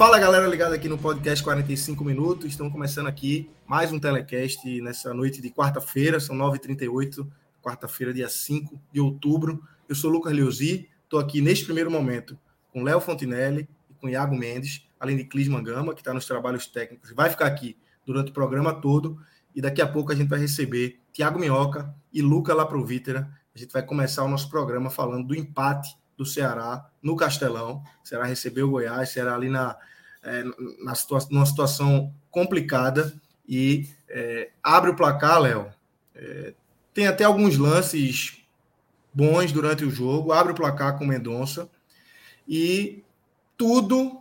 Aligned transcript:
Fala 0.00 0.18
galera 0.18 0.46
ligada 0.46 0.74
aqui 0.74 0.88
no 0.88 0.96
podcast 0.96 1.44
45 1.44 2.02
minutos. 2.02 2.46
Estamos 2.46 2.72
começando 2.72 3.06
aqui 3.06 3.50
mais 3.66 3.92
um 3.92 4.00
telecast 4.00 4.80
nessa 4.80 5.12
noite 5.12 5.42
de 5.42 5.50
quarta-feira, 5.50 6.18
são 6.18 6.34
9h38, 6.36 7.28
quarta-feira, 7.62 8.10
dia 8.10 8.26
5 8.26 8.80
de 8.90 8.98
outubro. 8.98 9.62
Eu 9.86 9.94
sou 9.94 10.10
Lucas 10.10 10.32
Leozzi, 10.32 10.88
estou 11.04 11.20
aqui 11.20 11.42
neste 11.42 11.66
primeiro 11.66 11.90
momento 11.90 12.38
com 12.72 12.82
Léo 12.82 12.98
Fontinelli 12.98 13.68
e 13.90 13.94
com 13.94 14.08
Iago 14.08 14.34
Mendes, 14.34 14.88
além 14.98 15.18
de 15.18 15.24
Clisman 15.24 15.62
Gama, 15.62 15.92
que 15.92 16.00
está 16.00 16.14
nos 16.14 16.24
trabalhos 16.24 16.66
técnicos, 16.66 17.12
vai 17.12 17.28
ficar 17.28 17.44
aqui 17.44 17.76
durante 18.06 18.30
o 18.30 18.32
programa 18.32 18.72
todo. 18.80 19.18
E 19.54 19.60
daqui 19.60 19.82
a 19.82 19.86
pouco 19.86 20.12
a 20.12 20.14
gente 20.14 20.28
vai 20.28 20.38
receber 20.38 20.98
Tiago 21.12 21.38
Minhoca 21.38 21.94
e 22.10 22.22
Luca 22.22 22.54
Laprovítera. 22.54 23.30
A 23.54 23.58
gente 23.58 23.70
vai 23.70 23.82
começar 23.82 24.24
o 24.24 24.28
nosso 24.28 24.48
programa 24.48 24.88
falando 24.88 25.26
do 25.26 25.34
empate 25.34 25.94
do 26.20 26.26
Ceará 26.26 26.86
no 27.02 27.16
Castelão. 27.16 27.82
O 28.04 28.06
Ceará 28.06 28.24
recebeu 28.24 28.68
o 28.68 28.72
Goiás, 28.72 29.08
Ceará 29.08 29.34
ali 29.34 29.48
na, 29.48 29.74
é, 30.22 30.44
na 30.84 30.94
situa 30.94 31.18
numa 31.30 31.46
situação 31.46 32.14
complicada 32.30 33.18
e 33.48 33.88
é, 34.06 34.50
abre 34.62 34.90
o 34.90 34.94
placar, 34.94 35.40
Léo. 35.40 35.72
É, 36.14 36.52
tem 36.92 37.06
até 37.06 37.24
alguns 37.24 37.56
lances 37.56 38.44
bons 39.14 39.50
durante 39.50 39.82
o 39.82 39.90
jogo, 39.90 40.30
abre 40.30 40.52
o 40.52 40.54
placar 40.54 40.98
com 40.98 41.06
Mendonça 41.06 41.70
e 42.46 43.02
tudo. 43.56 44.20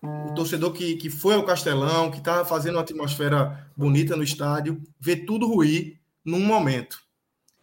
O 0.00 0.32
torcedor 0.32 0.72
que, 0.72 0.94
que 0.94 1.10
foi 1.10 1.34
ao 1.34 1.44
Castelão, 1.44 2.12
que 2.12 2.18
estava 2.18 2.44
fazendo 2.44 2.76
uma 2.76 2.82
atmosfera 2.82 3.68
bonita 3.76 4.16
no 4.16 4.22
estádio, 4.22 4.80
vê 5.00 5.16
tudo 5.16 5.48
ruir 5.48 5.98
num 6.24 6.40
momento, 6.40 7.02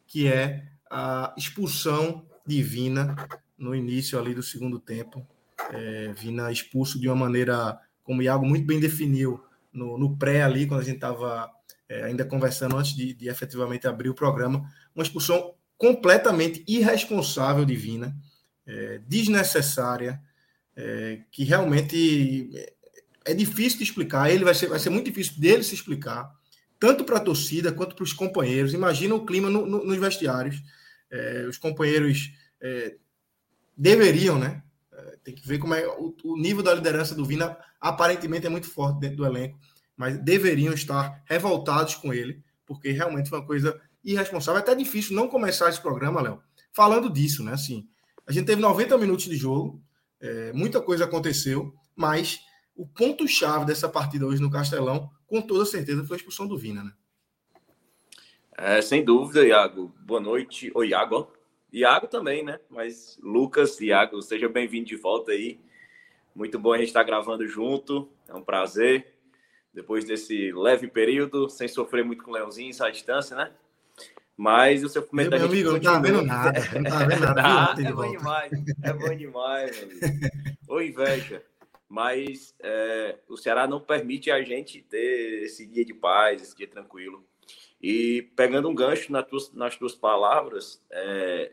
que 0.05 0.27
é 0.27 0.67
a 0.91 1.33
expulsão 1.37 2.25
divina 2.45 3.15
no 3.57 3.75
início 3.75 4.19
ali 4.19 4.33
do 4.33 4.43
segundo 4.43 4.79
tempo. 4.79 5.25
É, 5.71 6.13
Vina 6.13 6.51
expulso 6.51 6.99
de 6.99 7.07
uma 7.07 7.15
maneira, 7.15 7.79
como 8.03 8.19
o 8.19 8.23
Iago 8.23 8.45
muito 8.45 8.65
bem 8.65 8.79
definiu, 8.79 9.43
no, 9.73 9.97
no 9.97 10.17
pré 10.17 10.43
ali, 10.43 10.65
quando 10.65 10.81
a 10.81 10.83
gente 10.83 10.95
estava 10.95 11.51
é, 11.89 12.03
ainda 12.03 12.25
conversando 12.25 12.77
antes 12.77 12.95
de, 12.95 13.13
de, 13.13 13.29
efetivamente 13.29 13.87
abrir 13.87 14.09
o 14.09 14.15
programa, 14.15 14.67
uma 14.95 15.03
expulsão 15.03 15.53
completamente 15.77 16.63
irresponsável 16.67 17.63
de 17.63 17.75
Vina, 17.75 18.15
é, 18.65 18.99
desnecessária, 19.07 20.21
é, 20.75 21.21
que 21.31 21.43
realmente 21.43 22.49
é 23.25 23.33
difícil 23.33 23.79
de 23.79 23.83
explicar. 23.83 24.31
Ele 24.31 24.43
vai 24.43 24.55
ser, 24.55 24.67
vai 24.67 24.79
ser 24.79 24.89
muito 24.89 25.05
difícil 25.05 25.39
dele 25.39 25.63
se 25.63 25.75
explicar, 25.75 26.31
tanto 26.79 27.03
para 27.03 27.17
a 27.17 27.21
torcida 27.21 27.71
quanto 27.71 27.95
para 27.95 28.03
os 28.03 28.13
companheiros. 28.13 28.73
Imagina 28.73 29.15
o 29.15 29.25
clima 29.25 29.49
no, 29.49 29.65
no, 29.65 29.83
nos 29.83 29.97
vestiários. 29.97 30.61
É, 31.09 31.45
os 31.47 31.57
companheiros 31.57 32.31
é, 32.61 32.95
deveriam, 33.77 34.39
né? 34.39 34.63
É, 34.91 35.17
tem 35.23 35.35
que 35.35 35.47
ver 35.47 35.59
como 35.59 35.73
é 35.73 35.87
o, 35.87 36.15
o, 36.23 36.37
nível 36.37 36.63
da 36.63 36.73
liderança 36.73 37.13
do 37.13 37.25
Vina 37.25 37.57
aparentemente 37.79 38.47
é 38.47 38.49
muito 38.49 38.69
forte 38.69 38.99
dentro 38.99 39.17
do 39.17 39.25
elenco, 39.25 39.59
mas 39.95 40.17
deveriam 40.17 40.73
estar 40.73 41.21
revoltados 41.25 41.95
com 41.95 42.13
ele, 42.13 42.41
porque 42.65 42.91
realmente 42.91 43.29
foi 43.29 43.39
uma 43.39 43.45
coisa 43.45 43.79
irresponsável. 44.03 44.59
É 44.59 44.63
até 44.63 44.73
difícil 44.73 45.15
não 45.15 45.27
começar 45.27 45.69
esse 45.69 45.81
programa, 45.81 46.21
Léo, 46.21 46.41
falando 46.73 47.09
disso, 47.09 47.43
né? 47.43 47.53
Assim, 47.53 47.87
a 48.25 48.31
gente 48.31 48.45
teve 48.45 48.61
90 48.61 48.97
minutos 48.97 49.25
de 49.25 49.35
jogo, 49.35 49.81
é, 50.19 50.51
muita 50.53 50.81
coisa 50.81 51.05
aconteceu, 51.05 51.73
mas 51.95 52.39
o 52.75 52.87
ponto-chave 52.87 53.65
dessa 53.65 53.87
partida 53.87 54.25
hoje 54.25 54.41
no 54.41 54.51
Castelão, 54.51 55.09
com 55.27 55.41
toda 55.41 55.65
certeza, 55.65 56.05
foi 56.05 56.15
a 56.15 56.17
expulsão 56.17 56.47
do 56.47 56.57
Vina, 56.57 56.83
né? 56.83 56.91
É, 58.57 58.81
sem 58.81 59.05
dúvida, 59.05 59.45
Iago. 59.45 59.93
Boa 59.99 60.19
noite. 60.19 60.71
Oi, 60.73 60.89
Iago. 60.89 61.31
Iago 61.77 62.07
também, 62.07 62.43
né? 62.43 62.59
Mas 62.69 63.19
Lucas, 63.21 63.79
Iago, 63.79 64.21
seja 64.21 64.49
bem-vindo 64.49 64.85
de 64.85 64.95
volta 64.95 65.31
aí. 65.31 65.59
Muito 66.33 66.57
bom 66.57 66.73
a 66.73 66.77
gente 66.77 66.87
estar 66.87 67.03
gravando 67.03 67.47
junto. 67.47 68.09
É 68.27 68.33
um 68.33 68.41
prazer. 68.41 69.13
Depois 69.73 70.03
desse 70.03 70.51
leve 70.53 70.87
período, 70.87 71.49
sem 71.49 71.67
sofrer 71.67 72.03
muito 72.03 72.23
com 72.23 72.31
o 72.31 72.33
Leãozinho, 72.33 72.71
essa 72.71 72.89
distância, 72.89 73.37
né? 73.37 73.51
Mas 74.35 74.83
o 74.83 74.89
seu 74.89 75.03
comentário. 75.03 75.39
Meu 75.39 75.51
amigo, 75.51 75.71
não 75.71 75.79
tá 75.79 75.99
vendo 75.99 76.21
nada. 76.23 76.59
Não 76.79 76.83
tá 76.83 77.05
vendo 77.05 77.21
nada. 77.21 77.41
ah, 77.45 77.75
é 77.79 77.91
bom 77.91 78.11
demais. 78.11 78.51
É 78.83 78.93
bom 78.93 79.15
demais, 79.15 79.79
meu 79.79 80.09
amigo. 80.09 80.27
Ô, 80.67 80.81
inveja. 80.81 81.43
Mas 81.87 82.55
é, 82.59 83.17
o 83.29 83.37
Ceará 83.37 83.67
não 83.67 83.79
permite 83.79 84.31
a 84.31 84.41
gente 84.41 84.81
ter 84.81 85.43
esse 85.43 85.65
dia 85.65 85.85
de 85.85 85.93
paz, 85.93 86.41
esse 86.41 86.55
dia 86.55 86.67
tranquilo. 86.67 87.23
E 87.81 88.31
pegando 88.35 88.67
um 88.67 88.75
gancho 88.75 89.11
nas 89.11 89.27
tuas, 89.27 89.53
nas 89.53 89.75
tuas 89.75 89.93
palavras, 89.93 90.83
é, 90.91 91.51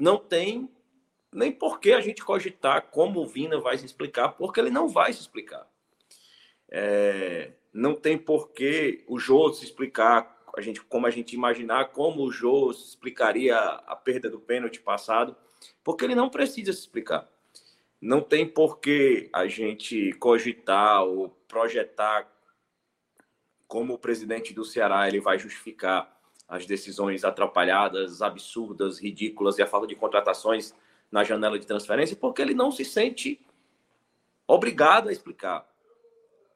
não 0.00 0.16
tem 0.16 0.68
nem 1.32 1.52
por 1.52 1.78
que 1.78 1.92
a 1.92 2.00
gente 2.00 2.24
cogitar 2.24 2.88
como 2.90 3.20
o 3.20 3.26
Vina 3.26 3.60
vai 3.60 3.78
se 3.78 3.84
explicar, 3.84 4.30
porque 4.30 4.58
ele 4.58 4.70
não 4.70 4.88
vai 4.88 5.12
se 5.12 5.20
explicar. 5.20 5.68
É, 6.68 7.52
não 7.72 7.94
tem 7.94 8.18
por 8.18 8.50
que 8.50 9.04
o 9.06 9.18
Jô 9.18 9.52
se 9.52 9.64
explicar, 9.64 10.42
a 10.56 10.60
gente, 10.60 10.80
como 10.80 11.06
a 11.06 11.10
gente 11.10 11.34
imaginar 11.34 11.90
como 11.90 12.24
o 12.24 12.32
Jô 12.32 12.70
explicaria 12.70 13.56
a 13.56 13.94
perda 13.94 14.28
do 14.28 14.40
pênalti 14.40 14.80
passado, 14.80 15.36
porque 15.84 16.04
ele 16.04 16.14
não 16.14 16.30
precisa 16.30 16.72
se 16.72 16.80
explicar. 16.80 17.28
Não 18.00 18.20
tem 18.20 18.48
por 18.48 18.80
que 18.80 19.28
a 19.32 19.46
gente 19.46 20.12
cogitar 20.14 21.04
ou 21.04 21.28
projetar 21.46 22.26
como 23.68 23.94
o 23.94 23.98
presidente 23.98 24.52
do 24.54 24.64
Ceará 24.64 25.06
ele 25.06 25.20
vai 25.20 25.38
justificar 25.38 26.19
as 26.50 26.66
decisões 26.66 27.22
atrapalhadas, 27.24 28.20
absurdas, 28.20 28.98
ridículas 28.98 29.56
e 29.56 29.62
a 29.62 29.66
falta 29.68 29.86
de 29.86 29.94
contratações 29.94 30.74
na 31.08 31.22
janela 31.22 31.56
de 31.56 31.66
transferência, 31.66 32.16
porque 32.16 32.42
ele 32.42 32.54
não 32.54 32.72
se 32.72 32.84
sente 32.84 33.40
obrigado 34.48 35.08
a 35.08 35.12
explicar. 35.12 35.64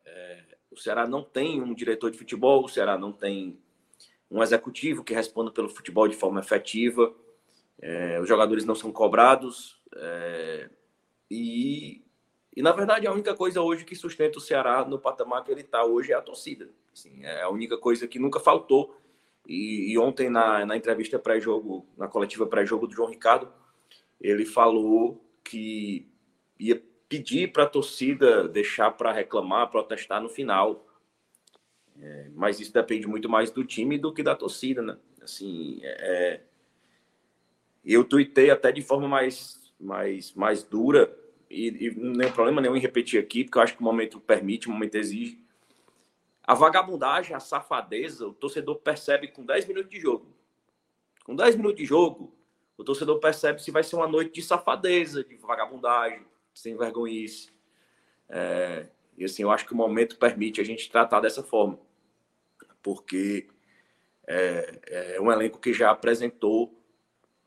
É, 0.05 0.43
o 0.69 0.77
Ceará 0.77 1.07
não 1.07 1.23
tem 1.23 1.63
um 1.63 1.73
diretor 1.73 2.11
de 2.11 2.19
futebol, 2.19 2.65
o 2.65 2.69
Ceará 2.69 2.99
não 2.99 3.13
tem 3.13 3.57
um 4.29 4.43
executivo 4.43 5.05
que 5.05 5.15
responda 5.15 5.53
pelo 5.53 5.69
futebol 5.69 6.09
de 6.09 6.17
forma 6.17 6.41
efetiva, 6.41 7.15
é, 7.81 8.21
os 8.21 8.29
jogadores 8.29 8.65
não 8.65 8.75
são 8.75 8.91
cobrados, 8.91 9.81
é, 9.95 10.71
e, 11.31 12.05
e 12.57 12.63
na 12.63 12.73
verdade 12.73 13.07
a 13.07 13.13
única 13.13 13.33
coisa 13.33 13.63
hoje 13.63 13.85
que 13.85 13.95
sustenta 13.95 14.39
o 14.39 14.41
Ceará 14.41 14.85
no 14.85 14.99
patamar 14.99 15.45
que 15.45 15.53
ele 15.53 15.61
está 15.61 15.85
hoje 15.85 16.11
é 16.11 16.17
a 16.17 16.21
torcida. 16.21 16.69
Assim, 16.93 17.25
é 17.25 17.43
a 17.43 17.49
única 17.49 17.79
coisa 17.79 18.09
que 18.09 18.19
nunca 18.19 18.41
faltou 18.41 19.04
e, 19.47 19.93
e 19.93 19.99
ontem, 19.99 20.31
na, 20.31 20.65
na 20.65 20.77
entrevista 20.77 21.19
pré-jogo, 21.19 21.87
na 21.97 22.09
coletiva 22.09 22.47
pré-jogo 22.47 22.87
do 22.87 22.95
João 22.95 23.11
Ricardo, 23.11 23.53
ele 24.21 24.45
falou 24.47 25.23
que 25.43 26.09
ia 26.59 26.83
pedir 27.09 27.53
para 27.53 27.65
a 27.65 27.69
torcida 27.69 28.49
deixar 28.49 28.91
para 28.93 29.13
reclamar, 29.13 29.71
protestar 29.71 30.21
no 30.21 30.29
final. 30.29 30.87
É, 32.01 32.31
mas 32.35 32.59
isso 32.59 32.73
depende 32.73 33.07
muito 33.07 33.29
mais 33.29 33.51
do 33.51 33.65
time 33.65 33.99
do 33.99 34.13
que 34.13 34.23
da 34.23 34.35
torcida, 34.35 34.83
né? 34.83 34.97
Assim, 35.23 35.81
é, 35.83 35.89
é 35.89 36.41
eu 37.85 38.03
tuitei 38.03 38.51
até 38.51 38.73
de 38.73 38.81
forma 38.81 39.07
mais, 39.07 39.61
mais, 39.79 40.33
mais 40.33 40.63
dura 40.63 41.15
e, 41.51 41.69
e 41.87 41.95
não 41.95 42.15
tem 42.15 42.33
problema 42.33 42.63
nenhum 42.63 42.77
em 42.77 42.81
repetir 42.81 43.21
aqui, 43.21 43.45
porque 43.45 43.59
eu 43.59 43.63
acho 43.63 43.75
que 43.75 43.81
o 43.81 43.85
momento 43.85 44.19
permite, 44.19 44.69
o 44.69 44.73
momento 44.73 44.95
exige 44.95 45.44
a 46.47 46.55
vagabundagem, 46.55 47.35
a 47.35 47.41
safadeza, 47.41 48.27
o 48.27 48.35
torcedor 48.35 48.77
percebe 48.77 49.29
com 49.29 49.45
10 49.45 49.67
minutos 49.67 49.91
de 49.91 49.99
jogo. 49.99 50.27
Com 51.25 51.35
10 51.35 51.57
minutos 51.57 51.79
de 51.79 51.87
jogo, 51.87 52.37
o 52.77 52.85
torcedor 52.85 53.19
percebe 53.19 53.63
se 53.63 53.71
vai 53.71 53.83
ser 53.83 53.97
uma 53.97 54.07
noite 54.07 54.35
de 54.35 54.43
safadeza, 54.43 55.25
de 55.25 55.37
vagabundagem, 55.37 56.25
sem 56.53 56.77
vergonhice. 56.77 57.51
É, 58.29 58.89
e 59.17 59.25
assim, 59.25 59.43
eu 59.43 59.51
acho 59.51 59.65
que 59.65 59.73
o 59.73 59.77
momento 59.77 60.19
permite 60.19 60.61
a 60.61 60.65
gente 60.65 60.91
tratar 60.91 61.21
dessa 61.21 61.43
forma. 61.43 61.79
Porque 62.83 63.49
é, 64.27 65.15
é 65.17 65.21
um 65.21 65.33
elenco 65.33 65.59
que 65.59 65.73
já 65.73 65.91
apresentou 65.91 66.79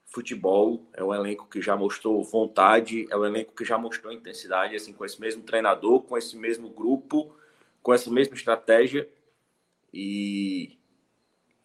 futebol, 0.08 0.90
é 0.94 1.04
um 1.04 1.14
elenco 1.14 1.48
que 1.48 1.62
já 1.62 1.76
mostrou 1.76 2.24
vontade, 2.24 3.06
é 3.12 3.16
um 3.16 3.26
elenco 3.26 3.54
que 3.54 3.64
já 3.64 3.78
mostrou 3.78 4.12
intensidade, 4.12 4.76
assim, 4.76 4.92
com 4.92 5.06
esse 5.06 5.22
mesmo 5.22 5.44
treinador, 5.44 6.02
com 6.02 6.18
esse 6.18 6.36
mesmo 6.36 6.70
grupo, 6.70 7.37
com 7.88 7.94
essa 7.94 8.12
mesma 8.12 8.36
estratégia. 8.36 9.08
E, 9.94 10.78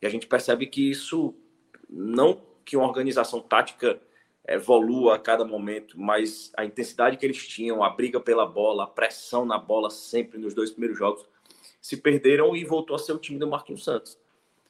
e 0.00 0.06
a 0.06 0.08
gente 0.08 0.28
percebe 0.28 0.68
que 0.68 0.88
isso 0.88 1.34
não 1.90 2.40
que 2.64 2.76
uma 2.76 2.86
organização 2.86 3.40
tática 3.40 4.00
evolua 4.46 5.16
a 5.16 5.18
cada 5.18 5.44
momento, 5.44 5.98
mas 6.00 6.52
a 6.56 6.64
intensidade 6.64 7.16
que 7.16 7.26
eles 7.26 7.44
tinham, 7.48 7.82
a 7.82 7.90
briga 7.90 8.20
pela 8.20 8.46
bola, 8.46 8.84
a 8.84 8.86
pressão 8.86 9.44
na 9.44 9.58
bola 9.58 9.90
sempre 9.90 10.38
nos 10.38 10.54
dois 10.54 10.70
primeiros 10.70 10.96
jogos, 10.96 11.26
se 11.80 11.96
perderam 11.96 12.54
e 12.54 12.64
voltou 12.64 12.94
a 12.94 13.00
ser 13.00 13.14
o 13.14 13.18
time 13.18 13.40
do 13.40 13.48
Marquinhos 13.48 13.82
Santos. 13.82 14.16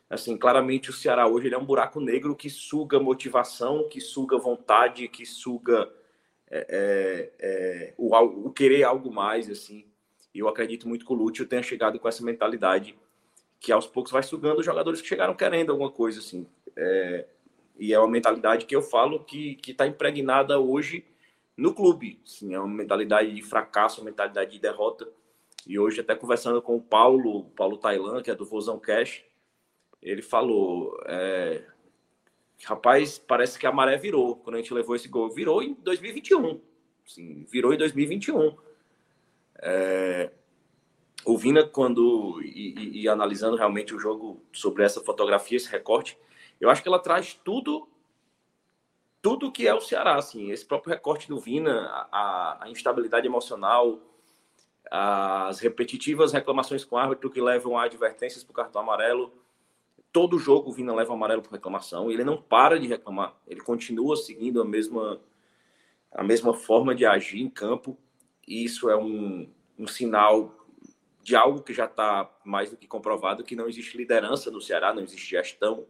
Assim, 0.09 0.39
claramente 0.39 0.89
o 0.89 0.95
Ceará 0.95 1.29
hoje 1.29 1.49
ele 1.49 1.55
é 1.55 1.59
um 1.59 1.67
buraco 1.67 2.01
negro 2.01 2.35
que 2.35 2.49
suga 2.49 2.99
motivação, 2.99 3.87
que 3.91 4.01
suga 4.01 4.39
vontade, 4.39 5.07
que 5.07 5.27
suga 5.27 5.93
é, 6.51 6.67
é, 6.71 7.47
é 7.47 7.95
o, 7.99 8.17
o, 8.47 8.51
querer 8.51 8.85
algo 8.85 9.13
mais, 9.13 9.51
assim. 9.51 9.92
E 10.35 10.39
eu 10.39 10.49
acredito 10.49 10.89
muito 10.89 11.05
que 11.05 11.13
o 11.13 11.17
Lúcio 11.17 11.47
tenha 11.47 11.63
chegado 11.63 11.99
com 11.99 12.09
essa 12.09 12.25
mentalidade 12.25 12.97
que 13.61 13.71
aos 13.71 13.87
poucos 13.87 14.11
vai 14.11 14.23
sugando 14.23 14.59
os 14.59 14.67
jogadores 14.67 15.01
que 15.01 15.09
chegaram 15.09 15.35
querendo 15.35 15.71
alguma 15.71 15.91
coisa, 15.91 16.19
assim. 16.19 16.47
É, 16.75 17.27
e 17.79 17.93
é 17.93 17.99
uma 17.99 18.09
mentalidade 18.09 18.67
que 18.67 18.75
eu 18.75 18.83
falo 18.83 19.25
que 19.25 19.59
está 19.67 19.87
impregnada 19.87 20.59
hoje 20.59 21.05
no 21.57 21.73
clube. 21.75 22.21
Assim, 22.25 22.55
é 22.55 22.59
uma 22.59 22.69
mentalidade 22.69 23.33
de 23.33 23.43
fracasso, 23.43 24.01
uma 24.01 24.07
mentalidade 24.07 24.51
de 24.53 24.59
derrota. 24.59 25.09
E 25.67 25.79
hoje, 25.79 26.01
até 26.01 26.15
conversando 26.15 26.61
com 26.61 26.77
o 26.77 26.83
Paulo, 26.83 27.45
Paulo 27.51 27.77
Tailan, 27.77 28.23
que 28.23 28.31
é 28.31 28.35
do 28.35 28.45
Vozão 28.45 28.79
Cash, 28.79 29.25
ele 30.03 30.23
falou: 30.23 30.99
é, 31.07 31.65
rapaz, 32.65 33.19
parece 33.19 33.59
que 33.59 33.67
a 33.67 33.73
maré 33.73 33.97
virou 33.97 34.37
quando 34.37 34.57
a 34.57 34.59
gente 34.59 34.75
levou 34.75 34.97
esse 34.97 35.09
gol. 35.09 35.31
Virou 35.31 35.63
em 35.63 35.75
2021. 35.75 36.61
Assim, 37.07 37.45
virou 37.49 37.73
em 37.73 37.79
2021. 37.79 38.57
É, 39.63 40.31
o 41.25 41.39
Vina, 41.39 41.65
quando 41.65 42.43
e, 42.43 42.75
e, 42.77 43.03
e 43.03 43.09
analisando 43.09 43.57
realmente 43.57 43.95
o 43.95 43.99
jogo 43.99 44.43
sobre 44.53 44.85
essa 44.85 45.01
fotografia, 45.01 45.57
esse 45.57 45.71
recorte, 45.71 46.19
eu 46.61 46.69
acho 46.69 46.83
que 46.83 46.89
ela 46.89 46.99
traz 46.99 47.35
tudo 47.45 47.89
tudo 49.23 49.53
que 49.53 49.69
é 49.69 49.73
o 49.73 49.81
Ceará, 49.81 50.17
assim, 50.17 50.51
esse 50.51 50.67
próprio 50.67 50.93
recorte 50.93 51.29
do 51.29 51.39
Vina, 51.39 51.89
a, 52.11 52.65
a 52.65 52.69
instabilidade 52.69 53.25
emocional, 53.25 54.01
as 54.91 55.61
repetitivas 55.61 56.33
reclamações 56.33 56.85
com 56.85 56.97
o 56.97 56.99
árbitro 56.99 57.31
que 57.31 57.41
levam 57.41 57.79
a 57.79 57.85
advertências 57.85 58.43
para 58.43 58.51
o 58.51 58.55
cartão 58.55 58.83
amarelo. 58.83 59.33
Todo 60.13 60.41
jogo 60.41 60.71
o 60.71 60.73
Vina 60.73 60.93
leva 60.93 61.15
amarelo 61.15 61.41
por 61.41 61.53
reclamação 61.53 62.11
e 62.11 62.15
ele 62.15 62.25
não 62.25 62.37
para 62.37 62.79
de 62.81 62.89
reclamar. 62.89 63.35
Ele 63.47 63.61
continua 63.61 64.17
seguindo 64.17 64.61
a 64.61 64.65
mesma, 64.65 65.21
a 66.11 66.25
mesma 66.25 66.53
forma 66.53 66.93
de 66.93 67.07
agir 67.07 67.41
em 67.41 67.49
campo. 67.49 67.97
Isso 68.47 68.91
é 68.91 68.97
um, 68.97 69.49
um 69.79 69.87
sinal 69.87 70.55
de 71.23 71.37
algo 71.37 71.63
que 71.63 71.73
já 71.73 71.85
está 71.85 72.29
mais 72.45 72.71
do 72.71 72.77
que 72.77 72.87
comprovado, 72.87 73.45
que 73.45 73.55
não 73.55 73.69
existe 73.69 73.97
liderança 73.97 74.51
no 74.51 74.61
Ceará, 74.61 74.93
não 74.93 75.03
existe 75.03 75.31
gestão, 75.31 75.87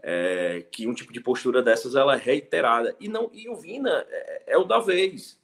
é, 0.00 0.66
que 0.70 0.86
um 0.86 0.94
tipo 0.94 1.12
de 1.12 1.20
postura 1.20 1.62
dessas 1.62 1.94
ela 1.94 2.14
é 2.14 2.18
reiterada. 2.18 2.96
E 3.00 3.08
não 3.08 3.30
e 3.32 3.48
o 3.48 3.56
Vina 3.56 4.04
é, 4.08 4.54
é, 4.54 4.58
o 4.58 4.64
da 4.64 4.78
vez. 4.80 5.38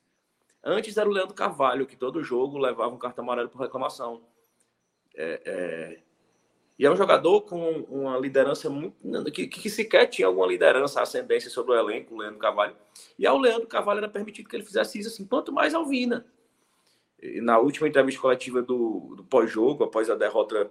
Antes 0.63 0.97
era 0.97 1.09
o 1.09 1.13
Leandro 1.13 1.35
Carvalho, 1.35 1.87
que 1.87 1.97
todo 1.97 2.23
jogo 2.25 2.59
levava 2.59 2.95
um 2.95 2.99
cartão 2.99 3.25
amarelo 3.25 3.49
por 3.49 3.61
reclamação. 3.61 4.23
É, 5.15 5.41
é, 5.45 6.04
e 6.79 6.85
é 6.85 6.91
um 6.91 6.97
jogador 6.97 7.43
com 7.43 7.71
uma 7.89 8.19
liderança 8.19 8.69
muito. 8.69 8.97
Que, 9.33 9.47
que 9.47 9.71
sequer 9.71 10.07
tinha 10.07 10.27
alguma 10.27 10.47
liderança, 10.47 11.01
ascendência 11.01 11.49
sobre 11.49 11.73
o 11.73 11.79
elenco, 11.79 12.15
o 12.15 12.19
Leandro 12.19 12.39
Carvalho. 12.39 12.77
E 13.19 13.27
ao 13.27 13.39
Leandro 13.39 13.69
Carvalho 13.69 13.99
era 13.99 14.09
permitido 14.09 14.49
que 14.49 14.57
ele 14.57 14.65
fizesse 14.65 14.99
isso 14.99 15.09
assim, 15.09 15.25
quanto 15.25 15.53
mais 15.53 15.73
ao 15.73 15.87
Vina. 15.87 16.27
E 17.23 17.41
na 17.41 17.59
última 17.59 17.87
entrevista 17.87 18.21
coletiva 18.21 18.61
do, 18.61 19.15
do 19.17 19.25
pós-jogo, 19.25 19.85
após 19.85 20.11
a 20.11 20.17
derrota 20.17 20.71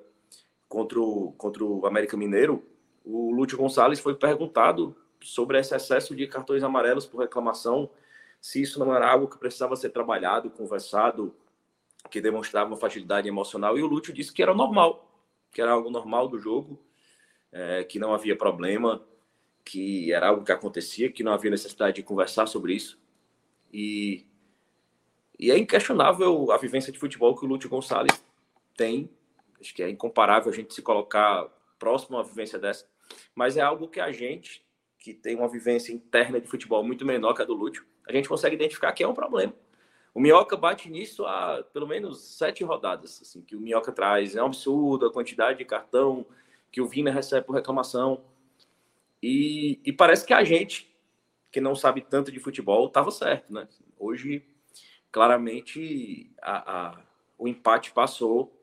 contra 0.68 1.00
o, 1.00 1.32
contra 1.38 1.64
o 1.64 1.86
América 1.86 2.18
Mineiro, 2.18 2.64
o 3.06 3.32
Lúcio 3.32 3.58
Gonçalves 3.58 4.00
foi 4.00 4.16
perguntado 4.16 4.96
sobre 5.22 5.58
esse 5.58 5.74
excesso 5.74 6.14
de 6.14 6.28
cartões 6.28 6.64
amarelos 6.64 7.06
por 7.06 7.22
reclamação, 7.22 7.90
se 8.42 8.62
isso 8.62 8.78
não 8.78 8.94
era 8.94 9.10
algo 9.10 9.28
que 9.28 9.38
precisava 9.38 9.76
ser 9.78 9.90
trabalhado, 9.90 10.50
conversado, 10.50 11.34
que 12.10 12.20
demonstrava 12.20 12.72
uma 12.72 12.78
facilidade 12.78 13.28
emocional. 13.28 13.78
E 13.78 13.82
o 13.82 13.88
Lúcio 13.88 14.14
disse 14.14 14.34
que 14.34 14.44
era 14.44 14.54
normal, 14.54 15.12
que 15.54 15.62
era 15.62 15.72
algo 15.72 15.90
normal 15.90 16.28
do 16.28 16.40
jogo, 16.40 16.84
é, 17.52 17.84
que 17.84 18.00
não 18.00 18.14
havia 18.14 18.36
problema, 18.36 19.02
que 19.64 20.12
era 20.12 20.28
algo 20.28 20.44
que 20.44 20.52
acontecia, 20.52 21.12
que 21.12 21.24
não 21.24 21.32
havia 21.32 21.52
necessidade 21.52 21.96
de 21.96 22.04
conversar 22.04 22.48
sobre 22.48 22.74
isso. 22.74 23.00
E, 23.72 24.26
e 25.40 25.52
é 25.52 25.58
inquestionável 25.58 26.52
a 26.52 26.58
vivência 26.58 26.92
de 26.92 27.00
futebol 27.00 27.36
que 27.38 27.46
o 27.46 27.48
Lúcio 27.48 27.70
Gonçalves 27.70 28.24
tem. 28.76 29.10
Acho 29.62 29.74
que 29.74 29.84
é 29.84 29.90
incomparável 29.90 30.52
a 30.52 30.56
gente 30.56 30.74
se 30.74 30.82
colocar 30.82 31.48
próximo 31.80 32.18
a 32.18 32.22
uma 32.22 32.28
vivência 32.28 32.60
dessa 32.60 32.92
mas 33.36 33.58
é 33.58 33.62
algo 33.62 33.88
que 33.88 34.00
a 34.00 34.12
gente, 34.12 34.66
que 35.00 35.14
tem 35.14 35.36
uma 35.36 35.48
vivência 35.48 35.92
interna 35.92 36.40
de 36.40 36.48
futebol 36.48 36.84
muito 36.84 37.06
menor 37.06 37.34
que 37.34 37.42
a 37.42 37.46
do 37.46 37.54
Lúcio, 37.54 37.86
a 38.08 38.12
gente 38.12 38.30
consegue 38.30 38.56
identificar 38.56 38.92
que 38.92 39.04
é 39.04 39.08
um 39.08 39.14
problema. 39.14 39.54
O 40.13 40.19
Minhoca 40.19 40.56
bate 40.56 40.89
nisso 40.89 41.25
há 41.25 41.63
pelo 41.74 41.88
menos 41.88 42.21
sete 42.38 42.63
rodadas, 42.63 43.19
assim, 43.21 43.42
que 43.42 43.56
o 43.56 43.60
Minhoca 43.60 43.92
traz. 43.92 44.36
É 44.36 44.44
um 44.44 44.48
absurdo 44.48 45.07
a 45.07 45.12
quantidade 45.12 45.57
de 45.57 45.65
cartão 45.65 46.25
que 46.71 46.81
o 46.81 46.88
Vina 46.88 47.12
recebe 47.12 47.45
por 47.45 47.56
reclamação. 47.56 48.24
E, 49.21 49.80
e 49.83 49.92
parece 49.92 50.25
que 50.25 50.33
a 50.33 50.44
gente, 50.44 50.94
que 51.51 51.60
não 51.60 51.75
sabe 51.75 52.01
tanto 52.01 52.31
de 52.31 52.39
futebol, 52.39 52.88
estava 52.88 53.10
certo, 53.10 53.51
né? 53.51 53.68
Hoje, 53.98 54.45
claramente, 55.12 56.31
a, 56.42 56.89
a, 56.89 57.01
o 57.38 57.48
empate 57.48 57.92
passou 57.92 58.60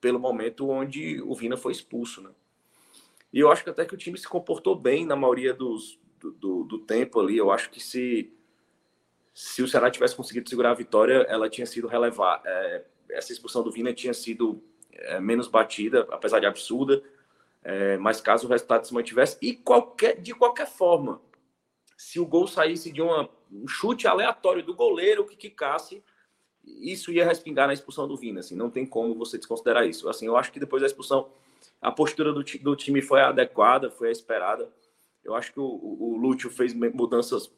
pelo 0.00 0.20
momento 0.20 0.68
onde 0.68 1.20
o 1.22 1.34
Vina 1.34 1.56
foi 1.56 1.72
expulso, 1.72 2.20
né? 2.20 2.30
E 3.32 3.40
eu 3.40 3.50
acho 3.50 3.64
que 3.64 3.70
até 3.70 3.84
que 3.84 3.94
o 3.94 3.98
time 3.98 4.16
se 4.16 4.28
comportou 4.28 4.74
bem 4.76 5.04
na 5.04 5.16
maioria 5.16 5.52
dos, 5.52 5.98
do, 6.18 6.32
do, 6.32 6.64
do 6.64 6.78
tempo 6.78 7.20
ali. 7.20 7.36
Eu 7.36 7.50
acho 7.50 7.70
que 7.70 7.80
se, 7.80 8.32
se 9.40 9.62
o 9.62 9.68
Ceará 9.68 9.88
tivesse 9.88 10.16
conseguido 10.16 10.48
segurar 10.48 10.72
a 10.72 10.74
vitória, 10.74 11.24
ela 11.28 11.48
tinha 11.48 11.64
sido 11.64 11.86
relevar. 11.86 12.42
É, 12.44 12.84
essa 13.10 13.30
expulsão 13.30 13.62
do 13.62 13.70
Vina 13.70 13.94
tinha 13.94 14.12
sido 14.12 14.60
é, 14.90 15.20
menos 15.20 15.46
batida, 15.46 16.08
apesar 16.10 16.40
de 16.40 16.46
absurda. 16.46 17.00
É, 17.62 17.96
mas 17.98 18.20
caso 18.20 18.48
o 18.48 18.50
resultado 18.50 18.84
se 18.84 18.92
mantivesse, 18.92 19.38
e 19.40 19.54
qualquer, 19.54 20.20
de 20.20 20.34
qualquer 20.34 20.66
forma, 20.66 21.22
se 21.96 22.18
o 22.18 22.26
gol 22.26 22.48
saísse 22.48 22.90
de 22.90 23.00
uma, 23.00 23.30
um 23.52 23.68
chute 23.68 24.08
aleatório 24.08 24.64
do 24.64 24.74
goleiro 24.74 25.24
que 25.24 25.36
quicasse, 25.36 26.02
isso 26.64 27.12
ia 27.12 27.24
respingar 27.24 27.68
na 27.68 27.72
expulsão 27.72 28.08
do 28.08 28.16
Vina. 28.16 28.40
Assim, 28.40 28.56
não 28.56 28.68
tem 28.68 28.84
como 28.84 29.14
você 29.14 29.38
desconsiderar 29.38 29.86
isso. 29.86 30.08
Assim, 30.08 30.26
eu 30.26 30.36
acho 30.36 30.50
que 30.50 30.58
depois 30.58 30.80
da 30.80 30.88
expulsão 30.88 31.30
a 31.80 31.92
postura 31.92 32.32
do, 32.32 32.42
do 32.42 32.74
time 32.74 33.00
foi 33.00 33.20
adequada, 33.20 33.88
foi 33.88 34.08
a 34.08 34.12
esperada. 34.12 34.68
Eu 35.22 35.36
acho 35.36 35.52
que 35.52 35.60
o, 35.60 35.64
o, 35.64 36.14
o 36.14 36.16
Lúcio 36.16 36.50
fez 36.50 36.74
mudanças 36.74 37.48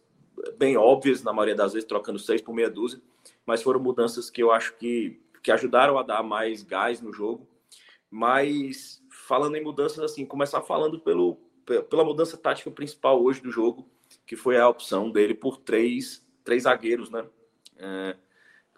bem 0.56 0.76
óbvias, 0.76 1.22
na 1.22 1.32
maioria 1.32 1.54
das 1.54 1.72
vezes, 1.72 1.88
trocando 1.88 2.18
seis 2.18 2.40
por 2.40 2.54
meia 2.54 2.70
dúzia, 2.70 3.00
mas 3.46 3.62
foram 3.62 3.80
mudanças 3.80 4.30
que 4.30 4.42
eu 4.42 4.52
acho 4.52 4.76
que, 4.76 5.20
que 5.42 5.50
ajudaram 5.50 5.98
a 5.98 6.02
dar 6.02 6.22
mais 6.22 6.62
gás 6.62 7.00
no 7.00 7.12
jogo. 7.12 7.46
Mas, 8.10 9.02
falando 9.10 9.56
em 9.56 9.62
mudanças, 9.62 10.00
assim, 10.00 10.26
começar 10.26 10.60
falando 10.62 10.98
pelo, 10.98 11.38
pela 11.88 12.04
mudança 12.04 12.36
tática 12.36 12.70
principal 12.70 13.22
hoje 13.22 13.40
do 13.40 13.50
jogo, 13.50 13.88
que 14.26 14.36
foi 14.36 14.58
a 14.58 14.68
opção 14.68 15.10
dele 15.10 15.34
por 15.34 15.58
três, 15.58 16.24
três 16.44 16.64
zagueiros, 16.64 17.10
né? 17.10 17.24
É, 17.76 18.16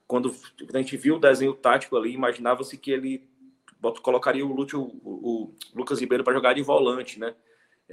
quando 0.06 0.34
a 0.74 0.78
gente 0.78 0.96
viu 0.96 1.16
o 1.16 1.20
desenho 1.20 1.54
tático 1.54 1.96
ali, 1.96 2.12
imaginava-se 2.12 2.76
que 2.76 2.90
ele 2.90 3.26
colocaria 4.02 4.46
o, 4.46 4.52
Lúcio, 4.52 4.80
o, 4.80 5.44
o 5.44 5.54
Lucas 5.74 6.00
Ribeiro 6.00 6.22
para 6.22 6.34
jogar 6.34 6.52
de 6.52 6.62
volante, 6.62 7.18
né? 7.18 7.34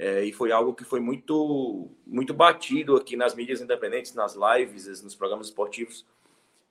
É, 0.02 0.24
e 0.24 0.32
foi 0.32 0.50
algo 0.50 0.72
que 0.72 0.82
foi 0.82 0.98
muito, 0.98 1.90
muito 2.06 2.32
batido 2.32 2.96
aqui 2.96 3.16
nas 3.16 3.34
mídias 3.34 3.60
independentes, 3.60 4.14
nas 4.14 4.34
lives, 4.34 5.02
nos 5.02 5.14
programas 5.14 5.48
esportivos. 5.48 6.06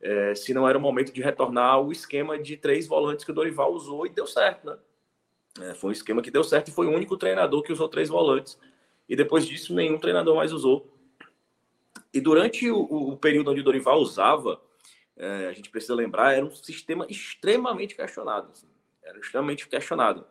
É, 0.01 0.33
se 0.33 0.51
não 0.51 0.67
era 0.67 0.75
o 0.75 0.81
momento 0.81 1.13
de 1.13 1.21
retornar 1.21 1.79
o 1.79 1.91
esquema 1.91 2.39
de 2.39 2.57
três 2.57 2.88
volantes 2.88 3.24
que 3.24 3.29
o 3.29 3.33
Dorival 3.33 3.71
usou 3.71 4.07
e 4.07 4.09
deu 4.09 4.25
certo, 4.25 4.65
né? 4.65 4.77
É, 5.62 5.75
foi 5.75 5.91
um 5.91 5.93
esquema 5.93 6.24
que 6.24 6.31
deu 6.31 6.43
certo 6.43 6.69
e 6.69 6.71
foi 6.71 6.88
o 6.88 6.91
único 6.91 7.15
treinador 7.17 7.62
que 7.62 7.71
usou 7.71 7.88
três 7.88 8.09
volantes. 8.09 8.57
E 9.07 9.15
depois 9.15 9.45
disso, 9.45 9.75
nenhum 9.75 10.00
treinador 10.00 10.36
mais 10.36 10.51
usou. 10.51 10.91
E 12.12 12.19
durante 12.19 12.67
o, 12.71 12.79
o 12.79 13.17
período 13.17 13.51
onde 13.51 13.62
o 13.62 13.63
Dorival 13.63 14.00
usava, 14.00 14.59
é, 15.15 15.48
a 15.48 15.53
gente 15.53 15.69
precisa 15.69 15.93
lembrar, 15.93 16.33
era 16.33 16.45
um 16.45 16.55
sistema 16.55 17.05
extremamente 17.07 17.95
questionado. 17.95 18.50
Assim 18.51 18.67
era 19.09 19.19
extremamente 19.19 19.67
questionado. 19.67 20.25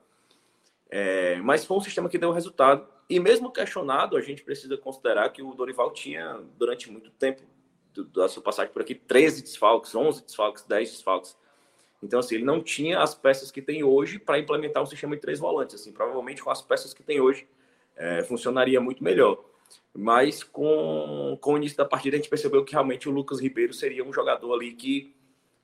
É, 0.91 1.37
mas 1.37 1.65
foi 1.65 1.77
um 1.77 1.81
sistema 1.81 2.09
que 2.09 2.19
deu 2.19 2.33
resultado. 2.33 2.87
E 3.09 3.19
mesmo 3.21 3.51
questionado, 3.51 4.17
a 4.17 4.21
gente 4.21 4.43
precisa 4.43 4.77
considerar 4.77 5.31
que 5.31 5.43
o 5.43 5.55
Dorival 5.55 5.93
tinha, 5.93 6.41
durante 6.59 6.91
muito 6.91 7.11
tempo 7.11 7.43
da 8.15 8.29
sua 8.29 8.43
passagem 8.43 8.73
por 8.73 8.83
aqui, 8.83 8.95
13 8.95 9.43
desfalques, 9.43 9.95
11 9.95 10.25
desfalques, 10.25 10.65
10 10.65 10.91
desfalques. 10.91 11.37
Então, 12.03 12.21
assim, 12.21 12.37
ele 12.37 12.45
não 12.45 12.63
tinha 12.63 13.01
as 13.01 13.15
peças 13.15 13.51
que 13.51 13.61
tem 13.61 13.83
hoje 13.83 14.19
para 14.19 14.39
implementar 14.39 14.83
um 14.83 14.87
sistema 14.87 15.17
de 15.17 15.23
três 15.23 15.39
volantes. 15.39 15.75
Assim, 15.75 15.93
provavelmente 15.93 16.43
com 16.43 16.51
as 16.51 16.63
peças 16.63 16.95
que 16.95 17.03
tem 17.03 17.21
hoje, 17.21 17.47
é, 17.97 18.23
funcionaria 18.23 18.81
muito 18.81 19.03
melhor. 19.03 19.45
Mas 19.93 20.45
com, 20.45 21.37
com 21.41 21.55
o 21.55 21.57
início 21.57 21.77
da 21.77 21.85
partida 21.85 22.17
a 22.17 22.19
gente 22.19 22.29
percebeu 22.29 22.65
que 22.65 22.73
realmente 22.73 23.09
o 23.09 23.13
Lucas 23.13 23.41
Ribeiro 23.41 23.73
seria 23.73 24.05
um 24.05 24.13
jogador 24.13 24.55
ali 24.55 24.73
que, 24.73 25.15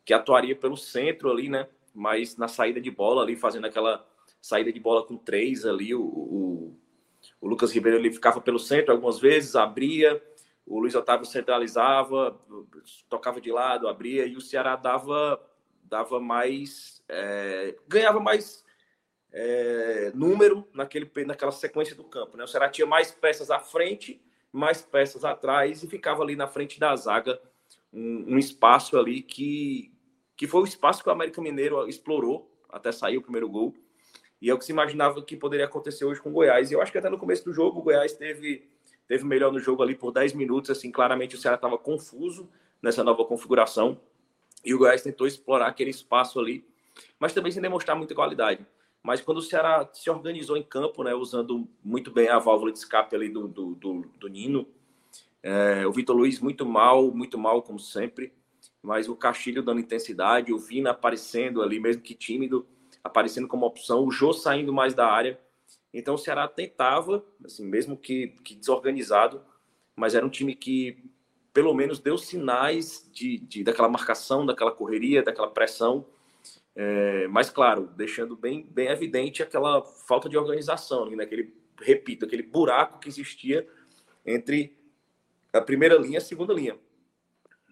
que 0.05 0.13
atuaria 0.13 0.57
pelo 0.57 0.77
centro 0.77 1.31
ali, 1.31 1.49
né? 1.49 1.69
Mas 1.95 2.37
na 2.37 2.49
saída 2.49 2.81
de 2.81 2.91
bola 2.91 3.23
ali, 3.23 3.37
fazendo 3.37 3.67
aquela 3.67 4.05
saída 4.45 4.71
de 4.71 4.79
bola 4.79 5.03
com 5.07 5.17
três 5.17 5.65
ali, 5.65 5.95
o, 5.95 6.03
o, 6.03 6.79
o 7.41 7.49
Lucas 7.49 7.73
Ribeiro 7.73 7.97
ele 7.97 8.13
ficava 8.13 8.43
pelo 8.43 8.59
centro 8.59 8.93
algumas 8.93 9.19
vezes, 9.19 9.57
abria, 9.57 10.23
o 10.67 10.79
Luiz 10.79 10.95
Otávio 10.95 11.25
centralizava, 11.25 12.39
tocava 13.09 13.41
de 13.41 13.51
lado, 13.51 13.89
abria, 13.89 14.27
e 14.27 14.37
o 14.37 14.43
Ceará 14.43 14.77
dava, 14.77 15.41
dava 15.85 16.21
mais. 16.21 17.03
É, 17.09 17.75
ganhava 17.89 18.21
mais 18.21 18.63
é, 19.33 20.13
número 20.15 20.69
naquele, 20.75 21.11
naquela 21.25 21.53
sequência 21.53 21.97
do 21.97 22.05
campo. 22.05 22.37
Né? 22.37 22.45
O 22.45 22.49
Ceará 22.49 22.69
tinha 22.69 22.87
mais 22.87 23.13
peças 23.13 23.51
à 23.51 23.59
frente, 23.59 24.23
mais 24.53 24.83
peças 24.83 25.25
atrás, 25.25 25.83
e 25.83 25.89
ficava 25.89 26.23
ali 26.23 26.37
na 26.37 26.47
frente 26.47 26.79
da 26.79 26.95
zaga 26.97 27.41
um, 27.91 28.35
um 28.35 28.39
espaço 28.39 28.99
ali 28.99 29.23
que, 29.23 29.91
que 30.37 30.47
foi 30.47 30.61
o 30.61 30.67
espaço 30.67 31.03
que 31.03 31.09
o 31.09 31.13
América 31.13 31.41
Mineiro 31.41 31.89
explorou 31.89 32.55
até 32.69 32.93
sair 32.93 33.17
o 33.17 33.23
primeiro 33.23 33.49
gol. 33.49 33.75
E 34.45 34.51
é 34.51 34.53
o 34.53 34.59
que 34.59 34.67
se 34.67 34.73
imaginava 34.73 35.23
que 35.23 35.39
poderia 35.39 35.65
acontecer 35.65 36.05
hoje 36.05 36.21
com 36.21 36.29
o 36.29 36.33
Goiás. 36.33 36.71
E 36.71 36.75
eu 36.75 36.83
acho 36.83 36.93
que 36.93 36.99
até 36.99 37.09
no 37.09 37.17
começo 37.17 37.43
do 37.47 37.53
jogo 37.55 37.81
o 37.81 37.83
Goiás 37.83 38.13
teve 38.13 38.69
teve 39.09 39.25
melhor 39.25 39.51
no 39.51 39.59
jogo 39.59 39.83
ali 39.83 39.95
por 39.95 40.13
10 40.13 40.35
minutos, 40.35 40.71
assim, 40.71 40.91
claramente 40.91 41.35
o 41.35 41.39
Ceará 41.39 41.55
estava 41.55 41.79
confuso 41.79 42.47
nessa 42.83 43.03
nova 43.03 43.25
configuração, 43.25 43.99
e 44.63 44.75
o 44.75 44.79
Goiás 44.79 45.03
tentou 45.03 45.27
explorar 45.27 45.69
aquele 45.69 45.89
espaço 45.89 46.39
ali, 46.39 46.63
mas 47.19 47.33
também 47.33 47.51
sem 47.51 47.63
demonstrar 47.63 47.97
muita 47.97 48.15
qualidade. 48.15 48.67
Mas 49.03 49.23
quando 49.23 49.39
o 49.39 49.43
Ceará 49.43 49.89
se 49.95 50.11
organizou 50.11 50.59
em 50.59 50.63
campo, 50.63 51.03
né, 51.03 51.15
usando 51.15 51.67
muito 51.83 52.11
bem 52.11 52.29
a 52.29 52.39
válvula 52.39 52.71
de 52.71 52.79
escape 52.79 53.17
ali 53.17 53.31
do, 53.31 53.49
do, 53.49 53.75
do, 53.75 54.11
do 54.19 54.29
Nino, 54.29 54.69
é, 55.43 55.87
o 55.87 55.93
Vitor 55.93 56.15
Luiz 56.15 56.39
muito 56.39 56.67
mal, 56.67 57.11
muito 57.11 57.39
mal, 57.39 57.63
como 57.63 57.79
sempre, 57.79 58.31
mas 58.83 59.09
o 59.09 59.17
Castilho 59.17 59.63
dando 59.63 59.81
intensidade, 59.81 60.53
o 60.53 60.59
Vina 60.59 60.91
aparecendo 60.91 61.63
ali, 61.63 61.81
mesmo 61.81 62.03
que 62.03 62.15
tímido, 62.15 62.67
aparecendo 63.05 63.47
como 63.47 63.67
opção, 63.67 64.05
o 64.05 64.11
Jô 64.11 64.33
saindo 64.33 64.73
mais 64.73 64.95
da 64.95 65.07
área, 65.07 65.39
então 65.93 66.15
o 66.15 66.19
Ceará 66.19 66.49
tentava, 66.49 67.25
assim, 67.45 67.65
mesmo 67.65 67.97
que, 67.97 68.29
que 68.43 68.57
desorganizado, 68.57 69.41
mas 69.95 70.15
era 70.15 70.27
um 70.27 70.31
time 70.31 70.57
que 70.57 71.05
pelo 71.53 71.73
menos 71.73 72.01
deu 72.01 72.19
sinais 72.19 73.09
de, 73.13 73.39
de 73.39 73.63
daquela 73.63 73.89
marcação, 73.89 74.45
daquela 74.45 74.73
correria, 74.73 75.23
daquela 75.23 75.49
pressão. 75.49 76.05
É, 76.75 77.29
mas 77.29 77.49
claro, 77.49 77.87
deixando 77.97 78.35
bem, 78.35 78.67
bem 78.69 78.89
evidente 78.89 79.41
aquela 79.41 79.81
falta 79.83 80.29
de 80.29 80.37
organização, 80.37 81.09
né? 81.09 81.23
aquele, 81.23 81.55
repito, 81.81 82.25
aquele 82.25 82.43
buraco 82.43 82.99
que 82.99 83.09
existia 83.09 83.69
entre 84.27 84.77
a 85.53 85.61
primeira 85.61 85.95
linha 85.97 86.15
e 86.15 86.17
a 86.17 86.21
segunda 86.21 86.53
linha. 86.53 86.77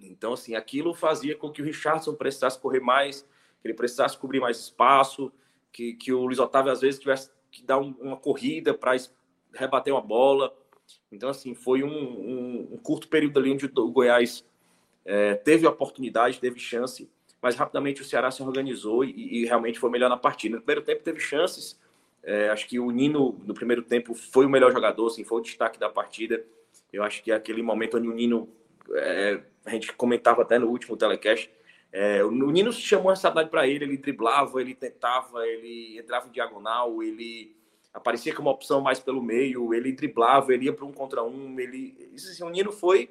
Então, 0.00 0.34
assim, 0.34 0.54
aquilo 0.54 0.94
fazia 0.94 1.36
com 1.36 1.50
que 1.50 1.60
o 1.60 1.64
Richardson 1.64 2.14
precisasse 2.14 2.60
correr 2.60 2.80
mais, 2.80 3.28
que 3.62 3.68
ele 3.68 3.74
precisasse 3.74 4.18
cobrir 4.18 4.40
mais 4.40 4.58
espaço, 4.58 5.32
que, 5.72 5.94
que 5.94 6.12
o 6.12 6.26
Luiz 6.26 6.38
Otávio 6.38 6.72
às 6.72 6.80
vezes 6.80 7.00
tivesse 7.00 7.30
que 7.50 7.62
dá 7.62 7.78
um, 7.78 7.94
uma 8.00 8.16
corrida 8.16 8.74
para 8.74 8.96
rebater 9.54 9.92
uma 9.92 10.00
bola. 10.00 10.52
Então, 11.10 11.28
assim, 11.28 11.54
foi 11.54 11.82
um, 11.82 11.88
um, 11.88 12.68
um, 12.72 12.76
curto 12.78 13.08
período 13.08 13.38
ali 13.38 13.52
onde 13.52 13.66
o 13.66 13.90
Goiás 13.90 14.44
é, 15.04 15.34
teve 15.34 15.66
oportunidade, 15.66 16.40
teve 16.40 16.58
chance, 16.58 17.08
mas 17.40 17.54
rapidamente 17.54 18.00
o 18.00 18.04
Ceará 18.04 18.30
se 18.30 18.42
organizou 18.42 19.04
e, 19.04 19.42
e 19.42 19.44
realmente 19.44 19.78
foi 19.78 19.90
melhor 19.90 20.08
na 20.08 20.16
partida. 20.16 20.56
No 20.56 20.62
primeiro 20.62 20.82
tempo 20.82 21.02
teve 21.02 21.20
chances, 21.20 21.78
é, 22.22 22.48
acho 22.48 22.66
que 22.68 22.78
o 22.78 22.90
Nino, 22.90 23.38
no 23.44 23.52
primeiro 23.52 23.82
tempo, 23.82 24.14
foi 24.14 24.46
o 24.46 24.48
melhor 24.48 24.72
jogador, 24.72 25.08
assim, 25.08 25.24
foi 25.24 25.38
o 25.40 25.42
destaque 25.42 25.78
da 25.78 25.88
partida. 25.88 26.44
Eu 26.92 27.02
acho 27.02 27.22
que 27.22 27.32
é 27.32 27.34
aquele 27.34 27.62
momento 27.62 27.98
onde 27.98 28.08
o 28.08 28.14
Nino, 28.14 28.48
é, 28.92 29.42
a 29.66 29.70
gente 29.70 29.92
comentava 29.92 30.42
até 30.42 30.58
no 30.58 30.68
último 30.68 30.96
telecast, 30.96 31.50
é, 31.92 32.24
o 32.24 32.30
Nino 32.30 32.72
chamou 32.72 33.10
a 33.10 33.12
responsabilidade 33.12 33.50
para 33.50 33.66
ele, 33.66 33.84
ele 33.84 33.96
driblava, 33.98 34.60
ele 34.60 34.74
tentava, 34.74 35.46
ele 35.46 35.98
entrava 35.98 36.26
em 36.26 36.32
diagonal, 36.32 37.02
ele 37.02 37.54
aparecia 37.92 38.34
como 38.34 38.48
opção 38.48 38.80
mais 38.80 38.98
pelo 38.98 39.22
meio, 39.22 39.74
ele 39.74 39.92
driblava, 39.92 40.54
ele 40.54 40.64
ia 40.64 40.72
para 40.72 40.86
um 40.86 40.92
contra 40.92 41.22
um, 41.22 41.60
ele... 41.60 42.10
Assim, 42.14 42.42
o 42.42 42.48
Nino 42.48 42.72
foi 42.72 43.10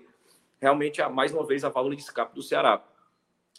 realmente, 0.59 1.01
a, 1.01 1.09
mais 1.09 1.31
uma 1.31 1.45
vez, 1.45 1.63
a 1.63 1.69
válvula 1.69 1.95
de 1.95 2.01
escape 2.01 2.33
do 2.33 2.41
Ceará. 2.41 2.83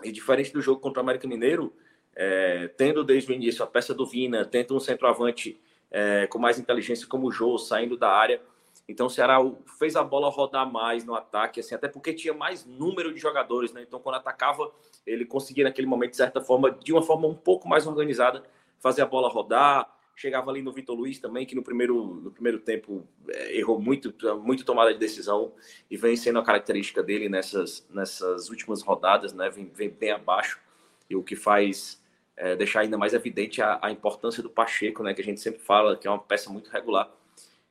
E 0.02 0.10
diferente 0.10 0.52
do 0.52 0.60
jogo 0.60 0.80
contra 0.80 1.00
o 1.00 1.04
América 1.04 1.28
Mineiro, 1.28 1.72
é, 2.14 2.68
tendo 2.76 3.04
desde 3.04 3.30
o 3.30 3.34
início 3.34 3.62
a 3.62 3.66
peça 3.66 3.94
do 3.94 4.06
Vina, 4.06 4.44
tendo 4.44 4.74
um 4.74 4.80
centroavante 4.80 5.60
é, 5.90 6.26
com 6.26 6.38
mais 6.38 6.58
inteligência 6.58 7.06
como 7.06 7.28
o 7.28 7.32
Jô, 7.32 7.58
saindo 7.58 7.96
da 7.96 8.10
área, 8.10 8.40
então 8.88 9.06
o 9.06 9.10
Ceará 9.10 9.38
fez 9.78 9.96
a 9.96 10.02
bola 10.02 10.28
rodar 10.28 10.70
mais 10.70 11.04
no 11.04 11.14
ataque, 11.14 11.60
assim, 11.60 11.74
até 11.74 11.88
porque 11.88 12.12
tinha 12.12 12.34
mais 12.34 12.64
número 12.64 13.12
de 13.12 13.20
jogadores, 13.20 13.72
né? 13.72 13.82
Então 13.82 14.00
quando 14.00 14.16
atacava, 14.16 14.70
ele 15.06 15.24
conseguia 15.24 15.64
naquele 15.64 15.86
momento, 15.86 16.10
de 16.10 16.16
certa 16.16 16.40
forma, 16.40 16.70
de 16.70 16.92
uma 16.92 17.02
forma 17.02 17.26
um 17.26 17.34
pouco 17.34 17.68
mais 17.68 17.86
organizada, 17.86 18.42
fazer 18.80 19.02
a 19.02 19.06
bola 19.06 19.28
rodar. 19.28 19.88
Chegava 20.14 20.50
ali 20.50 20.60
no 20.60 20.72
Vitor 20.72 20.94
Luiz 20.94 21.18
também, 21.18 21.46
que 21.46 21.54
no 21.54 21.62
primeiro, 21.62 22.04
no 22.04 22.30
primeiro 22.30 22.58
tempo 22.58 23.06
é, 23.28 23.56
errou 23.56 23.80
muito, 23.80 24.12
muito 24.38 24.64
tomada 24.64 24.92
de 24.92 24.98
decisão 24.98 25.52
e 25.90 25.96
vem 25.96 26.16
sendo 26.16 26.38
a 26.38 26.44
característica 26.44 27.02
dele 27.02 27.30
nessas, 27.30 27.86
nessas 27.88 28.50
últimas 28.50 28.82
rodadas, 28.82 29.32
né? 29.32 29.48
Vem, 29.48 29.70
vem 29.74 29.88
bem 29.88 30.10
abaixo 30.10 30.60
e 31.08 31.16
o 31.16 31.22
que 31.22 31.34
faz 31.34 32.02
é, 32.36 32.54
deixar 32.54 32.80
ainda 32.80 32.98
mais 32.98 33.14
evidente 33.14 33.62
a, 33.62 33.78
a 33.80 33.90
importância 33.90 34.42
do 34.42 34.50
Pacheco, 34.50 35.02
né? 35.02 35.14
Que 35.14 35.22
a 35.22 35.24
gente 35.24 35.40
sempre 35.40 35.60
fala 35.60 35.96
que 35.96 36.06
é 36.06 36.10
uma 36.10 36.18
peça 36.18 36.50
muito 36.50 36.70
regular 36.70 37.10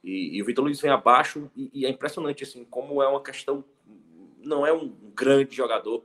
e, 0.03 0.37
e 0.37 0.41
o 0.41 0.45
Vitor 0.45 0.63
Luiz 0.63 0.79
vem 0.81 0.91
abaixo 0.91 1.49
e, 1.55 1.69
e, 1.73 1.85
é 1.85 1.89
impressionante 1.89 2.43
assim 2.43 2.65
como 2.65 3.01
é 3.01 3.07
uma 3.07 3.21
questão. 3.21 3.63
Não 4.43 4.65
é 4.65 4.73
um 4.73 4.89
grande 5.13 5.55
jogador, 5.55 6.03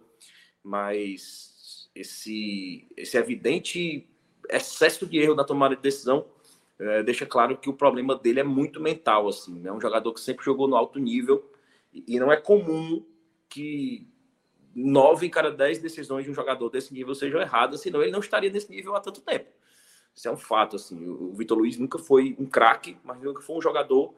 mas 0.63 1.91
esse, 1.95 2.87
esse 2.97 3.17
evidente 3.17 4.07
excesso 4.51 5.07
de 5.07 5.19
erro 5.19 5.35
na 5.35 5.45
tomada 5.45 5.75
de 5.75 5.83
decisão 5.83 6.27
é, 6.79 7.03
deixa 7.03 7.25
claro 7.25 7.57
que 7.57 7.71
o 7.71 7.75
problema 7.75 8.15
dele 8.15 8.41
é 8.41 8.45
muito 8.45 8.81
mental. 8.81 9.29
assim 9.29 9.67
É 9.67 9.73
um 9.73 9.81
jogador 9.81 10.13
que 10.13 10.21
sempre 10.21 10.45
jogou 10.45 10.69
no 10.69 10.77
alto 10.77 10.99
nível 10.99 11.51
e, 11.93 12.05
e 12.07 12.21
não 12.21 12.31
é 12.31 12.37
comum 12.37 13.05
que 13.49 14.07
nove 14.75 15.27
em 15.27 15.31
cada 15.31 15.51
dez 15.51 15.79
decisões 15.79 16.25
de 16.25 16.31
um 16.31 16.35
jogador 16.35 16.69
desse 16.69 16.93
nível 16.93 17.15
sejam 17.15 17.41
erradas, 17.41 17.81
senão 17.81 18.03
ele 18.03 18.13
não 18.13 18.21
estaria 18.21 18.51
nesse 18.51 18.71
nível 18.71 18.95
há 18.95 19.01
tanto 19.01 19.23
tempo. 19.23 19.49
Isso 20.17 20.29
é 20.29 20.33
um 20.33 20.37
fato, 20.37 20.77
assim. 20.77 21.07
O 21.07 21.35
Vitor 21.35 21.59
Luiz 21.59 21.77
nunca 21.77 21.99
foi 21.99 22.35
um 22.39 22.47
craque, 22.47 22.97
mas 23.05 23.21
nunca 23.21 23.43
foi 23.43 23.57
um 23.57 23.61
jogador 23.61 24.15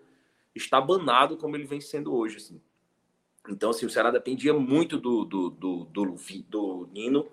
estabanado 0.55 1.37
como 1.37 1.57
ele 1.57 1.65
vem 1.65 1.81
sendo 1.81 2.15
hoje, 2.15 2.37
assim. 2.37 2.61
Então, 3.49 3.71
assim, 3.71 3.85
o 3.85 3.91
Ceará 3.91 4.11
dependia 4.11 4.55
muito 4.55 4.97
do, 4.97 5.25
do, 5.25 5.51
do, 5.51 5.85
do, 5.87 6.15
do 6.49 6.89
Nino. 6.93 7.27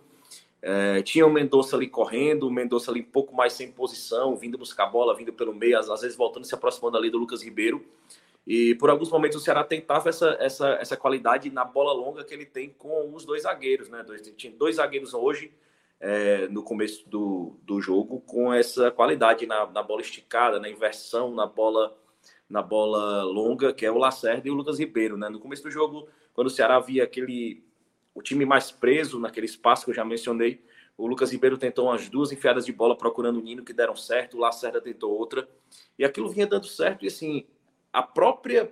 É, 0.61 1.03
tinha 1.03 1.27
o 1.27 1.31
Mendonça 1.31 1.75
ali 1.75 1.87
correndo, 1.87 2.47
o 2.47 2.51
Mendonça 2.51 2.89
ali 2.89 3.01
um 3.01 3.11
pouco 3.11 3.35
mais 3.35 3.53
sem 3.53 3.71
posição, 3.71 4.35
vindo 4.35 4.57
buscar 4.57 4.87
bola, 4.87 5.15
vindo 5.15 5.31
pelo 5.31 5.53
meio, 5.53 5.77
às, 5.77 5.87
às 5.89 6.01
vezes 6.01 6.17
voltando, 6.17 6.45
se 6.45 6.55
aproximando 6.55 6.97
ali 6.97 7.11
do 7.11 7.19
Lucas 7.19 7.43
Ribeiro. 7.43 7.85
E 8.47 8.73
por 8.75 8.89
alguns 8.89 9.11
momentos 9.11 9.37
o 9.37 9.43
Ceará 9.43 9.63
tentava 9.63 10.09
essa, 10.09 10.37
essa, 10.39 10.69
essa 10.81 10.97
qualidade 10.97 11.51
na 11.51 11.63
bola 11.63 11.93
longa 11.93 12.23
que 12.23 12.33
ele 12.33 12.45
tem 12.45 12.69
com 12.77 13.13
os 13.13 13.25
dois 13.25 13.43
zagueiros, 13.43 13.89
né? 13.89 14.01
Dois, 14.03 14.21
tinha 14.35 14.53
dois 14.53 14.77
zagueiros 14.77 15.13
hoje, 15.13 15.51
é, 15.99 16.47
no 16.47 16.63
começo 16.63 17.07
do, 17.09 17.57
do 17.63 17.81
jogo 17.81 18.21
com 18.21 18.53
essa 18.53 18.91
qualidade 18.91 19.45
na, 19.45 19.65
na 19.67 19.81
bola 19.81 20.01
esticada, 20.01 20.59
na 20.59 20.69
inversão, 20.69 21.33
na 21.33 21.45
bola 21.45 21.95
na 22.47 22.61
bola 22.61 23.23
longa, 23.23 23.73
que 23.73 23.85
é 23.85 23.91
o 23.91 23.97
Lacerda 23.97 24.47
e 24.47 24.51
o 24.51 24.53
Lucas 24.53 24.77
Ribeiro, 24.77 25.17
né? 25.17 25.29
No 25.29 25.39
começo 25.39 25.63
do 25.63 25.71
jogo, 25.71 26.07
quando 26.31 26.45
o 26.45 26.49
Ceará 26.51 26.79
via 26.79 27.03
aquele 27.03 27.63
o 28.13 28.21
time 28.21 28.45
mais 28.45 28.71
preso 28.71 29.19
naquele 29.19 29.45
espaço 29.45 29.83
que 29.83 29.91
eu 29.91 29.95
já 29.95 30.05
mencionei, 30.05 30.63
o 30.97 31.05
Lucas 31.05 31.31
Ribeiro 31.31 31.57
tentou 31.57 31.87
umas 31.87 32.07
duas 32.07 32.31
enfiadas 32.31 32.65
de 32.65 32.71
bola 32.71 32.95
procurando 32.95 33.39
o 33.39 33.41
Nino 33.41 33.65
que 33.65 33.73
deram 33.73 33.95
certo, 33.95 34.37
o 34.37 34.39
Lacerda 34.39 34.79
tentou 34.79 35.11
outra, 35.11 35.49
e 35.99 36.05
aquilo 36.05 36.29
vinha 36.29 36.47
dando 36.47 36.67
certo 36.67 37.03
e 37.03 37.07
assim, 37.07 37.45
a 37.91 38.01
própria 38.01 38.71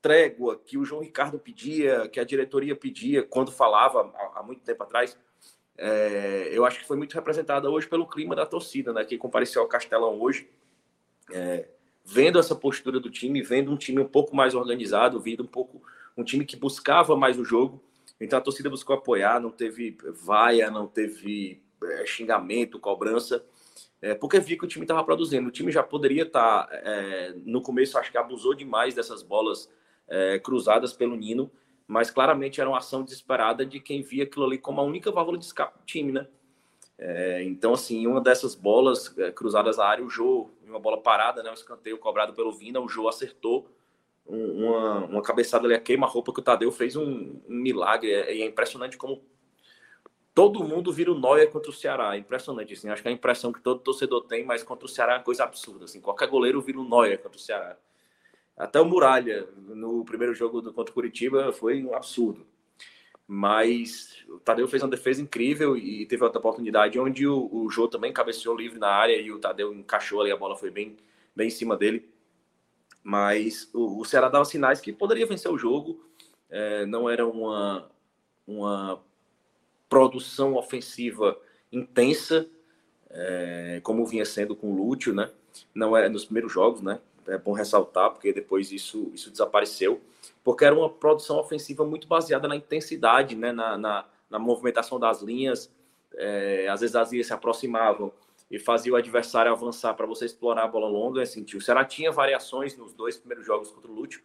trégua 0.00 0.56
que 0.56 0.78
o 0.78 0.84
João 0.84 1.02
Ricardo 1.02 1.38
pedia, 1.38 2.08
que 2.08 2.20
a 2.20 2.24
diretoria 2.24 2.76
pedia 2.76 3.22
quando 3.24 3.50
falava 3.50 4.12
há, 4.14 4.40
há 4.40 4.42
muito 4.42 4.62
tempo 4.62 4.82
atrás, 4.82 5.18
é, 5.84 6.48
eu 6.52 6.64
acho 6.64 6.78
que 6.78 6.86
foi 6.86 6.96
muito 6.96 7.12
representada 7.12 7.68
hoje 7.68 7.88
pelo 7.88 8.06
clima 8.06 8.36
da 8.36 8.46
torcida, 8.46 8.92
né? 8.92 9.04
Que 9.04 9.18
compareceu 9.18 9.62
ao 9.62 9.66
Castelão 9.66 10.20
hoje, 10.20 10.48
é, 11.32 11.68
vendo 12.04 12.38
essa 12.38 12.54
postura 12.54 13.00
do 13.00 13.10
time, 13.10 13.42
vendo 13.42 13.72
um 13.72 13.76
time 13.76 14.00
um 14.00 14.06
pouco 14.06 14.36
mais 14.36 14.54
organizado, 14.54 15.18
vendo 15.18 15.42
um 15.42 15.46
pouco 15.46 15.82
um 16.16 16.22
time 16.22 16.44
que 16.44 16.54
buscava 16.54 17.16
mais 17.16 17.36
o 17.36 17.44
jogo. 17.44 17.82
Então 18.20 18.38
a 18.38 18.42
torcida 18.42 18.70
buscou 18.70 18.94
apoiar, 18.94 19.40
não 19.40 19.50
teve 19.50 19.98
vaia, 20.24 20.70
não 20.70 20.86
teve 20.86 21.60
é, 21.82 22.06
xingamento, 22.06 22.78
cobrança, 22.78 23.44
é, 24.00 24.14
porque 24.14 24.38
vi 24.38 24.56
que 24.56 24.64
o 24.64 24.68
time 24.68 24.84
estava 24.84 25.02
produzindo. 25.02 25.48
O 25.48 25.52
time 25.52 25.72
já 25.72 25.82
poderia 25.82 26.22
estar, 26.22 26.68
tá, 26.68 26.76
é, 26.76 27.34
no 27.44 27.60
começo, 27.60 27.98
acho 27.98 28.12
que 28.12 28.18
abusou 28.18 28.54
demais 28.54 28.94
dessas 28.94 29.20
bolas 29.20 29.68
é, 30.06 30.38
cruzadas 30.38 30.92
pelo 30.92 31.16
Nino 31.16 31.50
mas 31.92 32.10
claramente 32.10 32.58
era 32.58 32.70
uma 32.70 32.78
ação 32.78 33.02
desesperada 33.02 33.66
de 33.66 33.78
quem 33.78 34.00
via 34.00 34.24
aquilo 34.24 34.46
ali 34.46 34.56
como 34.56 34.80
a 34.80 34.84
única 34.84 35.12
válvula 35.12 35.36
de 35.36 35.44
escape 35.44 35.78
do 35.78 35.84
time, 35.84 36.10
né? 36.10 36.26
É, 36.96 37.42
então, 37.42 37.74
assim, 37.74 38.06
uma 38.06 38.18
dessas 38.18 38.54
bolas 38.54 39.16
é, 39.18 39.30
cruzadas 39.30 39.78
à 39.78 39.86
área, 39.86 40.02
o 40.02 40.08
Jô, 40.08 40.48
uma 40.66 40.78
bola 40.78 41.02
parada, 41.02 41.42
né? 41.42 41.50
Um 41.50 41.54
escanteio 41.54 41.98
cobrado 41.98 42.32
pelo 42.32 42.50
Vina, 42.50 42.80
o 42.80 42.88
Jô 42.88 43.08
acertou 43.08 43.68
uma, 44.24 45.04
uma 45.04 45.22
cabeçada 45.22 45.66
ali 45.66 45.74
a 45.74 45.80
queima-roupa 45.80 46.32
que 46.32 46.40
o 46.40 46.42
Tadeu 46.42 46.72
fez 46.72 46.96
um, 46.96 47.38
um 47.46 47.56
milagre. 47.56 48.10
É, 48.10 48.40
é, 48.40 48.46
impressionante 48.46 48.96
como 48.96 49.22
todo 50.34 50.64
mundo 50.64 50.90
vira 50.90 51.12
o 51.12 51.18
Noia 51.18 51.46
contra 51.46 51.70
o 51.70 51.74
Ceará. 51.74 52.14
É 52.14 52.18
impressionante, 52.18 52.72
assim. 52.72 52.88
Acho 52.88 53.02
que 53.02 53.08
é 53.08 53.10
a 53.10 53.14
impressão 53.14 53.52
que 53.52 53.60
todo 53.60 53.80
torcedor 53.80 54.22
tem, 54.22 54.46
mas 54.46 54.62
contra 54.62 54.86
o 54.86 54.88
Ceará 54.88 55.12
é 55.12 55.16
uma 55.18 55.24
coisa 55.24 55.44
absurda. 55.44 55.84
Assim. 55.84 56.00
Qualquer 56.00 56.28
goleiro 56.28 56.62
vira 56.62 56.80
o 56.80 56.84
Noia 56.84 57.18
contra 57.18 57.36
o 57.36 57.40
Ceará. 57.40 57.76
Até 58.62 58.80
o 58.80 58.84
Muralha, 58.84 59.48
no 59.56 60.04
primeiro 60.04 60.32
jogo 60.36 60.62
do, 60.62 60.72
contra 60.72 60.92
o 60.92 60.94
Curitiba, 60.94 61.52
foi 61.52 61.82
um 61.82 61.96
absurdo. 61.96 62.46
Mas 63.26 64.24
o 64.28 64.38
Tadeu 64.38 64.68
fez 64.68 64.84
uma 64.84 64.88
defesa 64.88 65.20
incrível 65.20 65.76
e 65.76 66.06
teve 66.06 66.22
outra 66.22 66.38
oportunidade 66.38 66.96
onde 66.96 67.26
o, 67.26 67.48
o 67.52 67.68
Jô 67.68 67.88
também 67.88 68.12
cabeceou 68.12 68.56
livre 68.56 68.78
na 68.78 68.86
área 68.86 69.20
e 69.20 69.32
o 69.32 69.40
Tadeu 69.40 69.74
encaixou 69.74 70.20
ali, 70.20 70.30
a 70.30 70.36
bola 70.36 70.54
foi 70.54 70.70
bem, 70.70 70.96
bem 71.34 71.48
em 71.48 71.50
cima 71.50 71.76
dele. 71.76 72.08
Mas 73.02 73.68
o, 73.74 74.00
o 74.00 74.04
Ceará 74.04 74.28
dava 74.28 74.44
sinais 74.44 74.80
que 74.80 74.92
poderia 74.92 75.26
vencer 75.26 75.50
o 75.50 75.58
jogo. 75.58 76.00
É, 76.48 76.86
não 76.86 77.10
era 77.10 77.26
uma, 77.26 77.90
uma 78.46 79.02
produção 79.88 80.54
ofensiva 80.54 81.36
intensa, 81.72 82.48
é, 83.10 83.80
como 83.82 84.06
vinha 84.06 84.24
sendo 84.24 84.54
com 84.54 84.72
o 84.72 84.76
Lúcio, 84.76 85.12
né? 85.12 85.32
Não 85.74 85.96
é 85.96 86.08
nos 86.08 86.24
primeiros 86.24 86.52
jogos, 86.52 86.80
né? 86.80 87.00
É 87.26 87.38
bom 87.38 87.52
ressaltar, 87.52 88.10
porque 88.10 88.32
depois 88.32 88.72
isso, 88.72 89.10
isso 89.14 89.30
desapareceu, 89.30 90.00
porque 90.42 90.64
era 90.64 90.74
uma 90.74 90.90
produção 90.90 91.38
ofensiva 91.38 91.84
muito 91.84 92.06
baseada 92.08 92.48
na 92.48 92.56
intensidade, 92.56 93.36
né? 93.36 93.52
na, 93.52 93.78
na, 93.78 94.04
na 94.28 94.38
movimentação 94.38 94.98
das 94.98 95.22
linhas. 95.22 95.70
É, 96.14 96.68
às 96.68 96.80
vezes 96.80 96.96
as 96.96 97.12
linhas 97.12 97.26
se 97.26 97.32
aproximavam 97.32 98.12
e 98.50 98.58
fazia 98.58 98.92
o 98.92 98.96
adversário 98.96 99.50
avançar 99.50 99.94
para 99.94 100.04
você 100.04 100.26
explorar 100.26 100.64
a 100.64 100.68
bola 100.68 100.88
longa. 100.88 101.22
Assim, 101.22 101.44
o 101.54 101.60
Ceará 101.60 101.84
tinha 101.84 102.12
variações 102.12 102.76
nos 102.76 102.92
dois 102.92 103.16
primeiros 103.16 103.46
jogos 103.46 103.70
contra 103.70 103.90
o 103.90 103.94
Lúcio, 103.94 104.20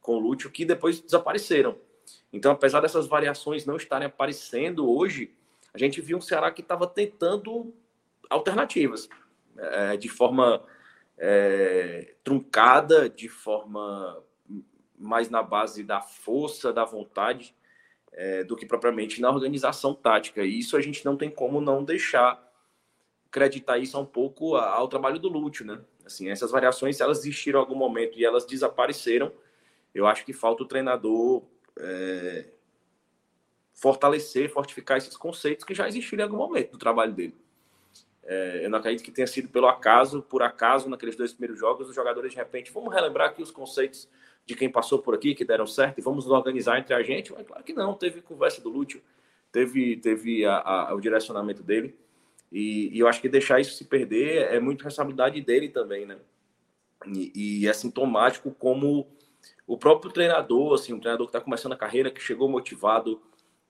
com 0.00 0.16
o 0.16 0.18
Lúcio, 0.18 0.50
que 0.50 0.64
depois 0.64 0.98
desapareceram. 1.00 1.76
Então, 2.32 2.50
apesar 2.50 2.80
dessas 2.80 3.06
variações 3.06 3.64
não 3.64 3.76
estarem 3.76 4.06
aparecendo 4.06 4.90
hoje, 4.90 5.32
a 5.72 5.78
gente 5.78 6.00
viu 6.00 6.18
um 6.18 6.20
Ceará 6.20 6.50
que 6.50 6.60
estava 6.60 6.86
tentando 6.86 7.72
alternativas, 8.28 9.08
é, 9.56 9.96
de 9.96 10.08
forma 10.08 10.62
é, 11.18 12.14
truncada, 12.22 13.08
de 13.08 13.28
forma 13.28 14.22
mais 14.96 15.28
na 15.28 15.42
base 15.42 15.82
da 15.82 16.00
força, 16.00 16.72
da 16.72 16.84
vontade, 16.84 17.54
é, 18.12 18.42
do 18.44 18.56
que 18.56 18.66
propriamente 18.66 19.20
na 19.20 19.30
organização 19.30 19.94
tática. 19.94 20.44
E 20.44 20.58
isso 20.58 20.76
a 20.76 20.80
gente 20.80 21.04
não 21.04 21.16
tem 21.16 21.30
como 21.30 21.60
não 21.60 21.84
deixar 21.84 22.46
acreditar 23.26 23.78
isso 23.78 23.98
um 24.00 24.06
pouco 24.06 24.56
ao 24.56 24.88
trabalho 24.88 25.18
do 25.18 25.28
Lúcio, 25.28 25.64
né? 25.64 25.80
Assim, 26.04 26.30
essas 26.30 26.50
variações, 26.50 26.96
se 26.96 27.02
elas 27.02 27.18
existiram 27.18 27.60
em 27.60 27.62
algum 27.62 27.74
momento 27.74 28.18
e 28.18 28.24
elas 28.24 28.46
desapareceram, 28.46 29.30
eu 29.94 30.06
acho 30.06 30.24
que 30.24 30.32
falta 30.32 30.62
o 30.62 30.66
treinador 30.66 31.42
é, 31.78 32.46
fortalecer, 33.74 34.50
fortificar 34.50 34.96
esses 34.96 35.16
conceitos 35.16 35.64
que 35.64 35.74
já 35.74 35.86
existiram 35.86 36.22
em 36.22 36.26
algum 36.26 36.38
momento 36.38 36.72
do 36.72 36.78
trabalho 36.78 37.12
dele. 37.12 37.36
É, 38.30 38.60
eu 38.62 38.68
não 38.68 38.78
acredito 38.78 39.02
que 39.02 39.10
tenha 39.10 39.26
sido 39.26 39.48
pelo 39.48 39.66
acaso, 39.66 40.20
por 40.20 40.42
acaso, 40.42 40.86
naqueles 40.90 41.16
dois 41.16 41.32
primeiros 41.32 41.58
jogos, 41.58 41.88
os 41.88 41.94
jogadores 41.94 42.32
de 42.32 42.36
repente, 42.36 42.70
vamos 42.70 42.92
relembrar 42.94 43.30
aqui 43.30 43.42
os 43.42 43.50
conceitos 43.50 44.06
de 44.44 44.54
quem 44.54 44.70
passou 44.70 44.98
por 44.98 45.14
aqui, 45.14 45.34
que 45.34 45.46
deram 45.46 45.66
certo, 45.66 45.98
e 45.98 46.02
vamos 46.02 46.26
nos 46.26 46.34
organizar 46.34 46.78
entre 46.78 46.92
a 46.92 47.02
gente. 47.02 47.32
Mas 47.32 47.46
claro 47.46 47.64
que 47.64 47.72
não, 47.72 47.94
teve 47.94 48.20
conversa 48.20 48.60
do 48.60 48.68
Lúcio, 48.68 49.00
teve, 49.50 49.96
teve 49.96 50.44
a, 50.44 50.58
a, 50.58 50.94
o 50.94 51.00
direcionamento 51.00 51.62
dele. 51.62 51.96
E, 52.52 52.94
e, 52.94 52.98
eu 52.98 53.08
acho 53.08 53.18
que 53.18 53.30
deixar 53.30 53.60
isso 53.60 53.72
se 53.72 53.86
perder 53.86 54.52
é 54.52 54.60
muito 54.60 54.84
responsabilidade 54.84 55.40
dele 55.40 55.70
também, 55.70 56.04
né? 56.04 56.18
E, 57.06 57.62
e 57.62 57.66
é 57.66 57.72
sintomático 57.72 58.50
como 58.50 59.08
o 59.66 59.78
próprio 59.78 60.12
treinador, 60.12 60.74
assim, 60.74 60.92
um 60.92 61.00
treinador 61.00 61.26
que 61.26 61.30
está 61.30 61.40
começando 61.40 61.72
a 61.72 61.76
carreira, 61.76 62.10
que 62.10 62.20
chegou 62.20 62.46
motivado, 62.46 63.22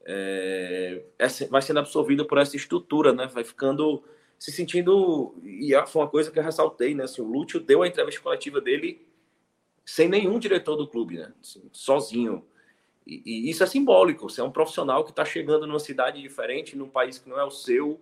é, 0.04 1.04
é, 1.16 1.28
vai 1.48 1.62
sendo 1.62 1.78
absorvido 1.78 2.24
por 2.24 2.38
essa 2.38 2.56
estrutura, 2.56 3.12
né? 3.12 3.28
Vai 3.28 3.44
ficando 3.44 4.02
se 4.38 4.52
sentindo 4.52 5.34
e 5.42 5.72
foi 5.86 6.02
uma 6.02 6.08
coisa 6.08 6.30
que 6.30 6.38
eu 6.38 6.42
ressaltei, 6.42 6.94
né? 6.94 7.04
Assim, 7.04 7.20
o 7.20 7.26
Lúcio 7.26 7.58
deu 7.58 7.82
a 7.82 7.88
entrevista 7.88 8.20
coletiva 8.20 8.60
dele 8.60 9.06
sem 9.84 10.08
nenhum 10.08 10.38
diretor 10.38 10.76
do 10.76 10.86
clube, 10.86 11.16
né? 11.16 11.32
Assim, 11.42 11.62
sozinho. 11.72 12.44
E, 13.06 13.22
e, 13.24 13.50
isso 13.50 13.64
é 13.64 13.66
simbólico. 13.66 14.28
Você 14.28 14.40
é 14.40 14.44
um 14.44 14.52
profissional 14.52 15.02
que 15.02 15.10
está 15.10 15.24
chegando 15.24 15.66
numa 15.66 15.80
cidade 15.80 16.20
diferente, 16.22 16.76
num 16.76 16.88
país 16.88 17.18
que 17.18 17.28
não 17.28 17.40
é 17.40 17.44
o 17.44 17.50
seu, 17.50 18.00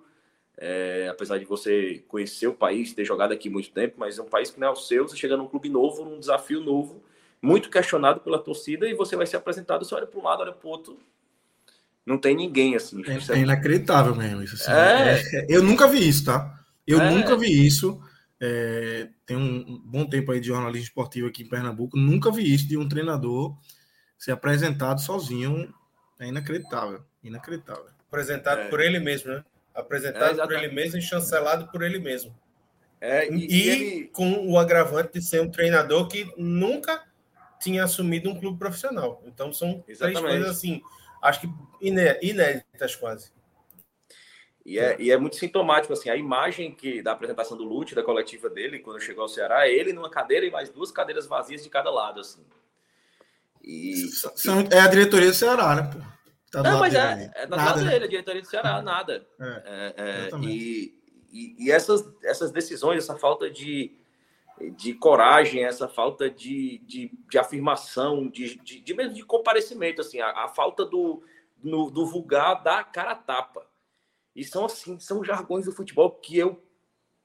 é, 0.59 1.09
apesar 1.09 1.38
de 1.38 1.44
você 1.44 2.05
conhecer 2.09 2.49
o 2.49 2.55
país, 2.55 2.92
ter 2.92 3.05
jogado 3.05 3.33
aqui 3.33 3.49
muito 3.49 3.70
tempo, 3.70 3.94
mas 3.99 4.18
é 4.18 4.22
um 4.22 4.29
país 4.29 4.51
que 4.51 4.59
não 4.59 4.68
é 4.68 4.70
o 4.70 4.77
seu, 4.77 5.07
você 5.07 5.16
chega 5.16 5.37
num 5.37 5.46
clube 5.46 5.68
novo, 5.68 6.05
num 6.05 6.18
desafio 6.18 6.61
novo, 6.61 7.03
muito 7.40 7.70
questionado 7.70 8.20
pela 8.20 8.38
torcida, 8.38 8.88
e 8.88 8.94
você 8.94 9.14
vai 9.16 9.27
ser 9.27 9.37
apresentado, 9.37 9.85
você 9.85 9.94
olha 9.94 10.07
para 10.07 10.18
um 10.18 10.25
lado, 10.25 10.40
olha 10.42 10.53
para 10.53 10.66
o 10.66 10.70
outro, 10.70 10.99
não 12.07 12.16
tem 12.16 12.37
ninguém 12.37 12.77
assim. 12.77 13.03
É, 13.05 13.37
é 13.37 13.38
inacreditável 13.40 14.14
mesmo 14.14 14.42
isso. 14.42 14.55
Assim. 14.55 14.71
É... 14.71 15.21
É, 15.40 15.47
eu 15.49 15.62
nunca 15.62 15.88
vi 15.88 16.09
isso, 16.09 16.25
tá? 16.25 16.59
Eu 16.87 17.01
é. 17.01 17.11
nunca 17.11 17.37
vi 17.37 17.66
isso. 17.66 18.01
É, 18.40 19.09
tem 19.25 19.37
um 19.37 19.81
bom 19.85 20.07
tempo 20.07 20.31
aí 20.31 20.38
de 20.38 20.47
jornalismo 20.49 20.87
esportivo 20.87 21.27
aqui 21.27 21.42
em 21.42 21.49
Pernambuco, 21.49 21.97
nunca 21.97 22.31
vi 22.31 22.55
isso 22.55 22.69
de 22.69 22.77
um 22.77 22.87
treinador 22.87 23.57
ser 24.19 24.33
apresentado 24.33 25.01
sozinho. 25.01 25.73
É 26.19 26.29
inacreditável, 26.29 27.03
inacreditável. 27.23 27.87
Apresentado 28.09 28.71
por 28.71 28.81
ele 28.81 28.99
mesmo, 28.99 29.33
né? 29.33 29.45
apresentado 29.75 30.40
é, 30.40 30.45
por 30.45 30.53
ele 30.55 30.73
mesmo 30.73 30.99
e 30.99 31.03
chancelado 31.03 31.71
por 31.71 31.83
ele 31.83 31.99
mesmo. 31.99 32.35
É, 33.01 33.31
e, 33.31 33.47
e 33.47 33.69
ele... 33.69 34.05
com 34.09 34.49
o 34.49 34.59
agravante 34.59 35.14
de 35.14 35.23
ser 35.23 35.42
um 35.42 35.51
treinador 35.51 36.09
que 36.09 36.33
nunca 36.37 37.03
tinha 37.61 37.85
assumido 37.85 38.31
um 38.31 38.38
clube 38.38 38.59
profissional. 38.59 39.23
Então 39.27 39.53
são 39.53 39.85
Exatamente. 39.87 40.21
três 40.21 40.35
coisas 40.37 40.57
assim, 40.57 40.81
acho 41.22 41.40
que 41.40 41.48
inéditas 41.81 42.96
quase. 42.96 43.33
E 44.66 44.81
é, 44.81 44.96
e 45.00 45.12
é 45.12 45.16
muito 45.16 45.37
sintomático, 45.37 45.92
assim, 45.92 46.11
a 46.11 46.16
imagem 46.16 46.74
que 46.74 47.00
da 47.00 47.12
apresentação 47.12 47.57
do 47.57 47.62
Lute, 47.62 47.94
da 47.94 48.02
coletiva 48.02 48.50
dele, 48.50 48.81
quando 48.81 49.00
chegou 49.00 49.22
ao 49.22 49.29
Ceará, 49.29 49.68
é 49.68 49.72
ele 49.72 49.92
numa 49.92 50.11
cadeira 50.11 50.44
e 50.44 50.50
mais 50.50 50.68
duas 50.68 50.90
cadeiras 50.90 51.24
vazias 51.26 51.62
de 51.62 51.70
cada 51.70 51.88
lado, 51.88 52.20
assim. 52.20 52.44
E... 53.62 54.11
É 54.72 54.81
a 54.81 54.88
diretoria 54.88 55.29
do 55.29 55.35
Ceará, 55.35 55.76
né, 55.76 55.90
pô? 55.92 56.16
Tá 56.50 56.62
não, 56.62 56.81
mas 56.81 56.94
é, 56.94 57.31
é 57.35 57.46
na 57.46 57.57
nada, 57.57 57.85
dele, 57.85 58.05
a 58.05 58.09
diretoria 58.09 58.42
do 58.42 58.48
Ceará, 58.48 58.83
nada. 58.83 59.24
É, 59.40 59.94
é, 59.96 60.29
é 60.35 60.37
e, 60.42 61.00
e, 61.33 61.66
e, 61.66 61.70
essas, 61.70 62.05
essas 62.24 62.50
decisões, 62.50 62.98
essa 62.98 63.16
falta 63.16 63.48
de, 63.48 63.96
de 64.77 64.95
coragem, 64.95 65.64
essa 65.64 65.88
falta 65.88 66.31
de, 66.31 66.79
de, 66.79 67.11
de 67.29 67.38
afirmação, 67.38 68.29
de, 68.29 68.57
de, 68.61 68.81
de, 68.81 68.95
mesmo 68.95 69.14
de 69.14 69.25
comparecimento, 69.25 70.01
assim, 70.01 70.21
a, 70.21 70.45
a 70.45 70.49
falta 70.49 70.85
do, 70.85 71.23
no, 71.62 71.90
do 71.90 72.07
vulgar 72.07 72.62
da 72.62 72.83
cara 72.83 73.14
tapa. 73.14 73.66
E 74.35 74.45
são 74.45 74.64
assim, 74.64 74.99
são 74.99 75.25
jargões 75.25 75.64
do 75.64 75.73
futebol 75.73 76.11
que 76.11 76.38
eu, 76.38 76.62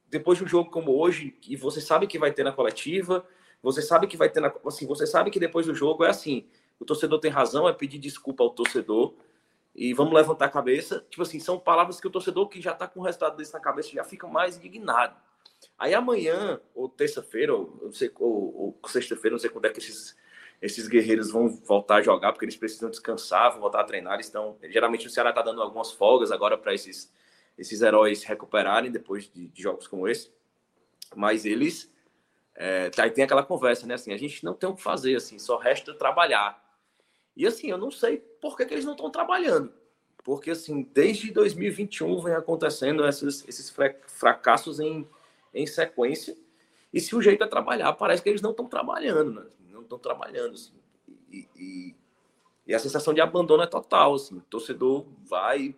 depois 0.10 0.38
de 0.38 0.44
um 0.44 0.48
jogo 0.48 0.70
como 0.70 0.98
hoje, 0.98 1.32
que 1.32 1.56
você 1.56 1.82
sabe 1.82 2.08
que 2.08 2.20
vai 2.20 2.32
ter 2.32 2.44
na 2.44 2.52
coletiva, 2.52 3.26
você 3.62 3.82
sabe 3.82 4.08
que 4.08 4.18
vai 4.18 4.30
ter 4.30 4.40
na. 4.40 4.54
Assim, 4.66 4.86
você 4.86 5.06
sabe 5.06 5.30
que 5.30 5.40
depois 5.40 5.66
do 5.66 5.76
jogo 5.76 6.04
é 6.04 6.10
assim 6.10 6.48
o 6.82 6.86
torcedor 6.86 7.20
tem 7.20 7.30
razão, 7.30 7.70
é 7.70 7.74
pedir 7.74 8.00
desculpa 8.00 8.44
ao 8.44 8.50
torcedor 8.50 9.14
e 9.76 9.94
vamos 9.94 10.14
levantar 10.14 10.46
a 10.46 10.50
cabeça. 10.50 11.06
Tipo 11.12 11.22
assim, 11.22 11.40
são 11.40 11.60
palavras 11.60 12.02
que 12.02 12.08
o 12.08 12.10
torcedor 12.10 12.50
que 12.50 12.60
já 12.60 12.72
está 12.72 12.88
com 12.88 13.00
o 13.00 13.04
resultado 13.04 13.38
desse 13.38 13.54
na 13.54 13.60
cabeça 13.60 13.92
já 13.92 14.04
fica 14.04 14.28
mais 14.28 14.58
indignado. 14.58 15.16
Aí 15.78 15.94
amanhã, 15.94 16.60
ou 16.76 16.88
terça-feira, 16.88 17.56
ou, 17.56 17.80
ou, 18.20 18.80
ou 18.82 18.90
sexta-feira, 18.90 19.34
não 19.34 19.40
sei 19.40 19.50
quando 19.50 19.66
é 19.66 19.70
que 19.70 19.80
esses, 19.80 20.16
esses 20.62 20.88
guerreiros 20.88 21.32
vão 21.32 21.50
voltar 21.50 21.96
a 21.96 22.02
jogar, 22.02 22.32
porque 22.32 22.46
eles 22.46 22.56
precisam 22.56 22.90
descansar, 22.90 23.52
vão 23.52 23.62
voltar 23.62 23.82
a 23.82 23.84
treinar. 23.84 24.16
Eles 24.16 24.28
estão, 24.28 24.58
geralmente 24.64 25.08
o 25.08 25.10
Ceará 25.10 25.32
está 25.32 25.42
dando 25.42 25.62
algumas 25.62 25.92
folgas 25.92 26.32
agora 26.32 26.58
para 26.58 26.74
esses, 26.74 27.12
esses 27.58 27.82
heróis 27.82 28.24
recuperarem 28.24 28.92
depois 28.92 29.32
de, 29.32 29.48
de 29.48 29.62
jogos 29.62 29.88
como 29.88 30.08
esse. 30.08 30.32
Mas 31.16 31.46
eles 31.46 31.92
é, 32.56 32.92
aí 32.98 33.10
tem 33.10 33.24
aquela 33.24 33.44
conversa, 33.44 33.88
né? 33.88 33.96
Assim, 33.96 34.14
a 34.14 34.18
gente 34.18 34.44
não 34.44 34.54
tem 34.54 34.70
o 34.70 34.76
que 34.76 34.84
fazer, 34.84 35.16
assim, 35.16 35.40
só 35.40 35.58
resta 35.58 35.94
trabalhar. 35.94 36.62
E 37.36 37.48
assim, 37.48 37.72
eu 37.72 37.78
não 37.78 37.90
sei 37.90 38.18
por 38.18 38.58
que, 38.58 38.66
que 38.66 38.74
eles 38.74 38.86
não 38.86 38.94
estão 38.94 39.10
trabalhando. 39.10 39.74
Porque 40.24 40.52
assim, 40.52 40.84
desde 40.94 41.32
2021 41.32 42.22
vem 42.22 42.34
acontecendo 42.36 43.08
esses, 43.08 43.44
esses 43.48 43.74
fracassos 44.08 44.80
em, 44.80 45.08
em 45.54 45.66
sequência. 45.66 46.36
E 46.94 47.00
se 47.00 47.16
o 47.16 47.22
jeito 47.22 47.44
é 47.44 47.48
trabalhar, 47.48 47.94
parece 47.94 48.22
que 48.22 48.30
eles 48.30 48.42
não 48.42 48.52
estão 48.52 48.68
trabalhando, 48.68 49.32
né? 49.32 49.46
Não 49.70 49.82
estão 49.82 49.98
trabalhando. 49.98 50.54
Assim. 50.54 50.74
E, 51.32 51.48
e, 51.56 51.96
e, 52.68 52.76
a 52.76 52.80
sensação 52.80 53.14
de 53.14 53.22
abandono 53.22 53.64
é 53.64 53.68
total. 53.68 54.16
Assim. 54.16 54.38
O 54.38 54.42
torcedor 54.42 55.06
vai, 55.24 55.76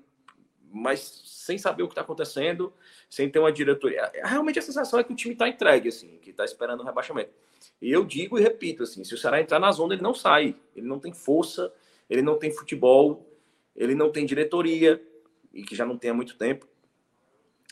mas 0.72 1.22
sem 1.26 1.58
saber 1.58 1.84
o 1.84 1.88
que 1.88 1.92
está 1.92 2.02
acontecendo, 2.02 2.74
sem 3.10 3.30
ter 3.30 3.40
uma 3.40 3.52
diretoria. 3.52 4.12
Realmente 4.24 4.60
a 4.60 4.62
sensação 4.62 5.00
é 5.00 5.04
que 5.04 5.14
o 5.14 5.16
time 5.16 5.34
está 5.34 5.48
entregue, 5.48 5.90
assim, 5.90 6.18
que 6.18 6.32
está 6.32 6.44
esperando 6.44 6.82
o 6.82 6.84
rebaixamento. 6.84 7.32
E 7.82 7.92
eu 7.92 8.04
digo 8.04 8.40
e 8.40 8.42
repito, 8.42 8.84
assim, 8.84 9.04
se 9.04 9.14
o 9.14 9.18
Ceará 9.18 9.40
entrar 9.40 9.60
na 9.60 9.72
zona, 9.72 9.94
ele 9.94 10.02
não 10.02 10.16
sai. 10.16 10.56
Ele 10.76 10.88
não 10.88 11.00
tem 11.00 11.14
força, 11.14 11.72
ele 12.10 12.22
não 12.22 12.40
tem 12.40 12.52
futebol, 12.52 13.30
ele 13.76 13.94
não 13.94 14.12
tem 14.12 14.26
diretoria, 14.26 15.02
e 15.54 15.64
que 15.64 15.76
já 15.76 15.86
não 15.86 15.98
tem 15.98 16.12
há 16.12 16.14
muito 16.14 16.36
tempo. 16.38 16.68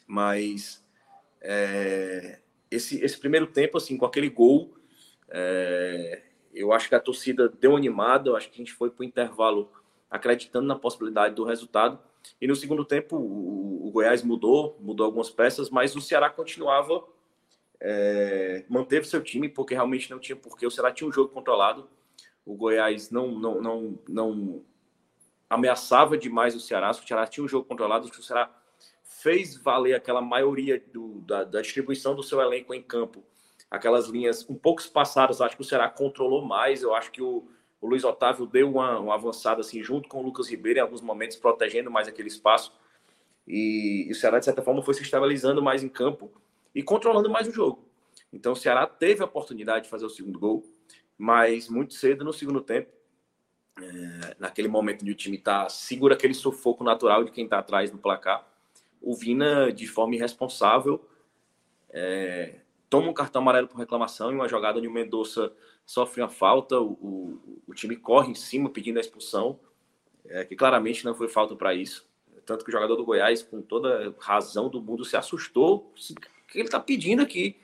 Mas 0.06 0.81
é, 1.42 2.40
esse, 2.70 3.04
esse 3.04 3.18
primeiro 3.18 3.48
tempo, 3.48 3.78
assim, 3.78 3.98
com 3.98 4.06
aquele 4.06 4.30
gol, 4.30 4.74
é, 5.30 6.22
eu 6.54 6.72
acho 6.72 6.88
que 6.88 6.96
a 6.96 7.00
torcida 7.00 7.50
deu 7.50 7.76
animada, 7.76 8.30
eu 8.30 8.36
acho 8.36 8.50
que 8.50 8.56
a 8.56 8.64
gente 8.64 8.74
foi 8.74 8.90
para 8.90 9.02
o 9.02 9.06
intervalo 9.06 9.72
acreditando 10.10 10.68
na 10.68 10.76
possibilidade 10.76 11.36
do 11.36 11.44
resultado. 11.44 12.00
E 12.40 12.48
no 12.48 12.56
segundo 12.56 12.86
tempo, 12.86 13.16
o, 13.16 13.88
o 13.88 13.92
Goiás 13.92 14.22
mudou, 14.22 14.78
mudou 14.80 15.06
algumas 15.06 15.30
peças, 15.30 15.70
mas 15.70 15.96
o 15.96 16.02
Ceará 16.02 16.30
continuava, 16.30 17.04
é, 17.80 18.66
manteve 18.70 19.08
seu 19.08 19.24
time, 19.24 19.50
porque 19.50 19.74
realmente 19.74 20.12
não 20.12 20.20
tinha 20.20 20.36
porque 20.36 20.68
o 20.68 20.72
Ceará 20.72 20.92
tinha 20.92 21.08
um 21.08 21.12
jogo 21.12 21.34
controlado. 21.34 21.90
O 22.46 22.56
Goiás 22.56 23.10
não, 23.10 23.32
não, 23.32 23.62
não, 23.62 24.00
não 24.08 24.66
ameaçava 25.50 26.18
demais 26.18 26.56
o 26.56 26.60
Ceará, 26.60 26.92
o 26.92 26.94
Ceará 26.94 27.26
tinha 27.26 27.44
um 27.44 27.48
jogo 27.48 27.66
controlado, 27.66 28.08
o 28.08 28.24
Ceará 28.24 28.61
fez 29.20 29.56
valer 29.56 29.94
aquela 29.94 30.22
maioria 30.22 30.84
do, 30.94 31.22
da, 31.22 31.44
da 31.44 31.62
distribuição 31.62 32.16
do 32.16 32.24
seu 32.24 32.42
elenco 32.42 32.74
em 32.74 32.82
campo 32.82 33.24
aquelas 33.72 34.10
linhas 34.10 34.48
um 34.50 34.56
pouco 34.56 34.82
espaçadas, 34.82 35.40
acho 35.40 35.56
que 35.56 35.62
o 35.62 35.66
Ceará 35.66 35.90
controlou 35.90 36.46
mais. 36.46 36.84
Eu 36.84 36.94
acho 36.94 37.10
que 37.10 37.22
o, 37.22 37.48
o 37.80 37.88
Luiz 37.88 38.04
Otávio 38.04 38.46
deu 38.46 38.70
uma, 38.70 39.00
uma, 39.00 39.16
avançada 39.16 39.62
assim, 39.62 39.82
junto 39.82 40.10
com 40.10 40.20
o 40.20 40.24
Lucas 40.24 40.50
Ribeiro, 40.50 40.80
em 40.80 40.82
alguns 40.82 41.02
momentos, 41.02 41.38
protegendo 41.38 41.90
mais 41.90 42.10
aquele 42.10 42.28
espaço. 42.28 42.74
E, 43.48 44.08
e, 44.10 44.12
o 44.12 44.16
Ceará, 44.16 44.40
de 44.40 44.46
certa 44.46 44.62
forma, 44.62 44.84
foi 44.84 44.94
se 44.94 45.02
estabilizando 45.02 45.64
mais 45.64 45.82
em 45.82 45.90
campo 45.90 46.30
e 46.76 46.84
controlando 46.84 47.30
mais 47.30 47.48
o 47.48 47.52
jogo. 47.52 47.88
Então, 48.32 48.52
o 48.52 48.56
Ceará 48.58 48.86
teve 48.86 49.22
a 49.22 49.26
oportunidade 49.26 49.86
de 49.86 49.90
fazer 49.90 50.06
o 50.06 50.10
segundo 50.10 50.38
gol, 50.38 50.64
mas 51.18 51.70
muito 51.70 51.94
cedo 51.94 52.26
no 52.26 52.34
segundo 52.34 52.62
tempo, 52.62 52.92
é, 53.82 54.36
naquele 54.38 54.68
momento 54.68 55.02
onde 55.02 55.12
o 55.12 55.16
time 55.16 55.38
está 55.38 55.70
segura 55.70 56.14
aquele 56.14 56.34
sufoco 56.34 56.84
natural 56.84 57.24
de 57.24 57.32
quem 57.32 57.46
está 57.46 57.60
atrás 57.60 57.90
do 57.90 57.98
placar, 57.98 58.46
o 59.02 59.16
Vina, 59.16 59.72
de 59.72 59.88
forma 59.88 60.16
irresponsável, 60.16 61.04
é, 61.90 62.60
toma 62.90 63.10
um 63.10 63.14
cartão 63.14 63.42
amarelo 63.42 63.68
por 63.68 63.78
reclamação 63.78 64.32
em 64.32 64.36
uma 64.36 64.48
jogada 64.48 64.78
onde 64.78 64.88
o 64.88 64.92
Mendonça 64.92 65.52
sofre 65.86 66.22
uma 66.22 66.30
falta, 66.30 66.80
o, 66.80 66.92
o, 66.94 67.62
o 67.68 67.74
time 67.74 67.96
corre 67.96 68.32
em 68.32 68.36
cima 68.36 68.70
pedindo 68.70 68.98
a 68.98 69.02
expulsão, 69.02 69.60
é, 70.26 70.46
que 70.46 70.56
claramente 70.56 71.04
não 71.04 71.16
foi 71.16 71.28
falta 71.28 71.56
para 71.56 71.74
isso. 71.74 72.10
Tanto 72.46 72.64
que 72.64 72.70
o 72.70 72.74
jogador 72.74 72.96
do 72.96 73.06
Goiás, 73.06 73.44
com 73.44 73.62
toda 73.62 74.14
razão 74.20 74.70
do 74.70 74.82
mundo, 74.82 75.06
se 75.06 75.16
assustou. 75.16 75.92
O 75.94 76.16
que 76.48 76.58
ele 76.58 76.64
está 76.64 76.80
pedindo 76.80 77.22
aqui? 77.22 77.56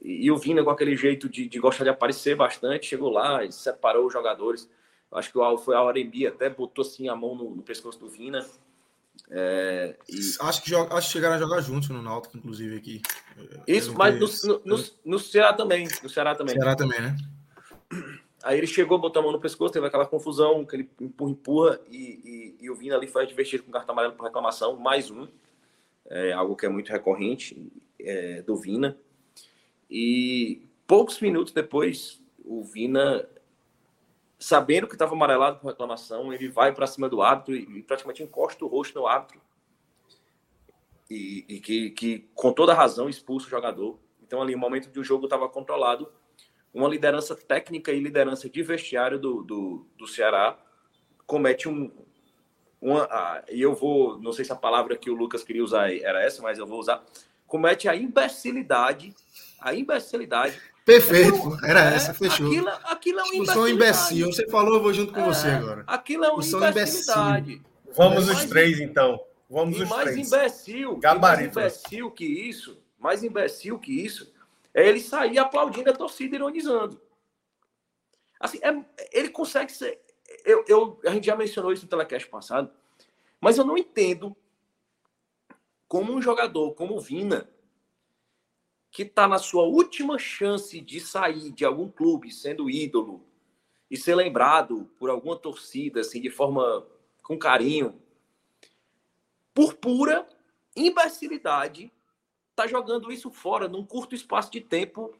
E, 0.00 0.30
o 0.30 0.36
Vina, 0.36 0.64
com 0.64 0.70
aquele 0.70 0.96
jeito 0.96 1.28
de, 1.28 1.48
de, 1.48 1.58
gostar 1.58 1.84
de 1.84 1.90
aparecer 1.90 2.36
bastante, 2.36 2.86
chegou 2.86 3.10
lá 3.10 3.44
e 3.44 3.52
separou 3.52 4.06
os 4.06 4.12
jogadores. 4.12 4.68
Acho 5.10 5.32
que 5.32 5.38
foi 5.64 5.76
a 5.76 5.80
Arembi 5.80 6.26
até 6.26 6.48
botou 6.48 6.82
assim 6.82 7.08
a 7.08 7.14
mão 7.14 7.34
no, 7.34 7.56
no 7.56 7.62
pescoço 7.62 7.98
do 7.98 8.08
Vina. 8.08 8.44
É, 9.34 9.96
e... 10.08 10.20
acho, 10.40 10.62
que 10.62 10.68
joga, 10.68 10.94
acho 10.94 11.06
que 11.06 11.12
chegaram 11.14 11.36
a 11.36 11.38
jogar 11.38 11.60
juntos 11.62 11.88
no 11.88 12.02
Náutico, 12.02 12.36
inclusive, 12.36 12.76
aqui. 12.76 13.02
Isso, 13.66 13.94
mas 13.94 14.44
no, 14.44 14.54
no, 14.54 14.62
no, 14.64 14.84
no, 15.04 15.18
Ceará 15.18 15.54
também. 15.54 15.88
No 16.02 16.08
Ceará 16.08 16.34
também. 16.34 16.54
Ceará 16.54 16.76
também, 16.76 17.00
né? 17.00 17.16
Aí 18.42 18.58
ele 18.58 18.66
chegou, 18.66 18.98
botou 18.98 19.20
a 19.20 19.22
mão 19.22 19.32
no 19.32 19.40
pescoço, 19.40 19.72
teve 19.72 19.86
aquela 19.86 20.04
confusão, 20.04 20.64
que 20.66 20.76
ele 20.76 20.90
empurra, 21.00 21.30
empurra, 21.30 21.80
e, 21.90 22.56
e, 22.60 22.64
e 22.64 22.70
o 22.70 22.74
Vina 22.74 22.96
ali 22.96 23.06
foi 23.06 23.22
advertido 23.22 23.62
com 23.62 23.70
cartão 23.70 23.94
amarelo 23.94 24.14
por 24.14 24.24
reclamação, 24.24 24.76
mais 24.76 25.10
um. 25.10 25.26
É, 26.06 26.32
algo 26.32 26.56
que 26.56 26.66
é 26.66 26.68
muito 26.68 26.90
recorrente 26.90 27.72
é, 27.98 28.42
do 28.42 28.56
Vina. 28.56 28.98
E 29.88 30.66
poucos 30.86 31.20
minutos 31.20 31.52
depois, 31.52 32.20
o 32.44 32.62
Vina 32.64 33.26
sabendo 34.42 34.88
que 34.88 34.94
estava 34.94 35.14
amarelado 35.14 35.60
por 35.60 35.68
reclamação, 35.68 36.32
ele 36.32 36.48
vai 36.48 36.74
para 36.74 36.86
cima 36.86 37.08
do 37.08 37.22
árbitro 37.22 37.54
e, 37.54 37.82
praticamente 37.84 38.24
encosta 38.24 38.64
o 38.64 38.68
rosto 38.68 38.98
no 38.98 39.06
árbitro. 39.06 39.40
E, 41.08 41.44
e 41.48 41.60
que, 41.60 41.90
que, 41.90 42.28
com 42.34 42.52
toda 42.52 42.74
razão, 42.74 43.08
expulsa 43.08 43.46
o 43.46 43.50
jogador. 43.50 44.00
Então, 44.20 44.42
ali, 44.42 44.54
no 44.54 44.58
momento 44.58 44.90
que 44.90 44.98
o 44.98 45.04
jogo 45.04 45.26
estava 45.26 45.48
controlado, 45.48 46.10
uma 46.74 46.88
liderança 46.88 47.36
técnica 47.36 47.92
e 47.92 48.00
liderança 48.00 48.50
de 48.50 48.62
vestiário 48.64 49.16
do, 49.16 49.44
do, 49.44 49.86
do 49.96 50.08
Ceará 50.08 50.58
comete 51.24 51.68
um. 51.68 51.92
Uma, 52.80 53.44
e 53.48 53.62
eu 53.62 53.76
vou, 53.76 54.18
não 54.18 54.32
sei 54.32 54.44
se 54.44 54.52
a 54.52 54.56
palavra 54.56 54.96
que 54.96 55.08
o 55.08 55.14
Lucas 55.14 55.44
queria 55.44 55.62
usar 55.62 55.94
era 55.94 56.20
essa, 56.20 56.42
mas 56.42 56.58
eu 56.58 56.66
vou 56.66 56.80
usar. 56.80 57.04
Comete 57.46 57.88
a 57.88 57.94
imbecilidade, 57.94 59.14
a 59.60 59.72
imbecilidade 59.72 60.60
Perfeito, 60.84 61.56
era 61.64 61.92
é, 61.92 61.94
essa, 61.94 62.12
fechou. 62.12 62.46
Aquilo, 62.46 62.68
aquilo 62.68 63.20
é 63.20 63.56
um 63.56 63.68
imbecil. 63.68 64.26
Você 64.32 64.48
falou, 64.48 64.74
eu 64.74 64.82
vou 64.82 64.92
junto 64.92 65.12
com 65.12 65.20
é, 65.20 65.24
você 65.24 65.48
agora. 65.48 65.84
Aquilo 65.86 66.24
é 66.24 66.32
um 66.32 66.40
imbecilidade. 66.40 67.52
Imbecil. 67.52 67.72
Vamos 67.96 68.28
os 68.28 68.44
três, 68.46 68.80
então. 68.80 69.22
Vamos 69.48 69.78
e 69.78 69.82
os 69.82 69.88
mais 69.88 70.10
três. 70.10 70.26
Imbecil, 70.26 70.96
Gabarito. 70.96 71.54
mais 71.54 71.76
imbecil 71.76 72.10
que 72.10 72.24
isso, 72.24 72.82
mais 72.98 73.22
imbecil 73.22 73.78
que 73.78 73.92
isso, 73.92 74.32
é 74.74 74.88
ele 74.88 75.00
sair 75.00 75.38
aplaudindo 75.38 75.90
a 75.90 75.92
torcida, 75.92 76.34
ironizando. 76.34 77.00
Assim, 78.40 78.58
é, 78.62 78.74
ele 79.12 79.28
consegue 79.28 79.70
ser. 79.70 80.00
Eu, 80.44 80.64
eu, 80.66 81.00
a 81.04 81.10
gente 81.10 81.26
já 81.26 81.36
mencionou 81.36 81.72
isso 81.72 81.84
no 81.84 81.90
telecast 81.90 82.28
passado, 82.28 82.70
mas 83.40 83.56
eu 83.56 83.64
não 83.64 83.78
entendo 83.78 84.36
como 85.86 86.12
um 86.12 86.22
jogador 86.22 86.72
como 86.72 86.96
o 86.96 87.00
Vina 87.00 87.48
que 88.92 89.04
está 89.04 89.26
na 89.26 89.38
sua 89.38 89.62
última 89.62 90.18
chance 90.18 90.78
de 90.78 91.00
sair 91.00 91.50
de 91.50 91.64
algum 91.64 91.88
clube 91.88 92.30
sendo 92.30 92.68
ídolo 92.68 93.24
e 93.90 93.96
ser 93.96 94.14
lembrado 94.14 94.88
por 94.98 95.08
alguma 95.08 95.34
torcida, 95.34 96.00
assim, 96.00 96.20
de 96.20 96.28
forma 96.28 96.86
com 97.22 97.38
carinho, 97.38 97.98
por 99.54 99.74
pura 99.74 100.28
imbecilidade, 100.76 101.90
tá 102.54 102.66
jogando 102.66 103.10
isso 103.10 103.30
fora 103.30 103.66
num 103.66 103.84
curto 103.84 104.14
espaço 104.14 104.52
de 104.52 104.60
tempo 104.60 105.14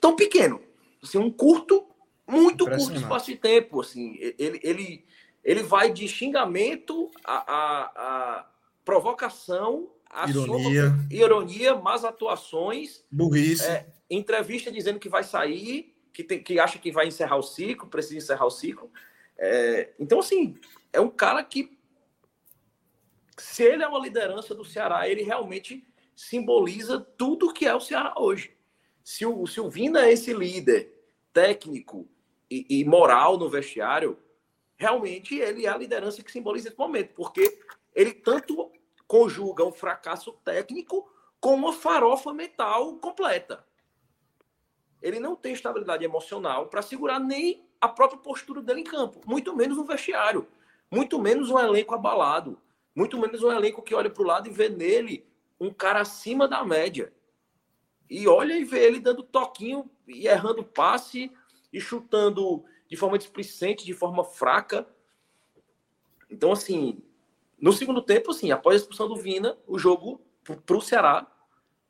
tão 0.00 0.16
pequeno. 0.16 0.62
Assim, 1.02 1.18
um 1.18 1.30
curto, 1.30 1.86
muito 2.26 2.64
curto 2.64 2.96
espaço 2.96 3.26
de 3.26 3.36
tempo. 3.36 3.78
Assim, 3.78 4.16
ele, 4.38 4.58
ele, 4.62 5.06
ele 5.44 5.62
vai 5.62 5.92
de 5.92 6.08
xingamento 6.08 7.10
a, 7.22 7.52
a, 7.52 8.38
a 8.38 8.50
provocação 8.86 9.90
ironia, 10.28 10.92
ironia, 11.10 11.74
más 11.76 12.04
atuações, 12.04 13.04
burrice, 13.10 13.64
é, 13.64 13.86
entrevista 14.08 14.70
dizendo 14.70 14.98
que 14.98 15.08
vai 15.08 15.22
sair, 15.22 15.94
que, 16.12 16.24
tem, 16.24 16.42
que 16.42 16.58
acha 16.58 16.78
que 16.78 16.90
vai 16.90 17.06
encerrar 17.06 17.36
o 17.36 17.42
ciclo, 17.42 17.88
precisa 17.88 18.16
encerrar 18.16 18.46
o 18.46 18.50
ciclo. 18.50 18.90
É, 19.38 19.92
então, 19.98 20.18
assim, 20.18 20.58
é 20.92 21.00
um 21.00 21.08
cara 21.08 21.42
que, 21.44 21.78
se 23.38 23.62
ele 23.62 23.82
é 23.82 23.88
uma 23.88 24.00
liderança 24.00 24.54
do 24.54 24.64
Ceará, 24.64 25.08
ele 25.08 25.22
realmente 25.22 25.86
simboliza 26.14 27.00
tudo 27.00 27.52
que 27.52 27.66
é 27.66 27.74
o 27.74 27.80
Ceará 27.80 28.14
hoje. 28.16 28.52
Se 29.02 29.24
o, 29.24 29.46
se 29.46 29.60
o 29.60 29.70
Vina 29.70 30.06
é 30.06 30.12
esse 30.12 30.32
líder 30.34 30.92
técnico 31.32 32.08
e, 32.50 32.66
e 32.68 32.84
moral 32.84 33.38
no 33.38 33.48
vestiário, 33.48 34.18
realmente 34.76 35.36
ele 35.36 35.66
é 35.66 35.68
a 35.68 35.78
liderança 35.78 36.22
que 36.22 36.32
simboliza 36.32 36.68
esse 36.68 36.78
momento, 36.78 37.14
porque 37.14 37.60
ele 37.94 38.12
tanto 38.12 38.70
conjuga 39.10 39.64
um 39.64 39.72
fracasso 39.72 40.30
técnico 40.44 41.10
com 41.40 41.52
uma 41.52 41.72
farofa 41.72 42.32
mental 42.32 42.94
completa. 42.98 43.66
Ele 45.02 45.18
não 45.18 45.34
tem 45.34 45.52
estabilidade 45.52 46.04
emocional 46.04 46.68
para 46.68 46.80
segurar 46.80 47.18
nem 47.18 47.66
a 47.80 47.88
própria 47.88 48.20
postura 48.20 48.62
dele 48.62 48.82
em 48.82 48.84
campo, 48.84 49.20
muito 49.26 49.56
menos 49.56 49.78
um 49.78 49.84
vestiário, 49.84 50.46
muito 50.88 51.18
menos 51.18 51.50
um 51.50 51.58
elenco 51.58 51.92
abalado, 51.92 52.56
muito 52.94 53.18
menos 53.18 53.42
um 53.42 53.50
elenco 53.50 53.82
que 53.82 53.96
olha 53.96 54.08
para 54.08 54.22
o 54.22 54.26
lado 54.26 54.48
e 54.48 54.52
vê 54.52 54.68
nele 54.68 55.26
um 55.58 55.74
cara 55.74 56.02
acima 56.02 56.46
da 56.46 56.64
média. 56.64 57.12
E 58.08 58.28
olha 58.28 58.56
e 58.56 58.62
vê 58.62 58.86
ele 58.86 59.00
dando 59.00 59.24
toquinho 59.24 59.90
e 60.06 60.28
errando 60.28 60.62
passe 60.62 61.32
e 61.72 61.80
chutando 61.80 62.62
de 62.86 62.96
forma 62.96 63.18
displicente, 63.18 63.84
de 63.84 63.92
forma 63.92 64.22
fraca. 64.22 64.86
Então, 66.30 66.52
assim, 66.52 67.02
no 67.60 67.72
segundo 67.72 68.00
tempo, 68.00 68.30
assim, 68.30 68.50
após 68.50 68.74
a 68.74 68.78
expulsão 68.78 69.08
do 69.08 69.16
Vina, 69.16 69.56
o 69.66 69.78
jogo 69.78 70.20
para 70.64 70.76
o 70.76 70.80
Ceará 70.80 71.26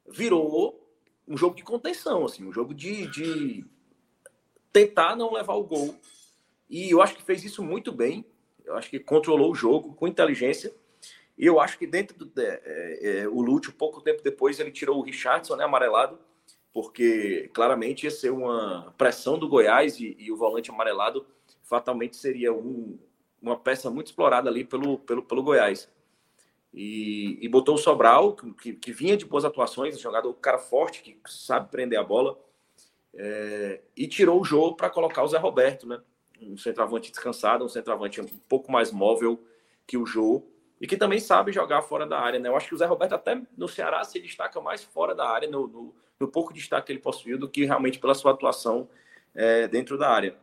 virou 0.08 0.80
um 1.26 1.36
jogo 1.36 1.54
de 1.54 1.62
contenção, 1.62 2.24
assim, 2.24 2.44
um 2.44 2.52
jogo 2.52 2.74
de, 2.74 3.06
de 3.06 3.64
tentar 4.72 5.14
não 5.14 5.32
levar 5.32 5.54
o 5.54 5.62
gol. 5.62 5.94
E 6.68 6.90
eu 6.90 7.00
acho 7.00 7.14
que 7.14 7.22
fez 7.22 7.44
isso 7.44 7.62
muito 7.62 7.92
bem. 7.92 8.24
Eu 8.64 8.76
acho 8.76 8.90
que 8.90 8.98
controlou 8.98 9.52
o 9.52 9.54
jogo 9.54 9.94
com 9.94 10.08
inteligência. 10.08 10.74
E 11.38 11.46
eu 11.46 11.60
acho 11.60 11.78
que 11.78 11.86
dentro 11.86 12.18
do 12.18 12.40
é, 12.40 13.22
é, 13.22 13.28
o 13.28 13.40
Lúcio, 13.40 13.72
pouco 13.72 14.00
tempo 14.00 14.22
depois, 14.22 14.58
ele 14.58 14.70
tirou 14.70 14.98
o 14.98 15.02
Richardson, 15.02 15.56
né, 15.56 15.64
amarelado, 15.64 16.18
porque 16.72 17.48
claramente 17.54 18.04
ia 18.04 18.10
ser 18.10 18.30
uma 18.30 18.92
pressão 18.98 19.38
do 19.38 19.48
Goiás 19.48 19.98
e, 20.00 20.16
e 20.18 20.30
o 20.30 20.36
volante 20.36 20.70
amarelado 20.70 21.24
fatalmente 21.62 22.16
seria 22.16 22.52
um, 22.52 22.98
uma 23.40 23.56
peça 23.56 23.90
muito 23.90 24.08
explorada 24.08 24.48
ali 24.48 24.64
pelo, 24.64 24.98
pelo, 24.98 25.22
pelo 25.22 25.42
Goiás. 25.42 25.88
E, 26.72 27.38
e 27.40 27.48
botou 27.48 27.74
o 27.74 27.78
Sobral, 27.78 28.34
que, 28.34 28.74
que 28.74 28.92
vinha 28.92 29.16
de 29.16 29.24
boas 29.24 29.44
atuações, 29.44 29.96
um 29.96 30.00
jogador 30.00 30.32
cara 30.34 30.58
forte, 30.58 31.02
que 31.02 31.18
sabe 31.26 31.70
prender 31.70 31.98
a 31.98 32.04
bola, 32.04 32.38
é, 33.14 33.80
e 33.96 34.06
tirou 34.06 34.40
o 34.40 34.44
jogo 34.44 34.76
para 34.76 34.88
colocar 34.88 35.24
o 35.24 35.28
Zé 35.28 35.38
Roberto, 35.38 35.86
né? 35.86 36.00
Um 36.40 36.56
centroavante 36.56 37.10
descansado, 37.10 37.64
um 37.64 37.68
centroavante 37.68 38.20
um 38.20 38.26
pouco 38.48 38.70
mais 38.70 38.92
móvel 38.92 39.42
que 39.86 39.98
o 39.98 40.06
Jô, 40.06 40.44
e 40.80 40.86
que 40.86 40.96
também 40.96 41.18
sabe 41.18 41.52
jogar 41.52 41.82
fora 41.82 42.06
da 42.06 42.20
área, 42.20 42.38
né? 42.38 42.48
Eu 42.48 42.56
acho 42.56 42.68
que 42.68 42.74
o 42.74 42.78
Zé 42.78 42.86
Roberto 42.86 43.14
até 43.14 43.42
no 43.56 43.68
Ceará 43.68 44.02
se 44.04 44.20
destaca 44.20 44.60
mais 44.60 44.84
fora 44.84 45.14
da 45.14 45.28
área, 45.28 45.50
no, 45.50 45.66
no 45.66 45.94
no 46.20 46.28
pouco 46.28 46.52
destaque 46.52 46.86
que 46.86 46.92
ele 46.92 47.00
possuiu 47.00 47.38
do 47.38 47.48
que 47.48 47.64
realmente 47.64 47.98
pela 47.98 48.14
sua 48.14 48.32
atuação 48.32 48.88
é, 49.34 49.66
dentro 49.66 49.96
da 49.96 50.10
área. 50.10 50.36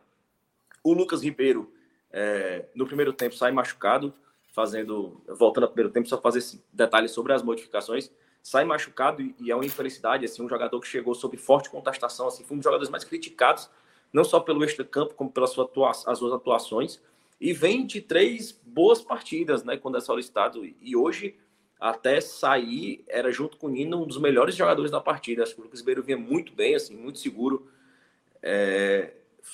O 0.82 0.92
Lucas 0.92 1.22
Ribeiro, 1.22 1.72
é, 2.12 2.66
no 2.74 2.86
primeiro 2.86 3.12
tempo, 3.12 3.34
sai 3.34 3.50
machucado, 3.52 4.12
fazendo, 4.52 5.20
voltando 5.28 5.64
ao 5.64 5.70
primeiro 5.70 5.92
tempo, 5.92 6.08
só 6.08 6.20
fazer 6.20 6.40
esse 6.40 6.64
detalhe 6.72 7.08
sobre 7.08 7.32
as 7.32 7.42
modificações, 7.42 8.10
sai 8.42 8.64
machucado 8.64 9.22
e, 9.22 9.50
é 9.50 9.54
uma 9.54 9.64
infelicidade, 9.64 10.24
assim, 10.24 10.42
um 10.42 10.48
jogador 10.48 10.80
que 10.80 10.88
chegou 10.88 11.14
sob 11.14 11.36
forte 11.36 11.70
contestação, 11.70 12.28
assim, 12.28 12.44
foi 12.44 12.56
um 12.56 12.58
dos 12.58 12.64
jogadores 12.64 12.90
mais 12.90 13.04
criticados, 13.04 13.68
não 14.12 14.24
só 14.24 14.40
pelo 14.40 14.64
extra-campo, 14.64 15.14
como 15.14 15.30
pelas 15.30 15.50
sua 15.50 15.64
atua 15.64 15.90
as 15.90 16.18
suas 16.18 16.32
atuações, 16.32 17.00
e 17.40 17.52
vem 17.52 17.86
de 17.86 18.00
três 18.00 18.58
boas 18.64 19.00
partidas, 19.00 19.62
né, 19.62 19.76
quando 19.76 19.98
é 19.98 20.00
solicitado, 20.00 20.64
e 20.64 20.96
hoje, 20.96 21.36
até 21.78 22.20
sair, 22.20 23.04
era 23.06 23.30
junto 23.30 23.56
com 23.58 23.68
o 23.68 23.70
Nino 23.70 24.02
um 24.02 24.06
dos 24.06 24.18
melhores 24.18 24.56
jogadores 24.56 24.90
da 24.90 25.00
partida, 25.00 25.42
acho 25.42 25.54
que 25.54 25.60
o 25.60 25.64
Lucas 25.64 25.80
Ribeiro 25.80 26.02
vinha 26.02 26.18
muito 26.18 26.52
bem, 26.52 26.74
assim, 26.74 26.96
muito 26.96 27.18
seguro, 27.18 27.70
é, 28.42 29.12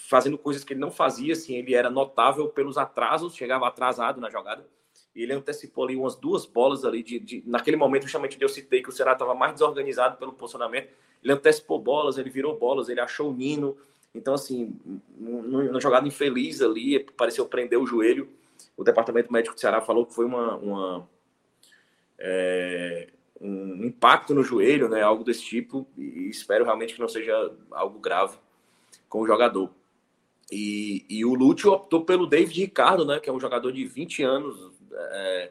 fazendo 0.09 0.37
coisas 0.37 0.65
que 0.65 0.73
ele 0.73 0.81
não 0.81 0.91
fazia, 0.91 1.33
assim, 1.33 1.57
ele 1.57 1.75
era 1.75 1.89
notável 1.89 2.49
pelos 2.49 2.77
atrasos, 2.77 3.35
chegava 3.35 3.67
atrasado 3.67 4.21
na 4.21 4.29
jogada, 4.29 4.67
e 5.15 5.23
ele 5.23 5.33
antecipou 5.33 5.85
ali 5.85 5.97
umas 5.97 6.17
duas 6.17 6.45
bolas 6.45 6.85
ali 6.85 7.03
de, 7.03 7.21
de 7.21 7.43
naquele 7.47 7.77
momento 7.77 8.03
justamente 8.03 8.37
eu 8.41 8.49
citei 8.49 8.83
que 8.83 8.89
o 8.89 8.93
Ceará 8.93 9.13
estava 9.13 9.35
mais 9.35 9.53
desorganizado 9.53 10.17
pelo 10.17 10.33
posicionamento. 10.33 10.89
Ele 11.23 11.33
antecipou 11.33 11.79
bolas 11.79 12.19
ele 12.19 12.31
virou 12.31 12.59
bolas 12.59 12.89
ele 12.89 13.01
achou 13.01 13.31
o 13.31 13.33
Nino. 13.33 13.77
Então 14.13 14.35
assim 14.35 14.77
numa 15.17 15.81
jogada 15.81 16.07
infeliz 16.09 16.61
ali 16.61 16.99
pareceu 16.99 17.47
prender 17.47 17.79
o 17.79 17.87
joelho. 17.87 18.29
O 18.77 18.83
departamento 18.83 19.33
médico 19.33 19.55
do 19.55 19.61
Ceará 19.61 19.81
falou 19.81 20.05
que 20.05 20.15
foi 20.15 20.25
uma, 20.25 20.57
uma 20.57 21.09
é, 22.19 23.09
um 23.41 23.85
impacto 23.85 24.35
no 24.35 24.43
joelho 24.43 24.89
né 24.89 25.01
algo 25.03 25.23
desse 25.23 25.45
tipo 25.45 25.87
e 25.97 26.29
espero 26.29 26.65
realmente 26.65 26.95
que 26.95 27.01
não 27.01 27.09
seja 27.09 27.53
algo 27.71 28.01
grave 28.01 28.37
com 29.09 29.21
o 29.21 29.27
jogador 29.27 29.71
e, 30.51 31.05
e 31.09 31.25
o 31.25 31.35
Lúcio 31.35 31.73
optou 31.73 32.05
pelo 32.05 32.27
David 32.27 32.61
Ricardo, 32.61 33.05
né, 33.05 33.19
que 33.19 33.29
é 33.29 33.33
um 33.33 33.41
jogador 33.41 33.73
de 33.73 33.85
20 33.85 34.23
anos, 34.23 34.73
é, 34.93 35.51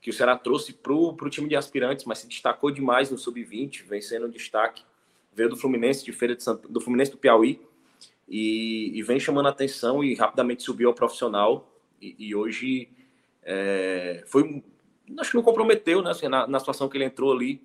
que 0.00 0.10
o 0.10 0.12
Ceará 0.12 0.36
trouxe 0.36 0.72
para 0.72 0.92
o 0.92 1.30
time 1.30 1.48
de 1.48 1.54
aspirantes, 1.54 2.04
mas 2.04 2.18
se 2.18 2.26
destacou 2.26 2.70
demais 2.70 3.10
no 3.10 3.16
sub-20, 3.16 3.84
vencendo 3.84 4.24
o 4.24 4.30
destaque. 4.30 4.82
Veio 5.32 5.48
do 5.48 5.56
Fluminense 5.56 6.04
de 6.04 6.12
Feira 6.12 6.34
de 6.34 6.42
Santo, 6.42 6.68
do 6.68 6.80
Fluminense 6.80 7.12
do 7.12 7.16
Piauí 7.16 7.60
e, 8.28 8.98
e, 8.98 9.02
vem 9.02 9.20
chamando 9.20 9.48
atenção 9.48 10.02
e 10.02 10.14
rapidamente 10.14 10.62
subiu 10.62 10.88
ao 10.88 10.94
profissional. 10.94 11.70
E, 12.00 12.16
e 12.18 12.34
hoje 12.34 12.88
é, 13.42 14.24
foi, 14.26 14.62
acho 15.18 15.30
que 15.30 15.36
não 15.36 15.42
comprometeu, 15.42 16.02
né? 16.02 16.10
Assim, 16.10 16.28
na, 16.28 16.46
na, 16.46 16.58
situação 16.58 16.88
que 16.88 16.96
ele 16.96 17.04
entrou 17.04 17.32
ali 17.32 17.62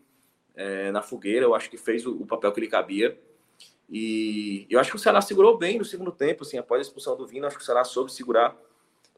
é, 0.56 0.92
na 0.92 1.02
fogueira, 1.02 1.46
eu 1.46 1.56
acho 1.56 1.70
que 1.70 1.78
fez 1.78 2.06
o, 2.06 2.22
o, 2.22 2.26
papel 2.26 2.52
que 2.52 2.60
ele 2.60 2.68
cabia. 2.68 3.18
E 3.90 4.68
eu 4.70 4.80
acho 4.80 4.90
que 4.90 4.98
o 4.98 5.00
Ceará 5.00 5.22
segurou 5.22 5.58
bem 5.58 5.78
no 5.78 5.86
segundo 5.86 6.12
tempo, 6.12 6.44
assim, 6.44 6.58
após 6.58 6.80
a 6.80 6.84
expulsão 6.84 7.16
do 7.16 7.26
Vino, 7.26 7.48
acho 7.48 7.56
que 7.56 7.64
o 7.64 7.66
Ceará 7.66 7.84
soube 7.84 8.12
segurar 8.12 8.56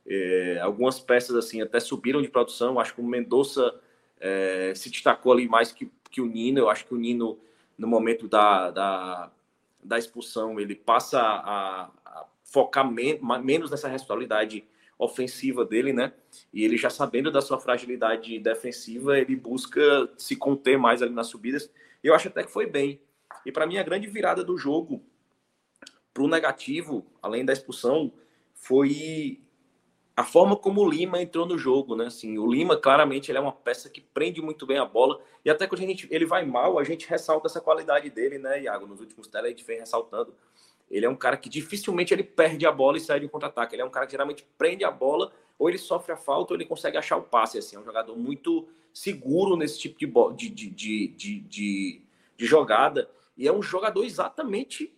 é, 0.07 0.59
algumas 0.61 0.99
peças 0.99 1.35
assim 1.35 1.61
até 1.61 1.79
subiram 1.79 2.21
de 2.21 2.27
produção. 2.27 2.79
Acho 2.79 2.95
que 2.95 3.01
o 3.01 3.03
Mendonça 3.03 3.79
é, 4.19 4.73
se 4.75 4.89
destacou 4.89 5.31
ali 5.31 5.47
mais 5.47 5.71
que, 5.71 5.91
que 6.09 6.19
o 6.19 6.25
Nino. 6.25 6.59
Eu 6.59 6.69
acho 6.69 6.85
que 6.85 6.93
o 6.93 6.97
Nino, 6.97 7.37
no 7.77 7.87
momento 7.87 8.27
da, 8.27 8.71
da, 8.71 9.31
da 9.83 9.99
expulsão, 9.99 10.59
ele 10.59 10.75
passa 10.75 11.19
a, 11.19 11.91
a 12.05 12.25
focar 12.43 12.89
men 12.89 13.19
menos 13.43 13.69
nessa 13.69 13.87
responsabilidade 13.87 14.65
ofensiva 14.97 15.63
dele, 15.63 15.93
né? 15.93 16.11
E 16.51 16.65
ele 16.65 16.75
já 16.75 16.89
sabendo 16.89 17.31
da 17.31 17.41
sua 17.41 17.59
fragilidade 17.59 18.37
defensiva, 18.39 19.17
ele 19.17 19.35
busca 19.35 20.09
se 20.17 20.35
conter 20.35 20.77
mais 20.77 21.01
ali 21.01 21.13
nas 21.13 21.27
subidas. 21.27 21.71
Eu 22.03 22.13
acho 22.13 22.27
até 22.27 22.43
que 22.43 22.51
foi 22.51 22.65
bem. 22.65 22.99
E 23.45 23.51
para 23.51 23.65
mim, 23.65 23.77
a 23.77 23.83
grande 23.83 24.07
virada 24.07 24.43
do 24.43 24.57
jogo 24.57 25.03
para 26.13 26.23
o 26.23 26.27
negativo, 26.27 27.05
além 27.21 27.45
da 27.45 27.53
expulsão, 27.53 28.11
foi 28.53 29.41
a 30.15 30.23
forma 30.23 30.55
como 30.57 30.81
o 30.81 30.89
Lima 30.89 31.21
entrou 31.21 31.45
no 31.45 31.57
jogo, 31.57 31.95
né? 31.95 32.07
Assim, 32.07 32.37
o 32.37 32.51
Lima 32.51 32.75
claramente 32.75 33.31
ele 33.31 33.37
é 33.37 33.41
uma 33.41 33.53
peça 33.53 33.89
que 33.89 34.01
prende 34.01 34.41
muito 34.41 34.65
bem 34.65 34.77
a 34.77 34.83
bola 34.83 35.21
e 35.45 35.49
até 35.49 35.65
quando 35.65 35.81
a 35.81 35.85
gente 35.85 36.07
ele 36.11 36.25
vai 36.25 36.45
mal, 36.45 36.77
a 36.77 36.83
gente 36.83 37.07
ressalta 37.07 37.47
essa 37.47 37.61
qualidade 37.61 38.09
dele, 38.09 38.37
né, 38.37 38.63
Iago? 38.63 38.85
Nos 38.85 38.99
últimos 38.99 39.27
teles 39.27 39.45
a 39.45 39.49
gente 39.49 39.63
vem 39.63 39.79
ressaltando. 39.79 40.33
Ele 40.91 41.05
é 41.05 41.09
um 41.09 41.15
cara 41.15 41.37
que 41.37 41.47
dificilmente 41.47 42.13
ele 42.13 42.23
perde 42.23 42.65
a 42.65 42.71
bola 42.71 42.97
e 42.97 42.99
sai 42.99 43.19
de 43.19 43.29
contra-ataque. 43.29 43.75
Ele 43.75 43.81
é 43.81 43.85
um 43.85 43.89
cara 43.89 44.05
que 44.07 44.11
geralmente 44.11 44.45
prende 44.57 44.83
a 44.83 44.91
bola, 44.91 45.31
ou 45.57 45.69
ele 45.69 45.77
sofre 45.77 46.11
a 46.11 46.17
falta, 46.17 46.53
ou 46.53 46.57
ele 46.57 46.65
consegue 46.65 46.97
achar 46.97 47.15
o 47.15 47.21
passe. 47.21 47.57
Assim, 47.57 47.75
é 47.75 47.79
um 47.79 47.85
jogador 47.85 48.17
muito 48.17 48.67
seguro 48.91 49.55
nesse 49.55 49.79
tipo 49.79 49.97
de, 50.33 50.49
de, 50.49 50.69
de, 50.69 51.07
de, 51.07 52.01
de 52.35 52.45
jogada. 52.45 53.09
E 53.39 53.47
é 53.47 53.53
um 53.53 53.63
jogador 53.63 54.03
exatamente 54.03 54.93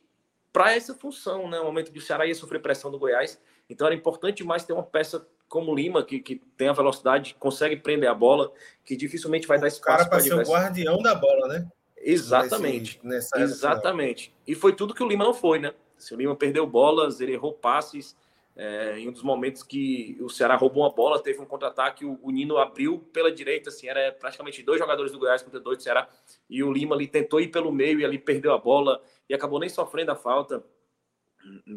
para 0.52 0.76
essa 0.76 0.96
função, 0.96 1.48
né? 1.48 1.60
No 1.60 1.66
momento 1.66 1.92
que 1.92 2.00
o 2.00 2.02
Ceará 2.02 2.26
ia 2.26 2.34
sofrer 2.34 2.60
pressão 2.60 2.90
do 2.90 2.98
Goiás, 2.98 3.40
então 3.70 3.86
era 3.86 3.96
importante 3.96 4.44
mais 4.44 4.64
ter 4.64 4.74
uma 4.74 4.82
peça 4.82 5.28
como 5.48 5.76
Lima, 5.76 6.04
que, 6.04 6.20
que 6.20 6.42
tem 6.58 6.68
a 6.68 6.74
velocidade, 6.74 7.36
consegue 7.38 7.76
prender 7.76 8.10
a 8.10 8.16
bola, 8.16 8.52
que 8.84 8.96
dificilmente 8.96 9.46
vai 9.46 9.60
o 9.60 9.62
dar 9.62 9.68
espaço 9.68 10.10
para 10.10 10.20
ser 10.20 10.34
o 10.34 10.42
guardião 10.42 10.98
da 11.04 11.14
bola, 11.14 11.48
né? 11.50 11.70
Exatamente. 11.96 13.00
Nesse, 13.04 13.38
exatamente. 13.40 14.34
E 14.48 14.56
foi 14.56 14.74
tudo 14.74 14.96
que 14.96 15.04
o 15.04 15.08
Lima 15.08 15.24
não 15.24 15.36
foi, 15.36 15.60
né? 15.60 15.76
Se 15.96 16.16
o 16.16 16.18
Lima 16.18 16.36
perdeu 16.36 16.66
bolas, 16.66 17.22
ele 17.22 17.34
errou 17.34 17.54
passes. 17.54 18.18
É, 18.56 19.00
em 19.00 19.08
um 19.08 19.12
dos 19.12 19.24
momentos 19.24 19.64
que 19.64 20.18
o 20.20 20.30
Ceará 20.30 20.56
roubou 20.56 20.84
uma 20.84 20.92
bola, 20.92 21.22
teve 21.22 21.40
um 21.40 21.46
contra-ataque, 21.46 22.04
o, 22.04 22.20
o, 22.22 22.32
Nino 22.32 22.58
abriu 22.58 23.00
pela 23.14 23.32
direita, 23.32 23.70
assim, 23.70 23.88
era 23.88 24.12
praticamente 24.12 24.62
dois 24.62 24.78
jogadores 24.78 25.12
do 25.12 25.20
Goiás 25.20 25.42
contra 25.42 25.60
dois 25.60 25.78
do 25.78 25.84
Ceará, 25.84 26.10
e 26.50 26.62
o 26.62 26.72
Lima 26.72 26.94
ali 26.94 27.08
tentou 27.08 27.40
ir 27.40 27.48
pelo 27.48 27.72
meio 27.72 28.00
e 28.00 28.06
ali 28.06 28.20
perdeu 28.20 28.54
a 28.54 28.58
bola 28.58 29.02
e 29.30 29.34
acabou 29.34 29.60
nem 29.60 29.70
sofrendo 29.70 30.12
a 30.12 30.16
falta. 30.16 30.64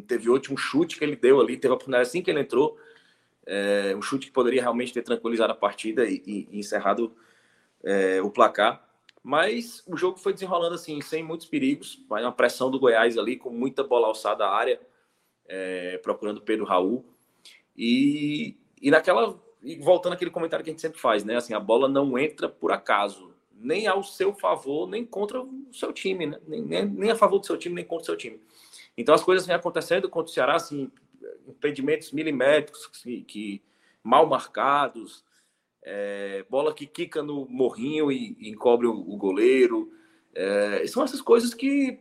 Teve 0.07 0.29
outro 0.29 0.53
um 0.53 0.57
chute 0.57 0.99
que 0.99 1.05
ele 1.05 1.17
deu 1.17 1.41
ali, 1.41 1.57
teve 1.57 1.71
a 1.71 1.75
oportunidade 1.75 2.09
assim 2.09 2.21
que 2.21 2.31
ele 2.31 2.41
entrou, 2.41 2.77
é, 3.47 3.95
um 3.97 4.03
chute 4.03 4.27
que 4.27 4.33
poderia 4.33 4.61
realmente 4.61 4.93
ter 4.93 5.03
tranquilizado 5.03 5.53
a 5.53 5.57
partida 5.57 6.05
e, 6.05 6.23
e, 6.27 6.49
e 6.51 6.59
encerrado 6.59 7.15
é, 7.85 8.21
o 8.21 8.31
placar. 8.31 8.85
Mas 9.23 9.83
o 9.87 9.97
jogo 9.97 10.19
foi 10.19 10.35
desenrolando 10.35 10.75
assim, 10.75 11.01
sem 11.01 11.23
muitos 11.23 11.47
perigos, 11.47 12.05
vai 12.09 12.23
uma 12.23 12.33
pressão 12.33 12.71
do 12.71 12.79
Goiás 12.79 13.17
ali, 13.17 13.37
com 13.37 13.49
muita 13.49 13.83
bola 13.83 14.09
alçada 14.09 14.45
à 14.45 14.55
área, 14.55 14.79
é, 15.47 15.99
procurando 15.99 16.41
Pedro 16.41 16.65
Raul. 16.65 17.05
E, 17.77 18.57
e 18.81 18.91
naquela. 18.91 19.41
E 19.63 19.77
voltando 19.77 20.13
àquele 20.13 20.31
comentário 20.31 20.63
que 20.63 20.71
a 20.71 20.73
gente 20.73 20.83
sempre 20.83 21.01
faz, 21.01 21.25
né? 21.25 21.37
Assim, 21.37 21.55
a 21.55 21.61
bola 21.61 21.89
não 21.89 22.19
entra 22.19 22.49
por 22.49 22.71
acaso, 22.71 23.33
nem 23.55 23.87
ao 23.87 24.03
seu 24.03 24.35
favor, 24.35 24.87
nem 24.87 25.07
contra 25.07 25.41
o 25.41 25.73
seu 25.73 25.93
time, 25.93 26.27
né? 26.27 26.39
Nem, 26.47 26.63
nem, 26.63 26.85
nem 26.85 27.11
a 27.11 27.17
favor 27.17 27.39
do 27.39 27.47
seu 27.47 27.57
time, 27.57 27.75
nem 27.75 27.85
contra 27.85 28.03
o 28.03 28.07
seu 28.07 28.17
time. 28.17 28.41
Então 28.97 29.15
as 29.15 29.23
coisas 29.23 29.47
vêm 29.47 29.57
acontecendo 29.57 30.09
contra 30.09 30.31
o 30.31 30.35
Ceará, 30.35 30.57
assim, 30.57 30.91
impedimentos 31.49 32.13
milimétricos 32.13 32.87
que, 32.87 33.23
que 33.23 33.63
mal 34.03 34.27
marcados, 34.27 35.25
é, 35.83 36.45
bola 36.49 36.75
que 36.75 36.87
quica 36.87 37.23
no 37.23 37.47
morrinho 37.47 38.11
e, 38.11 38.37
e 38.39 38.51
encobre 38.51 38.87
o, 38.87 38.93
o 38.93 39.17
goleiro. 39.17 39.93
É, 40.35 40.87
são 40.87 41.03
essas 41.03 41.21
coisas 41.21 41.55
que, 41.55 42.01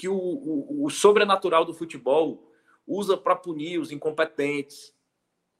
que 0.00 0.08
o, 0.08 0.16
o, 0.16 0.86
o 0.86 0.88
sobrenatural 0.88 1.62
do 1.62 1.74
futebol 1.74 2.50
usa 2.86 3.18
para 3.18 3.36
punir 3.36 3.78
os 3.78 3.92
incompetentes, 3.92 4.94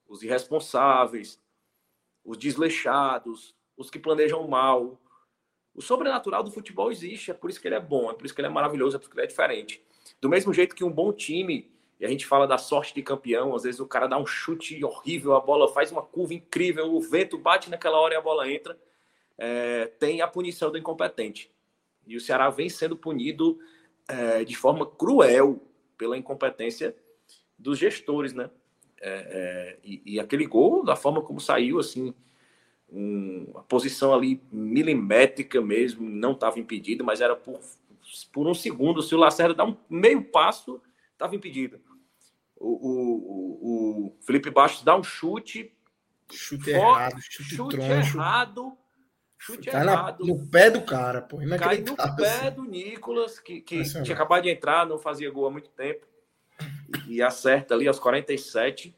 os 0.09 0.23
irresponsáveis, 0.23 1.39
os 2.25 2.39
desleixados, 2.39 3.55
os 3.77 3.91
que 3.91 3.99
planejam 3.99 4.49
mal. 4.49 4.99
O 5.75 5.83
sobrenatural 5.83 6.43
do 6.43 6.51
futebol 6.51 6.91
existe, 6.91 7.31
é 7.31 7.35
por 7.35 7.51
isso 7.51 7.61
que 7.61 7.69
ele 7.69 7.75
é 7.75 7.81
bom, 7.81 8.11
é 8.11 8.15
por 8.15 8.25
isso 8.25 8.35
que 8.35 8.41
ele 8.41 8.49
é 8.49 8.51
maravilhoso, 8.51 8.97
é 8.97 8.99
por 8.99 9.03
isso 9.05 9.11
que 9.11 9.19
ele 9.19 9.27
é 9.27 9.29
diferente. 9.29 9.85
Do 10.23 10.31
mesmo 10.31 10.55
jeito 10.55 10.75
que 10.75 10.85
um 10.85 10.91
bom 10.91 11.13
time, 11.13 11.71
e 12.01 12.07
a 12.07 12.09
gente 12.09 12.25
fala 12.25 12.47
da 12.47 12.57
sorte 12.57 12.95
de 12.95 13.03
campeão, 13.03 13.55
às 13.55 13.65
vezes 13.65 13.79
o 13.79 13.87
cara 13.87 14.07
dá 14.07 14.17
um 14.17 14.25
chute 14.25 14.83
horrível, 14.83 15.37
a 15.37 15.41
bola 15.41 15.71
faz 15.71 15.93
uma 15.93 16.03
curva 16.03 16.33
incrível, 16.33 16.95
o 16.95 17.01
vento 17.03 17.37
bate 17.37 17.69
naquela 17.69 18.01
hora 18.01 18.15
e 18.15 18.17
a 18.17 18.23
bola 18.23 18.51
entra, 18.51 18.81
é, 19.37 19.85
tem 19.99 20.23
a 20.23 20.27
punição 20.27 20.71
do 20.71 20.79
incompetente. 20.79 21.53
E 22.07 22.17
o 22.17 22.21
Ceará 22.23 22.49
vem 22.49 22.71
sendo 22.71 22.97
punido 22.97 23.61
é, 24.11 24.45
de 24.45 24.57
forma 24.57 24.87
cruel 24.87 25.61
pela 25.97 26.17
incompetência 26.17 26.95
dos 27.59 27.79
gestores, 27.79 28.33
né? 28.33 28.51
É, 29.01 29.11
é 29.11 29.79
e, 29.85 30.03
e, 30.05 30.21
aquele 30.21 30.47
gol, 30.47 30.85
da 30.85 30.97
forma 30.97 31.23
como 31.23 31.41
saiu, 31.41 31.79
assim, 31.79 32.15
um, 32.91 33.51
a 33.55 33.63
posição 33.63 34.13
ali 34.13 34.43
milimétrica 34.53 35.61
mesmo, 35.61 36.09
não 36.09 36.33
estava 36.33 36.59
impedido, 36.59 37.05
mas 37.05 37.21
era 37.21 37.35
por 37.35 37.61
por 38.33 38.47
um 38.47 38.55
segundo. 38.55 39.03
Se 39.03 39.15
o 39.15 39.19
Lacerda 39.19 39.55
dá 39.55 39.65
um 39.65 39.77
meio 39.89 40.25
passo, 40.25 40.81
estava 41.13 41.35
impedido. 41.35 41.81
O, 42.57 42.69
o, 42.69 44.09
o, 44.09 44.17
Felipe 44.23 44.51
Bastos 44.51 44.83
dá 44.83 44.97
um 44.97 45.03
chute. 45.03 45.73
Chute 46.31 46.71
errado, 46.71 47.21
chute, 47.21 47.57
chute 47.57 47.77
troncho. 47.77 48.17
errado. 48.17 48.77
Chute 49.43 49.71
cai 49.71 49.87
errado. 49.87 50.23
no 50.23 50.47
pé 50.49 50.71
do 50.71 50.83
cara, 50.83 51.23
pô. 51.23 51.39
Cai 51.59 51.79
no 51.79 51.97
pé 51.97 52.51
do 52.51 52.63
Nicolas, 52.63 53.39
que, 53.39 53.63
que 53.63 53.83
tinha 53.83 54.15
acabado 54.15 54.43
de 54.43 54.51
entrar, 54.51 54.87
não 54.87 54.99
fazia 54.99 55.31
gol 55.31 55.47
há 55.47 55.51
muito 55.51 55.71
tempo. 55.71 56.07
E 57.09 57.23
acerta 57.23 57.75
ali 57.75 57.89
aos 57.89 57.99
47. 57.99 58.95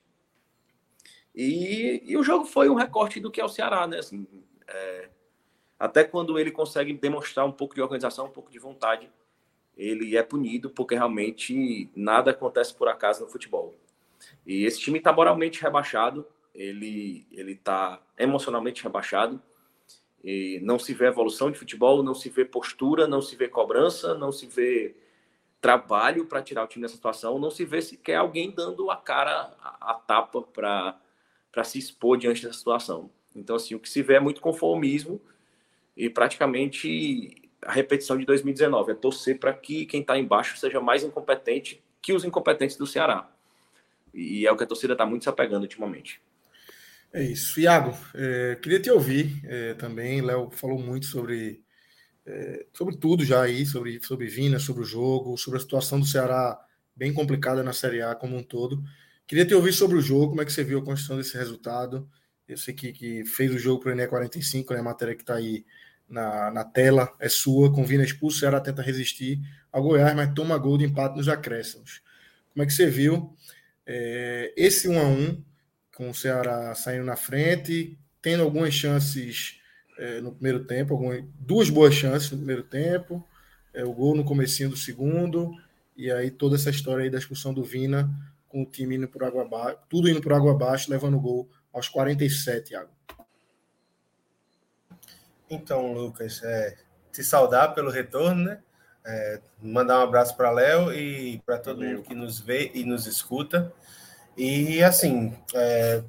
E, 1.33 2.03
e 2.05 2.17
o 2.17 2.25
jogo 2.25 2.45
foi 2.45 2.69
um 2.69 2.75
recorte 2.75 3.21
do 3.21 3.31
que 3.31 3.41
é 3.41 3.45
o 3.45 3.49
Ceará, 3.49 3.87
né? 3.87 4.01
Assim, 4.01 4.27
é, 4.67 5.09
até 5.79 6.03
quando 6.03 6.37
ele 6.37 6.51
consegue 6.51 6.93
demonstrar 6.93 7.47
um 7.47 7.53
pouco 7.53 7.77
de 7.77 7.81
organização, 7.81 8.27
um 8.27 8.31
pouco 8.31 8.51
de 8.51 8.59
vontade, 8.59 9.09
ele 9.77 10.17
é 10.17 10.25
punido 10.25 10.71
porque 10.71 10.97
realmente 10.97 11.89
nada 11.95 12.33
acontece 12.33 12.75
por 12.75 12.89
acaso 12.89 13.23
no 13.23 13.31
futebol. 13.31 13.77
E 14.45 14.65
esse 14.65 14.81
time 14.81 14.99
está 14.99 15.13
moralmente 15.13 15.63
rebaixado, 15.63 16.27
ele 16.53 17.29
ele 17.31 17.53
está 17.53 18.03
emocionalmente 18.19 18.83
rebaixado, 18.83 19.41
e 20.23 20.61
não 20.63 20.79
se 20.79 20.95
vê 20.95 21.07
evolução 21.07 21.51
de 21.51 21.59
futebol, 21.59 22.03
não 22.03 22.15
se 22.15 22.29
vê 22.29 22.45
postura, 22.45 23.07
não 23.07 23.21
se 23.21 23.35
vê 23.35 23.49
cobrança, 23.49 24.15
não 24.15 24.31
se 24.31 24.47
vê 24.47 24.95
trabalho 25.61 26.27
para 26.27 26.43
tirar 26.43 26.65
o 26.65 26.67
time 26.67 26.83
dessa 26.83 26.97
situação, 26.97 27.39
não 27.39 27.51
se 27.51 27.65
vê 27.65 27.81
sequer 27.81 28.17
alguém 28.17 28.51
dando 28.51 28.91
a 28.91 28.97
cara, 28.97 29.55
a, 29.63 29.95
tapa 29.95 30.43
para 30.43 31.65
se 31.65 31.79
expor 31.79 32.19
diante 32.19 32.43
dessa 32.43 32.59
situação. 32.59 33.11
Então, 33.35 33.57
assim, 33.57 33.75
o 33.75 33.81
que 33.81 33.89
se 33.89 34.03
vê 34.03 34.15
é 34.15 34.21
muito 34.21 34.41
conformismo 34.41 35.21
e 35.97 36.11
praticamente 36.11 37.43
a 37.65 37.73
repetição 37.73 38.19
de 38.19 38.25
2019, 38.25 38.93
é 38.93 38.95
torcer 38.95 39.39
para 39.39 39.53
que 39.55 39.87
quem 39.87 40.01
está 40.01 40.19
embaixo 40.19 40.57
seja 40.59 40.81
mais 40.81 41.05
incompetente 41.05 41.83
que 42.01 42.13
os 42.13 42.25
incompetentes 42.25 42.77
do 42.77 42.87
Ceará. 42.87 43.31
E 44.13 44.47
é 44.47 44.53
o 44.53 44.57
que 44.57 44.65
a 44.65 44.67
torcida 44.67 44.95
está 44.95 45.07
muito 45.07 45.23
se 45.23 45.29
apegando 45.29 45.63
ultimamente. 45.63 46.21
É 47.13 47.23
isso. 47.23 47.61
Iago, 47.61 47.97
é, 48.15 48.57
queria 48.57 48.81
te 48.81 48.91
ouvir 48.91 49.41
é, 49.45 49.75
também. 49.75 50.23
Léo 50.23 50.51
falou 50.51 50.79
muito 50.79 51.07
sobre 51.07 51.63
é, 52.25 52.67
sobre 52.73 52.97
tudo 52.97 53.25
já 53.25 53.43
aí, 53.43 53.67
sobre, 53.67 54.01
sobre 54.03 54.27
Vina, 54.27 54.59
sobre 54.59 54.83
o 54.83 54.87
jogo, 54.87 55.37
sobre 55.37 55.59
a 55.59 55.61
situação 55.61 56.01
do 56.01 56.07
Ceará 56.07 56.59
bem 56.95 57.13
complicada 57.13 57.63
na 57.63 57.73
Série 57.73 58.03
A 58.03 58.15
como 58.15 58.37
um 58.37 58.43
todo. 58.43 58.83
Queria 59.27 59.47
te 59.47 59.55
ouvir 59.55 59.73
sobre 59.73 59.97
o 59.97 60.01
jogo, 60.01 60.29
como 60.29 60.43
é 60.43 60.45
que 60.45 60.53
você 60.53 60.65
viu 60.65 60.79
a 60.79 60.85
construção 60.85 61.17
desse 61.17 61.37
resultado. 61.37 62.09
Eu 62.47 62.57
sei 62.57 62.75
que, 62.75 62.93
que 62.93 63.25
fez 63.25 63.53
o 63.53 63.59
jogo 63.59 63.83
para 63.83 63.91
o 63.91 63.93
Ené 63.93 64.07
45, 64.07 64.73
né, 64.75 64.81
a 64.81 64.83
matéria 64.83 65.15
que 65.15 65.23
está 65.23 65.35
aí 65.35 65.65
na, 66.09 66.51
na 66.51 66.65
tela 66.65 67.13
é 67.19 67.29
sua, 67.29 67.73
com 67.73 67.85
Vina 67.85 68.05
expulso, 68.05 68.37
o 68.37 68.41
Ceará 68.41 68.61
tenta 68.61 68.83
resistir 68.83 69.41
ao 69.71 69.83
Goiás, 69.83 70.15
mas 70.15 70.33
toma 70.35 70.59
gol 70.59 70.77
de 70.77 70.85
empate 70.85 71.17
nos 71.17 71.29
acréscimos. 71.29 72.03
Como 72.53 72.63
é 72.63 72.67
que 72.67 72.73
você 72.73 72.87
viu 72.87 73.35
é, 73.87 74.53
esse 74.57 74.89
1 74.89 74.99
a 74.99 75.05
1 75.05 75.45
com 75.97 76.11
o 76.11 76.15
Ceará 76.15 76.75
saindo 76.75 77.05
na 77.05 77.17
frente, 77.17 77.99
tendo 78.21 78.43
algumas 78.43 78.73
chances 78.73 79.61
é, 79.99 80.21
no 80.21 80.33
primeiro 80.33 80.65
tempo, 80.65 80.95
algumas, 80.95 81.25
duas 81.39 81.71
boas 81.71 81.95
chances 81.95 82.31
no 82.31 82.39
primeiro 82.39 82.63
tempo, 82.63 83.27
é, 83.75 83.85
o 83.85 83.93
gol 83.93 84.15
no 84.15 84.25
comecinho 84.25 84.71
do 84.71 84.77
segundo, 84.77 85.55
e 85.97 86.11
aí 86.11 86.31
toda 86.31 86.57
essa 86.57 86.71
história 86.71 87.05
aí 87.05 87.11
da 87.11 87.19
expulsão 87.19 87.53
do 87.53 87.65
Vina, 87.65 88.11
com 88.49 88.63
o 88.63 88.67
time 88.67 88.97
indo 88.97 89.09
por 89.09 89.25
água 89.25 89.43
abaixo, 89.43 89.79
tudo 89.89 90.09
indo 90.09 90.21
por 90.21 90.33
água 90.33 90.53
abaixo, 90.53 90.91
levando 90.91 91.17
o 91.17 91.21
gol 91.21 91.51
aos 91.73 91.89
47, 91.89 92.69
Thiago. 92.69 92.91
Então, 95.49 95.93
Lucas, 95.93 96.43
é, 96.43 96.77
te 97.13 97.23
saudar 97.23 97.75
pelo 97.75 97.91
retorno, 97.91 98.45
né? 98.45 98.59
É, 99.05 99.41
mandar 99.61 99.99
um 99.99 100.03
abraço 100.03 100.37
para 100.37 100.51
Léo 100.51 100.93
e 100.93 101.39
para 101.45 101.59
todo 101.59 101.79
Valeu. 101.79 101.97
mundo 101.97 102.03
que 102.07 102.15
nos 102.15 102.39
vê 102.39 102.71
e 102.73 102.85
nos 102.85 103.07
escuta. 103.07 103.73
E 104.37 104.83
assim, 104.83 105.37
é, 105.55 106.03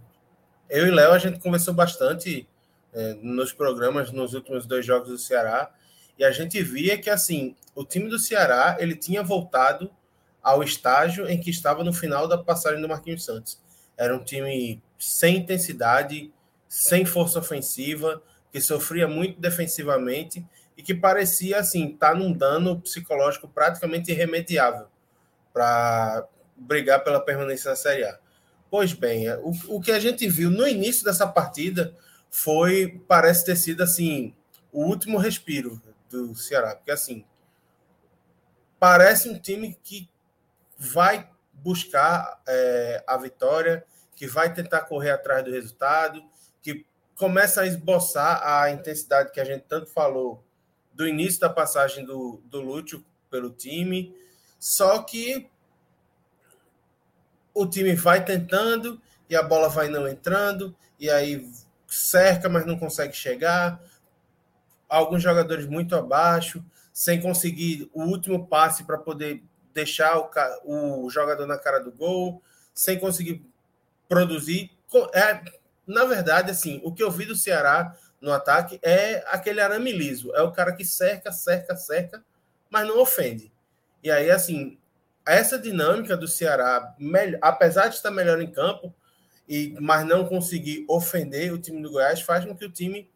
eu 0.70 0.88
e 0.88 0.92
Léo 0.92 1.12
a 1.12 1.18
gente 1.18 1.40
conversou 1.40 1.74
bastante 1.74 2.48
é, 2.94 3.16
nos 3.22 3.52
programas 3.52 4.12
nos 4.12 4.34
últimos 4.34 4.66
dois 4.66 4.86
jogos 4.86 5.10
do 5.10 5.18
Ceará 5.18 5.72
e 6.18 6.24
a 6.24 6.32
gente 6.32 6.62
via 6.62 6.98
que 6.98 7.10
assim 7.10 7.56
o 7.76 7.84
time 7.84 8.10
do 8.10 8.20
Ceará 8.20 8.78
ele 8.80 8.96
tinha 8.96 9.24
voltado 9.24 9.92
ao 10.42 10.64
estágio 10.64 11.28
em 11.28 11.40
que 11.40 11.50
estava 11.50 11.84
no 11.84 11.94
final 11.94 12.28
da 12.28 12.38
passagem 12.38 12.82
do 12.82 12.88
Marquinhos 12.88 13.24
Santos. 13.24 13.60
Era 13.98 14.16
um 14.16 14.24
time 14.24 14.82
sem 15.00 15.38
intensidade, 15.38 16.32
sem 16.68 17.06
força 17.06 17.40
ofensiva, 17.40 18.22
que 18.52 18.60
sofria 18.62 19.08
muito 19.08 19.40
defensivamente 19.40 20.46
e 20.78 20.84
que 20.84 20.94
parecia 20.94 21.60
assim 21.60 21.94
estar 21.94 22.12
tá 22.12 22.16
num 22.16 22.32
dano 22.32 22.80
psicológico 22.80 23.48
praticamente 23.48 24.12
irremediável 24.12 24.88
para 25.54 26.28
brigar 26.56 27.04
pela 27.04 27.20
permanência 27.20 27.70
na 27.70 27.76
Série 27.76 28.04
A. 28.04 28.20
Pois 28.70 28.94
bem, 28.94 29.30
o, 29.36 29.52
o 29.76 29.82
que 29.82 29.92
a 29.92 30.00
gente 30.00 30.28
viu 30.28 30.50
no 30.50 30.68
início 30.68 31.04
dessa 31.04 31.28
partida 31.28 31.96
foi, 32.30 33.02
parece 33.08 33.46
ter 33.46 33.56
sido 33.56 33.84
assim, 33.84 34.36
o 34.72 34.86
último 34.86 35.20
respiro 35.20 35.80
do 36.10 36.34
Ceará, 36.34 36.76
porque 36.76 36.92
assim, 36.92 37.24
parece 38.80 39.30
um 39.30 39.40
time 39.40 39.78
que 39.84 40.10
vai 40.78 41.30
buscar 41.54 42.42
é, 42.48 43.04
a 43.08 43.16
vitória, 43.18 43.86
que 44.16 44.28
vai 44.28 44.54
tentar 44.54 44.82
correr 44.82 45.12
atrás 45.12 45.44
do 45.44 45.52
resultado, 45.52 46.24
que 46.62 46.86
começa 47.16 47.62
a 47.62 47.68
esboçar 47.68 48.42
a 48.44 48.72
intensidade 48.72 49.32
que 49.32 49.40
a 49.40 49.46
gente 49.46 49.66
tanto 49.68 49.88
falou 49.88 50.44
do 50.92 51.08
início 51.08 51.40
da 51.40 51.50
passagem 51.50 52.06
do, 52.06 52.42
do 52.46 52.60
Lúcio 52.60 53.06
pelo 53.30 53.52
time, 53.52 54.16
só 54.60 55.02
que 55.04 55.50
o 57.54 57.66
time 57.66 57.94
vai 57.96 58.24
tentando 58.24 59.02
e 59.30 59.36
a 59.36 59.44
bola 59.44 59.70
vai 59.70 59.88
não 59.88 60.08
entrando, 60.08 60.76
e 61.00 61.10
aí 61.10 61.50
cerca, 61.88 62.50
mas 62.50 62.66
não 62.66 62.78
consegue 62.78 63.14
chegar. 63.14 63.82
Alguns 64.90 65.22
jogadores 65.22 65.66
muito 65.66 65.96
abaixo, 65.96 66.64
sem 66.92 67.22
conseguir 67.22 67.90
o 67.94 68.04
último 68.04 68.48
passe 68.48 68.84
para 68.84 68.98
poder 68.98 69.44
deixar 69.74 70.20
o, 70.20 71.06
o, 71.06 71.10
jogador 71.10 71.48
na 71.48 71.58
cara 71.58 71.80
do 71.80 71.92
gol, 71.92 72.42
sem 72.74 73.00
conseguir 73.00 73.44
produzir. 74.08 74.72
É, 75.14 75.42
na 75.88 76.06
verdade, 76.06 76.52
assim, 76.52 76.80
o 76.84 76.94
que 76.94 77.04
eu 77.04 77.10
vi 77.10 77.26
do 77.26 77.36
Ceará 77.36 77.96
no 78.22 78.32
ataque 78.32 78.80
é 78.84 79.24
aquele 79.28 79.60
arame 79.60 79.92
liso. 79.92 80.34
É 80.36 80.42
o 80.42 80.52
cara 80.52 80.74
que 80.74 80.86
cerca, 80.86 81.32
cerca, 81.32 81.76
cerca, 81.76 82.24
mas 82.70 82.88
não 82.88 83.02
ofende. 83.02 83.52
E 84.04 84.12
aí, 84.12 84.30
assim, 84.30 84.78
essa 85.26 85.58
dinâmica 85.58 86.18
do 86.18 86.28
Ceará, 86.28 86.96
apesar 87.42 87.88
de 87.88 87.96
estar 87.96 88.12
melhor 88.12 88.42
em 88.42 88.52
campo, 88.52 88.94
e 89.48 89.76
mas 89.80 90.06
não 90.06 90.26
conseguir 90.26 90.86
ofender 90.88 91.54
o 91.54 91.58
time 91.58 91.82
do 91.82 91.92
Goiás, 91.92 92.22
faz 92.22 92.46
com 92.46 92.56
que 92.56 92.66
o 92.66 92.72
time 92.72 93.12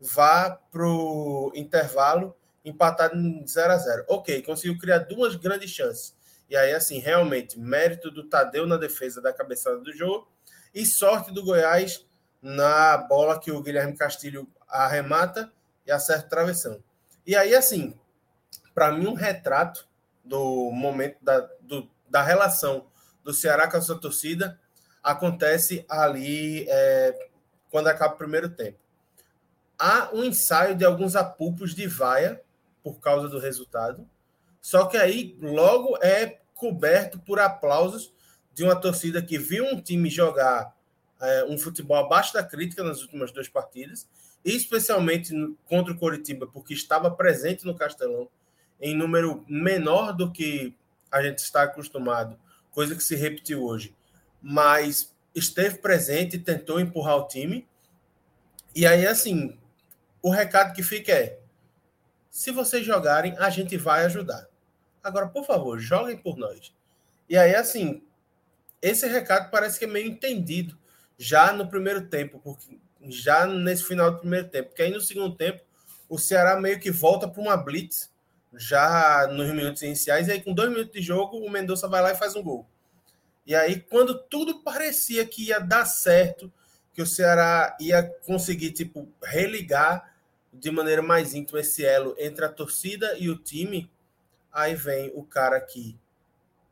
vá 0.00 0.50
para 0.50 0.86
o 0.86 1.52
intervalo 1.54 2.36
empatado 2.64 3.16
em 3.16 3.46
0 3.46 3.72
a 3.72 3.76
0 3.76 4.04
Ok, 4.08 4.42
conseguiu 4.42 4.78
criar 4.78 4.98
duas 4.98 5.36
grandes 5.36 5.70
chances. 5.70 6.16
E 6.48 6.56
aí, 6.56 6.72
assim, 6.72 6.98
realmente, 6.98 7.58
mérito 7.58 8.10
do 8.10 8.28
Tadeu 8.28 8.66
na 8.66 8.76
defesa 8.76 9.20
da 9.20 9.32
cabeçada 9.32 9.78
do 9.78 9.92
jogo 9.92 10.28
e 10.74 10.84
sorte 10.84 11.32
do 11.32 11.44
Goiás 11.44 12.04
na 12.42 12.96
bola 12.96 13.38
que 13.38 13.52
o 13.52 13.62
Guilherme 13.62 13.96
Castilho 13.96 14.48
arremata 14.68 15.52
e 15.86 15.92
acerta 15.92 16.26
o 16.26 16.28
travessão. 16.30 16.82
E 17.26 17.36
aí, 17.36 17.54
assim, 17.54 17.94
para 18.74 18.90
mim, 18.90 19.06
um 19.06 19.14
retrato 19.14 19.88
do 20.30 20.70
momento 20.70 21.16
da, 21.20 21.40
do, 21.60 21.90
da 22.08 22.22
relação 22.22 22.86
do 23.24 23.34
Ceará 23.34 23.68
com 23.68 23.76
a 23.76 23.80
sua 23.80 24.00
torcida 24.00 24.60
acontece 25.02 25.84
ali 25.88 26.66
é, 26.68 27.28
quando 27.68 27.88
acaba 27.88 28.14
o 28.14 28.18
primeiro 28.18 28.48
tempo. 28.48 28.78
Há 29.76 30.10
um 30.12 30.22
ensaio 30.22 30.76
de 30.76 30.84
alguns 30.84 31.16
apupos 31.16 31.74
de 31.74 31.88
vaia 31.88 32.40
por 32.80 33.00
causa 33.00 33.28
do 33.28 33.40
resultado, 33.40 34.08
só 34.60 34.86
que 34.86 34.96
aí 34.96 35.36
logo 35.40 35.98
é 36.00 36.38
coberto 36.54 37.18
por 37.18 37.40
aplausos 37.40 38.14
de 38.54 38.62
uma 38.62 38.76
torcida 38.76 39.20
que 39.20 39.36
viu 39.36 39.64
um 39.64 39.80
time 39.80 40.08
jogar 40.08 40.76
é, 41.20 41.44
um 41.44 41.58
futebol 41.58 41.96
abaixo 41.96 42.34
da 42.34 42.44
crítica 42.44 42.84
nas 42.84 43.02
últimas 43.02 43.32
duas 43.32 43.48
partidas, 43.48 44.08
especialmente 44.44 45.34
contra 45.64 45.92
o 45.92 45.98
Coritiba, 45.98 46.46
porque 46.46 46.72
estava 46.72 47.10
presente 47.10 47.66
no 47.66 47.74
Castelão 47.74 48.28
em 48.80 48.96
número 48.96 49.44
menor 49.48 50.12
do 50.12 50.32
que 50.32 50.74
a 51.10 51.22
gente 51.22 51.38
está 51.38 51.64
acostumado, 51.64 52.38
coisa 52.70 52.94
que 52.94 53.02
se 53.02 53.14
repetiu 53.16 53.64
hoje 53.64 53.94
mas 54.40 55.14
esteve 55.34 55.78
presente, 55.78 56.38
tentou 56.38 56.80
empurrar 56.80 57.16
o 57.16 57.28
time. 57.28 57.68
E 58.74 58.86
aí, 58.86 59.06
assim, 59.06 59.58
o 60.22 60.30
recado 60.30 60.72
que 60.72 60.82
fica 60.82 61.12
é: 61.12 61.38
se 62.30 62.50
vocês 62.50 62.84
jogarem, 62.84 63.36
a 63.38 63.50
gente 63.50 63.76
vai 63.76 64.04
ajudar. 64.04 64.48
Agora, 65.02 65.28
por 65.28 65.44
favor, 65.44 65.78
joguem 65.78 66.16
por 66.16 66.36
nós. 66.36 66.74
E 67.28 67.36
aí, 67.36 67.54
assim, 67.54 68.02
esse 68.80 69.06
recado 69.06 69.50
parece 69.50 69.78
que 69.78 69.84
é 69.84 69.88
meio 69.88 70.08
entendido 70.08 70.78
já 71.18 71.52
no 71.52 71.68
primeiro 71.68 72.08
tempo, 72.08 72.40
porque 72.40 72.78
já 73.08 73.46
nesse 73.46 73.84
final 73.84 74.10
do 74.10 74.18
primeiro 74.18 74.48
tempo, 74.48 74.68
porque 74.68 74.82
aí 74.82 74.90
no 74.90 75.00
segundo 75.00 75.34
tempo 75.34 75.62
o 76.08 76.18
Ceará 76.18 76.60
meio 76.60 76.80
que 76.80 76.90
volta 76.90 77.28
para 77.28 77.40
uma 77.40 77.56
blitz 77.56 78.09
já 78.54 79.28
nos 79.30 79.48
minutos 79.50 79.82
iniciais, 79.82 80.28
e 80.28 80.32
aí 80.32 80.40
com 80.40 80.52
dois 80.52 80.70
minutos 80.70 80.92
de 80.92 81.02
jogo 81.02 81.38
o 81.38 81.50
Mendonça 81.50 81.88
vai 81.88 82.02
lá 82.02 82.12
e 82.12 82.16
faz 82.16 82.34
um 82.34 82.42
gol. 82.42 82.66
E 83.46 83.54
aí, 83.54 83.80
quando 83.80 84.16
tudo 84.16 84.62
parecia 84.62 85.26
que 85.26 85.46
ia 85.46 85.58
dar 85.58 85.84
certo, 85.84 86.52
que 86.92 87.02
o 87.02 87.06
Ceará 87.06 87.76
ia 87.80 88.02
conseguir, 88.26 88.72
tipo, 88.72 89.08
religar 89.22 90.14
de 90.52 90.70
maneira 90.70 91.02
mais 91.02 91.34
íntima 91.34 91.60
esse 91.60 91.84
elo 91.84 92.14
entre 92.18 92.44
a 92.44 92.48
torcida 92.48 93.16
e 93.18 93.30
o 93.30 93.36
time, 93.36 93.90
aí 94.52 94.74
vem 94.74 95.10
o 95.14 95.22
cara 95.22 95.60
que 95.60 95.98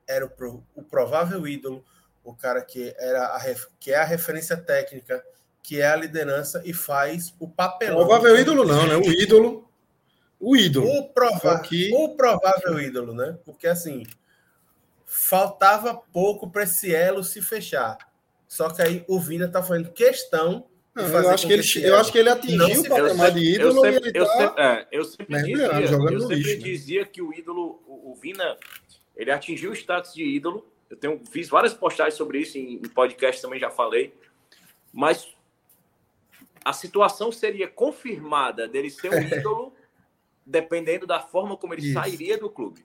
era 0.07 0.27
o, 0.27 0.65
o 0.75 0.83
provável 0.83 1.47
ídolo, 1.47 1.85
o 2.25 2.35
cara 2.35 2.63
que 2.63 2.95
era 2.99 3.25
a, 3.25 3.41
que 3.79 3.93
é 3.93 3.97
a 3.97 4.05
referência 4.05 4.57
técnica, 4.57 5.25
que 5.63 5.81
é 5.81 5.87
a 5.87 5.97
liderança 5.97 6.63
e 6.65 6.73
faz 6.73 7.35
o 7.39 7.49
papel. 7.49 7.95
Provável 7.95 8.39
ídolo 8.39 8.65
não, 8.65 8.87
né? 8.87 8.97
O 8.97 9.11
ídolo. 9.11 9.68
O 10.41 10.57
ídolo. 10.57 10.89
O, 10.89 11.09
prova 11.09 11.61
que... 11.61 11.93
o 11.95 12.11
provável 12.17 12.81
ídolo, 12.81 13.13
né? 13.13 13.39
Porque 13.45 13.67
assim, 13.67 14.05
faltava 15.05 15.95
pouco 15.95 16.51
para 16.51 16.63
esse 16.63 16.95
elo 16.95 17.25
se 17.25 17.43
fechar. 17.43 17.99
Só 18.47 18.71
que 18.71 18.81
aí 18.81 19.05
o 19.09 19.21
Vina 19.21 19.49
tá 19.49 19.63
fazendo 19.63 19.93
questão 19.93 20.67
não, 20.99 21.07
eu, 21.07 21.31
acho 21.31 21.47
que 21.47 21.53
ele, 21.53 21.63
eu 21.87 21.97
acho 21.97 22.11
que 22.11 22.19
ele 22.19 22.29
atingiu 22.29 22.81
o 22.81 22.89
patamar 22.89 23.31
de 23.31 23.55
ídolo 23.55 23.87
eu 23.87 23.93
sempre, 23.93 24.07
e 24.07 24.09
ele 24.09 24.13
tá 24.13 24.19
eu 24.19 24.27
sempre, 24.27 24.63
é, 24.63 24.89
eu 24.91 25.05
sempre 25.05 25.43
dizia, 25.43 25.87
jogando 25.87 26.13
eu 26.13 26.21
sempre 26.21 26.37
lixo, 26.37 26.51
né? 26.51 26.57
dizia 26.57 27.01
né? 27.03 27.09
que 27.13 27.23
o 27.23 27.33
ídolo, 27.33 27.81
o, 27.87 28.11
o, 28.11 28.15
Vina, 28.17 28.57
ele 29.17 29.31
atingiu 29.31 29.71
o 29.71 29.75
status 29.75 30.13
de 30.13 30.25
ídolo. 30.25 30.67
Eu 30.91 30.97
tenho, 30.97 31.23
fiz 31.31 31.49
várias 31.49 31.73
postagens 31.73 32.15
sobre 32.15 32.41
isso 32.41 32.59
em, 32.59 32.75
em 32.75 32.89
podcast 32.89 33.41
também 33.41 33.61
já 33.61 33.71
falei. 33.71 34.13
Mas 34.93 35.29
a 36.65 36.73
situação 36.73 37.31
seria 37.31 37.69
confirmada 37.69 38.67
dele 38.67 38.91
ser 38.91 39.11
um 39.11 39.23
ídolo 39.23 39.73
dependendo 40.49 41.07
da 41.07 41.21
forma 41.21 41.57
como 41.57 41.75
ele 41.75 41.83
isso. 41.83 41.95
sairia 41.95 42.39
do 42.39 42.51
clube. 42.51 42.85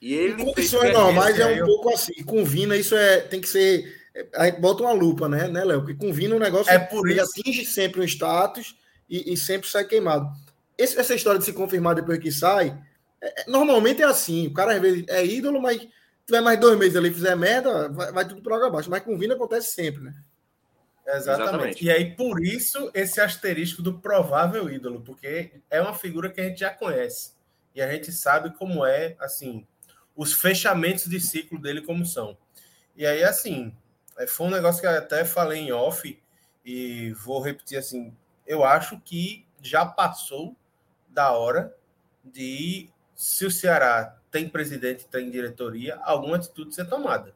E 0.00 0.14
ele 0.14 0.42
em 0.42 0.44
condições 0.46 0.92
normais 0.92 1.38
é 1.38 1.46
um 1.46 1.50
eu... 1.50 1.66
pouco 1.66 1.92
assim. 1.94 2.24
Com 2.24 2.44
Vina, 2.44 2.76
isso 2.76 2.96
é, 2.96 3.20
tem 3.20 3.40
que 3.40 3.48
ser 3.48 4.02
Aí 4.34 4.52
bota 4.52 4.82
uma 4.82 4.92
lupa, 4.92 5.28
né, 5.28 5.48
né, 5.48 5.64
Léo? 5.64 5.80
Porque 5.80 5.94
com 5.94 6.12
vinho 6.12 6.36
o 6.36 6.40
negócio 6.40 6.70
é 6.70 6.78
por 6.78 7.08
ele 7.08 7.20
isso. 7.20 7.30
atinge 7.30 7.64
sempre 7.64 8.00
um 8.00 8.04
status 8.04 8.76
e, 9.08 9.32
e 9.32 9.36
sempre 9.36 9.68
sai 9.68 9.84
queimado. 9.84 10.28
Esse, 10.76 10.98
essa 10.98 11.14
história 11.14 11.38
de 11.38 11.46
se 11.46 11.52
confirmar 11.52 11.94
depois 11.94 12.18
que 12.18 12.30
sai, 12.30 12.78
é, 13.20 13.42
é 13.42 13.50
normalmente 13.50 14.02
é 14.02 14.04
assim. 14.04 14.48
O 14.48 14.52
cara 14.52 14.74
às 14.74 14.80
vezes 14.80 15.04
é 15.08 15.24
ídolo, 15.24 15.60
mas 15.62 15.88
tiver 16.26 16.42
mais 16.42 16.60
dois 16.60 16.78
meses 16.78 16.96
ali 16.96 17.08
e 17.08 17.14
fizer 17.14 17.34
merda, 17.34 17.88
vai, 17.88 18.12
vai 18.12 18.28
tudo 18.28 18.42
para 18.42 18.56
água 18.56 18.68
abaixo. 18.68 18.90
Mas 18.90 19.02
com 19.02 19.16
vinho 19.16 19.32
acontece 19.32 19.72
sempre, 19.72 20.02
né? 20.02 20.14
Exatamente. 21.06 21.42
Exatamente. 21.42 21.84
E 21.84 21.90
aí, 21.90 22.14
por 22.14 22.44
isso, 22.44 22.90
esse 22.94 23.20
asterisco 23.20 23.82
do 23.82 23.98
provável 23.98 24.70
ídolo, 24.70 25.00
porque 25.00 25.60
é 25.68 25.80
uma 25.80 25.94
figura 25.94 26.30
que 26.30 26.40
a 26.40 26.44
gente 26.44 26.60
já 26.60 26.70
conhece. 26.70 27.32
E 27.74 27.82
a 27.82 27.90
gente 27.90 28.12
sabe 28.12 28.50
como 28.56 28.84
é, 28.84 29.16
assim, 29.18 29.66
os 30.14 30.32
fechamentos 30.32 31.06
de 31.06 31.20
ciclo 31.20 31.58
dele 31.58 31.80
como 31.82 32.06
são. 32.06 32.36
E 32.94 33.06
aí, 33.06 33.24
assim, 33.24 33.74
é, 34.18 34.26
foi 34.26 34.46
um 34.46 34.50
negócio 34.50 34.80
que 34.80 34.86
eu 34.86 34.96
até 34.96 35.24
falei 35.24 35.60
em 35.60 35.72
off 35.72 36.20
e 36.64 37.12
vou 37.12 37.40
repetir 37.40 37.78
assim. 37.78 38.14
Eu 38.46 38.64
acho 38.64 39.00
que 39.00 39.46
já 39.60 39.84
passou 39.84 40.56
da 41.08 41.32
hora 41.32 41.74
de, 42.22 42.90
se 43.14 43.44
o 43.44 43.50
Ceará 43.50 44.18
tem 44.30 44.48
presidente, 44.48 45.06
tem 45.08 45.30
diretoria, 45.30 45.96
alguma 46.02 46.36
atitude 46.36 46.74
ser 46.74 46.88
tomada. 46.88 47.34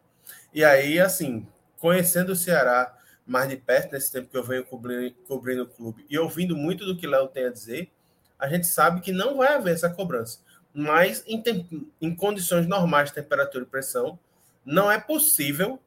E 0.53 0.65
aí, 0.65 0.99
assim, 0.99 1.47
conhecendo 1.79 2.33
o 2.33 2.37
Ceará 2.37 2.97
mais 3.27 3.49
de 3.49 3.57
perto, 3.57 3.93
nesse 3.93 4.13
tempo 4.13 4.29
que 4.29 4.37
eu 4.37 4.45
venho 4.45 4.65
cobrindo, 4.65 5.15
cobrindo 5.27 5.65
o 5.65 5.67
clube 5.67 6.07
e 6.09 6.17
ouvindo 6.19 6.57
muito 6.57 6.85
do 6.85 6.97
que 6.97 7.07
Léo 7.07 7.29
tem 7.29 7.47
a 7.47 7.51
dizer, 7.51 7.91
a 8.39 8.49
gente 8.49 8.67
sabe 8.67 9.01
que 9.01 9.11
não 9.11 9.37
vai 9.37 9.55
haver 9.55 9.75
essa 9.75 9.91
cobrança. 9.91 10.41
Mas 10.73 11.25
em, 11.27 11.43
em 12.01 12.15
condições 12.15 12.67
normais 12.67 13.09
de 13.09 13.15
temperatura 13.15 13.65
e 13.65 13.67
pressão, 13.67 14.19
não 14.65 14.91
é 14.91 15.01
possível 15.01 15.81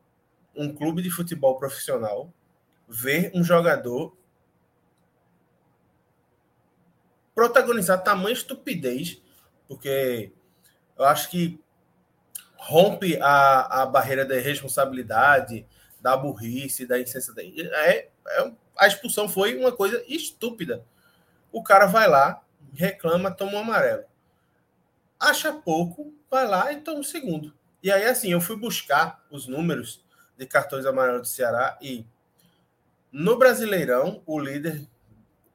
um 0.56 0.74
clube 0.74 1.02
de 1.02 1.10
futebol 1.10 1.58
profissional 1.58 2.34
ver 2.88 3.32
um 3.34 3.44
jogador 3.44 4.18
protagonizar 7.36 8.04
tamanha 8.04 8.34
estupidez, 8.34 9.22
porque 9.68 10.34
eu 10.98 11.06
acho 11.06 11.30
que 11.30 11.58
rompe 12.58 13.18
a, 13.22 13.84
a 13.84 13.86
barreira 13.86 14.26
da 14.26 14.36
responsabilidade, 14.36 15.66
da 16.02 16.16
burrice, 16.16 16.86
da 16.86 17.00
insensatez. 17.00 17.54
É, 17.58 18.10
é, 18.28 18.52
a 18.78 18.88
expulsão 18.88 19.28
foi 19.28 19.58
uma 19.58 19.72
coisa 19.72 20.04
estúpida. 20.08 20.84
O 21.52 21.64
cara 21.64 21.86
vai 21.86 22.08
lá, 22.08 22.44
reclama, 22.74 23.32
toma 23.32 23.54
um 23.54 23.60
amarelo. 23.60 24.04
Acha 25.20 25.52
pouco, 25.52 26.14
vai 26.30 26.48
lá 26.48 26.72
e 26.72 26.82
toma 26.82 27.00
um 27.00 27.04
segundo. 27.04 27.54
E 27.82 27.92
aí, 27.92 28.06
assim, 28.06 28.32
eu 28.32 28.42
fui 28.42 28.56
buscar 28.56 29.26
os 29.30 29.48
números 29.48 30.04
de 30.38 30.46
cartões 30.46 30.86
amarelos 30.86 31.22
do 31.22 31.28
Ceará 31.28 31.78
e 31.82 32.06
no 33.12 33.38
Brasileirão, 33.38 34.22
o 34.26 34.40
líder 34.40 34.88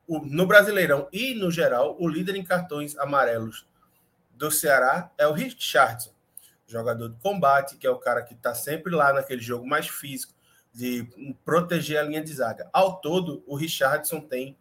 o, 0.06 0.18
no 0.20 0.46
Brasileirão 0.46 1.08
e 1.12 1.34
no 1.34 1.50
geral, 1.50 1.96
o 1.98 2.08
líder 2.08 2.36
em 2.36 2.44
cartões 2.44 2.96
amarelos 2.98 3.66
do 4.32 4.50
Ceará 4.50 5.10
é 5.16 5.26
o 5.26 5.32
Richardson, 5.32 6.12
jogador 6.66 7.08
de 7.08 7.18
combate, 7.20 7.76
que 7.76 7.86
é 7.86 7.90
o 7.90 7.98
cara 7.98 8.22
que 8.22 8.34
está 8.34 8.54
sempre 8.54 8.94
lá 8.94 9.12
naquele 9.12 9.42
jogo 9.42 9.66
mais 9.66 9.88
físico, 9.88 10.32
de 10.72 11.08
proteger 11.44 11.98
a 11.98 12.02
linha 12.02 12.22
de 12.22 12.32
zaga. 12.32 12.68
Ao 12.72 13.00
todo, 13.00 13.44
o 13.46 13.54
Richardson 13.54 14.20
tem 14.20 14.56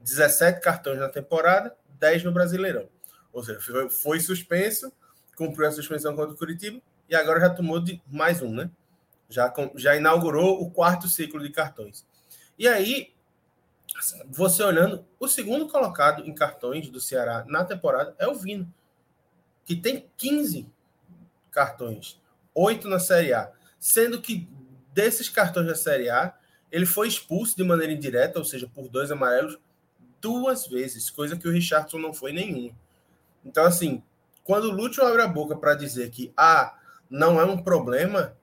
17 0.00 0.60
cartões 0.60 0.98
na 0.98 1.08
temporada, 1.08 1.76
10 1.98 2.24
no 2.24 2.32
Brasileirão. 2.32 2.88
Ou 3.32 3.44
seja, 3.44 3.60
foi, 3.90 4.20
suspenso, 4.20 4.92
cumpriu 5.36 5.68
a 5.68 5.72
suspensão 5.72 6.16
contra 6.16 6.34
o 6.34 6.38
Curitiba 6.38 6.80
e 7.08 7.14
agora 7.14 7.40
já 7.40 7.50
tomou 7.50 7.80
de 7.80 8.02
mais 8.06 8.40
um, 8.40 8.54
né? 8.54 8.70
já, 9.28 9.52
já 9.76 9.96
inaugurou 9.96 10.62
o 10.62 10.70
quarto 10.70 11.08
ciclo 11.08 11.40
de 11.42 11.50
cartões. 11.50 12.06
E 12.58 12.66
aí, 12.66 13.14
você 14.28 14.62
olhando, 14.62 15.04
o 15.20 15.28
segundo 15.28 15.68
colocado 15.68 16.24
em 16.24 16.34
cartões 16.34 16.88
do 16.88 17.00
Ceará 17.00 17.44
na 17.46 17.64
temporada 17.64 18.14
é 18.18 18.26
o 18.26 18.34
Vino, 18.34 18.72
que 19.64 19.76
tem 19.76 20.10
15 20.16 20.70
cartões, 21.58 22.20
oito 22.54 22.86
na 22.86 23.00
Série 23.00 23.32
A, 23.32 23.50
sendo 23.80 24.20
que 24.20 24.48
desses 24.94 25.28
cartões 25.28 25.66
da 25.66 25.74
Série 25.74 26.08
A, 26.08 26.32
ele 26.70 26.86
foi 26.86 27.08
expulso 27.08 27.56
de 27.56 27.64
maneira 27.64 27.92
indireta, 27.92 28.38
ou 28.38 28.44
seja, 28.44 28.70
por 28.72 28.88
dois 28.88 29.10
amarelos, 29.10 29.58
duas 30.20 30.68
vezes, 30.68 31.10
coisa 31.10 31.36
que 31.36 31.48
o 31.48 31.50
Richardson 31.50 31.98
não 31.98 32.14
foi 32.14 32.32
nenhum. 32.32 32.72
Então, 33.44 33.64
assim, 33.64 34.04
quando 34.44 34.66
o 34.66 34.70
Lúcio 34.70 35.04
abre 35.04 35.20
a 35.20 35.26
boca 35.26 35.56
para 35.56 35.74
dizer 35.74 36.10
que 36.10 36.32
ah, 36.36 36.78
não 37.10 37.40
é 37.40 37.44
um 37.44 37.60
problema, 37.60 38.36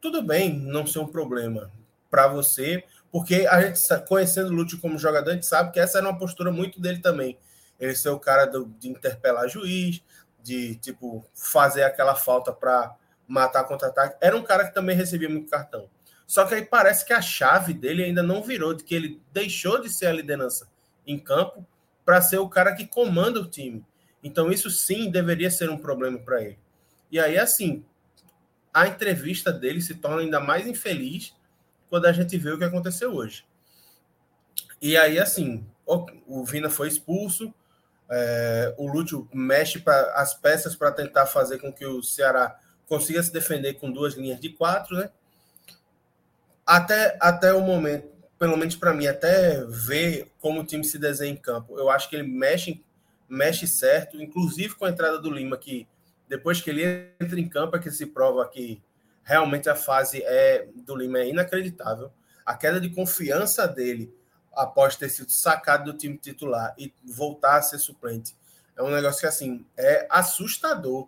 tudo 0.00 0.20
bem 0.20 0.58
não 0.58 0.84
ser 0.84 0.98
um 0.98 1.06
problema 1.06 1.70
para 2.10 2.26
você, 2.26 2.82
porque 3.12 3.46
a 3.48 3.60
gente, 3.60 3.80
conhecendo 4.08 4.50
o 4.50 4.54
Lúcio 4.54 4.80
como 4.80 4.98
jogador, 4.98 5.30
a 5.30 5.34
gente 5.34 5.46
sabe 5.46 5.70
que 5.70 5.78
essa 5.78 5.98
era 5.98 6.08
uma 6.08 6.18
postura 6.18 6.50
muito 6.50 6.80
dele 6.80 6.98
também. 6.98 7.38
Ele 7.78 7.94
ser 7.94 8.08
o 8.08 8.18
cara 8.18 8.46
do, 8.46 8.66
de 8.80 8.88
interpelar 8.88 9.48
juiz, 9.48 10.02
de 10.42 10.76
tipo 10.76 11.24
fazer 11.34 11.82
aquela 11.82 12.14
falta 12.14 12.52
para 12.52 12.94
matar 13.26 13.64
contra-ataque. 13.64 14.16
Era 14.20 14.36
um 14.36 14.42
cara 14.42 14.66
que 14.66 14.74
também 14.74 14.96
recebia 14.96 15.28
muito 15.28 15.50
cartão. 15.50 15.88
Só 16.26 16.44
que 16.44 16.54
aí 16.54 16.64
parece 16.64 17.04
que 17.04 17.12
a 17.12 17.20
chave 17.20 17.74
dele 17.74 18.04
ainda 18.04 18.22
não 18.22 18.42
virou, 18.42 18.74
de 18.74 18.84
que 18.84 18.94
ele 18.94 19.20
deixou 19.32 19.80
de 19.80 19.88
ser 19.88 20.06
a 20.06 20.12
liderança 20.12 20.68
em 21.06 21.18
campo 21.18 21.66
para 22.04 22.20
ser 22.22 22.38
o 22.38 22.48
cara 22.48 22.74
que 22.74 22.86
comanda 22.86 23.40
o 23.40 23.48
time. 23.48 23.84
Então 24.22 24.50
isso 24.50 24.70
sim 24.70 25.10
deveria 25.10 25.50
ser 25.50 25.70
um 25.70 25.78
problema 25.78 26.18
para 26.18 26.42
ele. 26.42 26.58
E 27.10 27.18
aí, 27.18 27.38
assim, 27.38 27.84
a 28.72 28.86
entrevista 28.86 29.52
dele 29.52 29.80
se 29.80 29.94
torna 29.96 30.22
ainda 30.22 30.38
mais 30.38 30.66
infeliz 30.66 31.34
quando 31.88 32.06
a 32.06 32.12
gente 32.12 32.36
vê 32.38 32.52
o 32.52 32.58
que 32.58 32.64
aconteceu 32.64 33.12
hoje. 33.12 33.44
E 34.80 34.96
aí, 34.96 35.18
assim, 35.18 35.66
o 36.26 36.44
Vina 36.44 36.70
foi 36.70 36.88
expulso, 36.88 37.52
é, 38.10 38.74
o 38.76 38.88
Lúcio 38.88 39.28
mexe 39.32 39.78
pra, 39.78 40.12
as 40.16 40.34
peças 40.34 40.74
para 40.74 40.90
tentar 40.90 41.26
fazer 41.26 41.58
com 41.58 41.72
que 41.72 41.86
o 41.86 42.02
Ceará 42.02 42.58
consiga 42.88 43.22
se 43.22 43.32
defender 43.32 43.74
com 43.74 43.90
duas 43.90 44.14
linhas 44.14 44.40
de 44.40 44.48
quatro, 44.50 44.96
né? 44.96 45.10
Até, 46.66 47.16
até 47.20 47.54
o 47.54 47.60
momento, 47.60 48.08
pelo 48.38 48.56
menos 48.56 48.74
para 48.74 48.92
mim, 48.92 49.06
até 49.06 49.64
ver 49.64 50.32
como 50.40 50.60
o 50.60 50.64
time 50.64 50.84
se 50.84 50.98
desenha 50.98 51.32
em 51.32 51.36
campo, 51.36 51.78
eu 51.78 51.88
acho 51.88 52.10
que 52.10 52.16
ele 52.16 52.26
mexe, 52.26 52.84
mexe 53.28 53.66
certo, 53.66 54.20
inclusive 54.20 54.74
com 54.74 54.84
a 54.84 54.90
entrada 54.90 55.18
do 55.18 55.30
Lima, 55.30 55.56
que 55.56 55.86
depois 56.28 56.60
que 56.60 56.70
ele 56.70 57.12
entra 57.20 57.38
em 57.38 57.48
campo 57.48 57.76
é 57.76 57.78
que 57.78 57.90
se 57.90 58.06
prova 58.06 58.48
que 58.48 58.82
realmente 59.22 59.68
a 59.68 59.76
fase 59.76 60.22
é 60.22 60.68
do 60.74 60.96
Lima 60.96 61.20
é 61.20 61.28
inacreditável. 61.28 62.10
A 62.44 62.56
queda 62.56 62.80
de 62.80 62.90
confiança 62.90 63.68
dele 63.68 64.12
após 64.52 64.96
ter 64.96 65.08
sido 65.08 65.30
sacado 65.30 65.92
do 65.92 65.96
time 65.96 66.16
titular 66.16 66.74
e 66.78 66.92
voltar 67.04 67.56
a 67.56 67.62
ser 67.62 67.78
suplente 67.78 68.34
é 68.80 68.82
um 68.82 68.90
negócio 68.90 69.20
que 69.20 69.26
assim 69.26 69.66
é 69.76 70.06
assustador 70.10 71.06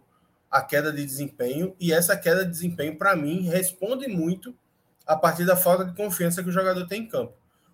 a 0.51 0.61
queda 0.61 0.93
de 0.93 1.05
desempenho 1.05 1.75
e 1.81 1.93
essa 1.93 2.17
queda 2.17 2.45
de 2.45 2.51
desempenho 2.51 2.99
para 2.99 3.17
mim 3.17 3.49
responde 3.49 4.07
muito 4.07 4.55
a 5.07 5.17
partir 5.17 5.47
da 5.47 5.57
falta 5.57 5.85
de 5.87 5.95
confiança 5.95 6.43
que 6.43 6.51
o 6.51 6.53
jogador 6.53 6.87
tem 6.87 7.03
em 7.03 7.09
campo. 7.09 7.33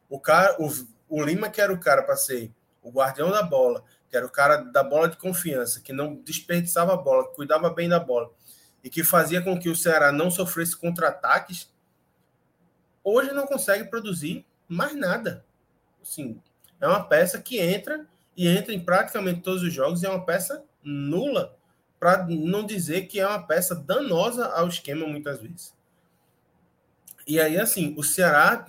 O 0.08 0.20
cara, 0.20 0.56
o, 0.60 0.70
o 1.08 1.22
Lima 1.22 1.50
que 1.50 1.60
era 1.60 1.72
o 1.72 1.80
cara 1.80 2.02
para 2.02 2.16
ser 2.16 2.52
o 2.80 2.90
guardião 2.90 3.30
da 3.30 3.42
bola, 3.42 3.82
que 4.08 4.16
era 4.16 4.24
o 4.24 4.30
cara 4.30 4.58
da 4.58 4.84
bola 4.84 5.08
de 5.08 5.16
confiança, 5.16 5.80
que 5.80 5.92
não 5.92 6.14
desperdiçava 6.14 6.94
a 6.94 6.96
bola, 6.96 7.28
que 7.28 7.34
cuidava 7.34 7.68
bem 7.68 7.88
da 7.88 7.98
bola 7.98 8.30
e 8.82 8.88
que 8.88 9.02
fazia 9.02 9.42
com 9.42 9.58
que 9.58 9.68
o 9.68 9.74
Ceará 9.74 10.12
não 10.12 10.30
sofresse 10.30 10.76
contra-ataques, 10.76 11.68
hoje 13.02 13.32
não 13.32 13.46
consegue 13.46 13.84
produzir 13.90 14.46
mais 14.68 14.94
nada. 14.94 15.44
Assim, 16.08 16.40
é 16.80 16.88
uma 16.88 17.04
peça 17.04 17.38
que 17.38 17.60
entra 17.60 18.06
e 18.34 18.48
entra 18.48 18.72
em 18.72 18.80
praticamente 18.80 19.42
todos 19.42 19.62
os 19.62 19.72
jogos 19.72 20.02
e 20.02 20.06
é 20.06 20.08
uma 20.08 20.24
peça 20.24 20.64
nula, 20.82 21.54
para 22.00 22.26
não 22.26 22.64
dizer 22.64 23.02
que 23.02 23.20
é 23.20 23.26
uma 23.26 23.46
peça 23.46 23.74
danosa 23.74 24.46
ao 24.46 24.68
esquema 24.68 25.06
muitas 25.06 25.40
vezes. 25.40 25.74
E 27.26 27.38
aí, 27.38 27.58
assim, 27.58 27.94
o 27.98 28.02
Ceará 28.02 28.64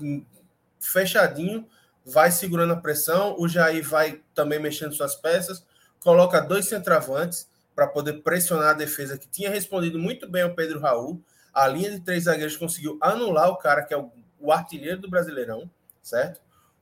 fechadinho, 0.79 1.65
vai 2.05 2.31
segurando 2.31 2.73
a 2.73 2.77
pressão, 2.77 3.35
o 3.37 3.47
Jair 3.47 3.87
vai 3.87 4.21
também 4.33 4.59
mexendo 4.59 4.93
suas 4.93 5.15
peças, 5.15 5.63
coloca 6.01 6.41
dois 6.41 6.65
centravantes 6.65 7.47
para 7.75 7.87
poder 7.87 8.21
pressionar 8.21 8.69
a 8.69 8.73
defesa 8.73 9.17
que 9.17 9.27
tinha 9.27 9.49
respondido 9.49 9.99
muito 9.99 10.27
bem 10.27 10.41
ao 10.41 10.55
Pedro 10.55 10.79
Raul. 10.79 11.21
A 11.53 11.67
linha 11.67 11.91
de 11.91 11.99
três 12.01 12.23
zagueiros 12.23 12.57
conseguiu 12.57 12.97
anular 12.99 13.49
o 13.49 13.57
cara 13.57 13.83
que 13.83 13.93
é 13.93 13.97
o 14.39 14.51
artilheiro 14.51 14.99
do 14.99 15.09
Brasileirão, 15.09 15.69
certo? 16.01 16.41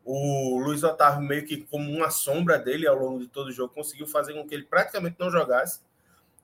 O 0.09 0.57
Luiz 0.57 0.83
Otávio, 0.83 1.21
meio 1.21 1.45
que 1.45 1.57
como 1.57 1.91
uma 1.91 2.09
sombra 2.09 2.57
dele 2.57 2.87
ao 2.87 2.95
longo 2.95 3.19
de 3.19 3.27
todo 3.27 3.47
o 3.47 3.51
jogo, 3.51 3.73
conseguiu 3.73 4.07
fazer 4.07 4.33
com 4.33 4.47
que 4.47 4.55
ele 4.55 4.63
praticamente 4.63 5.17
não 5.19 5.29
jogasse. 5.29 5.81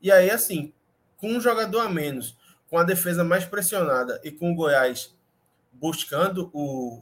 E 0.01 0.11
aí, 0.11 0.30
assim, 0.30 0.74
com 1.16 1.30
um 1.30 1.39
jogador 1.39 1.80
a 1.80 1.88
menos, 1.88 2.38
com 2.70 2.78
a 2.78 2.84
defesa 2.84 3.24
mais 3.24 3.45
pressionada 3.45 4.20
e 4.22 4.32
com 4.32 4.51
o 4.51 4.55
Goiás 4.55 5.16
buscando 5.72 6.51
o, 6.53 7.01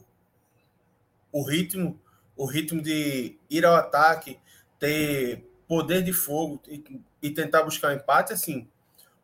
o 1.32 1.42
ritmo, 1.42 2.00
o 2.36 2.46
ritmo 2.46 2.80
de 2.80 3.36
ir 3.50 3.66
ao 3.66 3.74
ataque, 3.74 4.38
ter 4.78 5.44
poder 5.66 6.02
de 6.02 6.12
fogo 6.12 6.62
e, 6.68 7.02
e 7.20 7.30
tentar 7.30 7.64
buscar 7.64 7.88
um 7.88 7.96
empate, 7.96 8.32
assim, 8.32 8.68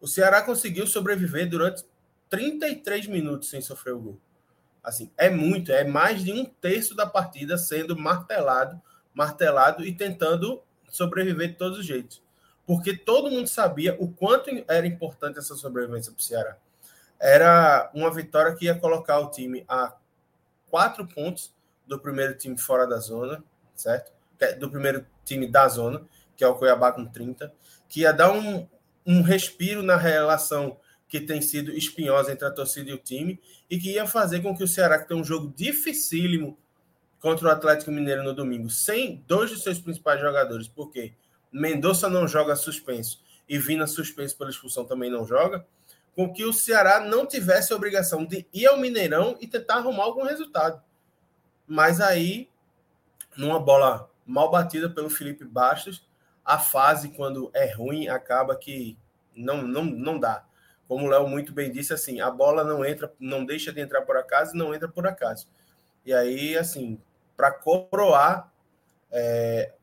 o 0.01 0.09
Ceará 0.09 0.43
conseguiu 0.43 0.89
sobreviver 0.89 1.49
durante 1.49 1.85
33 2.29 3.07
minutos 3.07 3.49
sem 3.49 3.61
sofrer 3.61 3.95
o 3.95 4.01
gol. 4.01 4.21
Assim, 4.89 5.11
é 5.19 5.29
muito, 5.29 5.71
é 5.71 5.85
mais 5.85 6.25
de 6.25 6.33
um 6.33 6.47
terço 6.47 6.97
da 6.97 7.07
partida 7.07 7.59
sendo 7.59 7.95
martelado, 7.95 8.81
martelado 9.13 9.85
e 9.85 9.95
tentando 9.95 10.63
sobreviver 10.89 11.49
de 11.49 11.55
todos 11.57 11.79
os 11.79 11.85
jeitos. 11.85 12.23
Porque 12.67 12.97
todo 12.97 13.31
mundo 13.31 13.47
sabia 13.49 13.95
o 14.01 14.11
quanto 14.11 14.49
era 14.67 14.87
importante 14.87 15.39
essa 15.39 15.55
sobrevivência 15.57 16.11
para 16.11 16.19
o 16.19 16.23
Ceará. 16.23 16.57
Era 17.21 17.91
uma 17.93 18.11
vitória 18.11 18.55
que 18.55 18.65
ia 18.65 18.79
colocar 18.79 19.19
o 19.19 19.31
time 19.31 19.63
a 19.69 19.95
quatro 20.71 21.07
pontos 21.07 21.55
do 21.87 21.99
primeiro 21.99 22.35
time 22.35 22.57
fora 22.57 22.87
da 22.87 22.97
zona, 22.97 23.45
certo? 23.75 24.11
É 24.41 24.55
do 24.55 24.71
primeiro 24.71 25.05
time 25.23 25.47
da 25.47 25.69
zona, 25.69 26.03
que 26.35 26.43
é 26.43 26.49
o 26.49 26.55
Cuiabá 26.55 26.93
com 26.93 27.05
30, 27.05 27.53
que 27.91 28.01
ia 28.01 28.13
dar 28.13 28.33
um, 28.33 28.67
um 29.05 29.21
respiro 29.21 29.83
na 29.83 29.97
relação 29.99 30.79
que 31.09 31.21
tem 31.21 31.41
sido 31.41 31.73
espinhosa 31.73 32.33
entre 32.33 32.47
a 32.47 32.51
torcida 32.51 32.91
e 32.91 32.93
o 32.93 32.99
time, 32.99 33.41
e 33.69 33.79
que 33.79 33.93
ia 33.93 34.07
fazer 34.07 34.41
com 34.41 34.57
que 34.57 34.63
o 34.63 34.69
Ceará, 34.69 34.99
que 34.99 35.09
tem 35.09 35.17
um 35.17 35.25
jogo 35.25 35.53
dificílimo 35.57 36.59
contra 37.19 37.49
o 37.49 37.51
Atlético 37.51 37.91
Mineiro 37.91 38.23
no 38.23 38.35
domingo, 38.35 38.69
sem 38.69 39.25
dois 39.27 39.51
de 39.51 39.61
seus 39.61 39.79
principais 39.79 40.21
jogadores, 40.21 40.69
porque 40.69 41.15
Mendonça 41.51 42.09
não 42.09 42.29
joga 42.29 42.55
suspenso 42.55 43.21
e 43.49 43.59
Vina 43.59 43.87
suspenso 43.87 44.37
pela 44.37 44.51
expulsão 44.51 44.85
também 44.85 45.11
não 45.11 45.27
joga, 45.27 45.67
com 46.15 46.33
que 46.33 46.45
o 46.45 46.53
Ceará 46.53 47.01
não 47.01 47.25
tivesse 47.25 47.73
a 47.73 47.77
obrigação 47.77 48.25
de 48.25 48.47
ir 48.53 48.67
ao 48.67 48.77
Mineirão 48.77 49.37
e 49.41 49.47
tentar 49.47 49.77
arrumar 49.77 50.05
algum 50.05 50.25
resultado. 50.25 50.83
Mas 51.67 52.01
aí, 52.01 52.51
numa 53.37 53.59
bola 53.59 54.11
mal 54.27 54.51
batida 54.51 54.91
pelo 54.91 55.09
Felipe 55.09 55.45
Bastos, 55.45 56.07
a 56.45 56.59
fase, 56.59 57.11
quando 57.11 57.51
é 57.55 57.73
ruim, 57.73 58.09
acaba 58.09 58.57
que 58.57 58.99
não, 59.35 59.63
não, 59.63 59.85
não 59.85 60.19
dá 60.19 60.48
como 60.89 61.07
o 61.07 61.11
Léo 61.11 61.29
muito 61.29 61.53
bem 61.53 61.71
disse, 61.71 61.93
assim, 61.93 62.21
a 62.21 62.31
bola 62.31 62.65
não 62.65 62.83
entra, 62.83 63.13
não 63.21 63.45
deixa 63.45 63.71
de 63.71 63.81
entrar 63.81 64.03
por 64.03 64.17
acaso 64.17 64.55
e 64.55 64.59
não 64.59 64.75
entra 64.75 64.89
por 64.89 65.07
acaso. 65.07 65.47
E 66.05 66.15
aí, 66.15 66.57
assim, 66.57 66.99
para 67.37 67.53
coroar 67.53 68.51
é, 69.11 69.75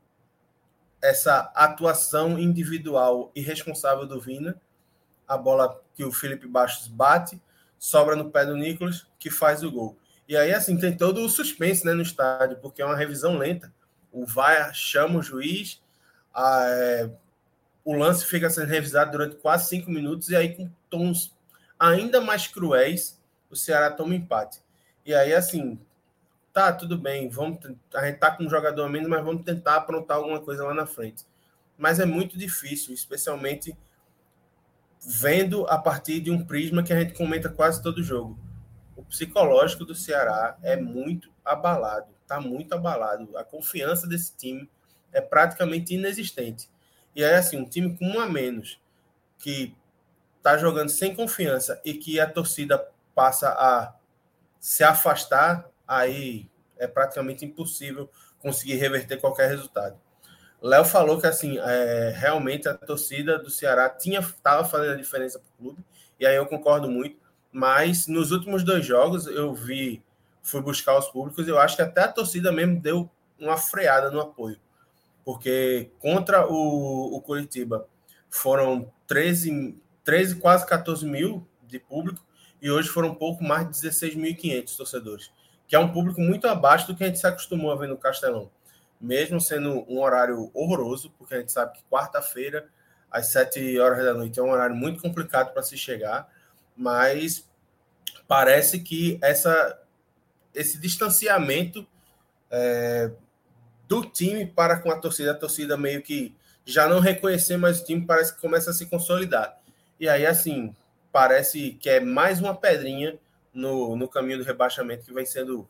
essa 1.02 1.52
atuação 1.54 2.40
individual 2.40 3.32
e 3.36 3.42
responsável 3.42 4.08
do 4.08 4.20
Vina, 4.20 4.60
a 5.28 5.38
bola 5.38 5.80
que 5.94 6.04
o 6.04 6.12
Felipe 6.12 6.48
Bastos 6.48 6.88
bate, 6.88 7.40
sobra 7.78 8.16
no 8.16 8.32
pé 8.32 8.44
do 8.44 8.58
Nicolas, 8.58 9.06
que 9.20 9.30
faz 9.30 9.64
o 9.64 9.72
gol. 9.72 9.96
E 10.28 10.36
aí, 10.36 10.52
assim, 10.52 10.76
tem 10.76 10.98
todo 10.98 11.24
o 11.24 11.30
suspense 11.30 11.86
né, 11.86 11.94
no 11.94 12.02
estádio, 12.02 12.58
porque 12.58 12.82
é 12.82 12.86
uma 12.86 12.96
revisão 12.96 13.38
lenta. 13.38 13.72
O 14.12 14.26
VAR 14.26 14.74
chama 14.74 15.20
o 15.20 15.22
juiz, 15.22 15.84
a, 16.34 16.66
é, 16.68 17.12
o 17.86 17.94
lance 17.94 18.26
fica 18.26 18.50
sendo 18.50 18.68
revisado 18.68 19.12
durante 19.12 19.36
quase 19.36 19.70
cinco 19.70 19.92
minutos, 19.92 20.30
e 20.30 20.36
aí, 20.36 20.56
com 20.56 20.68
tons 20.90 21.34
ainda 21.80 22.20
mais 22.20 22.48
cruéis, 22.48 23.22
o 23.50 23.56
Ceará 23.56 23.92
toma 23.92 24.16
empate. 24.16 24.60
E 25.06 25.14
aí, 25.14 25.34
assim, 25.34 25.80
tá, 26.52 26.74
tudo 26.74 26.98
bem, 26.98 27.30
vamos, 27.30 27.60
a 27.94 28.08
gente 28.08 28.18
tá 28.18 28.32
com 28.32 28.44
um 28.44 28.50
jogador 28.50 28.90
menos, 28.90 29.08
mas 29.08 29.24
vamos 29.24 29.44
tentar 29.44 29.76
aprontar 29.76 30.18
alguma 30.18 30.40
coisa 30.40 30.64
lá 30.64 30.74
na 30.74 30.88
frente. 30.88 31.24
Mas 31.78 32.00
é 32.00 32.06
muito 32.06 32.40
difícil, 32.40 32.94
especialmente 32.94 33.78
vendo 35.06 35.68
a 35.68 35.78
partir 35.78 36.20
de 36.22 36.32
um 36.32 36.44
prisma 36.44 36.82
que 36.82 36.92
a 36.92 37.00
gente 37.00 37.14
comenta 37.14 37.50
quase 37.50 37.84
todo 37.84 38.02
jogo. 38.02 38.40
O 38.96 39.04
psicológico 39.04 39.86
do 39.86 39.94
Ceará 39.94 40.58
é 40.64 40.76
muito 40.76 41.30
abalado, 41.44 42.08
tá 42.26 42.42
muito 42.42 42.74
abalado. 42.74 43.38
A 43.38 43.44
confiança 43.44 44.08
desse 44.08 44.36
time 44.36 44.68
é 45.12 45.22
praticamente 45.22 45.94
inexistente. 45.94 46.70
E 47.16 47.24
aí, 47.24 47.36
assim, 47.36 47.58
um 47.58 47.66
time 47.68 47.98
com 47.98 48.06
um 48.06 48.20
a 48.20 48.28
menos, 48.28 48.80
que 49.40 49.76
tá 50.44 50.58
jogando 50.58 50.90
sem 50.90 51.16
confiança 51.16 51.82
e 51.84 51.94
que 51.94 52.20
a 52.20 52.30
torcida 52.30 52.88
passa 53.16 53.50
a 53.50 53.96
se 54.60 54.84
afastar, 54.84 55.70
aí 55.88 56.50
é 56.78 56.88
praticamente 56.88 57.46
impossível 57.46 58.10
conseguir 58.40 58.76
reverter 58.76 59.18
qualquer 59.18 59.50
resultado. 59.50 60.00
Léo 60.62 60.84
falou 60.84 61.20
que 61.20 61.28
assim, 61.28 61.58
é, 61.60 62.14
realmente 62.16 62.68
a 62.68 62.74
torcida 62.74 63.38
do 63.38 63.50
Ceará 63.50 63.90
tinha 63.90 64.20
estava 64.20 64.66
fazendo 64.66 64.94
a 64.94 64.98
diferença 64.98 65.40
para 65.40 65.48
o 65.48 65.58
clube, 65.58 65.86
e 66.20 66.26
aí 66.26 66.36
eu 66.36 66.46
concordo 66.46 66.90
muito. 66.90 67.18
Mas 67.52 68.08
nos 68.08 68.32
últimos 68.32 68.64
dois 68.64 68.86
jogos 68.86 69.28
eu 69.28 69.54
vi, 69.54 70.04
fui 70.42 70.62
buscar 70.62 70.98
os 70.98 71.08
públicos, 71.08 71.48
eu 71.48 71.58
acho 71.58 71.76
que 71.76 71.82
até 71.82 72.02
a 72.02 72.12
torcida 72.12 72.52
mesmo 72.52 72.82
deu 72.82 73.10
uma 73.40 73.58
freada 73.58 74.12
no 74.12 74.20
apoio, 74.20 74.60
porque 75.26 75.92
contra 75.98 76.48
o, 76.48 77.16
o 77.16 77.22
Curitiba 77.22 77.88
foram 78.30 78.94
13, 79.08 79.82
13, 80.04 80.36
quase 80.36 80.66
14 80.68 81.04
mil 81.06 81.46
de 81.64 81.80
público, 81.80 82.24
e 82.62 82.70
hoje 82.70 82.88
foram 82.88 83.10
um 83.10 83.16
pouco 83.16 83.44
mais 83.44 83.68
de 83.68 83.90
16.500 83.90 84.78
torcedores, 84.78 85.32
que 85.68 85.76
é 85.76 85.80
um 85.80 85.92
público 85.92 86.22
muito 86.22 86.48
abaixo 86.48 86.88
do 86.88 86.96
que 86.96 87.04
a 87.04 87.08
gente 87.08 87.20
se 87.20 87.28
acostumou 87.28 87.72
a 87.72 87.76
ver 87.76 87.88
no 87.88 87.98
Castelão. 87.98 88.52
Mesmo 89.02 89.42
sendo 89.42 89.84
um 89.92 90.00
horário 90.00 90.50
horroroso, 90.54 91.12
porque 91.18 91.34
a 91.34 91.40
gente 91.40 91.52
sabe 91.52 91.78
que 91.78 91.84
quarta-feira, 91.90 92.70
às 93.10 93.28
7 93.28 93.80
horas 93.80 94.06
da 94.06 94.14
noite, 94.14 94.40
é 94.40 94.44
um 94.44 94.52
horário 94.52 94.76
muito 94.76 95.02
complicado 95.02 95.54
para 95.54 95.64
se 95.64 95.78
chegar, 95.78 96.32
mas 96.78 97.50
parece 98.28 98.80
que 98.80 99.18
essa, 99.22 99.82
esse 100.54 100.80
distanciamento 100.80 101.86
é, 102.50 103.12
do 103.88 104.04
time 104.04 104.46
para 104.46 104.80
com 104.80 104.92
a 104.92 104.98
torcida, 104.98 105.32
a 105.32 105.36
torcida 105.36 105.78
meio 105.78 106.02
que 106.02 106.36
já 106.66 106.88
não 106.88 107.00
reconhecer 107.00 107.58
mais 107.58 107.80
o 107.80 107.86
time, 107.86 108.06
parece 108.06 108.36
que 108.36 108.42
começa 108.42 108.72
a 108.72 108.74
se 108.74 108.88
consolidar. 108.88 109.58
E 110.00 110.10
aí, 110.10 110.26
assim, 110.26 110.76
parece 111.12 111.78
que 111.80 111.90
é 111.90 112.00
mais 112.00 112.40
uma 112.40 112.56
pedrinha 112.56 113.18
no, 113.54 113.96
no 113.96 114.08
caminho 114.08 114.40
do 114.40 114.44
rebaixamento 114.44 115.06
que 115.06 115.14
vem 115.14 115.26
sendo 115.26 115.68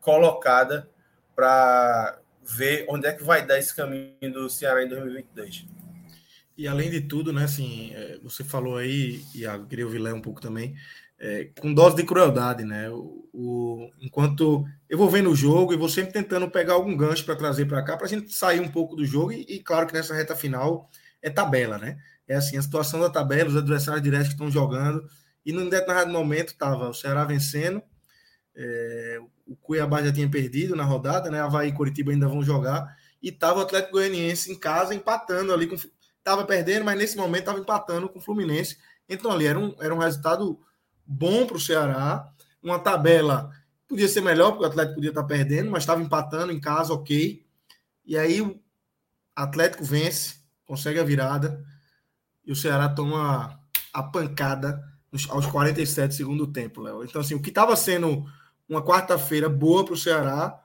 colocada 0.00 0.88
para 1.34 2.18
ver 2.42 2.86
onde 2.88 3.06
é 3.06 3.12
que 3.12 3.24
vai 3.24 3.44
dar 3.44 3.58
esse 3.58 3.74
caminho 3.74 4.32
do 4.32 4.48
Ceará 4.48 4.84
em 4.84 4.88
2022. 4.88 5.66
E 6.56 6.66
além 6.66 6.90
de 6.90 7.02
tudo, 7.02 7.32
né, 7.32 7.44
assim, 7.44 7.92
é, 7.94 8.18
você 8.22 8.42
falou 8.42 8.78
aí, 8.78 9.22
e 9.34 9.42
eu 9.42 9.66
queria 9.66 9.84
ouvir 9.84 9.98
Léo 9.98 10.16
um 10.16 10.22
pouco 10.22 10.40
também, 10.40 10.74
é, 11.18 11.50
com 11.60 11.72
dose 11.72 11.96
de 11.96 12.04
crueldade, 12.04 12.64
né? 12.64 12.90
O, 12.90 13.28
o, 13.32 13.90
enquanto 14.00 14.64
eu 14.88 14.98
vou 14.98 15.10
vendo 15.10 15.30
o 15.30 15.36
jogo 15.36 15.72
e 15.72 15.76
vou 15.76 15.88
sempre 15.88 16.12
tentando 16.12 16.50
pegar 16.50 16.74
algum 16.74 16.96
gancho 16.96 17.24
para 17.24 17.36
trazer 17.36 17.66
para 17.66 17.82
cá, 17.82 17.96
para 17.96 18.06
a 18.06 18.08
gente 18.08 18.32
sair 18.32 18.60
um 18.60 18.68
pouco 18.68 18.96
do 18.96 19.04
jogo, 19.04 19.32
e, 19.32 19.42
e, 19.48 19.62
claro 19.62 19.86
que 19.86 19.94
nessa 19.94 20.14
reta 20.14 20.36
final 20.36 20.90
é 21.22 21.30
tabela, 21.30 21.78
né? 21.78 21.98
é 22.28 22.34
assim, 22.34 22.56
a 22.56 22.62
situação 22.62 23.00
da 23.00 23.10
tabela, 23.10 23.48
os 23.48 23.56
adversários 23.56 24.02
diretos 24.02 24.28
que 24.28 24.34
estão 24.34 24.50
jogando, 24.50 25.06
e 25.44 25.52
num 25.52 25.68
determinado 25.68 26.10
momento 26.10 26.48
estava 26.48 26.88
o 26.88 26.94
Ceará 26.94 27.24
vencendo, 27.24 27.82
é, 28.54 29.18
o 29.46 29.54
Cuiabá 29.56 30.02
já 30.02 30.12
tinha 30.12 30.28
perdido 30.28 30.74
na 30.74 30.84
rodada, 30.84 31.30
né? 31.30 31.40
Havaí 31.40 31.68
e 31.68 31.72
Curitiba 31.72 32.10
ainda 32.10 32.26
vão 32.26 32.42
jogar, 32.42 32.96
e 33.22 33.28
estava 33.28 33.60
o 33.60 33.62
Atlético 33.62 33.92
Goianiense 33.92 34.50
em 34.50 34.58
casa 34.58 34.94
empatando 34.94 35.52
ali, 35.52 35.66
com, 35.68 35.76
tava 36.24 36.44
perdendo, 36.44 36.84
mas 36.84 36.98
nesse 36.98 37.16
momento 37.16 37.40
estava 37.40 37.60
empatando 37.60 38.08
com 38.08 38.18
o 38.18 38.22
Fluminense, 38.22 38.76
então 39.08 39.30
ali 39.30 39.46
era 39.46 39.58
um, 39.58 39.76
era 39.80 39.94
um 39.94 39.98
resultado 39.98 40.58
bom 41.06 41.46
para 41.46 41.56
o 41.56 41.60
Ceará, 41.60 42.28
uma 42.62 42.78
tabela 42.78 43.50
podia 43.88 44.08
ser 44.08 44.20
melhor, 44.20 44.50
porque 44.50 44.64
o 44.64 44.68
Atlético 44.68 44.96
podia 44.96 45.10
estar 45.10 45.22
tá 45.22 45.28
perdendo, 45.28 45.70
mas 45.70 45.82
estava 45.82 46.02
empatando 46.02 46.52
em 46.52 46.60
casa, 46.60 46.92
ok, 46.92 47.44
e 48.04 48.16
aí 48.16 48.40
o 48.40 48.60
Atlético 49.34 49.84
vence, 49.84 50.36
consegue 50.64 50.98
a 50.98 51.04
virada, 51.04 51.64
e 52.44 52.52
o 52.52 52.56
Ceará 52.56 52.88
toma 52.88 53.60
a 53.92 54.02
pancada 54.02 54.82
aos 55.30 55.46
47 55.46 56.14
segundo 56.14 56.46
tempo, 56.46 56.82
Léo. 56.82 57.04
Então, 57.04 57.20
assim, 57.20 57.34
o 57.34 57.42
que 57.42 57.48
estava 57.48 57.74
sendo 57.76 58.24
uma 58.68 58.84
quarta-feira 58.84 59.48
boa 59.48 59.84
para 59.84 59.94
o 59.94 59.96
Ceará 59.96 60.62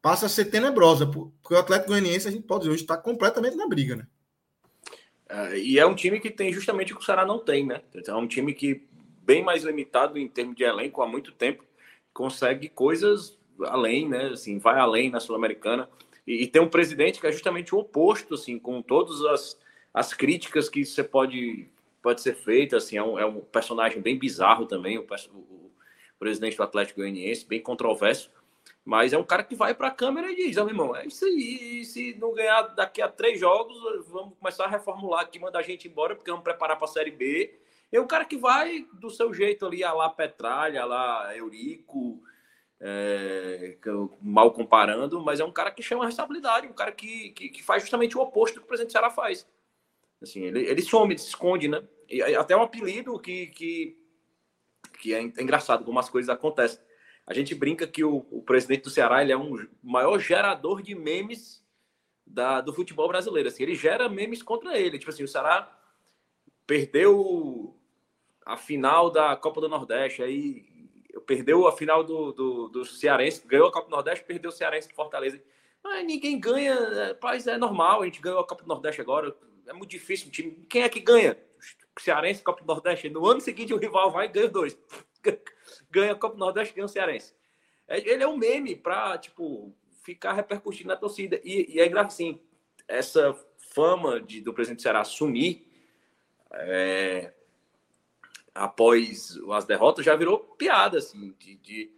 passa 0.00 0.26
a 0.26 0.28
ser 0.28 0.46
tenebrosa, 0.46 1.06
porque 1.06 1.54
o 1.54 1.58
Atlético 1.58 1.90
Goianiense, 1.90 2.28
a 2.28 2.30
gente 2.30 2.46
pode 2.46 2.60
dizer, 2.60 2.72
hoje 2.72 2.82
está 2.82 2.96
completamente 2.96 3.56
na 3.56 3.68
briga, 3.68 3.96
né? 3.96 4.06
É, 5.28 5.58
e 5.58 5.78
é 5.78 5.86
um 5.86 5.94
time 5.94 6.18
que 6.18 6.30
tem 6.30 6.52
justamente 6.52 6.92
o 6.92 6.96
que 6.96 7.02
o 7.02 7.04
Ceará 7.04 7.24
não 7.24 7.38
tem, 7.38 7.66
né? 7.66 7.82
Então, 7.94 8.18
é 8.18 8.22
um 8.22 8.26
time 8.26 8.54
que, 8.54 8.88
bem 9.30 9.44
mais 9.44 9.62
limitado 9.62 10.18
em 10.18 10.26
termos 10.26 10.56
de 10.56 10.64
elenco 10.64 11.00
há 11.00 11.06
muito 11.06 11.30
tempo, 11.30 11.64
consegue 12.12 12.68
coisas 12.68 13.38
além, 13.60 14.08
né? 14.08 14.30
Assim, 14.32 14.58
vai 14.58 14.76
além 14.76 15.08
na 15.08 15.20
Sul-Americana. 15.20 15.88
E, 16.26 16.42
e, 16.42 16.46
tem 16.48 16.60
um 16.60 16.68
presidente 16.68 17.20
que 17.20 17.26
é 17.28 17.30
justamente 17.30 17.72
o 17.72 17.78
oposto, 17.78 18.34
assim, 18.34 18.58
com 18.58 18.82
todas 18.82 19.24
as, 19.26 19.56
as 19.94 20.12
críticas 20.12 20.68
que 20.68 20.84
você 20.84 21.04
pode, 21.04 21.70
pode 22.02 22.20
ser 22.20 22.34
feita, 22.34 22.78
assim, 22.78 22.96
é 22.96 23.02
um, 23.04 23.16
é 23.20 23.24
um 23.24 23.40
personagem 23.40 24.02
bem 24.02 24.18
bizarro 24.18 24.66
também, 24.66 24.98
o, 24.98 25.06
o, 25.32 25.70
presidente 26.18 26.56
do 26.56 26.64
Atlético 26.64 26.98
Goianiense, 26.98 27.46
bem 27.46 27.60
controverso, 27.60 28.32
mas 28.84 29.12
é 29.12 29.18
um 29.18 29.24
cara 29.24 29.44
que 29.44 29.54
vai 29.54 29.74
para 29.74 29.88
a 29.88 29.92
câmera 29.92 30.32
e 30.32 30.34
diz, 30.34 30.56
oh, 30.56 30.64
meu 30.64 30.74
irmão, 30.74 30.96
é 30.96 31.06
isso 31.06 31.24
aí, 31.24 31.84
se 31.84 32.14
não 32.18 32.34
ganhar 32.34 32.62
daqui 32.74 33.00
a 33.00 33.08
três 33.08 33.38
jogos, 33.38 33.78
vamos 34.08 34.36
começar 34.36 34.64
a 34.64 34.68
reformular 34.68 35.20
aqui, 35.20 35.38
mandar 35.38 35.60
a 35.60 35.62
gente 35.62 35.86
embora, 35.86 36.16
porque 36.16 36.30
vamos 36.30 36.44
preparar 36.44 36.76
para 36.76 36.86
a 36.86 36.88
Série 36.88 37.12
B, 37.12 37.59
é 37.96 38.00
um 38.00 38.06
cara 38.06 38.24
que 38.24 38.36
vai 38.36 38.86
do 38.94 39.10
seu 39.10 39.34
jeito 39.34 39.66
ali, 39.66 39.82
a 39.82 39.92
lá 39.92 40.08
Petralha, 40.08 40.82
a 40.82 40.84
lá 40.84 41.36
Eurico, 41.36 42.22
é, 42.80 43.76
mal 44.22 44.52
comparando, 44.52 45.20
mas 45.20 45.40
é 45.40 45.44
um 45.44 45.52
cara 45.52 45.70
que 45.70 45.82
chama 45.82 46.04
a 46.04 46.06
responsabilidade, 46.06 46.66
um 46.66 46.72
cara 46.72 46.92
que, 46.92 47.30
que, 47.30 47.48
que, 47.50 47.62
faz 47.62 47.82
justamente 47.82 48.16
o 48.16 48.22
oposto 48.22 48.54
do 48.54 48.60
que 48.60 48.64
o 48.64 48.68
presidente 48.68 48.92
Ceará 48.92 49.10
faz. 49.10 49.46
Assim, 50.22 50.44
ele, 50.44 50.60
ele 50.60 50.82
some, 50.82 51.12
ele 51.12 51.20
se 51.20 51.28
esconde, 51.28 51.68
né? 51.68 51.82
E 52.08 52.22
até 52.22 52.56
um 52.56 52.62
apelido 52.62 53.18
que, 53.18 53.48
que, 53.48 53.98
que 54.98 55.14
é 55.14 55.20
engraçado 55.20 55.84
como 55.84 55.98
as 55.98 56.08
coisas 56.08 56.28
acontecem. 56.28 56.80
A 57.26 57.34
gente 57.34 57.54
brinca 57.54 57.86
que 57.86 58.02
o, 58.02 58.26
o 58.30 58.42
presidente 58.42 58.82
do 58.82 58.90
Ceará 58.90 59.22
ele 59.22 59.32
é 59.32 59.36
um 59.36 59.66
maior 59.82 60.18
gerador 60.18 60.82
de 60.82 60.94
memes 60.94 61.64
da, 62.26 62.60
do 62.60 62.72
futebol 62.72 63.08
brasileiro. 63.08 63.48
Assim, 63.48 63.62
ele 63.62 63.74
gera 63.74 64.08
memes 64.08 64.42
contra 64.42 64.78
ele. 64.78 64.98
Tipo 64.98 65.10
assim, 65.10 65.22
o 65.22 65.28
Ceará 65.28 65.70
perdeu 66.66 67.78
a 68.50 68.56
final 68.56 69.10
da 69.10 69.36
Copa 69.36 69.60
do 69.60 69.68
Nordeste, 69.68 70.22
aí 70.22 70.64
perdeu 71.24 71.68
a 71.68 71.72
final 71.76 72.02
do, 72.02 72.32
do, 72.32 72.68
do 72.68 72.84
Cearense, 72.84 73.46
ganhou 73.46 73.68
a 73.68 73.72
Copa 73.72 73.88
do 73.88 73.94
Nordeste, 73.94 74.24
perdeu 74.24 74.50
o 74.50 74.52
Cearense 74.52 74.88
do 74.88 74.94
Fortaleza. 74.94 75.40
Mas 75.82 76.04
ninguém 76.04 76.38
ganha, 76.38 76.74
é, 76.74 77.14
paz, 77.14 77.46
é 77.46 77.56
normal, 77.56 78.02
a 78.02 78.04
gente 78.06 78.20
ganhou 78.20 78.40
a 78.40 78.46
Copa 78.46 78.64
do 78.64 78.68
Nordeste 78.68 79.00
agora, 79.00 79.34
é 79.68 79.72
muito 79.72 79.90
difícil 79.90 80.26
o 80.26 80.30
time. 80.30 80.66
Quem 80.68 80.82
é 80.82 80.88
que 80.88 80.98
ganha? 80.98 81.38
O 81.96 82.00
Cearense, 82.00 82.42
Copa 82.42 82.60
do 82.62 82.66
Nordeste. 82.66 83.08
No 83.08 83.24
ano 83.24 83.40
seguinte 83.40 83.72
o 83.72 83.78
rival 83.78 84.10
vai 84.10 84.26
e 84.26 84.28
ganha 84.28 84.48
dois. 84.48 84.76
ganha 85.88 86.12
a 86.12 86.16
Copa 86.16 86.34
do 86.34 86.40
Nordeste, 86.40 86.74
ganha 86.74 86.86
o 86.86 86.88
Cearense. 86.88 87.32
É, 87.86 87.98
ele 87.98 88.24
é 88.24 88.26
um 88.26 88.36
meme 88.36 88.74
para, 88.74 89.16
tipo, 89.16 89.72
ficar 90.02 90.32
repercutindo 90.32 90.88
na 90.88 90.96
torcida. 90.96 91.40
E, 91.44 91.76
e 91.76 91.80
é 91.80 91.86
engraçado, 91.86 92.08
assim, 92.08 92.40
essa 92.88 93.32
fama 93.72 94.20
de, 94.20 94.40
do 94.40 94.52
presidente 94.52 94.78
do 94.78 94.82
Ceará 94.82 95.00
assumir 95.02 95.70
é, 96.52 97.32
após 98.54 99.38
as 99.52 99.64
derrotas 99.64 100.04
já 100.04 100.14
virou 100.16 100.38
piada, 100.38 100.98
assim, 100.98 101.34
de, 101.38 101.56
de... 101.56 101.90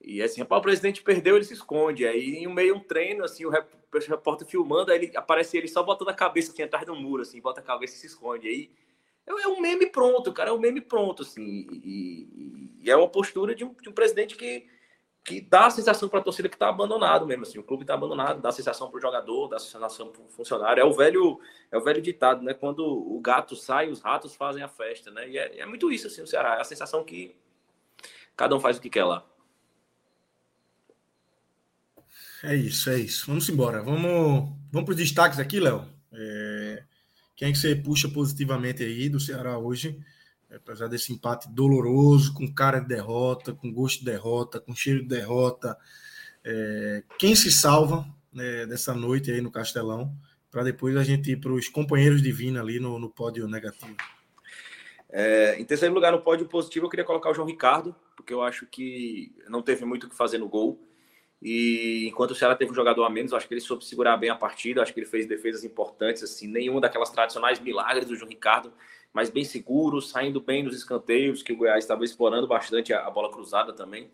e 0.00 0.22
assim, 0.22 0.40
rapaz, 0.40 0.60
o 0.60 0.62
presidente 0.62 1.02
perdeu, 1.02 1.36
ele 1.36 1.44
se 1.44 1.54
esconde, 1.54 2.06
aí 2.06 2.36
em 2.36 2.52
meio 2.52 2.76
um 2.76 2.80
treino, 2.80 3.24
assim, 3.24 3.44
o 3.44 3.50
repórter 3.50 4.46
filmando, 4.46 4.90
aí 4.90 4.98
ele 4.98 5.16
aparece 5.16 5.56
ele 5.56 5.68
só 5.68 5.82
botando 5.82 6.08
a 6.08 6.14
cabeça 6.14 6.52
assim, 6.52 6.62
atrás 6.62 6.86
do 6.86 6.94
muro, 6.94 7.22
assim, 7.22 7.40
bota 7.40 7.60
a 7.60 7.64
cabeça 7.64 7.96
e 7.96 7.98
se 7.98 8.06
esconde, 8.06 8.48
aí 8.48 8.70
é, 9.26 9.30
é 9.30 9.48
um 9.48 9.60
meme 9.60 9.86
pronto, 9.86 10.32
cara, 10.32 10.50
é 10.50 10.52
um 10.52 10.58
meme 10.58 10.80
pronto, 10.80 11.22
assim, 11.22 11.66
e, 11.84 12.70
e 12.82 12.90
é 12.90 12.96
uma 12.96 13.08
postura 13.08 13.54
de 13.54 13.64
um, 13.64 13.74
de 13.74 13.88
um 13.88 13.92
presidente 13.92 14.36
que 14.36 14.66
que 15.28 15.42
dá 15.42 15.66
a 15.66 15.70
sensação 15.70 16.08
para 16.08 16.20
a 16.20 16.22
torcida 16.22 16.48
que 16.48 16.54
está 16.54 16.70
abandonado 16.70 17.26
mesmo, 17.26 17.42
assim, 17.42 17.58
o 17.58 17.62
clube 17.62 17.82
está 17.82 17.92
abandonado, 17.92 18.40
dá 18.40 18.48
a 18.48 18.52
sensação 18.52 18.88
para 18.88 18.96
o 18.96 19.00
jogador, 19.00 19.48
dá 19.48 19.56
a 19.56 19.60
sensação 19.60 20.08
para 20.08 20.22
o 20.22 20.28
funcionário. 20.28 20.80
É 20.80 20.84
o 20.84 20.92
velho, 20.94 21.38
é 21.70 21.76
o 21.76 21.84
velho 21.84 22.00
ditado, 22.00 22.42
né? 22.42 22.54
Quando 22.54 22.80
o 22.80 23.20
gato 23.20 23.54
sai, 23.54 23.90
os 23.90 24.00
ratos 24.00 24.34
fazem 24.34 24.62
a 24.62 24.68
festa, 24.68 25.10
né? 25.10 25.28
E 25.28 25.36
é, 25.36 25.60
é 25.60 25.66
muito 25.66 25.92
isso, 25.92 26.06
assim, 26.06 26.22
o 26.22 26.26
Ceará. 26.26 26.56
É 26.56 26.62
a 26.62 26.64
sensação 26.64 27.04
que 27.04 27.36
cada 28.34 28.56
um 28.56 28.60
faz 28.60 28.78
o 28.78 28.80
que 28.80 28.88
quer 28.88 29.04
lá. 29.04 29.22
É 32.42 32.54
isso, 32.54 32.88
é 32.88 32.98
isso. 32.98 33.26
Vamos 33.26 33.46
embora. 33.50 33.82
Vamos, 33.82 34.48
vamos 34.72 34.86
para 34.86 34.92
os 34.92 34.96
destaques 34.96 35.38
aqui, 35.38 35.60
Léo. 35.60 35.84
É... 36.10 36.84
Quem 37.36 37.50
é 37.50 37.52
que 37.52 37.58
você 37.58 37.76
puxa 37.76 38.08
positivamente 38.08 38.82
aí 38.82 39.10
do 39.10 39.20
Ceará 39.20 39.58
hoje? 39.58 40.02
Apesar 40.54 40.88
desse 40.88 41.12
empate 41.12 41.48
doloroso, 41.50 42.34
com 42.34 42.52
cara 42.52 42.80
de 42.80 42.88
derrota, 42.88 43.52
com 43.52 43.72
gosto 43.72 44.00
de 44.00 44.06
derrota, 44.06 44.60
com 44.60 44.74
cheiro 44.74 45.02
de 45.02 45.08
derrota. 45.08 45.76
É, 46.44 47.02
quem 47.18 47.34
se 47.34 47.50
salva 47.50 48.06
né, 48.32 48.66
dessa 48.66 48.94
noite 48.94 49.30
aí 49.30 49.40
no 49.40 49.50
Castelão, 49.50 50.12
para 50.50 50.62
depois 50.62 50.96
a 50.96 51.04
gente 51.04 51.32
ir 51.32 51.36
para 51.36 51.52
os 51.52 51.68
companheiros 51.68 52.22
de 52.22 52.32
Vina 52.32 52.60
ali 52.60 52.80
no, 52.80 52.98
no 52.98 53.10
pódio 53.10 53.46
negativo. 53.46 53.96
É, 55.10 55.58
em 55.58 55.64
terceiro 55.64 55.94
lugar, 55.94 56.12
no 56.12 56.20
pódio 56.20 56.46
positivo, 56.46 56.86
eu 56.86 56.90
queria 56.90 57.04
colocar 57.04 57.30
o 57.30 57.34
João 57.34 57.46
Ricardo, 57.46 57.94
porque 58.16 58.32
eu 58.32 58.42
acho 58.42 58.66
que 58.66 59.34
não 59.48 59.62
teve 59.62 59.84
muito 59.84 60.04
o 60.04 60.10
que 60.10 60.16
fazer 60.16 60.38
no 60.38 60.48
gol. 60.48 60.84
E 61.40 62.06
enquanto 62.08 62.32
o 62.32 62.34
Ceará 62.34 62.56
teve 62.56 62.72
um 62.72 62.74
jogador 62.74 63.04
a 63.04 63.10
menos, 63.10 63.30
eu 63.30 63.38
acho 63.38 63.46
que 63.46 63.54
ele 63.54 63.60
soube 63.60 63.84
segurar 63.84 64.16
bem 64.16 64.28
a 64.28 64.34
partida, 64.34 64.82
acho 64.82 64.92
que 64.92 65.00
ele 65.00 65.06
fez 65.06 65.26
defesas 65.26 65.64
importantes, 65.64 66.22
assim, 66.22 66.48
nenhuma 66.48 66.80
daquelas 66.80 67.10
tradicionais 67.10 67.60
milagres 67.60 68.06
do 68.06 68.16
João 68.16 68.28
Ricardo 68.28 68.72
mas 69.18 69.30
bem 69.30 69.42
seguro, 69.42 70.00
saindo 70.00 70.40
bem 70.40 70.62
nos 70.62 70.76
escanteios, 70.76 71.42
que 71.42 71.52
o 71.52 71.56
Goiás 71.56 71.82
estava 71.82 72.04
explorando 72.04 72.46
bastante 72.46 72.94
a, 72.94 73.10
bola 73.10 73.32
cruzada 73.32 73.72
também. 73.72 74.08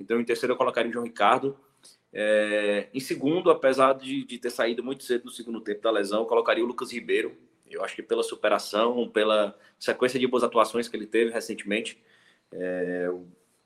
Então, 0.00 0.20
em 0.20 0.24
terceiro, 0.24 0.54
eu 0.54 0.56
colocaria 0.56 0.90
o 0.90 0.92
João 0.92 1.04
Ricardo. 1.04 1.56
É, 2.12 2.88
em 2.92 2.98
segundo, 2.98 3.48
apesar 3.48 3.92
de, 3.92 4.24
de, 4.24 4.36
ter 4.36 4.50
saído 4.50 4.82
muito 4.82 5.04
cedo 5.04 5.26
no 5.26 5.30
segundo 5.30 5.60
tempo 5.60 5.82
da 5.82 5.90
lesão, 5.92 6.22
eu 6.22 6.26
colocaria 6.26 6.64
o 6.64 6.66
Lucas 6.66 6.90
Ribeiro. 6.90 7.36
Eu 7.70 7.84
acho 7.84 7.94
que 7.94 8.02
pela 8.02 8.24
superação, 8.24 9.08
pela 9.08 9.56
sequência 9.78 10.18
de 10.18 10.26
boas 10.26 10.42
atuações 10.42 10.88
que 10.88 10.96
ele 10.96 11.06
teve 11.06 11.30
recentemente, 11.30 11.96
é, 12.52 13.08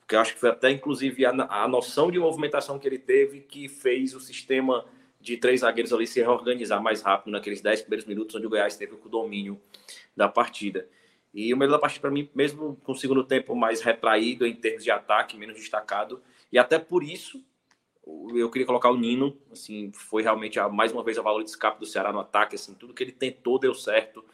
que 0.06 0.16
eu 0.16 0.20
acho 0.20 0.34
que 0.34 0.40
foi 0.40 0.50
até 0.50 0.70
inclusive 0.70 1.24
a, 1.24 1.30
a 1.30 1.66
noção 1.66 2.10
de 2.10 2.18
movimentação 2.18 2.78
que 2.78 2.86
ele 2.86 2.98
teve 2.98 3.40
que 3.40 3.70
fez 3.70 4.14
o 4.14 4.20
sistema 4.20 4.84
de 5.18 5.36
três 5.38 5.60
zagueiros 5.60 5.94
ali 5.94 6.06
se 6.06 6.20
reorganizar 6.20 6.82
mais 6.82 7.02
rápido 7.02 7.32
naqueles 7.32 7.60
dez 7.60 7.80
primeiros 7.80 8.06
minutos 8.06 8.36
onde 8.36 8.46
o 8.46 8.50
Goiás 8.50 8.76
teve 8.76 8.94
o 8.94 9.08
domínio 9.08 9.60
da 10.18 10.28
partida. 10.28 10.88
E 11.32 11.54
o 11.54 11.56
melhor 11.56 11.72
da 11.72 11.78
partida 11.78 12.02
para 12.02 12.10
mim, 12.10 12.28
mesmo 12.34 12.76
com 12.82 12.92
o 12.92 12.96
segundo 12.96 13.22
tempo 13.22 13.54
mais 13.54 13.80
retraído 13.80 14.44
em 14.44 14.54
termos 14.54 14.82
de 14.82 14.90
ataque, 14.90 15.36
menos 15.36 15.56
destacado, 15.56 16.20
e 16.50 16.58
até 16.58 16.78
por 16.78 17.04
isso 17.04 17.42
eu 18.34 18.50
queria 18.50 18.66
colocar 18.66 18.90
o 18.90 18.96
Nino, 18.96 19.36
assim, 19.52 19.92
foi 19.92 20.22
realmente 20.22 20.58
mais 20.70 20.92
uma 20.92 21.04
vez 21.04 21.18
a 21.18 21.22
valor 21.22 21.44
de 21.44 21.50
escape 21.50 21.78
do 21.78 21.86
Ceará 21.86 22.10
no 22.12 22.20
ataque, 22.20 22.56
assim, 22.56 22.74
tudo 22.74 22.94
que 22.94 23.04
ele 23.04 23.12
tentou 23.12 23.58
deu 23.58 23.74
certo. 23.74 24.24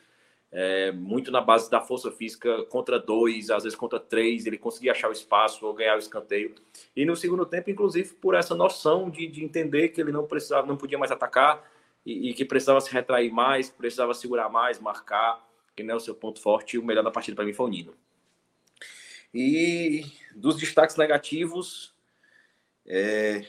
É, 0.57 0.93
muito 0.93 1.33
na 1.33 1.41
base 1.41 1.69
da 1.69 1.81
força 1.81 2.13
física 2.13 2.65
contra 2.67 3.01
dois, 3.01 3.51
às 3.51 3.65
vezes 3.65 3.77
contra 3.77 3.99
três, 3.99 4.47
ele 4.47 4.57
conseguia 4.57 4.93
achar 4.93 5.09
o 5.09 5.13
espaço 5.13 5.67
ou 5.67 5.75
ganhar 5.75 5.97
o 5.97 5.99
escanteio. 5.99 6.55
E 6.95 7.05
no 7.05 7.17
segundo 7.17 7.45
tempo, 7.45 7.71
inclusive, 7.71 8.15
por 8.15 8.37
essa 8.37 8.55
noção 8.55 9.11
de, 9.11 9.27
de 9.27 9.45
entender 9.45 9.89
que 9.89 10.01
ele 10.01 10.13
não 10.13 10.25
precisava, 10.25 10.65
não 10.65 10.77
podia 10.77 10.97
mais 10.97 11.11
atacar 11.11 11.69
e, 12.07 12.31
e 12.31 12.35
que 12.35 12.45
precisava 12.45 12.81
se 12.81 12.93
retrair 12.93 13.33
mais, 13.33 13.69
precisava 13.69 14.15
segurar 14.15 14.49
mais, 14.49 14.79
marcar 14.79 15.45
que 15.75 15.83
não 15.83 15.95
é 15.95 15.97
o 15.97 16.01
seu 16.01 16.15
ponto 16.15 16.41
forte, 16.41 16.79
o 16.79 16.85
melhor 16.85 17.03
da 17.03 17.11
partida 17.11 17.35
para 17.35 17.45
mim 17.45 17.53
foi 17.53 17.67
o 17.67 17.69
Nino. 17.69 17.95
E 19.33 20.05
dos 20.35 20.57
destaques 20.57 20.97
negativos, 20.97 21.95
é... 22.87 23.45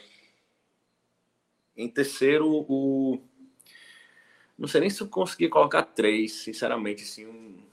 em 1.78 1.88
terceiro, 1.90 2.48
o. 2.68 3.22
Não 4.58 4.68
sei 4.68 4.82
nem 4.82 4.90
se 4.90 5.02
eu 5.02 5.08
consegui 5.08 5.50
colocar 5.50 5.84
três, 5.84 6.32
sinceramente. 6.32 7.04
Assim, 7.04 7.28
um... 7.28 7.64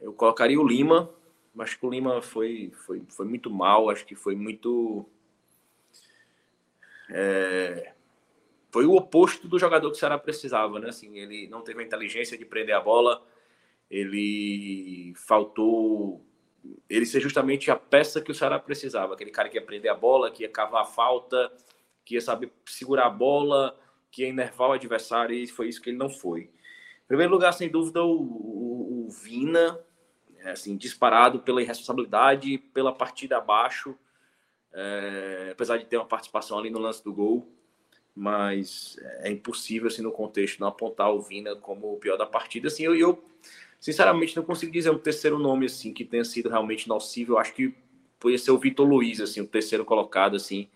Eu 0.00 0.12
colocaria 0.12 0.60
o 0.60 0.66
Lima. 0.66 1.12
Acho 1.58 1.78
que 1.78 1.86
o 1.86 1.90
Lima 1.90 2.22
foi, 2.22 2.72
foi, 2.86 3.02
foi 3.08 3.26
muito 3.26 3.50
mal, 3.50 3.90
acho 3.90 4.06
que 4.06 4.14
foi 4.14 4.34
muito. 4.34 5.06
É 7.10 7.93
foi 8.74 8.86
o 8.86 8.96
oposto 8.96 9.46
do 9.46 9.56
jogador 9.56 9.88
que 9.88 9.96
o 9.96 10.00
Ceará 10.00 10.18
precisava, 10.18 10.80
né? 10.80 10.88
Assim, 10.88 11.16
ele 11.16 11.46
não 11.46 11.62
teve 11.62 11.80
a 11.80 11.86
inteligência 11.86 12.36
de 12.36 12.44
prender 12.44 12.74
a 12.74 12.80
bola, 12.80 13.24
ele 13.88 15.14
faltou 15.14 16.26
ele 16.90 17.06
ser 17.06 17.20
justamente 17.20 17.70
a 17.70 17.76
peça 17.76 18.20
que 18.20 18.32
o 18.32 18.34
Ceará 18.34 18.58
precisava, 18.58 19.14
aquele 19.14 19.30
cara 19.30 19.48
que 19.48 19.56
ia 19.56 19.64
prender 19.64 19.92
a 19.92 19.94
bola, 19.94 20.28
que 20.28 20.42
ia 20.42 20.48
cavar 20.48 20.82
a 20.82 20.86
falta, 20.86 21.52
que 22.04 22.16
ia 22.16 22.20
saber 22.20 22.50
segurar 22.66 23.06
a 23.06 23.10
bola, 23.10 23.78
que 24.10 24.22
ia 24.22 24.28
enervar 24.28 24.70
o 24.70 24.72
adversário, 24.72 25.36
e 25.36 25.46
foi 25.46 25.68
isso 25.68 25.80
que 25.80 25.90
ele 25.90 25.96
não 25.96 26.10
foi. 26.10 26.40
Em 26.40 27.06
primeiro 27.06 27.32
lugar, 27.32 27.52
sem 27.52 27.68
dúvida, 27.68 28.02
o, 28.02 28.20
o, 28.20 29.06
o 29.06 29.08
Vina, 29.08 29.78
é, 30.38 30.50
assim, 30.50 30.76
disparado 30.76 31.38
pela 31.38 31.62
irresponsabilidade, 31.62 32.58
pela 32.58 32.92
partida 32.92 33.38
abaixo, 33.38 33.96
é, 34.72 35.50
apesar 35.52 35.76
de 35.76 35.84
ter 35.84 35.96
uma 35.96 36.06
participação 36.06 36.58
ali 36.58 36.70
no 36.70 36.80
lance 36.80 37.04
do 37.04 37.14
gol 37.14 37.53
mas 38.14 38.96
é 39.20 39.30
impossível, 39.30 39.88
assim, 39.88 40.02
no 40.02 40.12
contexto, 40.12 40.60
não 40.60 40.68
apontar 40.68 41.12
o 41.12 41.20
Vina 41.20 41.56
como 41.56 41.92
o 41.92 41.96
pior 41.96 42.16
da 42.16 42.26
partida. 42.26 42.68
Assim, 42.68 42.84
eu, 42.84 42.94
eu 42.94 43.24
sinceramente 43.80 44.36
não 44.36 44.44
consigo 44.44 44.70
dizer 44.70 44.90
um 44.90 44.98
terceiro 44.98 45.38
nome, 45.38 45.66
assim, 45.66 45.92
que 45.92 46.04
tenha 46.04 46.24
sido 46.24 46.48
realmente 46.48 46.88
nocivo. 46.88 47.32
Eu 47.32 47.38
acho 47.38 47.52
que 47.52 47.74
podia 48.20 48.38
ser 48.38 48.52
o 48.52 48.58
Vitor 48.58 48.86
Luiz, 48.86 49.20
assim, 49.20 49.40
o 49.40 49.46
terceiro 49.46 49.84
colocado, 49.84 50.36
assim. 50.36 50.68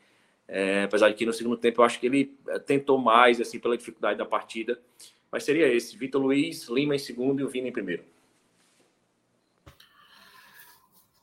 É, 0.48 0.84
apesar 0.84 1.10
de 1.10 1.14
que 1.14 1.26
no 1.26 1.32
segundo 1.32 1.56
tempo 1.56 1.80
eu 1.80 1.84
acho 1.84 2.00
que 2.00 2.06
ele 2.06 2.34
é, 2.48 2.58
tentou 2.58 2.98
mais, 2.98 3.40
assim, 3.40 3.60
pela 3.60 3.76
dificuldade 3.76 4.18
da 4.18 4.24
partida. 4.24 4.80
Mas 5.30 5.44
seria 5.44 5.72
esse, 5.72 5.96
Vitor 5.96 6.20
Luiz, 6.20 6.68
Lima 6.68 6.96
em 6.96 6.98
segundo 6.98 7.40
e 7.40 7.44
o 7.44 7.48
Vina 7.48 7.68
em 7.68 7.72
primeiro. 7.72 8.02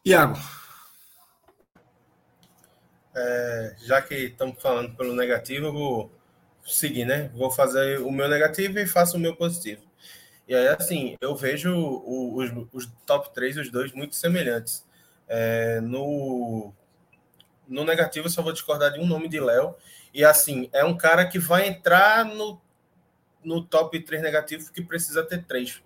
Iago. 0.05 0.37
É, 3.15 3.75
já 3.79 4.01
que 4.01 4.13
estamos 4.13 4.61
falando 4.61 4.95
pelo 4.95 5.15
negativo, 5.15 5.67
eu 5.67 5.73
vou 5.73 6.11
seguir, 6.65 7.05
né? 7.05 7.29
Vou 7.33 7.49
fazer 7.49 7.99
o 8.01 8.11
meu 8.11 8.27
negativo 8.27 8.77
e 8.77 8.85
faço 8.85 9.15
o 9.15 9.19
meu 9.19 9.35
positivo. 9.35 9.83
E 10.47 10.53
aí, 10.53 10.67
assim, 10.67 11.15
eu 11.21 11.35
vejo 11.35 11.73
os, 11.73 12.51
os 12.73 12.85
top 13.05 13.33
3, 13.33 13.57
os 13.57 13.71
dois, 13.71 13.91
muito 13.93 14.15
semelhantes. 14.15 14.85
É, 15.27 15.79
no, 15.81 16.73
no 17.67 17.83
negativo, 17.83 18.27
eu 18.27 18.31
só 18.31 18.41
vou 18.41 18.53
discordar 18.53 18.91
de 18.91 18.99
um 18.99 19.07
nome 19.07 19.27
de 19.29 19.39
Léo. 19.39 19.75
E, 20.13 20.23
assim, 20.23 20.69
é 20.73 20.83
um 20.83 20.97
cara 20.97 21.25
que 21.25 21.39
vai 21.39 21.67
entrar 21.67 22.25
no, 22.25 22.61
no 23.43 23.63
top 23.63 23.99
3 23.99 24.21
negativo 24.21 24.71
que 24.71 24.83
precisa 24.83 25.23
ter 25.23 25.43
três. 25.45 25.81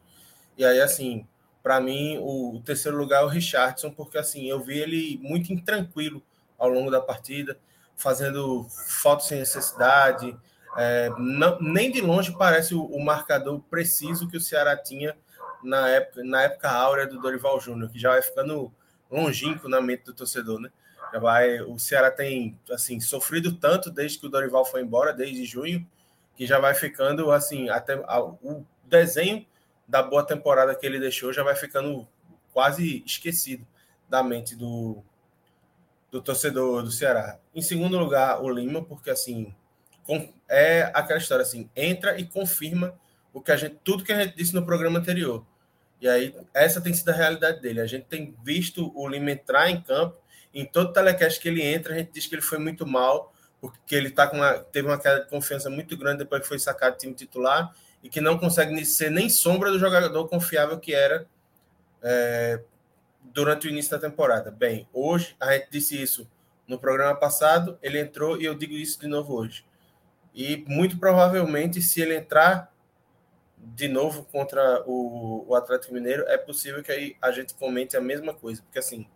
E 0.57 0.65
aí, 0.65 0.81
assim, 0.81 1.27
para 1.61 1.79
mim, 1.79 2.17
o, 2.17 2.55
o, 2.55 2.61
terceiro 2.61 2.97
lugar 2.97 3.21
é 3.21 3.25
o 3.25 3.29
Richardson, 3.29 3.91
porque, 3.91 4.17
assim, 4.17 4.49
eu 4.49 4.59
vi 4.59 4.79
ele 4.79 5.19
muito 5.21 5.53
intranquilo 5.53 6.21
ao 6.59 6.69
longo 6.69 6.91
da 6.91 7.01
partida, 7.01 7.57
fazendo 7.95 8.67
fotos 8.69 9.27
sem 9.27 9.39
necessidade, 9.39 10.37
é, 10.77 11.09
não, 11.17 11.59
nem 11.59 11.91
de 11.91 12.01
longe 12.01 12.35
parece 12.37 12.75
o, 12.75 12.83
o, 12.83 13.03
marcador 13.03 13.59
preciso 13.69 14.27
que 14.27 14.37
o 14.37 14.41
Ceará 14.41 14.77
tinha 14.77 15.17
na 15.63 15.89
época, 15.89 16.23
na 16.23 16.43
época 16.43 16.69
áurea 16.69 17.07
do 17.07 17.19
Dorival 17.19 17.59
Júnior, 17.59 17.89
que 17.89 17.99
já 17.99 18.11
vai 18.11 18.21
ficando 18.21 18.71
longínquo 19.09 19.67
na 19.67 19.81
mente 19.81 20.03
do 20.03 20.13
torcedor, 20.13 20.59
né? 20.59 20.69
Já 21.11 21.19
vai, 21.19 21.59
o 21.61 21.79
Ceará 21.79 22.11
tem 22.11 22.57
assim 22.71 22.99
sofrido 22.99 23.53
tanto 23.53 23.89
desde 23.89 24.19
que 24.19 24.27
o 24.27 24.29
Dorival 24.29 24.63
foi 24.63 24.81
embora, 24.81 25.11
desde 25.11 25.43
junho, 25.43 25.85
que 26.35 26.45
já 26.45 26.59
vai 26.59 26.75
ficando 26.75 27.31
assim 27.31 27.69
até 27.69 27.95
o 27.97 28.63
desenho 28.83 29.45
da 29.87 30.03
boa 30.03 30.23
temporada 30.23 30.75
que 30.75 30.85
ele 30.85 30.99
deixou 30.99 31.33
já 31.33 31.43
vai 31.43 31.55
ficando 31.55 32.07
quase 32.53 33.03
esquecido 33.05 33.65
da 34.07 34.23
mente 34.23 34.55
do, 34.55 35.03
do 36.11 36.21
torcedor 36.21 36.83
do 36.83 36.91
Ceará. 36.91 37.37
Em 37.53 37.61
segundo 37.61 37.97
lugar, 37.97 38.41
o 38.41 38.49
Lima, 38.49 38.83
porque 38.83 39.09
assim 39.09 39.53
é 40.47 40.89
aquela 40.93 41.19
história 41.19 41.43
assim, 41.43 41.69
entra 41.75 42.19
e 42.19 42.25
confirma 42.25 42.95
o 43.31 43.41
que 43.41 43.51
a 43.51 43.57
gente, 43.57 43.77
tudo 43.83 44.03
que 44.03 44.11
a 44.11 44.23
gente 44.23 44.35
disse 44.35 44.55
no 44.55 44.65
programa 44.65 44.99
anterior. 44.99 45.45
E 46.01 46.07
aí, 46.07 46.35
essa 46.53 46.81
tem 46.81 46.93
sido 46.93 47.09
a 47.09 47.13
realidade 47.13 47.61
dele. 47.61 47.81
A 47.81 47.85
gente 47.85 48.05
tem 48.05 48.35
visto 48.43 48.91
o 48.95 49.07
Lima 49.07 49.31
entrar 49.31 49.69
em 49.69 49.81
campo, 49.81 50.17
em 50.53 50.65
todo 50.65 50.93
telecast 50.93 51.39
que 51.39 51.47
ele 51.47 51.61
entra, 51.61 51.93
a 51.93 51.97
gente 51.97 52.11
diz 52.11 52.25
que 52.25 52.33
ele 52.33 52.41
foi 52.41 52.57
muito 52.57 52.87
mal, 52.87 53.33
porque 53.61 53.93
ele 53.93 54.09
tá 54.09 54.25
com 54.25 54.37
uma, 54.37 54.53
teve 54.53 54.87
uma 54.87 54.97
queda 54.97 55.21
de 55.21 55.29
confiança 55.29 55.69
muito 55.69 55.95
grande 55.95 56.19
depois 56.19 56.41
que 56.41 56.47
foi 56.47 56.57
sacado 56.57 56.95
do 56.95 56.99
time 56.99 57.13
titular 57.13 57.71
e 58.01 58.09
que 58.09 58.21
não 58.21 58.37
consegue 58.37 58.83
ser 58.85 59.11
nem 59.11 59.29
sombra 59.29 59.69
do 59.69 59.77
jogador 59.77 60.27
confiável 60.27 60.79
que 60.79 60.93
era 60.93 61.27
é, 62.01 62.61
durante 63.21 63.67
o 63.67 63.69
início 63.69 63.91
da 63.91 63.99
temporada. 63.99 64.51
Bem, 64.51 64.87
hoje 64.93 65.35
a 65.39 65.53
gente 65.53 65.67
disse 65.71 66.01
isso 66.01 66.29
no 66.67 66.77
programa 66.77 67.15
passado, 67.15 67.77
ele 67.81 67.99
entrou 67.99 68.39
e 68.39 68.45
eu 68.45 68.53
digo 68.53 68.73
isso 68.73 68.99
de 68.99 69.07
novo 69.07 69.33
hoje. 69.33 69.65
E 70.33 70.63
muito 70.67 70.97
provavelmente, 70.99 71.81
se 71.81 72.01
ele 72.01 72.15
entrar 72.15 72.71
de 73.57 73.87
novo 73.87 74.23
contra 74.31 74.83
o, 74.85 75.45
o 75.47 75.55
Atlético 75.55 75.93
Mineiro, 75.93 76.23
é 76.27 76.37
possível 76.37 76.81
que 76.81 76.91
aí 76.91 77.15
a 77.21 77.31
gente 77.31 77.53
comente 77.55 77.97
a 77.97 78.01
mesma 78.01 78.33
coisa, 78.33 78.61
porque 78.61 78.79
assim 78.79 79.07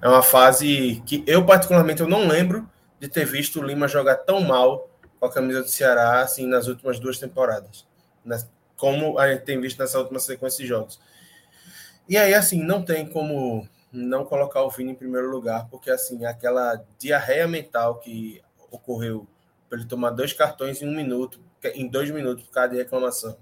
é 0.00 0.08
uma 0.08 0.22
fase 0.22 1.02
que 1.06 1.24
eu 1.26 1.44
particularmente 1.44 2.02
eu 2.02 2.08
não 2.08 2.26
lembro 2.26 2.68
de 3.00 3.08
ter 3.08 3.24
visto 3.24 3.60
o 3.60 3.64
Lima 3.64 3.88
jogar 3.88 4.16
tão 4.16 4.40
mal 4.40 4.88
com 5.18 5.26
a 5.26 5.32
camisa 5.32 5.62
do 5.62 5.68
Ceará 5.68 6.20
assim 6.20 6.46
nas 6.46 6.66
últimas 6.66 6.98
duas 6.98 7.18
temporadas, 7.18 7.86
né? 8.24 8.38
como 8.76 9.18
a 9.18 9.30
gente 9.30 9.44
tem 9.44 9.60
visto 9.60 9.78
nessa 9.78 9.98
última 9.98 10.18
sequência 10.18 10.62
de 10.62 10.68
jogos. 10.68 11.00
E 12.08 12.16
aí 12.16 12.34
assim 12.34 12.62
não 12.62 12.84
tem 12.84 13.06
como 13.06 13.68
não 13.92 14.24
colocar 14.24 14.62
o 14.62 14.70
Vini 14.70 14.92
em 14.92 14.96
primeiro 14.96 15.30
lugar, 15.30 15.68
porque 15.68 15.90
assim 15.90 16.24
aquela 16.24 16.82
diarreia 16.98 17.46
mental 17.46 17.96
que 17.96 18.42
ocorreu 18.70 19.26
para 19.68 19.78
ele 19.78 19.88
tomar 19.88 20.10
dois 20.10 20.32
cartões 20.32 20.82
em 20.82 20.88
um 20.88 20.94
minuto, 20.94 21.40
em 21.74 21.88
dois 21.88 22.10
minutos 22.10 22.44
por 22.44 22.68
de 22.68 22.76
reclamação. 22.76 23.36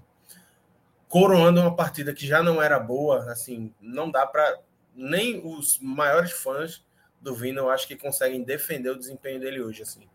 Coroando 1.07 1.59
uma 1.59 1.75
partida 1.75 2.13
que 2.13 2.25
já 2.25 2.41
não 2.41 2.61
era 2.61 2.79
boa, 2.79 3.29
assim, 3.31 3.73
não 3.81 4.09
dá 4.09 4.25
para 4.25 4.59
nem 4.95 5.41
os 5.45 5.79
maiores 5.79 6.31
fãs 6.31 6.85
do 7.19 7.35
Vina, 7.35 7.59
eu 7.59 7.69
acho 7.69 7.87
que 7.87 7.95
conseguem 7.95 8.43
defender 8.43 8.89
o 8.89 8.97
desempenho 8.97 9.39
dele 9.39 9.61
hoje, 9.61 9.83
assim. 9.83 10.07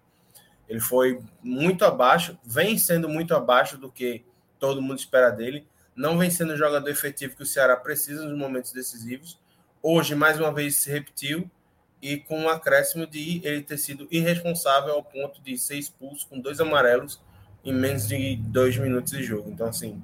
Ele 0.68 0.80
foi 0.80 1.22
muito 1.42 1.84
abaixo, 1.84 2.38
vem 2.44 2.76
sendo 2.76 3.09
muito 3.09 3.34
abaixo 3.34 3.78
do 3.78 3.90
que 3.90 4.24
todo 4.59 4.82
mundo 4.82 4.99
espera 4.99 5.30
dele, 5.30 5.66
não 5.97 6.18
vem 6.18 6.30
sendo 6.30 6.53
o 6.53 6.57
jogador 6.57 6.88
efetivo 6.90 7.34
que 7.34 7.42
o 7.42 7.47
Ceará 7.47 7.74
precisa 7.74 8.24
nos 8.24 8.38
momentos 8.38 8.70
decisivos. 8.70 9.40
Hoje, 9.82 10.14
mais 10.14 10.38
uma 10.38 10.53
vez, 10.53 10.76
se 10.76 10.90
repetiu 10.90 11.51
e 12.03 12.18
com 12.18 12.38
um 12.38 12.49
acréscimo 12.49 13.07
de 13.07 13.40
ele 13.42 13.62
ter 13.62 13.78
sido 13.78 14.07
irresponsável 14.11 14.94
ao 14.94 15.03
ponto 15.03 15.40
de 15.40 15.57
ser 15.57 15.76
expulso 15.76 16.28
com 16.28 16.38
dois 16.38 16.61
amarelos 16.61 17.20
em 17.64 17.72
menos 17.72 18.07
de 18.07 18.36
dois 18.36 18.76
minutos 18.76 19.12
de 19.12 19.24
jogo. 19.24 19.51
Então, 19.51 19.66
assim, 19.66 20.03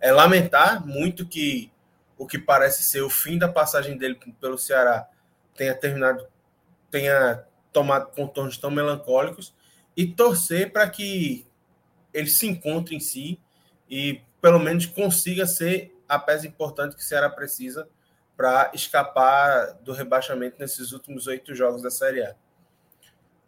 é 0.00 0.10
lamentar 0.10 0.84
muito 0.84 1.24
que 1.24 1.70
o 2.18 2.26
que 2.26 2.38
parece 2.38 2.82
ser 2.82 3.02
o 3.02 3.08
fim 3.08 3.38
da 3.38 3.48
passagem 3.48 3.96
dele 3.96 4.18
pelo 4.40 4.58
Ceará 4.58 5.08
tenha 5.54 5.74
terminado, 5.74 6.26
tenha 6.90 7.44
tomado 7.72 8.10
contornos 8.12 8.58
tão 8.58 8.70
melancólicos 8.70 9.54
e 9.96 10.06
torcer 10.06 10.72
para 10.72 10.88
que 10.90 11.46
ele 12.12 12.28
se 12.28 12.46
encontre 12.46 12.96
em 12.96 13.00
si 13.00 13.40
e 13.88 14.20
pelo 14.40 14.58
menos 14.58 14.86
consiga 14.86 15.46
ser 15.46 15.94
a 16.08 16.18
peça 16.18 16.46
importante 16.46 16.96
que 16.96 17.02
o 17.02 17.04
Ceará 17.04 17.28
precisa 17.28 17.88
para 18.36 18.70
escapar 18.72 19.74
do 19.82 19.92
rebaixamento 19.92 20.56
nesses 20.58 20.92
últimos 20.92 21.26
oito 21.26 21.54
jogos 21.54 21.82
da 21.82 21.90
Série 21.90 22.22
A. 22.22 22.34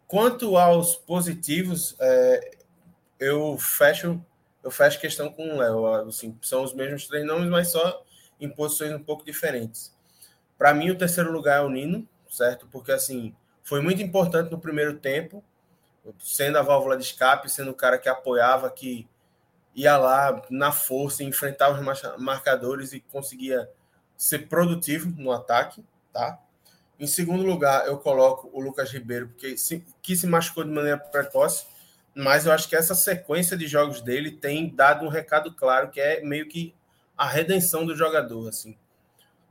Quanto 0.05 0.57
aos 0.57 0.95
positivos, 0.95 1.95
é, 1.99 2.57
eu 3.19 3.57
fecho 3.57 4.23
eu 4.63 4.69
fecho 4.69 4.99
questão 4.99 5.31
com 5.31 5.55
o 5.55 5.57
Léo. 5.57 6.07
Assim, 6.07 6.37
são 6.41 6.63
os 6.63 6.73
mesmos 6.73 7.07
três 7.07 7.25
nomes, 7.25 7.49
mas 7.49 7.69
só 7.69 8.03
em 8.39 8.49
posições 8.49 8.91
um 8.93 9.03
pouco 9.03 9.25
diferentes. 9.25 9.95
Para 10.57 10.73
mim, 10.73 10.91
o 10.91 10.97
terceiro 10.97 11.31
lugar 11.31 11.59
é 11.59 11.61
o 11.61 11.69
Nino, 11.69 12.07
certo? 12.29 12.67
Porque 12.67 12.91
assim 12.91 13.35
foi 13.63 13.81
muito 13.81 14.01
importante 14.01 14.51
no 14.51 14.59
primeiro 14.59 14.97
tempo, 14.97 15.43
sendo 16.19 16.57
a 16.57 16.61
válvula 16.61 16.97
de 16.97 17.03
escape, 17.03 17.49
sendo 17.49 17.71
o 17.71 17.75
cara 17.75 17.97
que 17.97 18.09
apoiava, 18.09 18.69
que 18.69 19.07
ia 19.75 19.97
lá 19.97 20.41
na 20.49 20.71
força, 20.71 21.23
enfrentava 21.23 21.79
os 21.79 22.01
marcadores 22.17 22.93
e 22.93 22.99
conseguia 22.99 23.69
ser 24.17 24.47
produtivo 24.47 25.09
no 25.17 25.31
ataque, 25.31 25.83
tá? 26.11 26.39
Em 26.99 27.07
segundo 27.07 27.43
lugar, 27.43 27.87
eu 27.87 27.97
coloco 27.97 28.49
o 28.53 28.61
Lucas 28.61 28.91
Ribeiro, 28.91 29.29
porque 29.29 29.57
se, 29.57 29.83
que 30.01 30.15
se 30.15 30.27
machucou 30.27 30.63
de 30.63 30.69
maneira 30.69 30.97
precoce, 30.97 31.65
mas 32.13 32.45
eu 32.45 32.51
acho 32.51 32.69
que 32.69 32.75
essa 32.75 32.93
sequência 32.93 33.57
de 33.57 33.65
jogos 33.65 34.01
dele 34.01 34.31
tem 34.31 34.69
dado 34.73 35.05
um 35.05 35.09
recado 35.09 35.53
claro, 35.53 35.89
que 35.89 35.99
é 35.99 36.21
meio 36.21 36.47
que 36.47 36.75
a 37.17 37.25
redenção 37.25 37.85
do 37.85 37.95
jogador, 37.95 38.49
assim. 38.49 38.77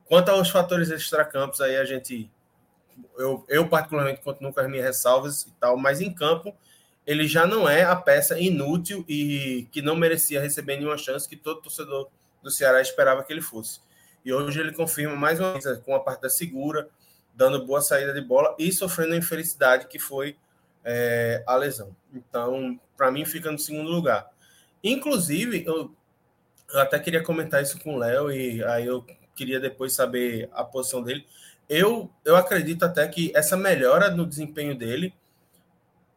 Quanto 0.04 0.28
aos 0.30 0.50
fatores 0.50 0.90
extracampos, 0.90 1.60
aí 1.60 1.76
a 1.76 1.84
gente 1.84 2.30
eu, 3.16 3.44
eu 3.48 3.68
particularmente 3.68 4.20
continuo 4.20 4.52
com 4.52 4.60
as 4.60 4.68
minhas 4.68 4.84
ressalvas 4.84 5.42
e 5.42 5.52
tal, 5.52 5.76
mas 5.76 6.00
em 6.00 6.12
campo 6.12 6.54
ele 7.06 7.26
já 7.26 7.46
não 7.46 7.68
é 7.68 7.82
a 7.82 7.96
peça 7.96 8.38
inútil 8.38 9.04
e 9.08 9.68
que 9.72 9.82
não 9.82 9.96
merecia 9.96 10.40
receber 10.40 10.76
nenhuma 10.76 10.98
chance 10.98 11.28
que 11.28 11.36
todo 11.36 11.62
torcedor 11.62 12.08
do 12.42 12.50
Ceará 12.50 12.80
esperava 12.80 13.22
que 13.24 13.32
ele 13.32 13.42
fosse. 13.42 13.80
E 14.24 14.32
hoje 14.32 14.60
ele 14.60 14.72
confirma 14.72 15.16
mais 15.16 15.40
uma 15.40 15.52
vez 15.52 15.64
com 15.78 15.94
a 15.94 16.00
partida 16.00 16.28
segura, 16.28 16.88
dando 17.34 17.64
boa 17.64 17.80
saída 17.80 18.12
de 18.12 18.20
bola 18.20 18.54
e 18.58 18.70
sofrendo 18.70 19.14
a 19.14 19.16
infelicidade 19.16 19.86
que 19.86 19.98
foi 19.98 20.36
é, 20.84 21.42
a 21.46 21.56
lesão. 21.56 21.94
Então, 22.12 22.78
para 22.96 23.10
mim, 23.10 23.24
fica 23.24 23.50
no 23.50 23.58
segundo 23.58 23.90
lugar. 23.90 24.28
Inclusive, 24.82 25.64
eu, 25.66 25.94
eu 26.72 26.80
até 26.80 26.98
queria 26.98 27.22
comentar 27.22 27.62
isso 27.62 27.78
com 27.80 27.94
o 27.94 27.98
Léo 27.98 28.30
e 28.30 28.62
aí 28.64 28.86
eu 28.86 29.04
queria 29.34 29.58
depois 29.58 29.94
saber 29.94 30.48
a 30.52 30.64
posição 30.64 31.02
dele. 31.02 31.26
Eu, 31.68 32.10
eu 32.24 32.36
acredito 32.36 32.84
até 32.84 33.06
que 33.08 33.32
essa 33.34 33.56
melhora 33.56 34.10
no 34.10 34.26
desempenho 34.26 34.76
dele 34.76 35.14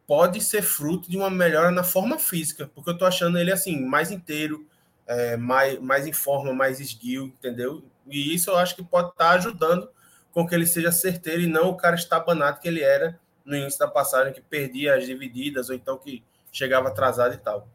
pode 0.06 0.40
ser 0.40 0.62
fruto 0.62 1.10
de 1.10 1.16
uma 1.16 1.30
melhora 1.30 1.70
na 1.70 1.82
forma 1.82 2.18
física, 2.18 2.70
porque 2.74 2.90
eu 2.90 2.98
tô 2.98 3.04
achando 3.04 3.38
ele 3.38 3.52
assim 3.52 3.84
mais 3.84 4.10
inteiro, 4.10 4.66
é, 5.06 5.36
mais, 5.36 5.78
mais 5.80 6.06
em 6.06 6.12
forma, 6.12 6.52
mais 6.52 6.80
esguio, 6.80 7.24
entendeu? 7.26 7.82
E 8.06 8.34
isso 8.34 8.50
eu 8.50 8.56
acho 8.56 8.76
que 8.76 8.82
pode 8.82 9.10
estar 9.10 9.30
tá 9.30 9.34
ajudando 9.34 9.88
com 10.32 10.46
que 10.46 10.54
ele 10.54 10.66
seja 10.66 10.90
certeiro 10.90 11.42
e 11.42 11.46
não 11.46 11.68
o 11.68 11.76
cara 11.76 11.94
estabanado 11.94 12.60
que 12.60 12.68
ele 12.68 12.82
era 12.82 13.18
no 13.44 13.56
início 13.56 13.78
da 13.78 13.88
passagem, 13.88 14.32
que 14.32 14.40
perdia 14.40 14.96
as 14.96 15.06
divididas 15.06 15.68
ou 15.68 15.74
então 15.74 15.98
que 15.98 16.22
chegava 16.50 16.88
atrasado 16.88 17.34
e 17.34 17.38
tal. 17.38 17.68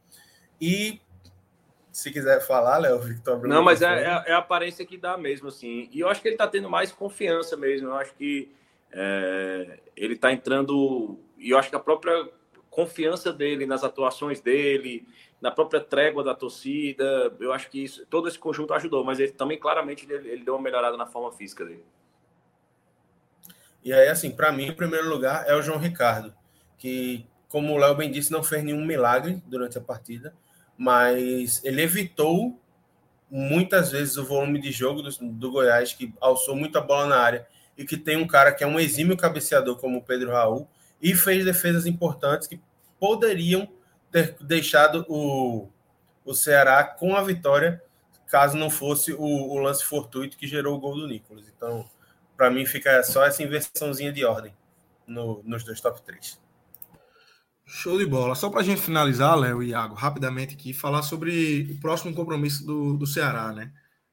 E 0.60 1.00
se 1.92 2.12
quiser 2.12 2.42
falar, 2.42 2.78
Léo, 2.78 3.00
Victor 3.02 3.48
Não, 3.48 3.64
mas 3.64 3.82
é, 3.82 4.04
é, 4.04 4.24
é, 4.28 4.34
a 4.34 4.38
aparência 4.38 4.86
que 4.86 4.98
dá 4.98 5.18
mesmo, 5.18 5.48
assim. 5.48 5.90
E 5.92 6.00
eu 6.00 6.10
acho 6.10 6.22
que 6.22 6.28
ele 6.28 6.36
está 6.36 6.48
tendo 6.48 6.70
mais 6.70 6.92
confiança 6.92 7.56
mesmo. 7.56 7.90
Eu 7.90 7.96
acho 7.96 8.14
que 8.16 8.52
é, 8.92 9.80
ele 9.96 10.14
está 10.14 10.32
entrando. 10.32 11.20
E 11.40 11.52
eu 11.52 11.58
acho 11.58 11.70
que 11.70 11.76
a 11.76 11.80
própria 11.80 12.30
confiança 12.70 13.34
dele 13.34 13.66
nas 13.66 13.84
atuações 13.84 14.40
dele, 14.40 15.08
na 15.42 15.52
própria 15.52 15.82
trégua 15.82 16.24
da 16.24 16.36
torcida. 16.36 17.34
Eu 17.40 17.52
acho 17.52 17.70
que 17.70 17.84
isso, 17.84 18.06
todo 18.08 18.28
esse 18.28 18.38
conjunto 18.38 18.74
ajudou, 18.74 19.04
mas 19.04 19.20
ele 19.20 19.32
também 19.32 19.60
claramente 19.60 20.06
ele, 20.10 20.30
ele 20.30 20.44
deu 20.44 20.56
uma 20.56 20.62
melhorada 20.62 20.98
na 20.98 21.06
forma 21.06 21.32
física 21.32 21.66
dele. 21.66 21.86
E 23.84 23.94
aí, 23.94 24.10
assim, 24.10 24.30
para 24.32 24.52
mim, 24.52 24.68
em 24.68 24.74
primeiro 24.74 25.08
lugar 25.10 25.46
é 25.48 25.56
o 25.56 25.62
João 25.62 25.78
Ricardo, 25.80 26.34
que, 26.78 27.26
como 27.48 27.74
o 27.74 27.78
Léo 27.78 27.96
bem 27.96 28.12
disse, 28.12 28.32
não 28.32 28.44
fez 28.44 28.64
nenhum 28.64 28.86
milagre 28.86 29.42
durante 29.46 29.78
a 29.78 29.82
partida, 29.82 30.34
mas 30.78 31.64
ele 31.64 31.82
evitou 31.82 32.60
muitas 33.32 33.92
vezes 33.92 34.18
o 34.18 34.26
volume 34.26 34.60
de 34.60 34.72
jogo 34.72 35.02
do, 35.02 35.10
do 35.12 35.52
Goiás, 35.52 35.94
que 35.94 36.14
alçou 36.20 36.56
muita 36.56 36.82
bola 36.82 37.06
na 37.08 37.18
área 37.18 37.48
e 37.78 37.86
que 37.86 37.96
tem 37.96 38.18
um 38.18 38.28
cara 38.28 38.52
que 38.52 38.64
é 38.64 38.68
um 38.68 38.80
exímio 38.80 39.16
cabeceador 39.16 39.78
como 39.78 40.00
o 40.00 40.04
Pedro 40.04 40.32
Raul 40.32 40.68
e 41.02 41.16
fez 41.16 41.46
defesas 41.46 41.86
importantes 41.86 42.48
que 42.48 42.60
poderiam 43.00 43.68
ter 44.12 44.36
deixado 44.42 45.06
o, 45.08 45.70
o 46.26 46.34
Ceará 46.34 46.84
com 46.84 47.16
a 47.16 47.24
vitória 47.24 47.82
caso 48.30 48.56
não 48.56 48.70
fosse 48.70 49.12
o, 49.12 49.24
o 49.24 49.58
lance 49.58 49.84
fortuito 49.84 50.38
que 50.38 50.48
gerou 50.48 50.76
o 50.76 50.80
gol 50.80 50.96
do 50.96 51.08
Nicolas. 51.08 51.46
Então, 51.48 51.90
para 52.38 52.50
mim, 52.50 52.66
fica 52.66 53.02
só 53.04 53.26
essa 53.26 53.42
inversãozinha 53.42 54.14
de 54.14 54.24
ordem 54.24 54.54
no, 55.08 55.42
nos 55.44 55.64
dois 55.64 55.82
top 55.82 56.02
3. 56.04 56.40
Show 57.66 57.98
de 57.98 58.06
bola. 58.06 58.36
Só 58.36 58.50
para 58.50 58.62
a 58.62 58.64
gente 58.64 58.82
finalizar, 58.82 59.38
Léo 59.38 59.62
e 59.62 59.70
Iago, 59.70 59.96
rapidamente 59.96 60.56
aqui, 60.56 60.74
falar 60.74 61.02
sobre 61.02 61.72
o 61.72 61.80
próximo 61.80 62.14
compromisso 62.14 62.66
do, 62.66 62.98
do 62.98 63.06
Ceará, 63.06 63.52
né? 63.52 63.72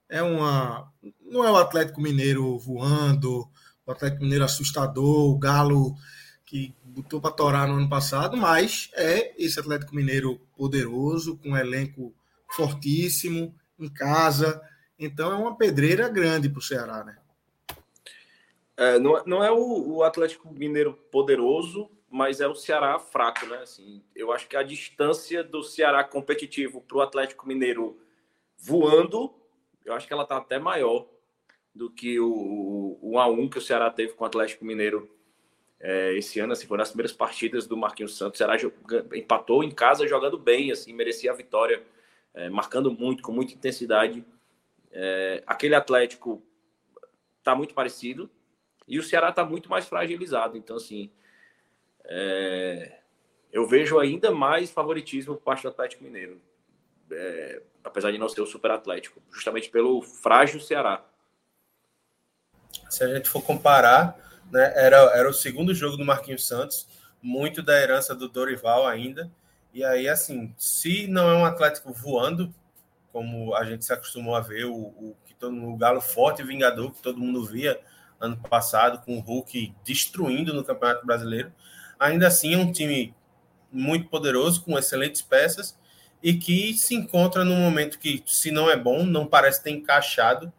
É 0.09 0.23
uma. 0.23 0.91
Não 1.23 1.45
é 1.45 1.51
o 1.51 1.57
Atlético 1.57 2.01
Mineiro 2.01 2.59
voando, 2.59 3.49
o 3.87 3.91
Atlético 3.91 4.23
Mineiro 4.23 4.45
assustador, 4.45 5.31
o 5.31 5.39
Galo 5.39 5.95
que 6.47 6.73
botou 6.85 7.21
para 7.21 7.33
torar 7.33 7.67
no 7.67 7.75
ano 7.75 7.89
passado, 7.89 8.37
mas 8.37 8.89
é 8.95 9.35
esse 9.37 9.59
Atlético 9.59 9.95
Mineiro 9.95 10.39
poderoso, 10.57 11.37
com 11.37 11.51
um 11.51 11.57
elenco 11.57 12.15
fortíssimo, 12.55 13.53
em 13.79 13.89
casa. 13.89 14.63
Então 14.97 15.33
é 15.33 15.35
uma 15.35 15.57
pedreira 15.57 16.09
grande 16.09 16.49
para 16.49 16.61
o 16.61 16.63
Ceará, 16.63 17.05
né? 17.05 17.19
É, 18.77 18.99
não, 18.99 19.25
não 19.25 19.45
é 19.45 19.51
o, 19.51 19.97
o, 19.97 20.03
Atlético 20.05 20.53
Mineiro 20.53 20.93
poderoso, 21.11 21.91
mas 22.09 22.41
é 22.41 22.47
o 22.47 22.55
Ceará 22.55 22.99
fraco, 22.99 23.47
né? 23.47 23.59
Assim, 23.59 24.05
eu 24.15 24.31
acho 24.31 24.47
que 24.47 24.57
a 24.57 24.63
distância 24.63 25.43
do 25.43 25.65
Ceará 25.65 26.05
competitivo 26.05 26.81
para 26.81 26.99
o 26.99 27.01
Atlético 27.01 27.49
Mineiro 27.49 27.99
voando, 28.57 29.35
eu 29.85 29.95
acho 29.95 30.07
que 30.07 30.13
ela 30.13 30.23
está 30.23 30.37
até 30.37 30.59
maior 30.59 31.09
do 31.75 31.91
que 31.91 32.21
o, 32.21 32.99
o 33.03 33.13
1x1 33.15 33.51
que 33.51 33.59
o 33.59 33.63
Ceará 33.63 33.91
teve 33.91 34.13
com 34.13 34.25
o 34.25 34.27
Atlético 34.27 34.65
Mineiro 34.65 35.16
é, 35.81 36.15
esse 36.15 36.41
ano. 36.41 36.53
Assim, 36.53 36.67
foi 36.67 36.79
nas 36.79 36.91
primeiras 36.91 37.13
partidas 37.13 37.67
do 37.67 37.77
Marquinhos 37.77 38.17
Santos. 38.17 38.37
O 38.37 38.45
Ceará 38.45 38.57
empatou 39.15 39.63
em 39.63 39.71
casa 39.71 40.07
jogando 40.07 40.39
bem, 40.39 40.71
assim, 40.73 40.93
merecia 40.93 41.33
a 41.33 41.35
vitória, 41.35 41.83
é, 42.35 42.49
marcando 42.49 42.91
muito, 42.91 43.23
com 43.23 43.33
muita 43.33 43.55
intensidade. 43.55 44.25
É, 44.93 45.43
aquele 45.47 45.75
Atlético 45.75 46.43
está 47.39 47.55
muito 47.55 47.75
parecido, 47.75 48.31
e 48.89 48.99
o 48.99 49.03
Ceará 49.03 49.31
está 49.31 49.45
muito 49.45 49.69
mais 49.69 49.87
fragilizado. 49.87 50.57
Então, 50.57 50.77
assim, 50.77 51.11
é, 52.05 53.01
eu 53.53 53.67
vejo 53.67 53.99
ainda 53.99 54.31
mais 54.31 54.71
favoritismo 54.71 55.35
por 55.35 55.43
parte 55.43 55.63
do 55.63 55.69
Atlético 55.69 56.05
Mineiro. 56.05 56.41
É, 57.11 57.63
apesar 57.85 58.11
de 58.11 58.19
não 58.19 58.29
ser 58.29 58.41
o 58.41 58.47
super 58.47 58.71
Atlético, 58.71 59.23
justamente 59.31 59.71
pelo 59.71 60.03
frágil 60.03 60.61
Ceará. 60.61 61.05
Se 62.91 63.05
a 63.05 63.15
gente 63.15 63.29
for 63.29 63.43
comparar, 63.43 64.19
né, 64.51 64.73
era, 64.77 64.97
era 65.17 65.29
o 65.29 65.35
segundo 65.35 65.75
jogo 65.75 65.97
do 65.97 66.05
Marquinhos 66.05 66.47
Santos, 66.47 66.87
muito 67.23 67.63
da 67.63 67.81
herança 67.81 68.15
do 68.15 68.29
Dorival 68.29 68.87
ainda. 68.87 69.31
E 69.73 69.85
aí, 69.85 70.09
assim, 70.09 70.55
se 70.57 71.07
não 71.07 71.29
é 71.29 71.37
um 71.37 71.45
Atlético 71.45 71.93
voando, 71.93 72.55
como 73.13 73.55
a 73.55 73.65
gente 73.65 73.85
se 73.85 73.93
acostumou 73.93 74.35
a 74.35 74.41
ver, 74.41 74.65
o, 74.65 74.75
o, 74.75 75.17
que 75.25 75.35
todo, 75.35 75.57
o 75.57 75.77
Galo 75.77 76.01
forte 76.01 76.43
e 76.43 76.45
vingador 76.45 76.93
que 76.93 77.03
todo 77.03 77.19
mundo 77.19 77.45
via 77.45 77.81
ano 78.21 78.37
passado, 78.37 79.05
com 79.05 79.19
o 79.19 79.21
Hulk 79.21 79.75
destruindo 79.85 80.55
no 80.55 80.65
Campeonato 80.65 81.05
Brasileiro. 81.07 81.53
Ainda 81.99 82.27
assim, 82.27 82.55
é 82.55 82.59
um 82.59 82.73
time 82.73 83.15
muito 83.71 84.09
poderoso, 84.09 84.63
com 84.63 84.79
excelentes 84.79 85.23
peças, 85.23 85.79
e 86.23 86.35
que 86.35 86.75
se 86.75 86.95
encontra 86.95 87.45
num 87.45 87.61
momento 87.61 87.99
que, 87.99 88.23
se 88.27 88.51
não 88.51 88.71
é 88.71 88.77
bom, 88.77 89.05
não 89.05 89.27
parece 89.27 89.63
ter 89.63 89.71
encaixado 89.71 90.53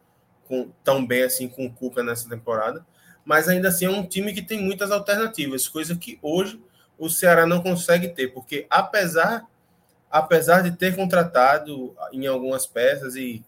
com, 0.46 0.70
tão 0.82 1.04
bem 1.04 1.22
assim 1.24 1.48
com 1.48 1.66
o 1.66 1.72
Cuca 1.72 2.02
nessa 2.02 2.28
temporada, 2.28 2.86
mas 3.28 3.46
ainda 3.46 3.68
assim 3.68 3.84
é 3.84 3.90
um 3.90 4.06
time 4.06 4.32
que 4.32 4.40
tem 4.40 4.58
muitas 4.58 4.90
alternativas, 4.90 5.68
coisa 5.68 5.94
que 5.94 6.18
hoje 6.22 6.58
o 6.98 7.10
Ceará 7.10 7.44
não 7.44 7.62
consegue 7.62 8.08
ter, 8.08 8.28
porque 8.28 8.66
apesar 8.70 9.46
apesar 10.10 10.62
de 10.62 10.70
ter 10.70 10.96
contratado 10.96 11.94
em 12.10 12.26
algumas 12.26 12.66
peças 12.66 13.16
e 13.16 13.44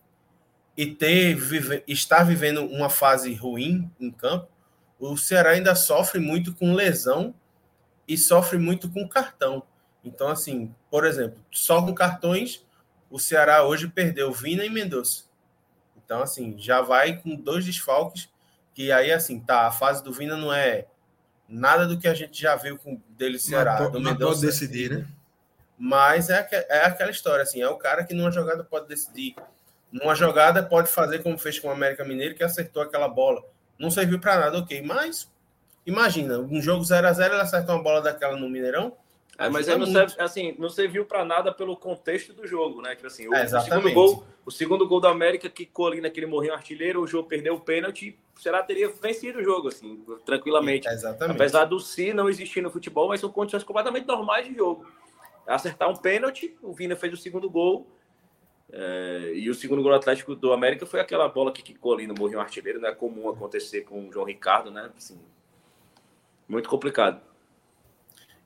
e 0.77 0.87
ter 0.95 1.35
vive, 1.35 1.83
estar 1.89 2.25
vivendo 2.25 2.63
uma 2.63 2.91
fase 2.91 3.33
ruim 3.33 3.91
em 3.99 4.11
campo, 4.11 4.49
o 4.99 5.17
Ceará 5.17 5.53
ainda 5.53 5.75
sofre 5.75 6.21
muito 6.21 6.55
com 6.55 6.75
lesão 6.75 7.35
e 8.07 8.19
sofre 8.19 8.59
muito 8.59 8.87
com 8.91 9.09
cartão. 9.09 9.63
Então, 10.05 10.29
assim, 10.29 10.75
por 10.91 11.07
exemplo, 11.07 11.39
só 11.51 11.81
com 11.81 11.95
cartões, 11.95 12.63
o 13.11 13.19
Ceará 13.19 13.65
hoje 13.65 13.89
perdeu 13.89 14.31
Vina 14.31 14.63
e 14.63 14.69
Mendonça. 14.69 15.25
Então, 15.97 16.21
assim, 16.21 16.55
já 16.59 16.83
vai 16.83 17.17
com 17.17 17.35
dois 17.35 17.65
desfalques, 17.65 18.29
que 18.75 18.93
aí, 18.93 19.13
assim, 19.13 19.41
tá, 19.41 19.67
a 19.67 19.73
fase 19.73 20.03
do 20.03 20.13
Vina 20.13 20.37
não 20.37 20.53
é 20.53 20.87
nada 21.49 21.87
do 21.87 21.99
que 21.99 22.07
a 22.09 22.15
gente 22.15 22.41
já 22.41 22.57
viu 22.57 22.79
com 22.79 23.01
dele 23.11 23.39
Ceará. 23.39 23.81
Não, 23.81 23.91
do 23.91 24.01
Mendonça, 24.01 24.41
pode 24.41 24.41
decidir, 24.41 24.91
né? 24.91 25.07
Mas 25.79 26.31
é, 26.31 26.47
é 26.69 26.85
aquela 26.85 27.11
história, 27.11 27.43
assim, 27.43 27.61
é 27.61 27.69
o 27.69 27.77
cara 27.77 28.05
que 28.05 28.15
numa 28.15 28.31
jogada 28.31 28.63
pode 28.63 28.87
decidir 28.87 29.35
numa 29.93 30.15
jogada 30.15 30.63
pode 30.63 30.89
fazer 30.89 31.23
como 31.23 31.37
fez 31.37 31.59
com 31.59 31.69
o 31.69 31.73
América 31.73 32.05
Mineiro, 32.05 32.35
que 32.35 32.45
acertou 32.45 32.83
aquela 32.83 33.09
bola. 33.09 33.43
Não 33.79 33.91
serviu 33.91 34.21
para 34.21 34.39
nada, 34.39 34.59
ok. 34.59 34.81
Mas 34.83 35.29
imagina, 35.85 36.39
um 36.39 36.61
jogo 36.63 36.85
0 36.85 37.09
a 37.09 37.13
0 37.13 37.35
ele 37.35 37.43
acertou 37.43 37.75
uma 37.75 37.83
bola 37.83 38.01
daquela 38.01 38.37
no 38.37 38.49
Mineirão. 38.49 38.97
É, 39.39 39.49
mas 39.49 39.69
aí 39.69 39.79
não, 39.79 39.87
serve, 39.87 40.15
assim, 40.19 40.55
não 40.59 40.69
serviu 40.69 41.07
para 41.07 41.25
nada 41.25 41.53
pelo 41.53 41.75
contexto 41.75 42.35
do 42.35 42.47
jogo, 42.47 42.83
né? 42.83 42.95
Tipo 42.95 43.07
assim, 43.07 43.27
o, 43.27 43.35
é, 43.35 43.45
o, 43.45 43.61
segundo 43.61 43.93
gol, 43.93 44.27
o 44.45 44.51
segundo 44.51 44.87
gol 44.87 45.01
do 45.01 45.09
América 45.09 45.49
quicou 45.49 45.87
ali 45.87 46.01
naquele 46.01 46.27
morrinho 46.27 46.53
artilheiro, 46.53 47.01
o 47.01 47.07
jogo 47.07 47.27
perdeu 47.27 47.55
o 47.55 47.61
pênalti, 47.61 48.19
o 48.41 48.43
Ceará 48.43 48.63
teria 48.63 48.89
vencido 48.89 49.39
o 49.39 49.45
jogo, 49.45 49.69
assim, 49.69 50.03
tranquilamente. 50.25 50.89
É, 50.89 50.95
exatamente. 50.95 51.37
Apesar 51.37 51.67
do 51.67 51.79
si 51.79 52.15
não 52.15 52.27
existir 52.27 52.63
no 52.63 52.71
futebol, 52.71 53.09
mas 53.09 53.21
são 53.21 53.31
condições 53.31 53.63
completamente 53.63 54.07
normais 54.07 54.47
de 54.47 54.55
jogo. 54.55 54.91
Acertar 55.47 55.91
um 55.91 55.97
pênalti, 55.97 56.57
o 56.63 56.73
Vina 56.73 56.97
fez 56.97 57.13
o 57.13 57.19
segundo 57.19 57.51
gol, 57.51 57.87
é, 58.73 59.33
e 59.35 59.51
o 59.51 59.55
segundo 59.55 59.83
gol 59.83 59.93
Atlético 59.93 60.35
do 60.35 60.55
América 60.55 60.87
foi 60.87 61.01
aquela 61.01 61.29
bola 61.29 61.53
que 61.53 61.63
quicou 61.63 61.93
ali 61.93 62.07
no 62.07 62.15
Morrinho 62.15 62.41
Artilheiro, 62.41 62.81
não 62.81 62.89
é 62.89 62.95
comum 62.95 63.29
acontecer 63.29 63.83
com 63.83 64.09
o 64.09 64.13
João 64.13 64.25
Ricardo, 64.25 64.71
né? 64.71 64.91
Assim, 64.97 65.21
muito 66.49 66.69
complicado. 66.69 67.21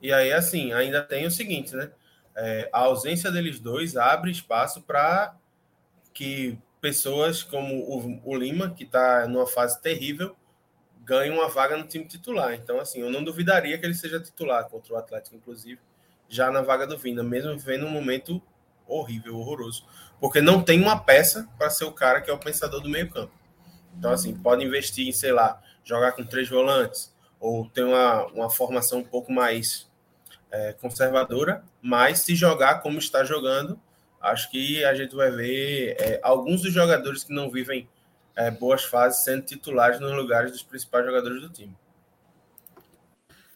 E 0.03 0.13
aí, 0.13 0.33
assim, 0.33 0.73
ainda 0.73 1.05
tem 1.05 1.25
o 1.25 1.31
seguinte, 1.31 1.77
né? 1.77 1.93
É, 2.37 2.69
a 2.73 2.81
ausência 2.81 3.31
deles 3.31 3.61
dois 3.61 3.97
abre 3.97 4.33
espaço 4.33 4.83
para 4.83 5.37
que 6.13 6.59
pessoas 6.85 7.43
como 7.43 7.75
o, 7.75 8.21
o 8.23 8.37
Lima, 8.37 8.71
que 8.71 8.85
está 8.85 9.27
numa 9.27 9.47
fase 9.47 9.81
terrível, 9.81 10.37
ganhem 11.03 11.33
uma 11.33 11.49
vaga 11.49 11.79
no 11.79 11.87
time 11.87 12.05
titular. 12.05 12.53
Então, 12.53 12.79
assim, 12.79 13.01
eu 13.01 13.11
não 13.11 13.25
duvidaria 13.25 13.79
que 13.79 13.87
ele 13.87 13.95
seja 13.95 14.21
titular 14.21 14.69
contra 14.69 14.93
o 14.93 14.97
Atlético, 14.99 15.37
inclusive, 15.37 15.81
já 16.29 16.51
na 16.51 16.61
vaga 16.61 16.87
do 16.87 16.99
Vina, 16.99 17.23
mesmo 17.23 17.59
vendo 17.59 17.87
um 17.87 17.91
momento 17.91 18.43
horrível, 18.87 19.37
horroroso 19.39 19.87
porque 20.25 20.41
não 20.41 20.63
tem 20.63 20.81
uma 20.81 20.99
peça 20.99 21.47
para 21.59 21.69
ser 21.69 21.85
o 21.85 21.93
cara 21.93 22.21
que 22.21 22.31
é 22.31 22.33
o 22.33 22.39
pensador 22.39 22.81
do 22.81 22.89
meio-campo. 22.89 23.33
Então, 23.95 24.11
assim, 24.11 24.35
pode 24.35 24.65
investir 24.65 25.07
em, 25.07 25.13
sei 25.13 25.33
lá, 25.33 25.61
jogar 25.85 26.13
com 26.13 26.25
três 26.25 26.49
volantes, 26.49 27.15
ou 27.39 27.69
ter 27.69 27.85
uma, 27.85 28.25
uma 28.29 28.49
formação 28.49 29.01
um 29.01 29.05
pouco 29.05 29.31
mais 29.31 29.87
é, 30.51 30.73
conservadora, 30.73 31.63
mas 31.83 32.21
se 32.21 32.35
jogar 32.35 32.81
como 32.81 32.99
está 32.99 33.23
jogando, 33.23 33.79
acho 34.25 34.51
que 34.51 34.85
a 34.85 34.95
gente 34.95 35.15
vai 35.15 35.31
ver 35.31 35.97
é, 35.99 36.21
alguns 36.23 36.63
dos 36.63 36.73
jogadores 36.73 37.25
que 37.25 37.33
não 37.33 37.51
vivem 37.51 37.89
é, 38.35 38.51
boas 38.51 38.85
fases 38.85 39.23
sendo 39.23 39.43
titulares 39.43 40.01
nos 40.01 40.13
lugares 40.13 40.51
dos 40.51 40.63
principais 40.63 41.05
jogadores 41.05 41.41
do 41.41 41.49
time. 41.49 41.77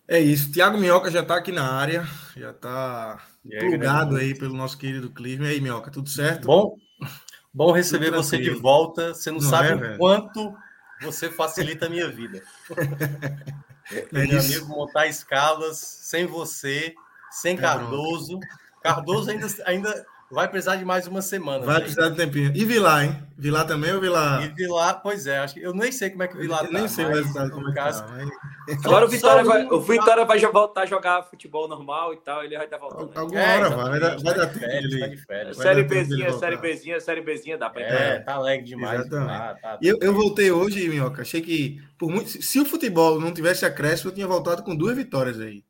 É 0.06 0.18
isso. 0.18 0.50
Tiago 0.52 0.78
Minhoca 0.78 1.10
já 1.10 1.20
está 1.20 1.36
aqui 1.36 1.52
na 1.52 1.70
área, 1.70 2.06
já 2.36 2.50
está 2.50 3.20
plugado 3.42 4.16
aí 4.16 4.34
pelo 4.34 4.54
nosso 4.54 4.78
querido 4.78 5.10
Clive. 5.10 5.44
E 5.44 5.48
aí, 5.48 5.60
Minhoca, 5.60 5.90
tudo 5.90 6.08
certo? 6.08 6.46
Bom, 6.46 6.76
bom 7.52 7.72
receber 7.72 8.10
você 8.10 8.38
de 8.38 8.50
volta. 8.50 9.12
Você 9.12 9.30
não, 9.30 9.38
não 9.38 9.48
sabe 9.50 9.68
é, 9.68 9.94
o 9.94 9.98
quanto 9.98 10.54
você 11.02 11.30
facilita 11.30 11.86
a 11.86 11.90
minha 11.90 12.08
vida. 12.08 12.42
É 13.90 14.06
Meu 14.12 14.38
amigo, 14.38 14.66
montar 14.66 15.06
escalas 15.06 15.78
sem 15.78 16.26
você, 16.26 16.94
sem 17.30 17.56
é 17.56 17.56
Cardoso. 17.58 18.38
Cardoso 18.82 19.30
ainda, 19.30 19.46
ainda 19.64 20.06
Vai 20.30 20.46
precisar 20.46 20.76
de 20.76 20.84
mais 20.84 21.06
uma 21.06 21.22
semana. 21.22 21.64
Vai 21.64 21.80
precisar 21.80 22.10
de 22.10 22.16
tempinho. 22.16 22.52
E 22.54 22.62
Vilar, 22.62 23.04
hein? 23.04 23.16
Vilar 23.36 23.66
também 23.66 23.94
ou 23.94 24.00
Vilar? 24.00 24.44
E 24.44 24.48
Vilar, 24.48 25.00
pois 25.00 25.26
é, 25.26 25.38
acho 25.38 25.54
que 25.54 25.62
eu 25.62 25.72
nem 25.72 25.90
sei 25.90 26.10
como 26.10 26.22
é 26.22 26.28
que 26.28 26.36
o 26.36 26.40
Vilar 26.40 26.66
tá. 26.66 26.70
Nem 26.70 26.86
sei 26.86 27.06
o 27.06 27.08
resultado 27.08 27.50
como 27.50 27.66
é 27.66 27.70
que 27.70 27.76
tá. 27.76 28.06
Mas... 28.10 28.84
Agora 28.84 29.06
o 29.06 29.08
Vitória, 29.08 29.42
vai, 29.42 29.64
o 29.64 29.80
Vitória 29.80 30.24
vai 30.26 30.38
voltar 30.38 30.82
a 30.82 30.86
jogar 30.86 31.22
futebol 31.22 31.66
normal 31.66 32.12
e 32.12 32.18
tal, 32.18 32.44
ele 32.44 32.56
vai 32.56 32.66
estar 32.66 32.76
voltando. 32.76 33.10
Alguma 33.18 33.40
é, 33.40 33.56
hora 33.56 33.70
vai, 33.70 33.90
vai, 33.90 34.00
dar, 34.00 34.18
vai 34.18 34.34
dar 34.34 34.46
tempo 34.48 34.88
de 34.88 35.16
férias, 35.16 35.56
Série 35.56 35.82
Bzinha, 35.84 36.32
Série 36.34 36.56
Bzinha, 36.58 37.00
Série 37.00 37.20
Bzinha, 37.22 37.56
dá 37.56 37.70
pra 37.70 37.82
entrar. 37.82 37.98
É, 37.98 38.18
tá 38.18 38.34
alegre 38.34 38.66
demais. 38.66 39.08
Tá, 39.08 39.54
tá, 39.62 39.78
eu, 39.80 39.96
eu 40.02 40.12
voltei 40.12 40.50
hoje, 40.50 40.86
Minhoca, 40.90 41.22
achei 41.22 41.40
que 41.40 41.80
por 41.98 42.10
muito, 42.10 42.28
se 42.28 42.60
o 42.60 42.66
futebol 42.66 43.18
não 43.18 43.32
tivesse 43.32 43.64
acréscimo, 43.64 44.10
eu 44.10 44.14
tinha 44.14 44.26
voltado 44.26 44.62
com 44.62 44.76
duas 44.76 44.94
vitórias 44.94 45.40
aí. 45.40 45.64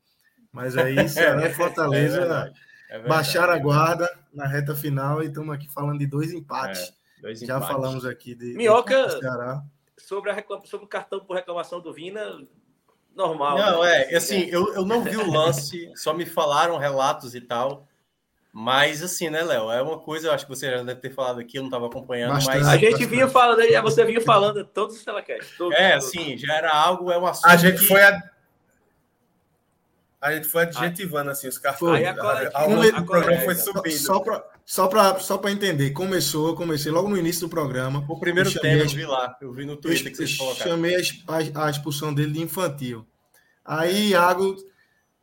Mas 0.53 0.77
aí, 0.77 0.97
Ceará 1.09 1.47
e 1.47 1.55
Fortaleza... 1.55 2.53
É 2.65 2.68
é 2.89 2.99
baixaram 3.01 3.53
a 3.53 3.59
guarda 3.59 4.09
na 4.33 4.47
reta 4.47 4.75
final 4.75 5.23
e 5.23 5.27
estamos 5.27 5.55
aqui 5.55 5.71
falando 5.73 5.99
de 5.99 6.07
dois 6.07 6.33
empates. 6.33 6.81
É, 7.19 7.23
dois 7.23 7.41
Já 7.41 7.57
empates. 7.57 7.69
falamos 7.69 8.07
aqui 8.07 8.35
de. 8.35 8.55
Minhoca, 8.55 9.09
sobre, 9.99 10.31
a 10.31 10.35
reclam... 10.35 10.65
sobre 10.65 10.87
o 10.87 10.89
cartão 10.89 11.21
por 11.21 11.37
reclamação 11.37 11.81
do 11.81 11.93
Vina, 11.93 12.41
normal. 13.15 13.59
Não, 13.59 13.83
né? 13.83 14.13
é, 14.13 14.17
assim, 14.17 14.47
eu, 14.51 14.75
eu 14.75 14.87
não 14.87 15.03
vi 15.03 15.17
o 15.17 15.31
lance, 15.31 15.93
só 15.97 16.15
me 16.15 16.25
falaram 16.25 16.79
relatos 16.79 17.35
e 17.35 17.41
tal. 17.41 17.87
Mas 18.51 19.03
assim, 19.03 19.29
né, 19.29 19.43
Léo? 19.43 19.71
É 19.71 19.83
uma 19.83 19.99
coisa, 19.99 20.29
eu 20.29 20.33
acho 20.33 20.47
que 20.47 20.51
você 20.51 20.71
já 20.71 20.83
deve 20.83 21.01
ter 21.01 21.11
falado 21.15 21.39
aqui, 21.39 21.59
eu 21.59 21.63
não 21.63 21.69
estava 21.69 21.87
acompanhando, 21.87 22.33
bastante, 22.33 22.59
mas. 22.59 22.69
A 22.69 22.77
gente 22.77 22.91
bastante. 22.93 23.07
vinha 23.07 23.29
falando, 23.29 23.83
você 23.83 24.05
vinha 24.05 24.21
falando 24.21 24.65
todos 24.65 24.97
os 24.97 25.05
telecasts. 25.05 25.57
Todos, 25.57 25.77
é, 25.77 25.93
todos. 25.93 26.07
assim, 26.07 26.39
já 26.39 26.55
era 26.55 26.73
algo, 26.73 27.13
é 27.13 27.19
um 27.19 27.27
assunto. 27.27 27.47
A 27.47 27.57
gente 27.57 27.81
que... 27.81 27.87
foi 27.87 28.03
a 28.03 28.21
a 30.21 30.35
gente 30.35 30.49
foi 30.49 30.63
adjetivando 30.63 31.31
assim 31.31 31.47
os 31.47 31.59
cartões. 31.59 31.99
Aí 31.99 32.07
agora, 32.07 32.51
o 33.01 33.07
programa 33.07 33.41
foi 33.43 33.55
subindo. 33.55 33.99
Só 33.99 34.21
para 34.21 34.45
só 34.65 34.87
para 34.89 35.19
só 35.21 35.39
para 35.39 35.51
entender, 35.51 35.91
começou, 35.93 36.57
comecei 36.57 36.91
logo 36.91 37.09
no 37.09 37.17
início 37.17 37.43
do 37.43 37.49
programa. 37.49 38.05
O 38.09 38.19
primeiro 38.19 38.53
tema 38.61 38.83
eu 38.83 38.89
vi 38.89 39.07
lá, 39.07 39.37
eu 39.41 39.53
vi 39.53 39.65
no 39.65 39.77
Twitter 39.77 40.11
que 40.11 40.17
vocês 40.17 40.37
colocaram. 40.37 40.71
Chamei 40.71 40.97
a, 41.27 41.67
a, 41.67 41.71
expulsão 41.71 42.13
dele 42.13 42.33
de 42.33 42.43
infantil. 42.43 43.07
Aí 43.65 44.09
Iago 44.11 44.57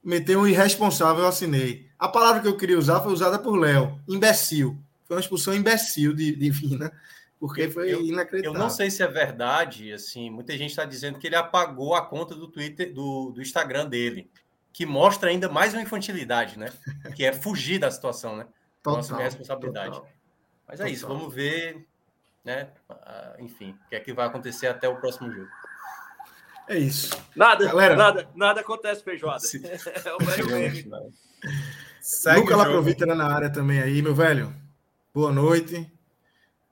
meteu 0.03 0.39
um 0.39 0.47
irresponsável, 0.47 1.23
eu 1.23 1.27
assinei. 1.27 1.87
A 1.99 2.07
palavra 2.07 2.41
que 2.41 2.47
eu 2.47 2.57
queria 2.57 2.77
usar 2.77 3.01
foi 3.01 3.11
usada 3.11 3.37
por 3.37 3.55
Léo, 3.55 3.99
imbecil. 4.07 4.77
Foi 5.03 5.17
uma 5.17 5.21
expulsão 5.21 5.53
imbecil 5.53 6.13
de, 6.13 6.35
de 6.35 6.49
Vina, 6.49 6.91
porque 7.39 7.69
foi 7.69 7.93
eu, 7.93 8.01
inacreditável. 8.01 8.57
Eu 8.57 8.63
não 8.63 8.69
sei 8.69 8.89
se 8.89 9.03
é 9.03 9.07
verdade, 9.07 9.91
assim, 9.93 10.29
muita 10.29 10.57
gente 10.57 10.71
está 10.71 10.85
dizendo 10.85 11.19
que 11.19 11.27
ele 11.27 11.35
apagou 11.35 11.93
a 11.93 12.03
conta 12.03 12.33
do 12.33 12.47
Twitter, 12.47 12.93
do, 12.93 13.31
do 13.31 13.41
Instagram 13.41 13.87
dele 13.87 14.29
que 14.75 14.85
mostra 14.85 15.29
ainda 15.29 15.47
mais 15.47 15.73
uma 15.73 15.81
infantilidade, 15.81 16.59
né? 16.59 16.69
Que 17.15 17.23
é 17.23 17.31
fugir 17.31 17.79
da 17.79 17.89
situação, 17.89 18.35
né? 18.35 18.45
Total, 18.83 18.97
Nossa 18.97 19.15
responsabilidade. 19.15 19.91
Total. 19.91 20.09
Mas 20.67 20.81
é 20.81 20.83
total. 20.83 20.93
isso, 20.93 21.07
vamos 21.07 21.33
ver, 21.33 21.87
né? 22.43 22.67
Ah, 22.89 23.37
enfim, 23.39 23.69
o 23.85 23.89
que 23.89 23.95
é 23.95 24.01
que 24.01 24.11
vai 24.11 24.27
acontecer 24.27 24.67
até 24.67 24.89
o 24.89 24.97
próximo 24.97 25.31
jogo. 25.31 25.47
É 26.67 26.77
isso. 26.77 27.17
Nada, 27.33 27.67
Galera, 27.67 27.95
nada, 27.95 28.29
nada 28.35 28.59
acontece, 28.59 29.01
feijoada. 29.01 29.45
é 30.03 30.13
o 30.13 30.17
velho 30.17 30.51
meme. 30.51 30.91
Luca 32.35 32.57
Laprovita 32.57 33.05
na 33.05 33.33
área 33.33 33.49
também 33.49 33.81
aí, 33.81 34.01
meu 34.01 34.13
velho. 34.13 34.53
Boa 35.13 35.31
noite. 35.31 35.89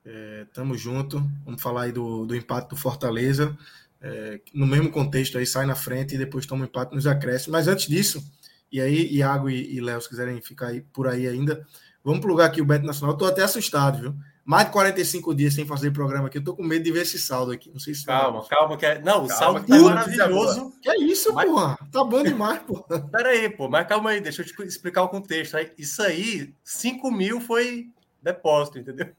É, 0.05 0.45
tamo 0.53 0.75
junto. 0.75 1.23
Vamos 1.45 1.61
falar 1.61 1.83
aí 1.83 1.93
do, 1.93 2.25
do 2.25 2.35
empate 2.35 2.67
do 2.67 2.75
Fortaleza 2.75 3.57
é, 4.03 4.41
no 4.53 4.67
mesmo 4.67 4.91
contexto 4.91 5.37
aí 5.37 5.45
sai 5.45 5.65
na 5.65 5.75
frente 5.75 6.13
e 6.13 6.17
depois 6.17 6.45
toma 6.45 6.63
um 6.63 6.65
empate 6.65 6.93
nos 6.93 7.07
acréscimos. 7.07 7.53
Mas 7.53 7.69
antes 7.69 7.87
disso, 7.87 8.21
e 8.69 8.81
aí 8.81 9.07
Iago 9.13 9.49
e, 9.49 9.75
e 9.75 9.79
Léo, 9.79 10.01
se 10.01 10.09
quiserem 10.09 10.41
ficar 10.41 10.67
aí, 10.67 10.81
por 10.81 11.07
aí 11.07 11.25
ainda, 11.25 11.65
vamos 12.03 12.19
plugar 12.19 12.47
aqui 12.47 12.61
o 12.61 12.65
Beto 12.65 12.85
Nacional. 12.85 13.13
Estou 13.13 13.29
até 13.29 13.43
assustado, 13.43 14.01
viu? 14.01 14.15
Mais 14.43 14.65
de 14.65 14.73
45 14.73 15.33
dias 15.33 15.53
sem 15.53 15.65
fazer 15.65 15.91
programa 15.91 16.27
aqui. 16.27 16.37
Eu 16.37 16.43
tô 16.43 16.53
com 16.53 16.63
medo 16.63 16.83
de 16.83 16.91
ver 16.91 17.03
esse 17.03 17.17
saldo 17.17 17.53
aqui. 17.53 17.71
Não 17.71 17.79
sei 17.79 17.93
se. 17.93 18.05
Calma, 18.05 18.41
tá... 18.41 18.49
calma. 18.49 18.75
Que 18.75 18.85
é... 18.85 18.99
Não, 18.99 19.23
o 19.23 19.27
calma, 19.27 19.33
saldo 19.35 19.65
tá 19.65 19.79
maravilhoso. 19.79 20.73
Que 20.81 20.89
é 20.89 20.97
isso, 20.99 21.33
mas... 21.33 21.49
porra? 21.49 21.77
Tá 21.89 22.03
bom 22.03 22.21
demais, 22.21 22.61
porra. 22.63 22.99
Pera 23.09 23.29
aí, 23.29 23.49
pô. 23.49 23.69
Mas 23.69 23.87
calma 23.87 24.09
aí, 24.09 24.19
deixa 24.19 24.41
eu 24.41 24.45
te 24.45 24.63
explicar 24.63 25.03
o 25.03 25.07
contexto. 25.07 25.55
Isso 25.77 26.01
aí, 26.01 26.53
5 26.61 27.09
mil 27.09 27.39
foi 27.39 27.87
depósito, 28.21 28.79
entendeu? 28.79 29.13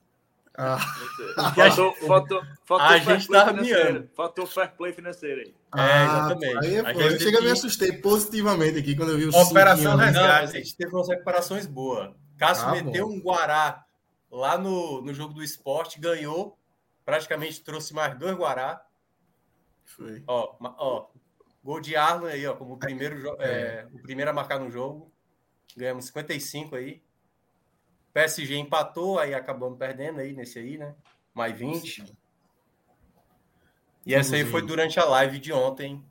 Ah. 0.57 0.79
Faltou, 1.55 1.95
faltou, 2.07 2.43
faltou 2.65 2.87
a 2.87 2.99
gente 2.99 3.29
tá 3.29 3.53
miando. 3.53 4.09
Faltou 4.15 4.47
fair 4.47 4.71
play 4.77 4.93
financeiro 4.93 5.41
aí. 5.41 5.49
É, 5.49 5.81
ah, 5.81 6.05
exatamente. 6.05 6.67
Aí, 6.67 6.95
pô, 6.95 7.01
eu 7.01 7.19
chega 7.19 7.39
que... 7.39 7.45
me 7.45 7.51
assustei 7.51 7.93
positivamente 7.93 8.79
aqui 8.79 8.95
quando 8.95 9.11
eu 9.11 9.19
vi 9.19 9.27
o 9.27 9.37
Operação 9.37 9.97
Resgate. 9.97 10.57
A 10.57 10.61
gente 10.61 10.77
teve 10.77 10.95
umas 10.95 11.09
recuperações 11.09 11.67
boas. 11.67 12.15
Cássio 12.39 12.69
ah, 12.69 12.71
meteu 12.73 13.09
bom. 13.09 13.15
um 13.15 13.21
Guará 13.21 13.85
lá 14.31 14.59
no, 14.59 15.01
no 15.03 15.15
jogo 15.15 15.33
do 15.33 15.43
esporte, 15.43 16.01
ganhou, 16.01 16.59
praticamente 17.05 17.63
trouxe 17.63 17.95
mais 17.95 18.17
dois 18.19 18.37
Guará. 18.37 18.85
Foi. 19.85 20.23
Ó, 20.27 20.57
ó, 20.61 21.07
gol 21.63 21.81
de 21.81 21.95
Arlen 21.95 22.33
aí, 22.33 22.47
ó, 22.47 22.55
como 22.55 22.75
o 22.75 22.79
primeiro, 22.79 23.37
é. 23.41 23.47
É, 23.47 23.87
o 23.93 23.99
primeiro 24.01 24.31
a 24.31 24.35
marcar 24.35 24.59
no 24.59 24.71
jogo. 24.71 25.11
Ganhamos 25.77 26.07
55 26.07 26.77
aí. 26.77 27.03
PSG 28.15 28.57
empatou, 28.57 29.19
aí 29.19 29.35
acabamos 29.35 29.77
perdendo 29.77 30.21
aí 30.21 30.33
nesse 30.33 30.61
aí, 30.61 30.79
né? 30.79 30.95
Mais 31.35 31.59
20. 31.59 32.07
Sim. 32.07 32.17
E 34.07 34.15
essa 34.15 34.37
aí 34.37 34.45
foi 34.45 34.63
durante 34.63 35.01
a 35.01 35.05
live 35.05 35.41
de 35.41 35.53
ontem. 35.53 36.03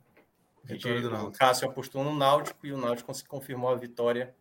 Gente, 0.64 0.86
o 0.86 1.30
Cássio 1.30 1.68
apostou 1.68 2.04
no 2.04 2.14
Náutico 2.14 2.66
e 2.66 2.72
o 2.72 2.76
Náutico 2.76 3.12
confirmou 3.26 3.70
a 3.70 3.74
vitória. 3.74 4.34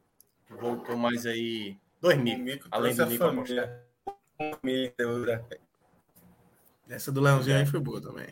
Voltou 0.50 0.98
mais 0.98 1.26
aí 1.26 1.78
dois 2.02 2.18
mil, 2.18 2.60
além 2.70 2.96
do 2.96 3.08
Mico 3.08 3.24
apostar. 3.24 3.82
Essa 6.90 7.12
do 7.12 7.22
Leãozinho 7.22 7.58
aí 7.58 7.66
foi 7.66 7.80
boa 7.80 8.02
também. 8.02 8.28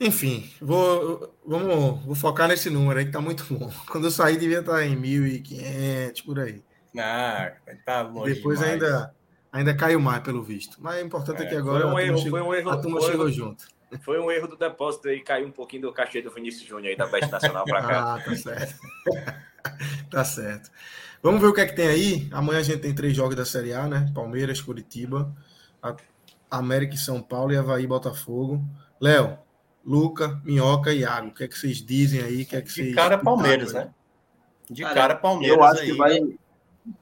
Enfim, 0.00 0.50
vou, 0.60 1.32
vamos, 1.46 2.04
vou 2.04 2.14
focar 2.14 2.48
nesse 2.48 2.68
número 2.68 2.98
aí 2.98 3.06
que 3.06 3.12
tá 3.12 3.20
muito 3.20 3.44
bom. 3.54 3.70
Quando 3.88 4.08
eu 4.08 4.10
sair, 4.10 4.36
devia 4.36 4.60
estar 4.60 4.84
em 4.84 5.00
1.500, 5.00 6.24
por 6.24 6.40
aí. 6.40 6.62
Ah, 6.98 7.52
tá 7.84 8.02
longe 8.02 8.34
Depois 8.34 8.58
demais. 8.58 8.82
ainda, 8.82 9.14
ainda 9.52 9.74
caiu 9.74 10.00
mais, 10.00 10.22
pelo 10.22 10.42
visto. 10.42 10.76
Mas 10.80 11.02
o 11.02 11.04
importante 11.04 11.42
é, 11.42 11.46
é 11.46 11.48
que 11.48 11.56
agora 11.56 11.82
foi 11.82 11.92
um 11.92 11.98
erro, 11.98 12.18
chegou, 12.18 12.38
foi 12.38 12.48
um 12.48 12.54
erro, 12.54 12.70
a 12.70 12.76
turma 12.76 13.00
foi, 13.00 13.10
chegou 13.10 13.30
junto. 13.30 13.66
Foi 14.02 14.18
um 14.18 14.30
erro 14.30 14.48
do 14.48 14.56
depósito 14.56 15.08
aí, 15.08 15.20
caiu 15.20 15.46
um 15.46 15.52
pouquinho 15.52 15.82
do 15.82 15.92
cachê 15.92 16.20
do 16.20 16.30
Vinícius 16.30 16.66
Júnior 16.66 16.90
aí 16.90 16.96
da 16.96 17.06
Best 17.06 17.30
Nacional 17.30 17.64
para 17.64 17.82
cá. 17.82 18.14
ah, 18.14 18.20
tá 18.20 18.36
certo. 18.36 18.74
tá 20.10 20.24
certo. 20.24 20.70
Vamos 21.22 21.40
ver 21.40 21.46
o 21.46 21.54
que 21.54 21.60
é 21.60 21.66
que 21.66 21.74
tem 21.74 21.88
aí. 21.88 22.28
Amanhã 22.32 22.60
a 22.60 22.62
gente 22.62 22.80
tem 22.80 22.94
três 22.94 23.14
jogos 23.16 23.36
da 23.36 23.44
Série 23.44 23.72
A, 23.72 23.86
né? 23.86 24.10
Palmeiras, 24.14 24.60
Curitiba, 24.60 25.34
América 26.50 26.94
e 26.94 26.98
São 26.98 27.22
Paulo 27.22 27.52
e 27.52 27.56
Havaí 27.56 27.86
Botafogo. 27.86 28.62
Léo, 29.00 29.38
Luca, 29.84 30.40
Minhoca 30.44 30.92
e 30.92 31.00
Iago. 31.00 31.28
O 31.28 31.34
que 31.34 31.44
é 31.44 31.48
que 31.48 31.58
vocês 31.58 31.78
dizem 31.78 32.20
aí? 32.20 32.44
que 32.44 32.56
é 32.56 32.60
que 32.60 32.68
De 32.68 32.74
vocês... 32.74 32.94
cara, 32.94 33.18
Palmeiras, 33.18 33.72
né? 33.72 33.90
De 34.70 34.82
cara, 34.82 34.94
cara 34.94 35.14
Palmeiras. 35.14 35.56
Eu 35.56 35.64
acho 35.64 35.80
aí. 35.82 35.90
que 35.90 35.96
vai 35.96 36.20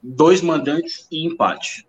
dois 0.01 0.41
mandantes 0.41 1.07
e 1.11 1.25
empate. 1.25 1.87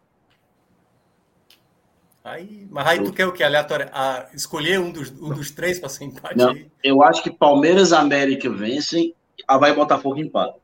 Aí, 2.24 2.66
mas 2.70 2.86
aí 2.86 3.04
tu 3.04 3.12
quer 3.12 3.26
o 3.26 3.32
que? 3.32 3.42
Aleatório? 3.42 3.90
Ah, 3.92 4.30
escolher 4.32 4.80
um 4.80 4.90
dos, 4.90 5.10
um 5.10 5.28
dos 5.28 5.50
três 5.50 5.78
para 5.78 5.90
ser 5.90 6.04
empate? 6.04 6.38
Não, 6.38 6.54
eu 6.82 7.02
acho 7.02 7.22
que 7.22 7.30
Palmeiras 7.30 7.90
e 7.90 7.94
América 7.94 8.48
vencem, 8.48 9.14
vai 9.46 9.74
Botafogo 9.74 10.18
empate. 10.18 10.58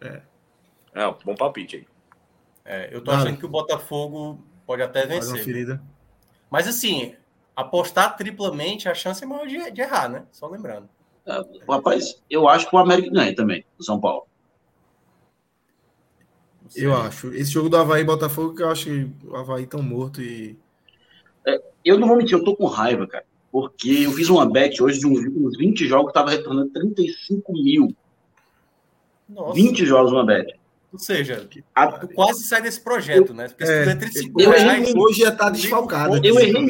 É. 0.00 0.22
É, 0.94 1.06
um 1.06 1.14
bom 1.24 1.34
palpite 1.34 1.76
aí. 1.76 1.86
É, 2.64 2.94
eu 2.94 3.02
tô 3.02 3.10
achando 3.10 3.36
que 3.36 3.44
o 3.44 3.48
Botafogo 3.48 4.42
pode 4.66 4.82
até 4.82 5.04
vencer. 5.04 5.80
Mas 6.50 6.66
assim, 6.66 7.14
apostar 7.54 8.16
triplamente, 8.16 8.88
a 8.88 8.94
chance 8.94 9.22
é 9.22 9.26
maior 9.26 9.46
de, 9.46 9.70
de 9.70 9.80
errar, 9.82 10.08
né? 10.08 10.24
Só 10.32 10.48
lembrando. 10.48 10.88
É, 11.26 11.42
rapaz, 11.68 12.22
eu 12.30 12.48
acho 12.48 12.68
que 12.68 12.74
o 12.74 12.78
América 12.78 13.10
ganha 13.10 13.34
também, 13.34 13.64
o 13.78 13.84
São 13.84 14.00
Paulo. 14.00 14.29
Eu 16.76 16.94
acho. 16.94 17.32
Esse 17.34 17.50
jogo 17.50 17.68
do 17.68 17.76
Havaí 17.76 18.02
e 18.02 18.04
Botafogo, 18.04 18.54
que 18.54 18.62
eu 18.62 18.70
acho 18.70 18.86
que 18.86 19.10
o 19.24 19.36
Havaí 19.36 19.66
tão 19.66 19.82
morto 19.82 20.22
e. 20.22 20.56
É, 21.46 21.60
eu 21.84 21.98
não 21.98 22.06
vou 22.06 22.16
mentir, 22.16 22.34
eu 22.34 22.44
tô 22.44 22.54
com 22.54 22.66
raiva, 22.66 23.06
cara. 23.06 23.24
Porque 23.50 24.04
eu 24.04 24.12
fiz 24.12 24.28
uma 24.28 24.48
bet 24.48 24.82
hoje 24.82 25.00
de 25.00 25.06
uns 25.06 25.56
20 25.56 25.86
jogos, 25.86 26.12
tava 26.12 26.30
retornando 26.30 26.70
35 26.70 27.52
mil. 27.52 27.96
Nossa. 29.28 29.54
20 29.54 29.84
jogos 29.84 30.12
uma 30.12 30.24
bet. 30.24 30.54
Ou 30.92 30.98
seja, 30.98 31.48
a... 31.74 31.86
tu 31.86 32.08
quase 32.08 32.44
sai 32.44 32.62
desse 32.62 32.80
projeto, 32.80 33.28
eu, 33.30 33.34
né? 33.34 33.48
Porque 33.48 33.62
é, 33.62 33.84
se 33.84 33.94
tu 33.94 33.98
35 33.98 34.40
eu 34.40 34.50
reais, 34.50 34.94
hoje 34.94 35.20
já 35.20 35.32
tá 35.32 35.50
desfalcado. 35.50 36.20
Eu 36.24 36.38
errei 36.38 36.56
um. 36.56 36.68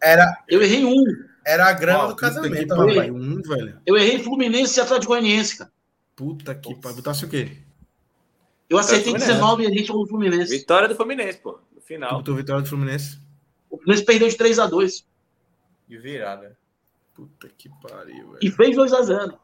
Era, 0.00 0.44
eu 0.48 0.62
errei 0.62 0.84
um. 0.84 1.02
Era 1.44 1.68
a 1.68 1.72
grana 1.72 2.08
do 2.08 2.16
casamento, 2.16 2.74
eu 2.74 2.88
errei, 2.88 3.10
um, 3.10 3.40
velho. 3.40 3.80
Eu 3.86 3.96
errei 3.96 4.18
Fluminense 4.22 4.78
e 4.78 4.82
Atlético 4.82 5.12
Goianiense, 5.12 5.58
cara. 5.58 5.70
Puta 6.14 6.54
que 6.54 6.74
pariu. 6.74 6.96
Botasse 6.96 7.24
o 7.24 7.28
quê? 7.28 7.58
Eu 8.68 8.78
acertei 8.78 9.12
19 9.12 9.62
e 9.62 9.66
a 9.66 9.70
gente 9.70 9.86
falou 9.86 10.06
Fluminense. 10.06 10.50
Vitória 10.50 10.88
do 10.88 10.94
Fluminense, 10.94 11.38
pô. 11.38 11.58
No 11.74 11.80
final. 11.80 12.22
Tu 12.22 12.34
vitória 12.34 12.62
do 12.62 12.68
Fluminense. 12.68 13.18
O 13.70 13.76
Fluminense 13.76 14.04
perdeu 14.04 14.28
de 14.28 14.36
3 14.36 14.58
x 14.58 14.70
2 14.70 15.06
De 15.88 15.98
virada. 15.98 16.58
Puta 17.14 17.48
que 17.48 17.70
pariu, 17.82 18.32
velho. 18.32 18.38
E 18.42 18.50
fez 18.50 18.76
2 18.76 18.92
x 18.92 19.06
0 19.06 19.38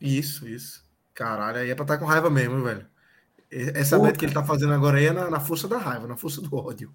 Isso, 0.00 0.46
isso. 0.46 0.84
Caralho, 1.14 1.58
aí 1.58 1.70
é 1.70 1.74
pra 1.74 1.84
estar 1.84 1.96
tá 1.96 2.00
com 2.00 2.06
raiva 2.06 2.30
mesmo, 2.30 2.62
velho. 2.62 2.86
Essa 3.50 3.98
meta 3.98 4.18
que 4.18 4.26
ele 4.26 4.34
tá 4.34 4.44
fazendo 4.44 4.74
agora 4.74 4.98
aí 4.98 5.06
é 5.06 5.12
na, 5.12 5.30
na, 5.30 5.40
força 5.40 5.66
da 5.66 5.78
raiva, 5.78 6.06
na 6.06 6.16
força 6.16 6.40
do 6.40 6.54
ódio. 6.54 6.92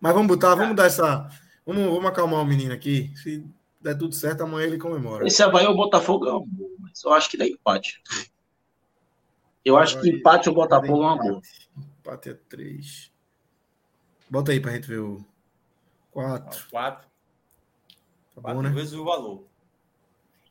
Mas 0.00 0.12
vamos 0.12 0.28
botar, 0.28 0.54
vamos 0.56 0.74
dar 0.74 0.86
essa. 0.86 1.28
Vamos, 1.64 1.84
vamos 1.84 2.06
acalmar 2.06 2.40
o 2.40 2.44
menino 2.44 2.74
aqui. 2.74 3.12
Se 3.16 3.44
der 3.80 3.96
tudo 3.96 4.14
certo, 4.14 4.42
amanhã 4.42 4.66
ele 4.66 4.78
comemora. 4.78 5.26
Esse 5.26 5.42
Havaí 5.42 5.64
é 5.64 5.68
o 5.68 5.76
Botafogo 5.76 6.26
é 6.26 6.30
eu 7.04 7.12
acho 7.12 7.30
que 7.30 7.36
dá 7.36 7.46
empate. 7.46 8.02
Eu 9.64 9.76
acho 9.76 10.00
que 10.00 10.08
empate 10.08 10.48
o 10.48 10.54
Botafogo 10.54 11.02
é 11.02 11.06
uma 11.06 11.16
boa. 11.16 11.42
Empate 12.00 12.30
é 12.30 12.34
3. 12.34 13.12
Bota 14.30 14.52
aí 14.52 14.60
pra 14.60 14.72
gente 14.72 14.88
ver 14.88 15.00
o 15.00 15.24
4. 16.10 16.68
4. 16.70 17.08
Tá 18.34 18.40
bom, 18.40 18.62
né? 18.62 18.70
vezes 18.70 18.94
o 18.94 19.04
valor. 19.04 19.44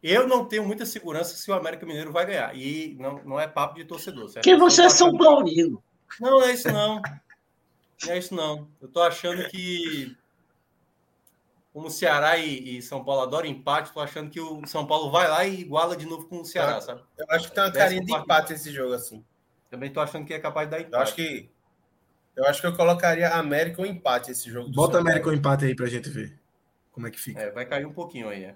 Eu 0.01 0.27
não 0.27 0.45
tenho 0.45 0.65
muita 0.65 0.85
segurança 0.85 1.35
se 1.35 1.49
o 1.49 1.53
América 1.53 1.85
Mineiro 1.85 2.11
vai 2.11 2.25
ganhar. 2.25 2.55
E 2.55 2.95
não, 2.99 3.23
não 3.23 3.39
é 3.39 3.47
papo 3.47 3.75
de 3.75 3.85
torcedor, 3.85 4.29
certo? 4.29 4.43
Que 4.43 4.55
você 4.55 4.83
é 4.83 4.89
São 4.89 5.17
Paulino. 5.17 5.83
Não, 6.19 6.31
não 6.31 6.43
é 6.43 6.53
isso 6.53 6.71
não. 6.71 7.01
Não 8.05 8.11
é 8.11 8.17
isso 8.17 8.35
não. 8.35 8.67
Eu 8.79 8.87
tô 8.87 9.01
achando 9.01 9.47
que 9.49 10.15
como 11.77 11.91
Ceará 11.91 12.39
e, 12.39 12.77
e, 12.77 12.81
São 12.81 13.05
Paulo 13.05 13.21
adoram 13.21 13.47
empate, 13.47 13.93
tô 13.93 13.99
achando 13.99 14.31
que 14.31 14.41
o 14.41 14.65
São 14.65 14.87
Paulo 14.87 15.11
vai 15.11 15.27
lá 15.27 15.45
e 15.45 15.61
iguala 15.61 15.95
de 15.95 16.07
novo 16.07 16.25
com 16.25 16.41
o 16.41 16.43
Ceará, 16.43 16.81
sabe? 16.81 17.03
Eu 17.15 17.27
acho 17.29 17.49
que 17.49 17.53
tem 17.53 17.63
uma 17.63 17.71
carinha 17.71 18.03
de 18.03 18.11
empate 18.11 18.53
esse 18.53 18.71
jogo 18.71 18.95
assim. 18.95 19.23
Também 19.69 19.93
tô 19.93 19.99
achando 19.99 20.25
que 20.25 20.33
é 20.33 20.39
capaz 20.39 20.67
de 20.67 20.71
dar 20.71 20.81
empate. 20.81 20.95
Eu 20.95 21.01
acho 21.01 21.15
que 21.15 21.51
eu 22.35 22.45
acho 22.45 22.61
que 22.61 22.67
eu 22.67 22.75
colocaria 22.75 23.29
América 23.29 23.79
ou 23.79 23.85
empate 23.85 24.31
esse 24.31 24.49
jogo. 24.49 24.71
Bota 24.71 24.97
América 24.97 25.27
ou 25.27 25.35
empate 25.35 25.65
aí 25.65 25.75
pra 25.75 25.85
gente 25.85 26.09
ver 26.09 26.39
como 26.91 27.05
é 27.05 27.11
que 27.11 27.19
fica. 27.19 27.39
É, 27.39 27.51
vai 27.51 27.63
cair 27.63 27.85
um 27.85 27.93
pouquinho 27.93 28.27
aí, 28.27 28.45
é. 28.45 28.55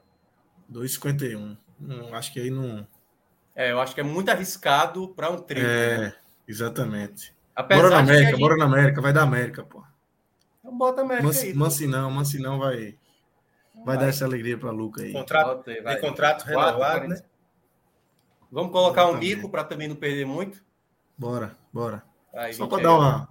2,51. 0.74 1.56
Hum, 1.80 2.16
acho 2.16 2.34
que 2.34 2.40
aí 2.40 2.50
não. 2.50 2.88
É, 3.56 3.72
eu 3.72 3.80
acho 3.80 3.94
que 3.94 4.02
é 4.02 4.04
muito 4.04 4.30
arriscado 4.30 5.10
para 5.10 5.30
um 5.30 5.38
30. 5.38 5.68
É, 5.68 5.98
né? 6.00 6.16
exatamente. 6.48 7.36
Apesar 7.56 7.84
bora 7.84 7.94
na 7.94 8.00
América, 8.00 8.32
gente... 8.32 8.40
bora 8.40 8.58
na 8.58 8.66
América, 8.66 9.00
vai 9.00 9.14
dar 9.14 9.22
América, 9.22 9.64
pô. 9.64 9.84
Então 10.60 10.76
bota 10.76 11.02
América 11.04 11.30
aí. 11.40 11.54
Mansinão, 11.54 12.10
Mansinão 12.10 12.58
vai, 12.58 12.98
vai, 13.76 13.86
vai 13.86 13.98
dar 13.98 14.08
essa 14.08 14.26
alegria 14.26 14.58
para 14.58 14.72
Luca 14.72 15.02
aí. 15.02 15.12
Contrato, 15.12 15.70
aí, 15.70 15.82
vai. 15.82 16.00
Tem 16.00 16.10
contrato 16.10 16.44
renovado, 16.44 17.08
né? 17.08 17.22
Vamos 18.52 18.72
colocar 18.72 19.08
um 19.08 19.18
bico 19.18 19.50
para 19.50 19.64
também 19.64 19.88
não 19.88 19.96
perder 19.96 20.26
muito? 20.26 20.64
Bora, 21.18 21.56
bora. 21.72 22.04
Aí, 22.34 22.54
Só 22.54 22.68
para 22.68 22.84
dar 22.84 22.94
uma, 22.94 23.30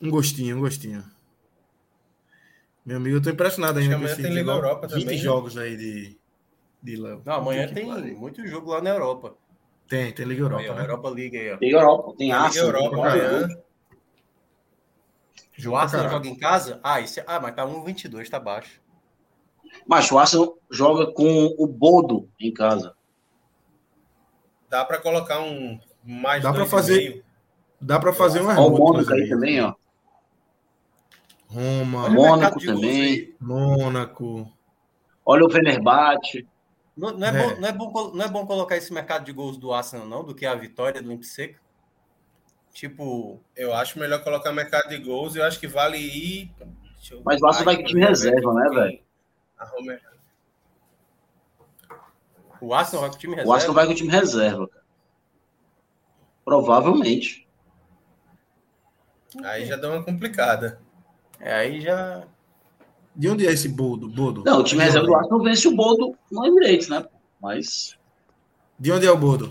um 0.00 0.10
gostinho, 0.10 0.56
um 0.56 0.60
gostinho. 0.60 1.04
Meu 2.84 2.98
amigo, 2.98 3.16
eu 3.16 3.22
tô 3.22 3.30
impressionado 3.30 3.78
ainda. 3.78 3.96
Amanhã 3.96 4.16
tem 4.16 4.32
Liga 4.32 4.50
Europa 4.50 4.86
20 4.86 5.02
também. 5.02 5.18
jogos 5.18 5.56
aí 5.56 5.76
de, 5.76 6.16
de 6.82 6.96
Léo. 6.96 7.22
Não, 7.24 7.34
amanhã 7.34 7.72
tem 7.72 7.84
muito 8.14 8.46
jogo 8.46 8.70
lá 8.70 8.80
na 8.80 8.90
Europa. 8.90 9.34
Tem, 9.88 10.12
tem 10.12 10.26
Liga 10.26 10.42
Europa. 10.42 10.62
Aí, 10.62 10.74
né? 10.74 10.80
Europa 10.82 11.10
Liga 11.10 11.38
aí, 11.38 11.52
ó. 11.52 11.58
Liga 11.60 11.78
Europa, 11.78 12.14
tem 12.16 12.32
Liga 12.32 12.58
Europa 12.58 12.96
amanhã. 12.96 13.48
O 15.64 15.76
Arsenal 15.76 16.10
joga 16.10 16.28
em 16.28 16.36
casa? 16.36 16.80
Ah, 16.82 17.00
esse... 17.00 17.22
ah, 17.26 17.40
mas 17.40 17.54
tá 17.54 17.66
1,22, 17.66 18.28
tá 18.28 18.38
baixo. 18.38 18.80
Mas 19.86 20.10
o 20.10 20.18
Arsenal 20.18 20.58
joga 20.70 21.12
com 21.12 21.54
o 21.58 21.66
Bodo 21.66 22.28
em 22.38 22.52
casa. 22.52 22.94
Dá 24.68 24.84
para 24.84 24.98
colocar 24.98 25.40
um 25.40 25.78
mais 26.04 26.42
Dá 26.42 26.52
para 26.52 26.66
fazer. 26.66 27.24
Dá 27.80 27.98
para 27.98 28.12
fazer 28.12 28.40
um 28.40 28.48
Ó, 28.48 28.68
o 28.68 28.78
Mônaco 28.78 29.12
aí 29.12 29.28
também, 29.28 29.60
ó. 29.60 29.74
Roma. 31.48 32.08
Mônaco 32.08 32.60
também. 32.60 33.34
Mônaco. 33.40 34.50
Olha 35.24 35.44
o 35.44 35.50
Fenerbahçe. 35.50 36.46
Não, 36.96 37.16
não, 37.16 37.26
é, 37.26 37.30
é. 37.30 37.32
Bom, 37.32 37.60
não, 37.60 37.68
é 37.68 37.72
bom, 37.72 38.10
não 38.14 38.24
é 38.24 38.28
bom 38.28 38.46
colocar 38.46 38.76
esse 38.76 38.92
mercado 38.92 39.24
de 39.24 39.32
gols 39.32 39.56
do 39.56 39.72
Arsenal, 39.72 40.06
não, 40.06 40.24
do 40.24 40.34
que 40.34 40.46
a 40.46 40.54
vitória 40.54 41.02
do 41.02 41.22
Seca. 41.22 41.60
Tipo. 42.76 43.40
Eu 43.56 43.72
acho 43.72 43.98
melhor 43.98 44.22
colocar 44.22 44.52
mercado 44.52 44.90
de 44.90 44.98
gols. 44.98 45.34
Eu 45.34 45.44
acho 45.44 45.58
que 45.58 45.66
vale 45.66 45.96
ir. 45.96 46.54
Mas 47.24 47.40
o 47.40 47.46
Arsenal 47.46 47.64
vai 47.64 47.76
com 47.78 47.84
time 47.84 48.04
reserva, 48.04 48.52
né, 48.52 48.68
velho? 48.68 49.00
O 52.60 52.74
Arsenal 52.74 53.00
vai 53.00 53.10
com 53.10 53.16
time 53.16 53.34
reserva. 53.34 53.50
O 53.50 53.54
Arsenal 53.54 53.74
vai 53.74 53.86
com 53.86 53.94
time 53.94 54.12
reserva, 54.12 54.68
cara. 54.68 54.84
Provavelmente. 56.44 57.48
Aí 59.42 59.64
já 59.64 59.76
dá 59.76 59.90
uma 59.90 60.04
complicada. 60.04 60.78
É, 61.40 61.54
aí 61.54 61.80
já. 61.80 62.28
De 63.14 63.30
onde 63.30 63.46
é 63.46 63.52
esse 63.52 63.70
Bodo? 63.70 64.06
Bodo? 64.06 64.44
Não, 64.44 64.60
o 64.60 64.64
time 64.64 64.84
reserva 64.84 65.06
do 65.06 65.14
Arsenal 65.14 65.42
vence 65.42 65.66
o 65.66 65.74
Bodo 65.74 66.14
no 66.30 66.44
Emirates, 66.44 66.90
né? 66.90 67.06
Mas. 67.40 67.98
De 68.78 68.92
onde 68.92 69.06
é 69.06 69.10
o 69.10 69.16
Bodo? 69.16 69.50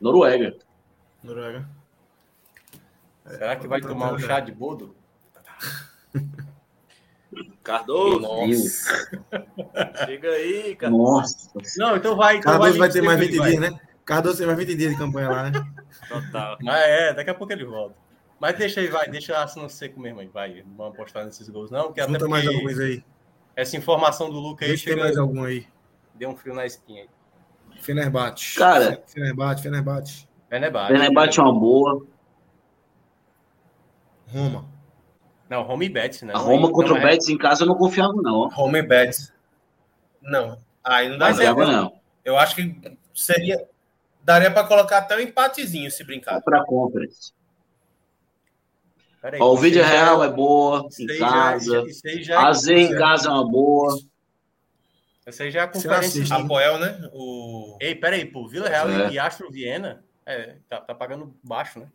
Noruega. 0.00 0.69
Noruega. 1.22 1.68
Será 3.26 3.56
que 3.56 3.68
vai 3.68 3.80
tomar 3.80 4.12
um 4.12 4.18
chá 4.18 4.40
de 4.40 4.52
Bodo? 4.52 4.94
Cardoso. 7.62 8.20
Nossa. 8.20 9.10
Chega 10.04 10.30
aí, 10.30 10.74
Cardoso. 10.76 11.50
Nossa. 11.54 11.78
Não, 11.78 11.96
então 11.96 12.16
vai. 12.16 12.36
Então 12.36 12.52
Cardoso 12.52 12.78
vai, 12.78 12.88
vai 12.88 12.90
ter 12.90 13.02
mais 13.02 13.20
20 13.20 13.30
dias, 13.30 13.44
vai. 13.44 13.56
né? 13.56 13.80
Cardoso 14.04 14.38
tem 14.38 14.46
mais 14.46 14.58
20 14.58 14.74
dias 14.74 14.92
de 14.92 14.98
campanha 14.98 15.28
lá, 15.28 15.50
né? 15.50 15.72
Total. 16.08 16.58
Mas 16.62 16.82
é, 16.82 17.14
daqui 17.14 17.30
a 17.30 17.34
pouco 17.34 17.52
ele 17.52 17.64
volta. 17.64 17.94
Mas 18.40 18.56
deixa 18.56 18.80
aí, 18.80 18.88
vai, 18.88 19.08
deixa 19.08 19.36
a 19.36 19.42
Arsenal 19.42 19.68
seco 19.68 20.00
mesmo 20.00 20.20
aí, 20.20 20.26
vai. 20.26 20.62
Não 20.62 20.74
vamos 20.76 20.94
apostar 20.94 21.24
nesses 21.24 21.48
gols, 21.48 21.70
não. 21.70 21.88
Junta 21.88 22.16
até 22.16 22.26
mais 22.26 22.46
alguns 22.48 22.78
aí. 22.80 23.04
Essa 23.54 23.76
informação 23.76 24.30
do 24.30 24.38
Luca 24.38 24.64
aí. 24.64 24.70
Deixa 24.70 24.84
chega, 24.84 25.02
mais 25.02 25.18
algum 25.18 25.44
aí. 25.44 25.66
Deu 26.14 26.30
um 26.30 26.36
frio 26.36 26.54
na 26.54 26.64
espinha 26.64 27.02
aí. 27.02 27.08
Fenerbahçe. 27.80 28.56
Cara. 28.56 29.02
Fenerbahçe, 29.06 29.62
Fenerbahçe. 29.62 30.29
Fenerbahçe. 30.50 30.92
Fenerbahçe 30.92 31.38
é 31.38 31.42
uma 31.44 31.58
boa. 31.58 32.06
Roma. 34.26 34.68
Não, 35.48 35.62
Roma 35.62 35.84
e 35.84 35.88
Betis, 35.88 36.22
né? 36.22 36.34
A 36.34 36.38
Roma 36.38 36.66
não 36.66 36.72
contra 36.72 36.94
o 36.94 36.96
é... 36.98 37.00
Betis 37.00 37.28
em 37.28 37.38
casa 37.38 37.62
eu 37.62 37.68
não 37.68 37.76
confiava, 37.76 38.12
não. 38.16 38.48
Roma 38.48 38.78
e 38.78 38.82
Betis. 38.82 39.32
Não. 40.20 40.58
Aí 40.82 41.08
não 41.08 41.18
dá 41.18 41.26
Mas 41.26 41.40
é, 41.40 41.54
não. 41.54 42.00
Eu 42.24 42.36
acho 42.36 42.56
que 42.56 42.98
seria. 43.14 43.64
Daria 44.22 44.50
para 44.50 44.66
colocar 44.66 44.98
até 44.98 45.16
um 45.16 45.20
empatezinho 45.20 45.90
se 45.90 46.04
brincar. 46.04 46.40
Para 46.42 46.60
a 46.60 46.64
Conference. 46.64 47.32
Ó, 49.38 49.52
o 49.52 49.56
vídeo 49.56 49.84
real 49.84 50.24
é 50.24 50.30
boa 50.30 50.88
em 50.98 51.18
casa. 51.18 51.84
Já, 52.20 52.48
a 52.48 52.52
Z 52.52 52.74
em 52.74 52.98
casa 52.98 53.28
é 53.28 53.32
uma 53.32 53.48
boa. 53.48 53.98
Essa 55.24 55.44
aí 55.44 55.50
já 55.50 55.60
é 55.60 55.62
a 55.64 55.68
conferência. 55.68 56.34
Apoel, 56.34 56.78
né? 56.78 57.08
O... 57.12 57.76
Ei, 57.80 57.94
peraí, 57.94 58.24
pô. 58.24 58.48
Vila 58.48 58.68
Real 58.68 58.88
é. 58.90 59.10
e 59.10 59.18
Astro 59.18 59.50
Viena 59.50 60.02
é, 60.30 60.56
tá, 60.68 60.80
tá 60.80 60.94
pagando 60.94 61.34
baixo, 61.42 61.80
né? 61.80 61.88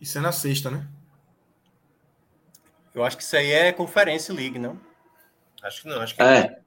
Isso 0.00 0.18
é 0.18 0.20
na 0.20 0.32
sexta, 0.32 0.70
né? 0.70 0.86
Eu 2.94 3.04
acho 3.04 3.16
que 3.16 3.22
isso 3.22 3.36
aí 3.36 3.50
é 3.50 3.72
Conferência 3.72 4.34
League, 4.34 4.58
não? 4.58 4.78
Acho 5.62 5.82
que 5.82 5.88
não, 5.88 6.00
acho 6.00 6.14
que 6.14 6.22
é. 6.22 6.60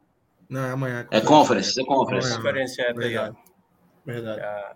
Não, 0.50 0.66
é 0.66 0.72
amanhã. 0.72 1.08
É 1.12 1.22
Conference, 1.22 1.80
é 1.80 1.86
Conference. 1.86 2.32
É 2.32 2.36
conferência 2.36 2.82
é, 2.84 2.94
Verdade. 2.94 3.38
Verdade. 4.06 4.40
Já... 4.40 4.76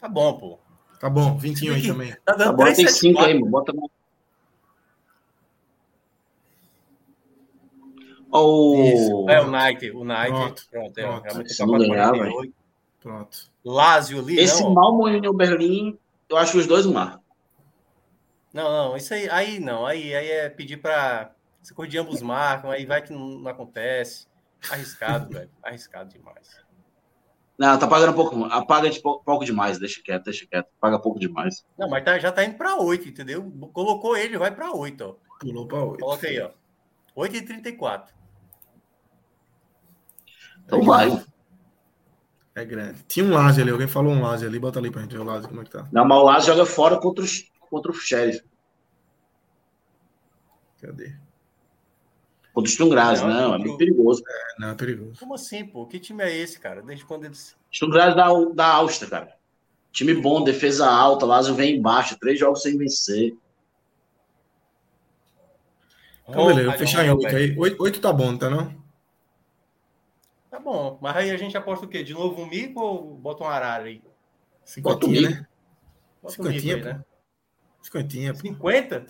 Tá 0.00 0.08
bom, 0.08 0.38
pô. 0.38 0.58
Tá 1.00 1.10
bom, 1.10 1.36
21 1.36 1.74
aí 1.74 1.86
também. 1.86 2.16
Tá 2.24 2.32
dando 2.34 2.56
tá 2.56 2.64
bom, 2.64 2.72
tem 2.72 2.86
5 2.86 3.20
aí, 3.20 3.34
mano. 3.34 3.50
Bota 3.50 3.72
Oh. 8.34 9.26
É 9.28 9.42
o 9.42 9.50
Nike, 9.50 9.90
o 9.90 10.04
Nike. 10.04 10.30
Pronto, 10.30 10.66
pronto, 10.70 10.98
é, 10.98 11.02
pronto. 11.02 11.22
realmente 11.22 11.56
tá. 11.56 12.61
Pronto. 13.02 13.50
Lazio 13.64 14.20
ali, 14.20 14.38
Esse 14.38 14.62
não, 14.62 14.72
Malmo 14.72 15.08
e 15.08 15.28
o 15.28 15.32
Berlim, 15.32 15.98
eu 16.28 16.36
acho 16.36 16.58
os 16.58 16.66
dois 16.66 16.86
mar. 16.86 17.20
Não, 18.52 18.70
não, 18.70 18.96
isso 18.96 19.12
aí, 19.12 19.28
aí 19.30 19.58
não, 19.58 19.86
aí, 19.86 20.14
aí 20.14 20.30
é 20.30 20.48
pedir 20.48 20.76
para 20.76 21.34
se 21.62 21.72
coisa 21.72 21.90
de 21.90 21.98
ambos 21.98 22.20
marcam, 22.20 22.70
aí 22.70 22.84
vai 22.84 23.02
que 23.02 23.12
não, 23.12 23.38
não 23.38 23.50
acontece. 23.50 24.26
Arriscado, 24.70 25.32
velho, 25.32 25.50
arriscado 25.62 26.10
demais. 26.10 26.60
Não, 27.58 27.78
tá 27.78 27.86
pagando 27.86 28.14
pouco. 28.14 28.44
Apaga 28.44 28.90
de 28.90 29.00
pouco, 29.00 29.24
pouco, 29.24 29.44
demais, 29.44 29.78
deixa 29.78 30.02
quieto, 30.02 30.24
deixa 30.24 30.46
quieto. 30.46 30.68
Paga 30.80 30.98
pouco 30.98 31.18
demais. 31.18 31.64
Não, 31.78 31.88
mas 31.88 32.04
tá, 32.04 32.18
já 32.18 32.32
tá 32.32 32.44
indo 32.44 32.56
para 32.56 32.76
8, 32.76 33.08
entendeu? 33.08 33.52
Colocou 33.72 34.16
ele, 34.16 34.38
vai 34.38 34.50
para 34.50 34.72
8, 34.72 35.04
ó. 35.04 35.14
Pulou 35.38 35.66
para 35.66 35.84
8. 35.84 36.00
Coloca 36.00 36.26
aí, 36.26 36.40
ó. 36.40 36.50
8 37.14 37.36
e 37.36 37.42
34. 37.42 38.14
Então 40.64 40.82
vai. 40.82 41.08
É 42.54 42.64
grande. 42.64 43.02
Tinha 43.08 43.24
um 43.24 43.32
Lazio 43.32 43.62
ali, 43.62 43.72
alguém 43.72 43.88
falou 43.88 44.12
um 44.12 44.22
Lazio 44.22 44.48
ali, 44.48 44.58
bota 44.58 44.78
ali 44.78 44.90
pra 44.90 45.02
gente 45.02 45.12
ver 45.12 45.20
o 45.20 45.24
Lazio 45.24 45.48
como 45.48 45.62
é 45.62 45.64
que 45.64 45.70
tá. 45.70 45.88
Não, 45.90 46.04
mas 46.04 46.18
o 46.18 46.24
Lazio 46.24 46.54
joga 46.54 46.66
fora 46.66 46.98
contra, 46.98 47.24
os, 47.24 47.50
contra 47.70 47.90
o 47.90 47.94
Sheriff. 47.94 48.44
Cadê? 50.80 51.14
Contra 52.52 52.68
o 52.68 52.72
Stungraz, 52.72 53.22
não, 53.22 53.28
não 53.28 53.54
é 53.54 53.58
muito 53.58 53.78
perigoso. 53.78 54.22
É, 54.28 54.60
não, 54.60 54.68
é 54.68 54.74
perigoso. 54.74 55.18
Como 55.18 55.34
assim, 55.34 55.64
pô? 55.64 55.86
Que 55.86 55.98
time 55.98 56.22
é 56.22 56.36
esse, 56.36 56.60
cara? 56.60 56.82
Desde 56.82 57.04
quando 57.06 57.24
eles. 57.24 57.56
Stungraz 57.70 58.14
da, 58.14 58.28
da 58.54 58.66
Áustria, 58.66 59.10
cara. 59.10 59.36
Time 59.90 60.14
bom, 60.14 60.44
defesa 60.44 60.86
alta, 60.86 61.24
Lázio 61.24 61.54
vem 61.54 61.76
embaixo, 61.76 62.18
três 62.18 62.38
jogos 62.38 62.62
sem 62.62 62.76
vencer. 62.76 63.34
Então, 66.28 66.46
beleza, 66.46 66.68
vou 66.68 66.78
fechar 66.78 67.04
em 67.04 67.10
oito 67.10 67.26
aí. 67.26 67.58
Oito, 67.58 67.82
oito 67.82 68.00
tá 68.00 68.12
bom, 68.12 68.36
tá 68.36 68.48
não? 68.48 68.81
Tá 70.52 70.60
bom, 70.60 70.98
mas 71.00 71.16
aí 71.16 71.30
a 71.30 71.36
gente 71.38 71.56
aposta 71.56 71.86
o 71.86 71.88
quê? 71.88 72.04
De 72.04 72.12
novo 72.12 72.42
um 72.42 72.46
mico 72.46 72.78
ou 72.78 73.16
bota 73.16 73.42
um 73.42 73.46
arara 73.46 73.84
aí? 73.84 74.02
Cinquentinha, 74.66 75.30
né? 75.30 75.46
Bota 76.22 76.34
Cinquentinha, 76.34 76.74
um 76.74 76.76
mico 76.76 76.88
aí, 76.88 76.94
né? 76.94 77.04
Cinquentinha. 77.80 78.34
50? 78.34 79.06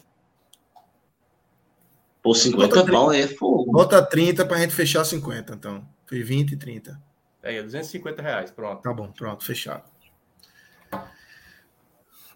Pô, 2.23 2.32
50 2.32 2.86
pau 2.86 3.12
é 3.12 3.27
fogo. 3.27 3.73
Bota 3.73 4.01
30 4.06 4.47
pra 4.47 4.59
gente 4.59 4.73
fechar 4.73 5.05
50, 5.05 5.55
então. 5.55 5.85
Foi 6.06 6.23
20 6.23 6.52
e 6.52 6.56
30. 6.56 7.02
Aí, 7.43 7.60
250 7.60 8.23
reais, 8.23 8.52
pronto. 8.52 8.81
Tá 8.81 8.94
bom, 8.94 9.10
pronto, 9.10 9.44
fechado. 9.44 9.90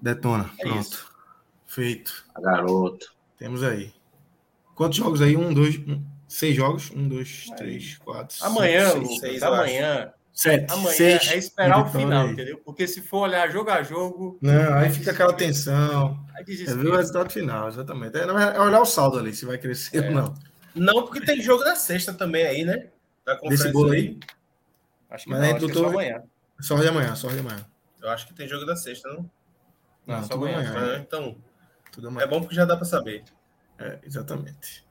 Detona, 0.03 0.51
é 0.59 0.65
pronto. 0.65 0.81
Isso. 0.81 1.15
Feito. 1.65 2.27
Garoto. 2.41 3.15
Temos 3.39 3.63
aí. 3.63 3.95
Quantos 4.75 4.99
jogos 4.99 5.23
aí? 5.23 5.37
Um, 5.37 5.55
dois, 5.55 5.79
um, 5.79 6.05
seis 6.29 6.55
jogos? 6.55 6.91
Um, 6.91 7.09
dois, 7.09 7.47
três, 7.57 7.99
quatro. 7.99 8.37
Amanhã, 8.43 8.91
cinco, 8.91 9.07
seis, 9.07 9.21
seis, 9.21 9.43
amanhã. 9.43 10.13
Sete. 10.33 10.71
Amanhã 10.71 10.93
seis, 10.95 11.31
é 11.31 11.39
esperar 11.39 11.87
o 11.87 11.89
final, 11.89 12.27
aí. 12.27 12.33
entendeu? 12.33 12.61
Porque 12.63 12.87
se 12.87 13.01
for 13.01 13.21
olhar 13.21 13.51
jogo 13.51 13.71
a 13.71 13.83
jogo. 13.83 14.39
Não, 14.43 14.75
aí 14.75 14.91
fica 14.91 15.11
aquela 15.11 15.33
tensão. 15.33 16.23
É 16.37 16.45
ver 16.45 16.87
o 16.89 16.95
resultado 16.95 17.33
final, 17.33 17.69
exatamente. 17.69 18.19
É, 18.19 18.23
é, 18.23 18.61
olhar 18.61 18.81
o 18.81 18.85
saldo 18.85 19.19
ali, 19.19 19.35
se 19.35 19.47
vai 19.47 19.57
crescer 19.57 20.05
é. 20.05 20.09
ou 20.09 20.15
não. 20.15 20.35
Não, 20.75 21.07
porque 21.07 21.25
tem 21.25 21.41
jogo 21.41 21.65
da 21.65 21.75
sexta 21.75 22.13
também 22.13 22.47
aí, 22.47 22.65
né? 22.65 22.89
Da 23.25 23.37
Desse 23.37 23.73
bolo 23.73 23.93
aí. 23.93 24.19
Acho 25.09 25.25
que, 25.25 25.31
Mas 25.31 25.41
não, 25.41 25.57
acho 25.57 25.67
que 25.67 25.71
é 25.71 25.75
só 25.75 25.87
amanhã. 25.87 26.23
Só 26.61 26.77
de 26.77 26.89
amanhã, 26.89 27.15
só 27.15 27.29
de 27.29 27.39
amanhã. 27.39 27.67
Eu 28.03 28.11
acho 28.11 28.27
que 28.27 28.35
tem 28.35 28.47
jogo 28.47 28.67
da 28.67 28.77
sexta, 28.77 29.09
não? 29.09 29.31
Não, 30.07 30.17
não 30.19 30.25
só 30.25 30.35
amanhã. 30.35 30.59
amanhã. 30.59 30.97
Ah, 30.97 30.99
então, 30.99 31.37
tudo 31.91 32.09
amanhã. 32.09 32.27
é 32.27 32.29
bom 32.29 32.41
porque 32.41 32.55
já 32.55 32.67
dá 32.67 32.77
para 32.77 32.85
saber. 32.85 33.25
É, 33.79 33.99
exatamente. 34.03 34.85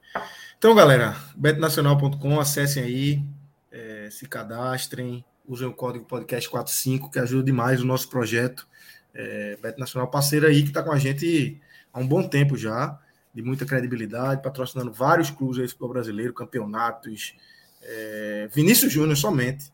Então, 0.66 0.74
galera, 0.74 1.16
betnacional.com, 1.36 2.40
acessem 2.40 2.82
aí, 2.82 3.24
é, 3.70 4.08
se 4.10 4.26
cadastrem, 4.26 5.24
usem 5.46 5.68
o 5.68 5.72
código 5.72 6.04
podcast45, 6.06 7.08
que 7.08 7.20
ajuda 7.20 7.44
demais 7.44 7.80
o 7.80 7.84
nosso 7.84 8.10
projeto. 8.10 8.66
É, 9.14 9.56
Beto 9.62 9.78
Nacional 9.78 10.10
parceiro 10.10 10.44
aí 10.44 10.64
que 10.64 10.70
está 10.70 10.82
com 10.82 10.90
a 10.90 10.98
gente 10.98 11.62
há 11.92 12.00
um 12.00 12.08
bom 12.08 12.26
tempo 12.26 12.56
já, 12.56 12.98
de 13.32 13.42
muita 13.42 13.64
credibilidade, 13.64 14.42
patrocinando 14.42 14.92
vários 14.92 15.30
clubes 15.30 15.60
aí 15.60 15.68
do 15.68 15.88
brasileiro, 15.88 16.34
campeonatos, 16.34 17.36
é, 17.80 18.48
Vinícius 18.52 18.92
Júnior 18.92 19.16
somente. 19.16 19.72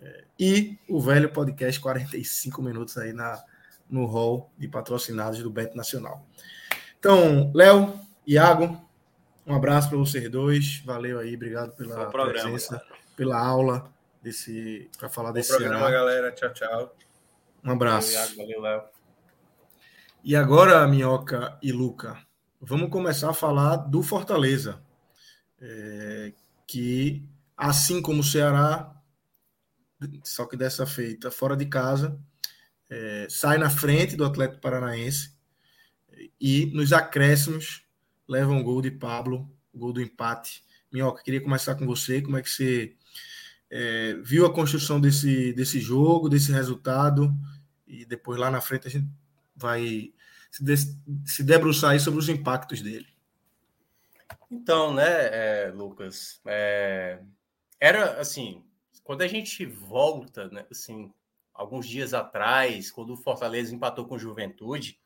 É, 0.00 0.24
e 0.40 0.78
o 0.88 1.02
velho 1.02 1.28
podcast 1.28 1.78
45 1.78 2.62
minutos 2.62 2.96
aí 2.96 3.12
na, 3.12 3.44
no 3.90 4.06
hall 4.06 4.50
de 4.56 4.68
patrocinados 4.68 5.42
do 5.42 5.50
Beto 5.50 5.76
Nacional. 5.76 6.26
Então, 6.98 7.52
Léo, 7.54 8.00
Iago, 8.26 8.87
um 9.48 9.54
abraço 9.54 9.88
para 9.88 9.98
vocês 9.98 10.30
dois. 10.30 10.82
Valeu 10.84 11.18
aí, 11.18 11.34
obrigado 11.34 11.74
pela 11.74 12.10
programa, 12.10 12.42
presença, 12.42 12.78
cara. 12.78 13.00
pela 13.16 13.38
aula 13.38 13.90
desse 14.22 14.90
para 14.98 15.08
falar 15.08 15.28
Bom 15.28 15.34
desse 15.34 15.56
programa, 15.56 15.86
ano. 15.86 15.92
galera. 15.92 16.32
Tchau, 16.32 16.52
tchau. 16.52 16.96
Um 17.64 17.70
abraço. 17.70 18.12
Valeu, 18.12 18.36
valeu, 18.36 18.60
Léo. 18.60 18.82
E 20.22 20.36
agora, 20.36 20.86
Minhoca 20.86 21.58
e 21.62 21.72
Luca, 21.72 22.22
vamos 22.60 22.90
começar 22.90 23.30
a 23.30 23.34
falar 23.34 23.76
do 23.76 24.02
Fortaleza, 24.02 24.82
é, 25.60 26.32
que 26.66 27.26
assim 27.56 28.02
como 28.02 28.20
o 28.20 28.24
Ceará, 28.24 28.94
só 30.22 30.44
que 30.44 30.56
dessa 30.56 30.86
feita 30.86 31.30
fora 31.30 31.56
de 31.56 31.66
casa, 31.66 32.20
é, 32.90 33.26
sai 33.30 33.56
na 33.56 33.70
frente 33.70 34.16
do 34.16 34.24
Atlético 34.24 34.60
Paranaense 34.60 35.32
e 36.40 36.66
nos 36.66 36.92
acréscimos 36.92 37.87
leva 38.28 38.52
um 38.52 38.62
gol 38.62 38.82
de 38.82 38.90
Pablo, 38.90 39.50
gol 39.74 39.92
do 39.92 40.02
empate. 40.02 40.64
Minhoca, 40.92 41.22
queria 41.22 41.40
começar 41.40 41.74
com 41.74 41.86
você. 41.86 42.20
Como 42.20 42.36
é 42.36 42.42
que 42.42 42.50
você 42.50 42.94
é, 43.70 44.14
viu 44.22 44.44
a 44.44 44.52
construção 44.52 45.00
desse, 45.00 45.52
desse 45.52 45.80
jogo, 45.80 46.28
desse 46.28 46.52
resultado? 46.52 47.32
E 47.86 48.04
depois 48.04 48.38
lá 48.38 48.50
na 48.50 48.60
frente 48.60 48.86
a 48.86 48.90
gente 48.90 49.08
vai 49.56 50.12
se, 50.50 50.62
de, 50.62 50.76
se 51.26 51.42
debruçar 51.42 51.90
aí 51.90 52.00
sobre 52.00 52.20
os 52.20 52.28
impactos 52.28 52.82
dele. 52.82 53.06
Então, 54.50 54.94
né, 54.94 55.04
é, 55.06 55.72
Lucas, 55.74 56.40
é, 56.46 57.20
era 57.78 58.20
assim, 58.20 58.64
quando 59.04 59.22
a 59.22 59.26
gente 59.26 59.64
volta, 59.64 60.48
né, 60.48 60.66
assim, 60.70 61.12
alguns 61.52 61.86
dias 61.86 62.14
atrás, 62.14 62.90
quando 62.90 63.12
o 63.12 63.16
Fortaleza 63.16 63.74
empatou 63.74 64.06
com 64.06 64.14
o 64.14 64.18
Juventude, 64.18 64.98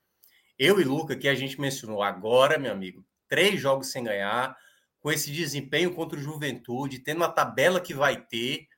eu 0.58 0.80
e 0.80 0.84
Luca, 0.84 1.16
que 1.16 1.28
a 1.28 1.34
gente 1.34 1.60
mencionou 1.60 2.02
agora, 2.02 2.58
meu 2.58 2.70
amigo, 2.70 3.04
três 3.32 3.58
jogos 3.58 3.86
sem 3.86 4.04
ganhar, 4.04 4.54
com 5.00 5.10
esse 5.10 5.32
desempenho 5.32 5.94
contra 5.94 6.18
o 6.18 6.22
Juventude, 6.22 6.98
tendo 6.98 7.24
a 7.24 7.32
tabela 7.32 7.80
que 7.80 7.94
vai 7.94 8.22
ter, 8.26 8.68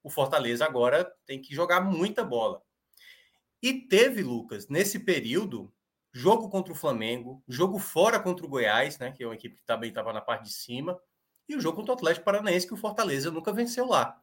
o 0.00 0.08
Fortaleza 0.08 0.64
agora 0.64 1.12
tem 1.26 1.42
que 1.42 1.52
jogar 1.52 1.80
muita 1.80 2.22
bola. 2.22 2.62
E 3.60 3.72
teve, 3.72 4.22
Lucas, 4.22 4.68
nesse 4.68 5.00
período, 5.00 5.74
jogo 6.12 6.48
contra 6.48 6.72
o 6.72 6.76
Flamengo, 6.76 7.42
jogo 7.48 7.80
fora 7.80 8.20
contra 8.20 8.46
o 8.46 8.48
Goiás, 8.48 8.96
né, 9.00 9.10
que 9.10 9.24
é 9.24 9.26
uma 9.26 9.34
equipe 9.34 9.56
que 9.56 9.64
também 9.64 9.88
estava 9.88 10.12
na 10.12 10.20
parte 10.20 10.44
de 10.44 10.52
cima, 10.52 10.96
e 11.48 11.56
o 11.56 11.60
jogo 11.60 11.78
contra 11.78 11.94
o 11.94 11.96
Atlético 11.96 12.26
Paranaense, 12.26 12.68
que 12.68 12.74
o 12.74 12.76
Fortaleza 12.76 13.28
nunca 13.28 13.52
venceu 13.52 13.88
lá. 13.88 14.22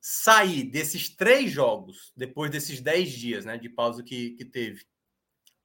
Sair 0.00 0.62
desses 0.62 1.08
três 1.08 1.50
jogos, 1.50 2.12
depois 2.16 2.48
desses 2.48 2.80
dez 2.80 3.10
dias 3.10 3.44
né, 3.44 3.58
de 3.58 3.68
pausa 3.68 4.04
que, 4.04 4.30
que 4.34 4.44
teve, 4.44 4.86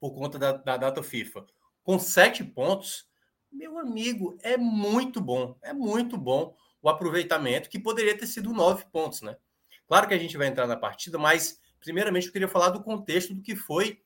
por 0.00 0.16
conta 0.16 0.36
da, 0.36 0.50
da 0.50 0.76
data 0.76 1.00
FIFA, 1.00 1.46
com 1.88 1.98
sete 1.98 2.44
pontos, 2.44 3.08
meu 3.50 3.78
amigo, 3.78 4.36
é 4.42 4.58
muito 4.58 5.22
bom. 5.22 5.56
É 5.62 5.72
muito 5.72 6.18
bom 6.18 6.54
o 6.82 6.88
aproveitamento, 6.90 7.70
que 7.70 7.78
poderia 7.78 8.14
ter 8.14 8.26
sido 8.26 8.52
nove 8.52 8.84
pontos, 8.92 9.22
né? 9.22 9.38
Claro 9.86 10.06
que 10.06 10.12
a 10.12 10.18
gente 10.18 10.36
vai 10.36 10.48
entrar 10.48 10.66
na 10.66 10.76
partida, 10.76 11.16
mas 11.16 11.58
primeiramente 11.80 12.26
eu 12.26 12.32
queria 12.34 12.46
falar 12.46 12.68
do 12.68 12.82
contexto 12.82 13.32
do 13.34 13.40
que 13.40 13.56
foi 13.56 14.02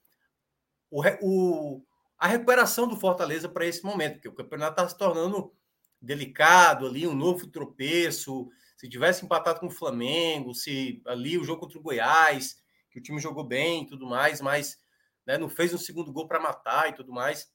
o, 0.88 1.02
o 1.22 1.84
a 2.16 2.28
recuperação 2.28 2.86
do 2.86 2.96
Fortaleza 2.96 3.48
para 3.48 3.66
esse 3.66 3.82
momento, 3.82 4.12
porque 4.12 4.28
o 4.28 4.34
campeonato 4.34 4.74
está 4.74 4.88
se 4.88 4.96
tornando 4.96 5.52
delicado 6.00 6.86
ali, 6.86 7.04
um 7.04 7.16
novo 7.16 7.48
tropeço. 7.48 8.48
Se 8.76 8.88
tivesse 8.88 9.24
empatado 9.24 9.58
com 9.58 9.66
o 9.66 9.70
Flamengo, 9.70 10.54
se 10.54 11.02
ali 11.04 11.36
o 11.36 11.42
jogo 11.42 11.62
contra 11.62 11.80
o 11.80 11.82
Goiás, 11.82 12.62
que 12.92 13.00
o 13.00 13.02
time 13.02 13.18
jogou 13.18 13.42
bem 13.42 13.82
e 13.82 13.86
tudo 13.88 14.06
mais, 14.06 14.40
mas 14.40 14.78
né, 15.26 15.36
não 15.36 15.48
fez 15.48 15.74
um 15.74 15.78
segundo 15.78 16.12
gol 16.12 16.28
para 16.28 16.38
matar 16.38 16.88
e 16.88 16.92
tudo 16.92 17.10
mais. 17.10 17.50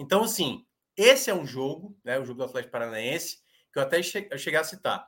Então, 0.00 0.24
assim, 0.24 0.64
esse 0.96 1.28
é 1.28 1.34
um 1.34 1.46
jogo, 1.46 1.94
né, 2.02 2.18
o 2.18 2.24
jogo 2.24 2.38
do 2.38 2.44
Atlético 2.44 2.72
Paranaense, 2.72 3.36
que 3.70 3.78
eu 3.78 3.82
até 3.82 4.02
che 4.02 4.26
cheguei 4.38 4.58
a 4.58 4.64
citar. 4.64 5.06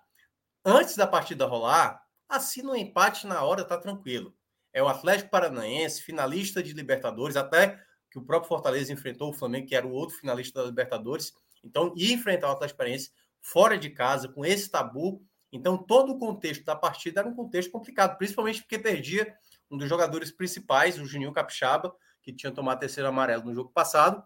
Antes 0.63 0.97
da 0.97 1.07
partida 1.07 1.47
rolar, 1.47 2.03
assina 2.29 2.73
um 2.73 2.77
empate 2.77 3.27
na 3.27 3.43
hora, 3.43 3.65
tá 3.65 3.79
tranquilo. 3.79 4.37
É 4.71 4.83
o 4.83 4.89
Atlético 4.89 5.31
Paranaense, 5.31 6.03
finalista 6.03 6.63
de 6.63 6.75
Libertadores, 6.75 7.37
até 7.37 7.83
que 8.11 8.19
o 8.19 8.23
próprio 8.23 8.51
Fortaleza 8.51 8.93
enfrentou 8.93 9.31
o 9.31 9.33
Flamengo, 9.33 9.67
que 9.67 9.75
era 9.75 9.87
o 9.87 9.93
outro 9.93 10.15
finalista 10.15 10.61
da 10.61 10.69
Libertadores. 10.69 11.33
Então, 11.65 11.95
ia 11.97 12.13
enfrentar 12.13 12.49
o 12.49 12.53
Atlético 12.53 12.77
Paranaense 12.77 13.13
fora 13.41 13.79
de 13.79 13.89
casa, 13.89 14.29
com 14.29 14.45
esse 14.45 14.71
tabu. 14.71 15.25
Então, 15.51 15.79
todo 15.79 16.13
o 16.13 16.19
contexto 16.19 16.67
da 16.67 16.77
partida 16.77 17.21
era 17.21 17.29
um 17.31 17.35
contexto 17.35 17.73
complicado, 17.73 18.19
principalmente 18.19 18.61
porque 18.61 18.79
perdia 18.79 19.35
um 19.71 19.79
dos 19.79 19.89
jogadores 19.89 20.31
principais, 20.31 20.99
o 20.99 21.07
Juninho 21.07 21.33
Capixaba, 21.33 21.97
que 22.21 22.31
tinha 22.31 22.53
tomado 22.53 22.79
terceiro 22.79 23.09
amarelo 23.09 23.45
no 23.47 23.55
jogo 23.55 23.71
passado, 23.71 24.23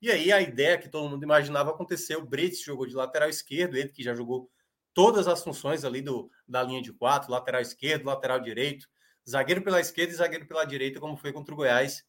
e 0.00 0.10
aí 0.10 0.30
a 0.32 0.40
ideia 0.40 0.78
que 0.78 0.88
todo 0.88 1.08
mundo 1.08 1.22
imaginava 1.22 1.70
aconteceu. 1.70 2.20
O 2.20 2.26
Brits 2.26 2.62
jogou 2.62 2.86
de 2.86 2.94
lateral 2.94 3.28
esquerdo, 3.28 3.76
ele 3.76 3.88
que 3.88 4.02
já 4.02 4.14
jogou 4.14 4.50
todas 4.92 5.26
as 5.28 5.42
funções 5.42 5.84
ali 5.84 6.00
do, 6.00 6.30
da 6.46 6.62
linha 6.62 6.82
de 6.82 6.92
quatro, 6.92 7.30
lateral 7.30 7.60
esquerdo, 7.60 8.06
lateral 8.06 8.40
direito, 8.40 8.88
zagueiro 9.28 9.62
pela 9.62 9.80
esquerda 9.80 10.12
e 10.12 10.16
zagueiro 10.16 10.46
pela 10.46 10.64
direita, 10.64 11.00
como 11.00 11.16
foi 11.16 11.32
contra 11.32 11.52
o 11.52 11.56
Goiás 11.56 12.04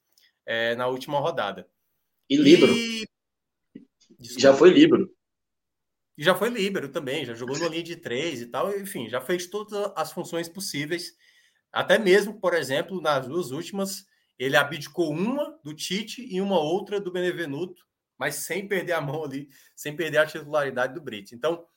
é, 0.45 0.75
na 0.75 0.87
última 0.87 1.19
rodada. 1.19 1.67
E 2.29 2.37
Libro. 2.37 2.73
Já 4.19 4.53
foi 4.53 4.69
Libro. 4.69 5.13
E 6.17 6.23
já 6.23 6.33
foi 6.33 6.49
Libero 6.49 6.89
também, 6.89 7.23
já 7.23 7.35
jogou 7.35 7.57
na 7.59 7.67
linha 7.67 7.83
de 7.83 7.95
três 7.95 8.41
e 8.41 8.47
tal, 8.47 8.75
enfim, 8.75 9.07
já 9.07 9.21
fez 9.21 9.45
todas 9.45 9.91
as 9.95 10.11
funções 10.11 10.49
possíveis. 10.49 11.15
Até 11.71 11.99
mesmo, 11.99 12.39
por 12.39 12.55
exemplo, 12.55 12.99
nas 12.99 13.27
duas 13.27 13.51
últimas, 13.51 14.03
ele 14.37 14.55
abdicou 14.55 15.11
uma 15.11 15.59
do 15.63 15.73
Tite 15.73 16.25
e 16.29 16.39
uma 16.39 16.59
outra 16.59 16.99
do 16.99 17.11
Benevenuto, 17.11 17.85
mas 18.17 18.35
sem 18.35 18.67
perder 18.67 18.93
a 18.93 19.01
mão 19.01 19.23
ali, 19.23 19.49
sem 19.75 19.95
perder 19.95 20.19
a 20.19 20.25
titularidade 20.25 20.93
do 20.93 21.01
Brits. 21.01 21.33
Então, 21.33 21.67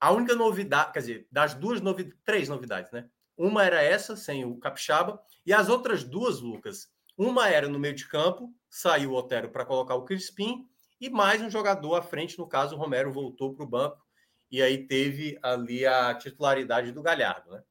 a 0.00 0.12
única 0.12 0.34
novidade, 0.34 0.92
quer 0.92 1.00
dizer, 1.00 1.28
das 1.30 1.54
duas 1.54 1.80
novidades, 1.80 2.18
três 2.24 2.48
novidades, 2.48 2.90
né? 2.92 3.08
Uma 3.36 3.64
era 3.64 3.82
essa, 3.82 4.16
sem 4.16 4.44
o 4.44 4.56
Capixaba, 4.56 5.20
e 5.46 5.52
as 5.52 5.68
outras 5.68 6.02
duas, 6.02 6.40
Lucas, 6.40 6.88
uma 7.16 7.48
era 7.48 7.68
no 7.68 7.78
meio 7.78 7.94
de 7.94 8.06
campo, 8.06 8.52
saiu 8.68 9.12
o 9.12 9.14
Otero 9.14 9.50
para 9.50 9.64
colocar 9.64 9.94
o 9.94 10.04
Crispim, 10.04 10.68
e 11.00 11.08
mais 11.08 11.40
um 11.40 11.50
jogador 11.50 11.94
à 11.94 12.02
frente, 12.02 12.38
no 12.38 12.48
caso, 12.48 12.74
o 12.74 12.78
Romero 12.78 13.12
voltou 13.12 13.54
para 13.54 13.64
o 13.64 13.68
banco, 13.68 14.04
e 14.50 14.62
aí 14.62 14.86
teve 14.86 15.38
ali 15.42 15.86
a 15.86 16.14
titularidade 16.14 16.90
do 16.90 17.02
Galhardo, 17.02 17.50
né? 17.50 17.62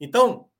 Então, 0.00 0.50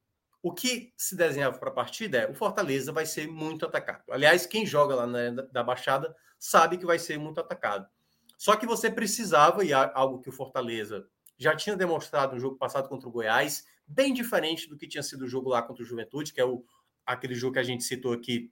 o 0.43 0.52
que 0.52 0.93
se 0.97 1.16
desenhava 1.16 1.56
para 1.59 1.70
a 1.70 1.74
partida 1.74 2.19
é 2.19 2.31
o 2.31 2.35
Fortaleza 2.35 2.93
vai 2.93 3.06
ser 3.06 3.28
muito 3.28 3.64
atacado. 3.64 4.02
Aliás, 4.10 4.44
quem 4.44 4.66
joga 4.66 4.97
lá 4.97 5.06
na, 5.06 5.31
da 5.31 5.62
Baixada 5.62 6.14
sabe 6.39 6.77
que 6.77 6.85
vai 6.85 6.98
ser 6.98 7.16
muito 7.16 7.40
atacado. 7.40 7.86
Só 8.36 8.56
que 8.56 8.66
você 8.66 8.90
precisava, 8.90 9.64
e 9.64 9.73
algo 9.73 10.20
que 10.20 10.28
o 10.28 10.32
Fortaleza 10.32 11.06
já 11.39 11.55
tinha 11.55 11.77
demonstrado 11.77 12.35
no 12.35 12.40
jogo 12.40 12.56
passado 12.56 12.89
contra 12.89 13.09
o 13.09 13.12
Goiás, 13.12 13.64
bem 13.86 14.12
diferente 14.12 14.69
do 14.69 14.77
que 14.77 14.89
tinha 14.89 15.02
sido 15.02 15.24
o 15.24 15.28
jogo 15.28 15.48
lá 15.48 15.62
contra 15.62 15.85
o 15.85 15.86
Juventude, 15.86 16.32
que 16.32 16.40
é 16.40 16.44
o, 16.44 16.64
aquele 17.06 17.36
jogo 17.36 17.55
que 17.55 17.60
a 17.60 17.64
gente 17.64 17.85
citou 17.85 18.12
aqui, 18.12 18.51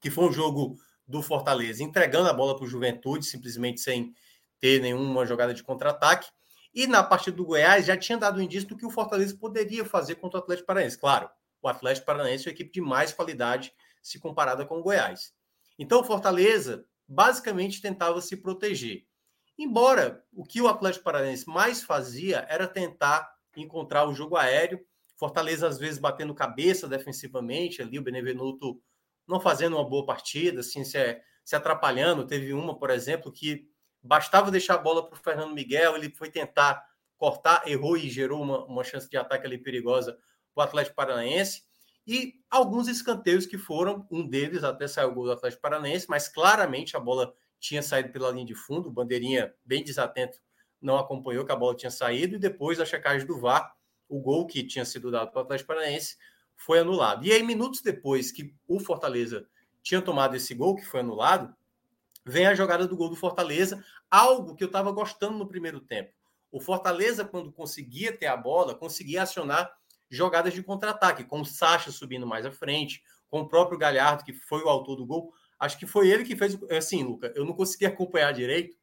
que 0.00 0.10
foi 0.10 0.24
um 0.24 0.32
jogo 0.32 0.78
do 1.06 1.20
Fortaleza, 1.20 1.82
entregando 1.82 2.28
a 2.30 2.32
bola 2.32 2.56
para 2.56 2.64
o 2.64 2.68
Juventude, 2.68 3.26
simplesmente 3.26 3.80
sem 3.80 4.14
ter 4.58 4.80
nenhuma 4.80 5.26
jogada 5.26 5.52
de 5.52 5.62
contra-ataque. 5.62 6.30
E 6.78 6.86
na 6.86 7.02
partida 7.02 7.36
do 7.36 7.44
Goiás 7.44 7.86
já 7.86 7.96
tinha 7.96 8.16
dado 8.16 8.40
indício 8.40 8.68
do 8.68 8.76
que 8.76 8.86
o 8.86 8.90
Fortaleza 8.90 9.36
poderia 9.36 9.84
fazer 9.84 10.14
contra 10.14 10.38
o 10.38 10.42
Atlético 10.44 10.68
Paranaense. 10.68 10.96
Claro, 10.96 11.28
o 11.60 11.66
Atlético 11.66 12.06
Paranaense 12.06 12.46
é 12.46 12.50
uma 12.50 12.54
equipe 12.54 12.70
de 12.70 12.80
mais 12.80 13.12
qualidade 13.12 13.72
se 14.00 14.20
comparada 14.20 14.64
com 14.64 14.78
o 14.78 14.82
Goiás. 14.84 15.34
Então 15.76 16.00
o 16.00 16.04
Fortaleza 16.04 16.86
basicamente 17.04 17.82
tentava 17.82 18.20
se 18.20 18.36
proteger. 18.36 19.04
Embora 19.58 20.24
o 20.32 20.44
que 20.44 20.62
o 20.62 20.68
Atlético 20.68 21.02
Paranaense 21.02 21.48
mais 21.48 21.82
fazia 21.82 22.46
era 22.48 22.68
tentar 22.68 23.28
encontrar 23.56 24.08
o 24.08 24.14
jogo 24.14 24.36
aéreo, 24.36 24.80
Fortaleza 25.16 25.66
às 25.66 25.80
vezes 25.80 25.98
batendo 25.98 26.32
cabeça 26.32 26.86
defensivamente, 26.86 27.82
ali 27.82 27.98
o 27.98 28.02
Benevenuto 28.04 28.80
não 29.26 29.40
fazendo 29.40 29.74
uma 29.74 29.88
boa 29.88 30.06
partida, 30.06 30.60
assim, 30.60 30.84
se, 30.84 30.96
se 31.44 31.56
atrapalhando. 31.56 32.24
Teve 32.24 32.52
uma, 32.52 32.78
por 32.78 32.90
exemplo, 32.90 33.32
que 33.32 33.68
bastava 34.02 34.50
deixar 34.50 34.74
a 34.74 34.78
bola 34.78 35.06
para 35.06 35.18
o 35.18 35.22
Fernando 35.22 35.54
Miguel, 35.54 35.96
ele 35.96 36.10
foi 36.10 36.30
tentar 36.30 36.86
cortar, 37.16 37.66
errou 37.66 37.96
e 37.96 38.08
gerou 38.08 38.42
uma, 38.42 38.64
uma 38.64 38.84
chance 38.84 39.08
de 39.08 39.16
ataque 39.16 39.46
ali 39.46 39.58
perigosa 39.58 40.18
para 40.54 40.62
o 40.62 40.64
Atlético 40.64 40.96
Paranaense. 40.96 41.64
E 42.06 42.40
alguns 42.50 42.88
escanteios 42.88 43.44
que 43.44 43.58
foram, 43.58 44.06
um 44.10 44.26
deles 44.26 44.64
até 44.64 44.88
saiu 44.88 45.10
o 45.10 45.14
gol 45.14 45.24
do 45.24 45.32
Atlético 45.32 45.60
Paranaense, 45.60 46.06
mas 46.08 46.28
claramente 46.28 46.96
a 46.96 47.00
bola 47.00 47.34
tinha 47.60 47.82
saído 47.82 48.10
pela 48.10 48.30
linha 48.30 48.46
de 48.46 48.54
fundo, 48.54 48.88
o 48.88 48.92
Bandeirinha, 48.92 49.52
bem 49.64 49.84
desatento, 49.84 50.38
não 50.80 50.96
acompanhou 50.96 51.44
que 51.44 51.52
a 51.52 51.56
bola 51.56 51.76
tinha 51.76 51.90
saído, 51.90 52.36
e 52.36 52.38
depois 52.38 52.78
da 52.78 52.86
checagem 52.86 53.26
do 53.26 53.38
VAR, 53.38 53.74
o 54.08 54.20
gol 54.20 54.46
que 54.46 54.62
tinha 54.62 54.84
sido 54.84 55.10
dado 55.10 55.30
para 55.30 55.40
o 55.40 55.42
Atlético 55.42 55.68
Paranaense 55.68 56.16
foi 56.56 56.78
anulado. 56.78 57.26
E 57.26 57.32
aí, 57.32 57.42
minutos 57.42 57.82
depois 57.82 58.32
que 58.32 58.54
o 58.66 58.80
Fortaleza 58.80 59.46
tinha 59.82 60.00
tomado 60.00 60.34
esse 60.34 60.54
gol, 60.54 60.76
que 60.76 60.84
foi 60.84 61.00
anulado, 61.00 61.54
vem 62.28 62.46
a 62.46 62.54
jogada 62.54 62.86
do 62.86 62.96
gol 62.96 63.08
do 63.08 63.16
Fortaleza, 63.16 63.84
algo 64.10 64.54
que 64.54 64.62
eu 64.62 64.68
estava 64.68 64.92
gostando 64.92 65.38
no 65.38 65.48
primeiro 65.48 65.80
tempo. 65.80 66.12
O 66.50 66.60
Fortaleza, 66.60 67.24
quando 67.24 67.52
conseguia 67.52 68.16
ter 68.16 68.26
a 68.26 68.36
bola, 68.36 68.74
conseguia 68.74 69.22
acionar 69.22 69.70
jogadas 70.10 70.54
de 70.54 70.62
contra-ataque, 70.62 71.24
com 71.24 71.40
o 71.40 71.44
Sacha 71.44 71.90
subindo 71.90 72.26
mais 72.26 72.46
à 72.46 72.50
frente, 72.50 73.02
com 73.28 73.40
o 73.40 73.48
próprio 73.48 73.78
Galhardo, 73.78 74.24
que 74.24 74.32
foi 74.32 74.62
o 74.62 74.68
autor 74.68 74.96
do 74.96 75.04
gol, 75.04 75.32
Acho 75.58 75.78
que 75.78 75.86
foi 75.86 76.08
ele 76.08 76.24
que 76.24 76.36
fez. 76.36 76.56
Assim, 76.70 77.02
Luca, 77.02 77.32
eu 77.34 77.44
não 77.44 77.52
consegui 77.52 77.84
acompanhar 77.84 78.32
direito, 78.32 78.76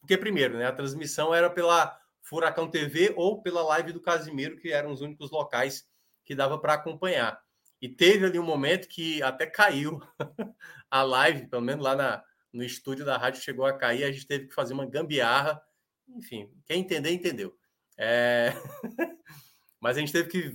porque, 0.00 0.16
primeiro, 0.16 0.56
né, 0.56 0.66
a 0.66 0.72
transmissão 0.72 1.34
era 1.34 1.50
pela 1.50 1.96
Furacão 2.22 2.70
TV 2.70 3.12
ou 3.16 3.42
pela 3.42 3.62
live 3.62 3.92
do 3.92 4.00
Casimiro, 4.00 4.56
que 4.56 4.72
eram 4.72 4.92
os 4.92 5.02
únicos 5.02 5.30
locais 5.30 5.86
que 6.24 6.34
dava 6.34 6.58
para 6.58 6.74
acompanhar. 6.74 7.38
E 7.80 7.88
teve 7.88 8.24
ali 8.24 8.38
um 8.38 8.44
momento 8.44 8.88
que 8.88 9.22
até 9.22 9.44
caiu 9.44 10.00
a 10.90 11.02
live, 11.02 11.48
pelo 11.48 11.62
menos 11.62 11.84
lá 11.84 11.94
na, 11.94 12.24
no 12.52 12.62
estúdio 12.62 13.04
da 13.04 13.16
rádio 13.16 13.42
chegou 13.42 13.64
a 13.64 13.72
cair, 13.72 14.04
a 14.04 14.12
gente 14.12 14.26
teve 14.26 14.46
que 14.46 14.54
fazer 14.54 14.74
uma 14.74 14.86
gambiarra. 14.86 15.60
Enfim, 16.08 16.50
quem 16.66 16.80
entender, 16.80 17.10
entendeu. 17.10 17.56
É... 17.96 18.52
Mas 19.80 19.96
a 19.96 20.00
gente 20.00 20.12
teve 20.12 20.28
que 20.28 20.52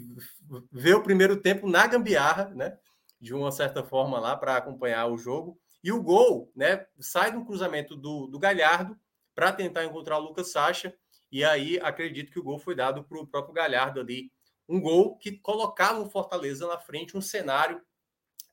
ver 0.71 0.95
o 0.95 1.03
primeiro 1.03 1.41
tempo 1.41 1.67
na 1.67 1.85
gambiarra, 1.85 2.45
né? 2.55 2.77
De 3.19 3.33
uma 3.33 3.51
certa 3.51 3.83
forma 3.83 4.19
lá 4.19 4.37
para 4.37 4.55
acompanhar 4.55 5.07
o 5.07 5.17
jogo. 5.17 5.59
E 5.83 5.91
o 5.91 6.01
gol 6.01 6.51
né, 6.55 6.85
sai 6.99 7.31
do 7.31 7.43
cruzamento 7.43 7.95
do, 7.95 8.27
do 8.27 8.39
Galhardo 8.39 8.97
para 9.35 9.51
tentar 9.51 9.83
encontrar 9.83 10.17
o 10.17 10.21
Lucas 10.21 10.51
Sacha. 10.51 10.95
E 11.31 11.43
aí 11.43 11.79
acredito 11.81 12.31
que 12.31 12.39
o 12.39 12.43
gol 12.43 12.57
foi 12.57 12.73
dado 12.73 13.03
para 13.03 13.19
o 13.19 13.27
próprio 13.27 13.53
Galhardo 13.53 13.99
ali. 13.99 14.31
Um 14.67 14.79
gol 14.79 15.17
que 15.17 15.33
colocava 15.33 15.99
o 15.99 16.09
Fortaleza 16.09 16.67
na 16.67 16.77
frente, 16.77 17.17
um 17.17 17.21
cenário 17.21 17.81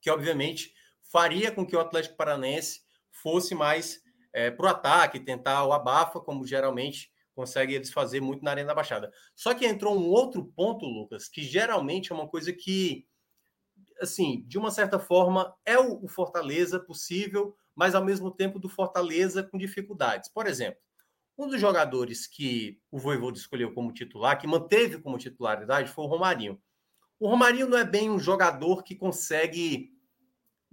que, 0.01 0.11
obviamente, 0.11 0.75
faria 1.03 1.51
com 1.51 1.67
que 1.67 1.77
o 1.77 1.81
Atlético 1.81 2.17
Paranense 2.17 2.84
fosse 3.15 3.55
mais 3.55 4.03
é, 4.33 4.51
para 4.51 4.67
o 4.67 4.69
ataque, 4.69 5.21
tentar 5.21 5.65
o 5.65 5.73
abafa, 5.73 6.21
como 6.21 6.47
geralmente 6.47 7.13
consegue 7.35 7.75
eles 7.75 7.93
fazer 7.93 8.21
muito 8.21 8.45
na 8.45 8.51
Arena 8.53 8.69
da 8.69 8.75
Baixada. 8.75 9.11
Só 9.35 9.55
que 9.55 9.67
entrou 9.67 9.99
um 9.99 10.09
outro 10.09 10.45
ponto, 10.45 10.87
Lucas, 10.87 11.29
que 11.29 11.43
geralmente 11.43 12.13
é 12.13 12.15
uma 12.15 12.29
coisa 12.29 12.53
que 12.53 13.07
assim, 14.01 14.45
de 14.47 14.59
uma 14.59 14.71
certa 14.71 14.99
forma, 14.99 15.55
é 15.65 15.79
o, 15.79 16.07
Fortaleza 16.09 16.79
possível, 16.79 17.57
mas 17.75 17.95
ao 17.95 18.05
mesmo 18.05 18.31
tempo 18.31 18.59
do 18.59 18.69
Fortaleza 18.69 19.43
com 19.43 19.59
dificuldades. 19.59 20.29
Por 20.29 20.47
exemplo, 20.47 20.81
um 21.37 21.49
dos 21.49 21.61
jogadores 21.61 22.27
que 22.27 22.81
o 22.91 22.99
Voivoda 22.99 23.37
escolheu 23.37 23.73
como 23.73 23.93
titular, 23.93 24.39
que 24.39 24.47
manteve 24.47 24.99
como 24.99 25.19
titularidade, 25.19 25.91
foi 25.91 26.05
o 26.05 26.09
Romarinho. 26.09 26.61
O 27.19 27.29
Romarinho 27.29 27.69
não 27.69 27.79
é 27.79 27.85
bem 27.85 28.11
um 28.11 28.19
jogador 28.19 28.83
que 28.83 28.95
consegue 28.95 29.91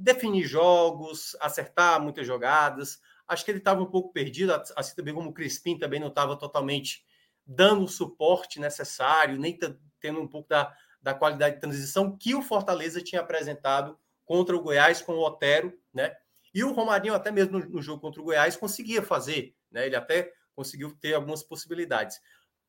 definir 0.01 0.43
jogos, 0.43 1.35
acertar 1.39 2.01
muitas 2.01 2.25
jogadas. 2.25 2.99
Acho 3.27 3.45
que 3.45 3.51
ele 3.51 3.59
estava 3.59 3.81
um 3.81 3.89
pouco 3.89 4.11
perdido, 4.11 4.53
assim 4.75 4.95
também 4.95 5.13
como 5.13 5.29
o 5.29 5.33
Crispim 5.33 5.77
também 5.77 5.99
não 5.99 6.07
estava 6.07 6.35
totalmente 6.35 7.05
dando 7.45 7.85
o 7.85 7.87
suporte 7.87 8.59
necessário, 8.59 9.39
nem 9.39 9.57
tendo 9.99 10.21
um 10.21 10.27
pouco 10.27 10.49
da, 10.49 10.75
da 11.01 11.13
qualidade 11.13 11.55
de 11.55 11.61
transição 11.61 12.17
que 12.17 12.35
o 12.35 12.41
Fortaleza 12.41 13.01
tinha 13.01 13.21
apresentado 13.21 13.97
contra 14.25 14.55
o 14.55 14.61
Goiás 14.61 15.01
com 15.01 15.13
o 15.13 15.25
Otero, 15.25 15.77
né? 15.93 16.15
E 16.53 16.63
o 16.63 16.73
Romarinho, 16.73 17.13
até 17.13 17.31
mesmo 17.31 17.59
no, 17.59 17.81
jogo 17.81 18.01
contra 18.01 18.21
o 18.21 18.25
Goiás, 18.25 18.55
conseguia 18.55 19.01
fazer, 19.01 19.55
né? 19.71 19.85
Ele 19.85 19.95
até 19.95 20.33
conseguiu 20.55 20.95
ter 20.99 21.13
algumas 21.13 21.43
possibilidades. 21.43 22.19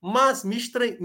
Mas 0.01 0.45
me 0.45 0.57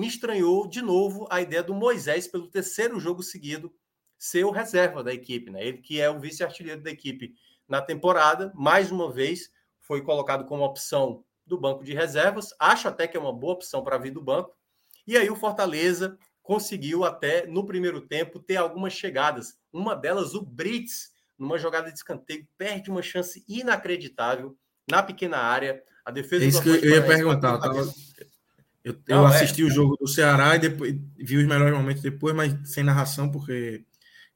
estranhou 0.07 0.67
de 0.67 0.81
novo 0.81 1.27
a 1.29 1.41
ideia 1.41 1.61
do 1.61 1.73
Moisés, 1.73 2.27
pelo 2.27 2.47
terceiro 2.47 2.99
jogo 2.99 3.21
seguido, 3.21 3.73
ser 4.18 4.45
o 4.45 4.52
reserva 4.52 5.03
da 5.03 5.14
equipe, 5.14 5.52
né? 5.52 5.65
Ele 5.65 5.77
que 5.77 6.02
é 6.02 6.10
o 6.10 6.19
vice-artilheiro 6.19 6.81
da 6.81 6.91
equipe 6.91 7.34
na 7.68 7.81
temporada, 7.81 8.52
mais 8.56 8.91
uma 8.91 9.11
vez 9.11 9.52
foi 9.80 10.02
colocado 10.02 10.45
como 10.45 10.64
opção 10.64 11.23
do 11.45 11.60
banco 11.60 11.84
de 11.84 11.94
reservas. 11.94 12.53
Acho 12.60 12.88
até 12.88 13.07
que 13.07 13.15
é 13.15 13.19
uma 13.19 13.34
boa 13.34 13.53
opção 13.53 13.84
para 13.84 13.98
vir 13.98 14.11
do 14.11 14.22
banco. 14.22 14.56
E 15.06 15.18
aí 15.18 15.30
o 15.30 15.35
Fortaleza 15.35 16.18
conseguiu 16.44 17.03
até 17.03 17.45
no 17.45 17.65
primeiro 17.65 18.02
tempo 18.02 18.39
ter 18.39 18.57
algumas 18.57 18.94
chegadas. 18.94 19.57
Uma 19.72 19.95
delas, 19.95 20.34
o 20.34 20.41
Brits, 20.41 21.11
numa 21.38 21.57
jogada 21.57 21.91
de 21.91 21.98
escanteio, 21.98 22.48
perde 22.57 22.89
uma 22.89 23.02
chance 23.02 23.44
inacreditável 23.48 24.57
na 24.89 25.03
pequena 25.03 25.38
área. 25.38 25.81
A 26.06 26.11
defesa 26.11 26.45
é 26.45 26.48
isso 26.48 26.61
que 26.61 26.69
eu 26.69 26.89
ia 26.89 27.06
perguntar. 27.06 27.60
Eu, 28.84 28.94
eu 28.94 29.02
Não, 29.10 29.27
é. 29.27 29.35
assisti 29.35 29.61
é... 29.61 29.65
o 29.65 29.69
jogo 29.69 29.98
do 29.98 30.07
Ceará 30.07 30.56
e 30.56 30.60
depois 30.60 30.95
vi 31.18 31.38
os 31.38 31.45
melhores 31.45 31.77
momentos 31.77 32.02
depois, 32.02 32.34
mas 32.34 32.56
sem 32.64 32.84
narração, 32.84 33.30
porque, 33.30 33.84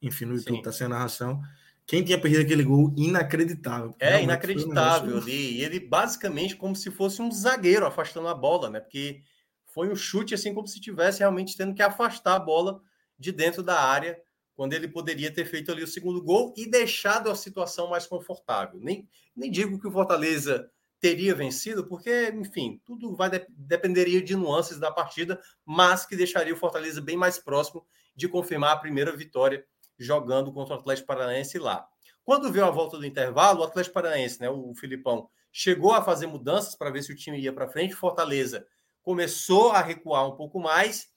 enfim, 0.02 0.26
no 0.26 0.36
YouTube 0.36 0.58
está 0.58 0.72
sem 0.72 0.88
narração. 0.88 1.42
Quem 1.86 2.04
tinha 2.04 2.20
perdido 2.20 2.44
aquele 2.44 2.64
gol 2.64 2.94
inacreditável? 2.96 3.96
É, 4.00 4.24
inacreditável. 4.24 5.18
Um 5.18 5.28
e 5.28 5.62
ele 5.62 5.80
basicamente 5.80 6.56
como 6.56 6.76
se 6.76 6.90
fosse 6.90 7.22
um 7.22 7.32
zagueiro 7.32 7.86
afastando 7.86 8.28
a 8.28 8.34
bola, 8.34 8.70
né? 8.70 8.80
Porque 8.80 9.22
foi 9.66 9.90
um 9.90 9.96
chute 9.96 10.34
assim 10.34 10.54
como 10.54 10.68
se 10.68 10.80
tivesse 10.80 11.20
realmente 11.20 11.58
tendo 11.58 11.74
que 11.74 11.82
afastar 11.82 12.36
a 12.36 12.40
bola 12.40 12.82
de 13.18 13.32
dentro 13.32 13.62
da 13.62 13.80
área, 13.80 14.20
quando 14.56 14.74
ele 14.74 14.88
poderia 14.88 15.32
ter 15.34 15.46
feito 15.46 15.72
ali 15.72 15.84
o 15.84 15.88
segundo 15.88 16.22
gol 16.22 16.54
e 16.58 16.70
deixado 16.70 17.30
a 17.30 17.36
situação 17.36 17.90
mais 17.90 18.06
confortável. 18.06 18.80
Nem, 18.80 19.08
nem 19.36 19.52
digo 19.52 19.80
que 19.80 19.88
o 19.88 19.92
Fortaleza 19.92 20.70
teria 21.00 21.34
vencido, 21.34 21.86
porque, 21.88 22.30
enfim, 22.30 22.80
tudo 22.86 23.16
vai 23.16 23.30
de, 23.30 23.46
dependeria 23.50 24.22
de 24.22 24.36
nuances 24.36 24.78
da 24.78 24.92
partida, 24.92 25.42
mas 25.66 26.06
que 26.06 26.16
deixaria 26.16 26.54
o 26.54 26.58
Fortaleza 26.58 27.02
bem 27.02 27.18
mais 27.18 27.40
próximo 27.40 27.86
de 28.16 28.28
confirmar 28.28 28.74
a 28.74 28.78
primeira 28.78 29.16
vitória 29.16 29.66
jogando 29.98 30.52
contra 30.52 30.76
o 30.76 30.80
Atlético 30.80 31.08
Paranaense 31.08 31.58
lá. 31.58 31.88
Quando 32.24 32.52
veio 32.52 32.66
a 32.66 32.72
volta 32.72 32.98
do 32.98 33.06
intervalo, 33.06 33.62
o 33.62 33.64
Atlético 33.64 33.94
Paranaense, 33.94 34.40
né, 34.40 34.50
o 34.50 34.74
Filipão, 34.76 35.30
chegou 35.52 35.94
a 35.94 36.04
fazer 36.04 36.28
mudanças 36.28 36.76
para 36.76 36.90
ver 36.90 37.02
se 37.02 37.12
o 37.12 37.16
time 37.16 37.40
ia 37.40 37.54
para 37.54 37.68
frente. 37.68 37.94
Fortaleza 37.94 38.66
começou 39.02 39.72
a 39.72 39.82
recuar 39.82 40.28
um 40.28 40.36
pouco 40.36 40.60
mais, 40.60 41.12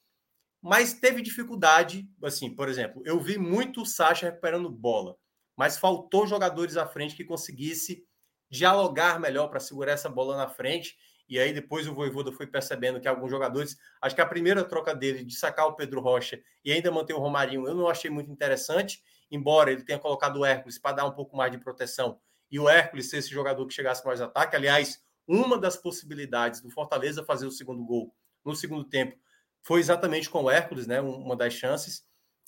mas 0.60 0.94
teve 0.94 1.22
dificuldade. 1.22 2.08
Assim, 2.22 2.54
por 2.54 2.68
exemplo, 2.68 3.02
eu 3.04 3.20
vi 3.20 3.38
muito 3.38 3.82
o 3.82 3.86
Sacha 3.86 4.26
recuperando 4.26 4.70
bola, 4.70 5.16
mas 5.56 5.78
faltou 5.78 6.26
jogadores 6.26 6.76
à 6.76 6.86
frente 6.86 7.14
que 7.14 7.24
conseguisse 7.24 8.04
dialogar 8.50 9.20
melhor 9.20 9.48
para 9.48 9.60
segurar 9.60 9.92
essa 9.92 10.08
bola 10.08 10.36
na 10.36 10.48
frente. 10.48 10.96
E 11.28 11.38
aí 11.38 11.52
depois 11.52 11.86
o 11.86 11.94
Voivoda 11.94 12.30
foi 12.30 12.46
percebendo 12.46 13.00
que 13.00 13.08
alguns 13.08 13.30
jogadores, 13.30 13.76
acho 14.00 14.14
que 14.14 14.20
a 14.20 14.26
primeira 14.26 14.62
troca 14.64 14.94
dele 14.94 15.24
de 15.24 15.34
sacar 15.34 15.66
o 15.66 15.74
Pedro 15.74 16.00
Rocha 16.00 16.40
e 16.64 16.70
ainda 16.70 16.90
manter 16.90 17.14
o 17.14 17.18
Romarinho, 17.18 17.66
eu 17.66 17.74
não 17.74 17.88
achei 17.88 18.10
muito 18.10 18.30
interessante, 18.30 19.02
embora 19.30 19.72
ele 19.72 19.82
tenha 19.82 19.98
colocado 19.98 20.40
o 20.40 20.44
Hércules 20.44 20.78
para 20.78 20.96
dar 20.96 21.06
um 21.06 21.12
pouco 21.12 21.36
mais 21.36 21.50
de 21.50 21.58
proteção 21.58 22.20
e 22.50 22.58
o 22.58 22.68
Hércules 22.68 23.10
ser 23.10 23.18
esse 23.18 23.30
jogador 23.30 23.66
que 23.66 23.74
chegasse 23.74 24.04
mais 24.06 24.20
ataque. 24.20 24.54
Aliás, 24.54 25.02
uma 25.26 25.58
das 25.58 25.76
possibilidades 25.76 26.60
do 26.60 26.70
Fortaleza 26.70 27.24
fazer 27.24 27.46
o 27.46 27.50
segundo 27.50 27.84
gol 27.84 28.14
no 28.44 28.54
segundo 28.54 28.84
tempo 28.84 29.16
foi 29.62 29.80
exatamente 29.80 30.28
com 30.28 30.44
o 30.44 30.50
Hércules, 30.50 30.86
né? 30.86 31.00
Uma 31.00 31.34
das 31.34 31.54
chances. 31.54 32.04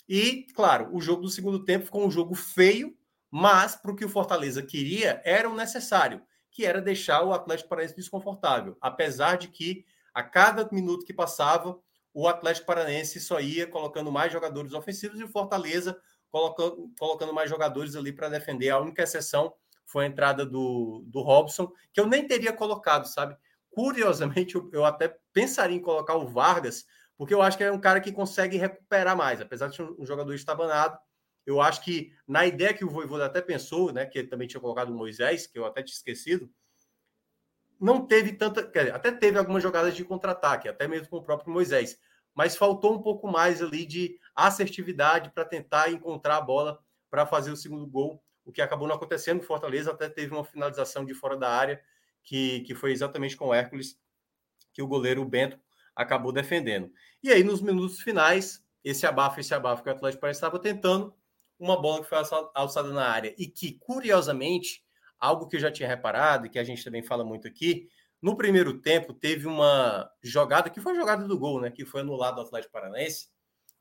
E, 0.08 0.46
claro, 0.54 0.94
o 0.94 1.00
jogo 1.00 1.22
do 1.22 1.28
segundo 1.28 1.64
tempo 1.64 1.86
ficou 1.86 2.06
um 2.06 2.10
jogo 2.10 2.34
feio, 2.34 2.96
mas 3.30 3.74
para 3.74 3.90
o 3.90 3.96
que 3.96 4.04
o 4.04 4.08
Fortaleza 4.08 4.62
queria 4.62 5.20
era 5.24 5.48
o 5.48 5.56
necessário, 5.56 6.22
que 6.56 6.64
era 6.64 6.80
deixar 6.80 7.22
o 7.22 7.34
Atlético 7.34 7.68
Paranaense 7.68 7.94
desconfortável. 7.94 8.78
Apesar 8.80 9.36
de 9.36 9.48
que 9.48 9.84
A 10.14 10.22
cada 10.22 10.66
minuto 10.72 11.04
que 11.04 11.12
passava, 11.12 11.78
o 12.14 12.26
Atlético 12.26 12.66
Paranaense 12.66 13.20
só 13.20 13.38
ia 13.38 13.66
colocando 13.66 14.10
mais 14.10 14.32
jogadores 14.32 14.72
ofensivos 14.72 15.20
e 15.20 15.24
o 15.24 15.28
Fortaleza 15.28 16.00
colocando, 16.30 16.90
colocando 16.98 17.34
mais 17.34 17.50
jogadores 17.50 17.94
ali 17.94 18.10
para 18.10 18.30
defender. 18.30 18.70
A 18.70 18.80
única 18.80 19.02
exceção 19.02 19.52
foi 19.84 20.06
a 20.06 20.08
entrada 20.08 20.46
do, 20.46 21.04
do 21.06 21.20
Robson, 21.20 21.70
que 21.92 22.00
eu 22.00 22.06
nem 22.06 22.26
teria 22.26 22.54
colocado, 22.54 23.04
sabe? 23.06 23.36
Curiosamente, 23.68 24.54
eu, 24.54 24.70
eu 24.72 24.86
até 24.86 25.14
pensaria 25.34 25.76
em 25.76 25.82
colocar 25.82 26.16
o 26.16 26.26
Vargas, 26.26 26.86
porque 27.18 27.34
eu 27.34 27.42
acho 27.42 27.58
que 27.58 27.64
é 27.64 27.70
um 27.70 27.78
cara 27.78 28.00
que 28.00 28.10
consegue 28.10 28.56
recuperar 28.56 29.14
mais, 29.14 29.42
apesar 29.42 29.68
de 29.68 29.76
ser 29.76 29.82
um 29.82 30.06
jogador 30.06 30.32
estabanado. 30.32 30.98
Eu 31.46 31.60
acho 31.60 31.82
que 31.82 32.12
na 32.26 32.44
ideia 32.44 32.74
que 32.74 32.84
o 32.84 32.90
Voivoda 32.90 33.24
até 33.24 33.40
pensou, 33.40 33.92
né, 33.92 34.04
que 34.04 34.18
ele 34.18 34.28
também 34.28 34.48
tinha 34.48 34.60
colocado 34.60 34.90
o 34.90 34.94
Moisés, 34.94 35.46
que 35.46 35.58
eu 35.58 35.64
até 35.64 35.82
tinha 35.82 35.94
esquecido, 35.94 36.50
não 37.80 38.04
teve 38.04 38.32
tanta, 38.32 38.62
dizer, 38.62 38.92
até 38.92 39.12
teve 39.12 39.38
algumas 39.38 39.62
jogadas 39.62 39.94
de 39.94 40.04
contra-ataque, 40.04 40.68
até 40.68 40.88
mesmo 40.88 41.08
com 41.08 41.18
o 41.18 41.22
próprio 41.22 41.52
Moisés, 41.52 41.98
mas 42.34 42.56
faltou 42.56 42.94
um 42.94 43.02
pouco 43.02 43.28
mais 43.28 43.62
ali 43.62 43.86
de 43.86 44.18
assertividade 44.34 45.30
para 45.30 45.44
tentar 45.44 45.90
encontrar 45.90 46.36
a 46.36 46.40
bola 46.40 46.82
para 47.08 47.24
fazer 47.24 47.50
o 47.50 47.56
segundo 47.56 47.86
gol, 47.86 48.22
o 48.44 48.52
que 48.52 48.60
acabou 48.60 48.88
não 48.88 48.96
acontecendo. 48.96 49.42
Fortaleza 49.42 49.90
até 49.90 50.08
teve 50.08 50.34
uma 50.34 50.44
finalização 50.44 51.04
de 51.04 51.14
fora 51.14 51.36
da 51.36 51.48
área, 51.48 51.80
que, 52.22 52.60
que 52.60 52.74
foi 52.74 52.92
exatamente 52.92 53.36
com 53.36 53.48
o 53.48 53.54
Hércules, 53.54 53.98
que 54.74 54.82
o 54.82 54.86
goleiro 54.86 55.24
Bento 55.24 55.58
acabou 55.94 56.32
defendendo. 56.32 56.92
E 57.22 57.30
aí, 57.30 57.42
nos 57.42 57.62
minutos 57.62 58.00
finais, 58.00 58.62
esse 58.84 59.06
abafo, 59.06 59.40
esse 59.40 59.54
abafo 59.54 59.82
que 59.82 59.88
o 59.88 59.92
Atlético 59.92 60.20
Paranaense 60.20 60.38
estava 60.38 60.58
tentando, 60.58 61.15
uma 61.58 61.80
bola 61.80 62.02
que 62.02 62.08
foi 62.08 62.18
alçada 62.54 62.92
na 62.92 63.06
área 63.06 63.34
e 63.38 63.46
que, 63.46 63.72
curiosamente, 63.78 64.84
algo 65.18 65.46
que 65.48 65.56
eu 65.56 65.60
já 65.60 65.70
tinha 65.70 65.88
reparado 65.88 66.46
e 66.46 66.50
que 66.50 66.58
a 66.58 66.64
gente 66.64 66.84
também 66.84 67.02
fala 67.02 67.24
muito 67.24 67.48
aqui, 67.48 67.88
no 68.20 68.36
primeiro 68.36 68.80
tempo 68.80 69.12
teve 69.12 69.46
uma 69.46 70.10
jogada 70.22 70.70
que 70.70 70.80
foi 70.80 70.92
a 70.92 70.96
jogada 70.96 71.26
do 71.26 71.38
gol, 71.38 71.60
né, 71.60 71.70
que 71.70 71.84
foi 71.84 72.00
anulado 72.00 72.36
do 72.36 72.40
Atlético 72.42 72.72
Paranaense. 72.72 73.28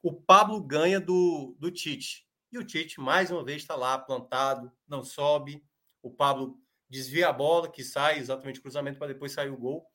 O 0.02 0.14
Pablo 0.14 0.62
ganha 0.62 1.00
do, 1.00 1.56
do 1.60 1.72
Tite. 1.72 2.26
E 2.52 2.58
o 2.58 2.64
Tite, 2.64 3.00
mais 3.00 3.32
uma 3.32 3.44
vez, 3.44 3.62
está 3.62 3.76
lá 3.76 3.98
plantado, 3.98 4.72
não 4.88 5.04
sobe. 5.04 5.64
O 6.02 6.12
Pablo 6.12 6.60
desvia 6.90 7.30
a 7.30 7.34
bola, 7.34 7.72
que 7.72 7.84
sai 7.84 8.20
exatamente 8.20 8.62
cruzamento 8.62 9.00
para 9.00 9.08
depois 9.08 9.32
sair 9.32 9.50
o 9.50 9.58
gol 9.58 9.86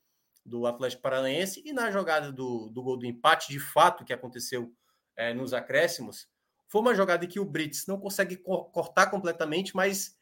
do 0.45 0.67
Atlético 0.67 1.03
Paranaense. 1.03 1.63
E 1.65 1.73
na 1.73 1.91
jogada 1.91 2.33
do, 2.33 2.69
do 2.71 2.83
gol 2.83 2.97
do 2.97 3.07
empate, 3.07 3.53
de 3.53 3.61
fato, 3.61 4.05
que 4.05 4.13
aconteceu 4.13 4.75
é, 5.17 5.33
nos 5.33 5.53
acréscimos, 5.53 6.29
foi 6.71 6.81
uma 6.81 6.95
jogada 6.95 7.27
que 7.27 7.41
o 7.41 7.45
Brits 7.45 7.87
não 7.87 7.99
consegue 7.99 8.37
cortar 8.37 9.09
completamente, 9.11 9.75
mas 9.75 10.17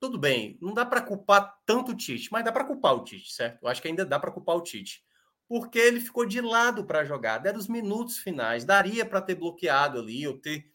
tudo 0.00 0.16
bem, 0.16 0.56
não 0.62 0.72
dá 0.72 0.86
para 0.86 1.02
culpar 1.02 1.58
tanto 1.66 1.90
o 1.90 1.96
Tite, 1.96 2.30
mas 2.30 2.44
dá 2.44 2.52
para 2.52 2.64
culpar 2.64 2.94
o 2.94 3.02
Tite, 3.02 3.32
certo? 3.32 3.58
Eu 3.60 3.68
acho 3.68 3.82
que 3.82 3.88
ainda 3.88 4.04
dá 4.04 4.18
para 4.18 4.30
culpar 4.30 4.56
o 4.56 4.62
Tite. 4.62 5.04
Porque 5.48 5.78
ele 5.78 6.00
ficou 6.00 6.24
de 6.24 6.40
lado 6.40 6.84
para 6.84 7.04
jogar, 7.04 7.38
deram 7.38 7.58
os 7.58 7.66
minutos 7.66 8.18
finais, 8.18 8.64
daria 8.64 9.04
para 9.04 9.20
ter 9.20 9.34
bloqueado 9.34 9.98
ali, 9.98 10.26
ou 10.26 10.38
ter 10.38 10.72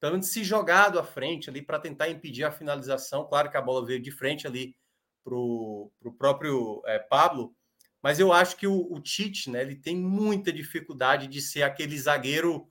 pelo 0.00 0.12
menos 0.12 0.28
se 0.28 0.42
jogado 0.42 0.98
à 0.98 1.04
frente 1.04 1.50
ali 1.50 1.60
para 1.60 1.78
tentar 1.78 2.08
impedir 2.08 2.44
a 2.44 2.52
finalização. 2.52 3.26
Claro 3.26 3.50
que 3.50 3.56
a 3.56 3.62
bola 3.62 3.84
veio 3.84 4.00
de 4.00 4.10
frente 4.10 4.46
ali 4.46 4.74
para 5.22 5.34
o 5.34 5.92
próprio 6.16 6.82
é, 6.86 6.98
Pablo, 6.98 7.54
mas 8.02 8.18
eu 8.18 8.32
acho 8.32 8.56
que 8.56 8.66
o, 8.66 8.92
o 8.92 8.98
Tite, 9.00 9.50
né, 9.50 9.60
ele 9.60 9.76
tem 9.76 9.94
muita 9.94 10.50
dificuldade 10.50 11.26
de 11.26 11.42
ser 11.42 11.64
aquele 11.64 11.98
zagueiro 11.98 12.66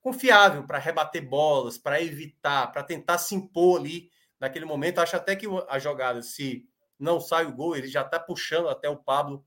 confiável 0.00 0.66
para 0.66 0.78
rebater 0.78 1.26
bolas, 1.26 1.78
para 1.78 2.00
evitar, 2.00 2.72
para 2.72 2.82
tentar 2.82 3.18
se 3.18 3.34
impor 3.34 3.80
ali 3.80 4.10
naquele 4.38 4.64
momento. 4.64 4.98
Acho 4.98 5.16
até 5.16 5.36
que 5.36 5.46
a 5.68 5.78
jogada, 5.78 6.22
se 6.22 6.66
não 6.98 7.20
sai 7.20 7.46
o 7.46 7.54
gol, 7.54 7.76
ele 7.76 7.88
já 7.88 8.02
está 8.02 8.18
puxando 8.18 8.68
até 8.68 8.88
o 8.88 8.96
Pablo. 8.96 9.44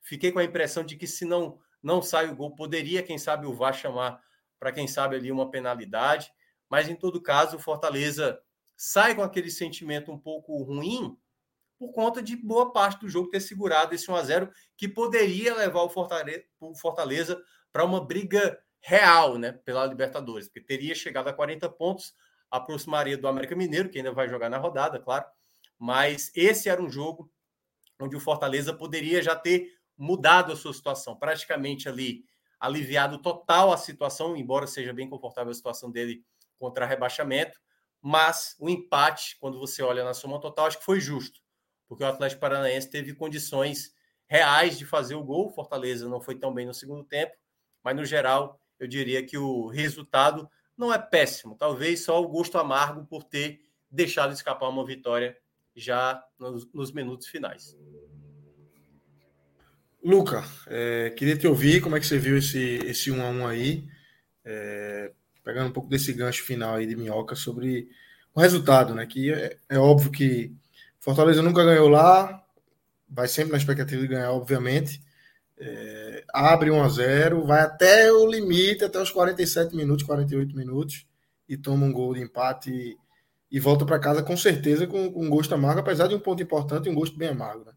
Fiquei 0.00 0.32
com 0.32 0.38
a 0.38 0.44
impressão 0.44 0.84
de 0.84 0.96
que 0.96 1.06
se 1.06 1.24
não 1.24 1.58
não 1.82 2.00
sai 2.00 2.30
o 2.30 2.36
gol, 2.36 2.54
poderia, 2.54 3.02
quem 3.02 3.18
sabe, 3.18 3.44
o 3.44 3.52
VAR 3.52 3.74
chamar 3.74 4.22
para 4.58 4.70
quem 4.70 4.86
sabe 4.86 5.16
ali 5.16 5.32
uma 5.32 5.50
penalidade. 5.50 6.32
Mas 6.70 6.88
em 6.88 6.94
todo 6.94 7.20
caso, 7.20 7.56
o 7.56 7.60
Fortaleza 7.60 8.40
sai 8.76 9.16
com 9.16 9.22
aquele 9.22 9.50
sentimento 9.50 10.12
um 10.12 10.18
pouco 10.18 10.62
ruim 10.62 11.18
por 11.76 11.92
conta 11.92 12.22
de 12.22 12.36
boa 12.36 12.72
parte 12.72 13.00
do 13.00 13.08
jogo 13.08 13.28
ter 13.28 13.40
segurado 13.40 13.92
esse 13.92 14.08
1 14.08 14.14
a 14.14 14.22
0 14.22 14.52
que 14.76 14.88
poderia 14.88 15.52
levar 15.56 15.82
o 15.82 15.90
Fortaleza, 15.90 16.44
o 16.60 16.76
Fortaleza 16.76 17.42
para 17.72 17.84
uma 17.84 18.06
briga 18.06 18.56
real, 18.82 19.38
né, 19.38 19.52
pela 19.52 19.86
Libertadores, 19.86 20.48
porque 20.48 20.60
teria 20.60 20.94
chegado 20.94 21.28
a 21.28 21.32
40 21.32 21.68
pontos, 21.70 22.14
aproximaria 22.50 23.16
do 23.16 23.28
América 23.28 23.54
Mineiro, 23.56 23.88
que 23.88 23.98
ainda 23.98 24.12
vai 24.12 24.28
jogar 24.28 24.50
na 24.50 24.58
rodada, 24.58 24.98
claro. 24.98 25.24
Mas 25.78 26.30
esse 26.34 26.68
era 26.68 26.82
um 26.82 26.90
jogo 26.90 27.32
onde 28.00 28.16
o 28.16 28.20
Fortaleza 28.20 28.74
poderia 28.74 29.22
já 29.22 29.36
ter 29.36 29.72
mudado 29.96 30.52
a 30.52 30.56
sua 30.56 30.74
situação, 30.74 31.16
praticamente 31.16 31.88
ali 31.88 32.24
aliviado 32.58 33.18
total 33.18 33.72
a 33.72 33.76
situação, 33.76 34.36
embora 34.36 34.66
seja 34.66 34.92
bem 34.92 35.08
confortável 35.08 35.50
a 35.50 35.54
situação 35.54 35.90
dele 35.90 36.24
contra 36.58 36.86
rebaixamento, 36.86 37.58
mas 38.00 38.56
o 38.58 38.68
empate, 38.68 39.36
quando 39.40 39.58
você 39.58 39.82
olha 39.82 40.04
na 40.04 40.14
soma 40.14 40.40
total, 40.40 40.66
acho 40.66 40.78
que 40.78 40.84
foi 40.84 41.00
justo, 41.00 41.40
porque 41.88 42.04
o 42.04 42.06
Atlético 42.06 42.40
Paranaense 42.40 42.90
teve 42.90 43.14
condições 43.14 43.94
reais 44.26 44.78
de 44.78 44.84
fazer 44.84 45.14
o 45.14 45.24
gol, 45.24 45.50
Fortaleza 45.50 46.08
não 46.08 46.20
foi 46.20 46.36
tão 46.36 46.52
bem 46.52 46.66
no 46.66 46.74
segundo 46.74 47.04
tempo, 47.04 47.32
mas 47.82 47.96
no 47.96 48.04
geral 48.04 48.61
eu 48.82 48.88
diria 48.88 49.24
que 49.24 49.38
o 49.38 49.68
resultado 49.68 50.48
não 50.76 50.92
é 50.92 50.98
péssimo, 50.98 51.54
talvez 51.56 52.00
só 52.00 52.20
o 52.20 52.26
gosto 52.26 52.58
amargo 52.58 53.06
por 53.06 53.22
ter 53.22 53.60
deixado 53.88 54.32
escapar 54.32 54.68
uma 54.68 54.84
vitória 54.84 55.36
já 55.76 56.20
nos, 56.36 56.68
nos 56.72 56.90
minutos 56.90 57.28
finais. 57.28 57.78
Luca, 60.02 60.42
é, 60.66 61.10
queria 61.10 61.36
te 61.36 61.46
ouvir 61.46 61.80
como 61.80 61.96
é 61.96 62.00
que 62.00 62.06
você 62.06 62.18
viu 62.18 62.36
esse, 62.36 62.80
esse 62.84 63.12
1 63.12 63.22
a 63.22 63.30
1 63.30 63.46
aí, 63.46 63.88
é, 64.44 65.12
pegando 65.44 65.68
um 65.68 65.72
pouco 65.72 65.88
desse 65.88 66.12
gancho 66.12 66.42
final 66.42 66.74
aí 66.74 66.84
de 66.84 66.96
Minhoca 66.96 67.36
sobre 67.36 67.88
o 68.34 68.40
resultado, 68.40 68.96
né? 68.96 69.06
Que 69.06 69.32
é, 69.32 69.58
é 69.68 69.78
óbvio 69.78 70.10
que 70.10 70.52
Fortaleza 70.98 71.40
nunca 71.40 71.64
ganhou 71.64 71.88
lá, 71.88 72.44
vai 73.08 73.28
sempre 73.28 73.52
na 73.52 73.58
expectativa 73.58 74.02
de 74.02 74.08
ganhar, 74.08 74.32
obviamente. 74.32 75.00
É, 75.64 76.24
abre 76.34 76.72
1 76.72 76.82
a 76.82 76.88
0 76.88 77.46
vai 77.46 77.60
até 77.60 78.12
o 78.12 78.26
limite, 78.26 78.84
até 78.84 79.00
os 79.00 79.12
47 79.12 79.76
minutos, 79.76 80.04
48 80.04 80.56
minutos, 80.56 81.06
e 81.48 81.56
toma 81.56 81.86
um 81.86 81.92
gol 81.92 82.14
de 82.14 82.20
empate 82.20 82.70
e, 82.72 82.96
e 83.48 83.60
volta 83.60 83.86
para 83.86 84.00
casa 84.00 84.24
com 84.24 84.36
certeza 84.36 84.88
com, 84.88 85.12
com 85.12 85.24
um 85.24 85.30
gosto 85.30 85.54
amargo, 85.54 85.78
apesar 85.78 86.08
de 86.08 86.16
um 86.16 86.20
ponto 86.20 86.42
importante 86.42 86.88
e 86.88 86.90
um 86.90 86.94
gosto 86.96 87.16
bem 87.16 87.28
amargo. 87.28 87.64
Né? 87.64 87.72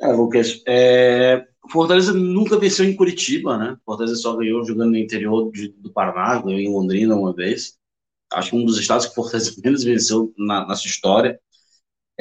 É, 0.00 0.12
Lucas, 0.12 0.62
é, 0.66 1.44
Fortaleza 1.70 2.14
nunca 2.14 2.58
venceu 2.58 2.86
em 2.86 2.96
Curitiba, 2.96 3.58
né? 3.58 3.76
Fortaleza 3.84 4.16
só 4.16 4.34
ganhou 4.34 4.64
jogando 4.64 4.92
no 4.92 4.96
interior 4.96 5.52
de, 5.52 5.68
do 5.68 5.92
Paraná, 5.92 6.40
ganhou 6.40 6.58
em 6.58 6.72
Londrina 6.72 7.14
uma 7.14 7.34
vez. 7.34 7.78
Acho 8.32 8.50
que 8.50 8.56
um 8.56 8.64
dos 8.64 8.78
estados 8.78 9.04
que 9.04 9.14
Fortaleza 9.14 9.52
menos 9.62 9.84
venceu 9.84 10.32
na, 10.38 10.66
na 10.66 10.74
sua 10.74 10.88
história. 10.88 11.38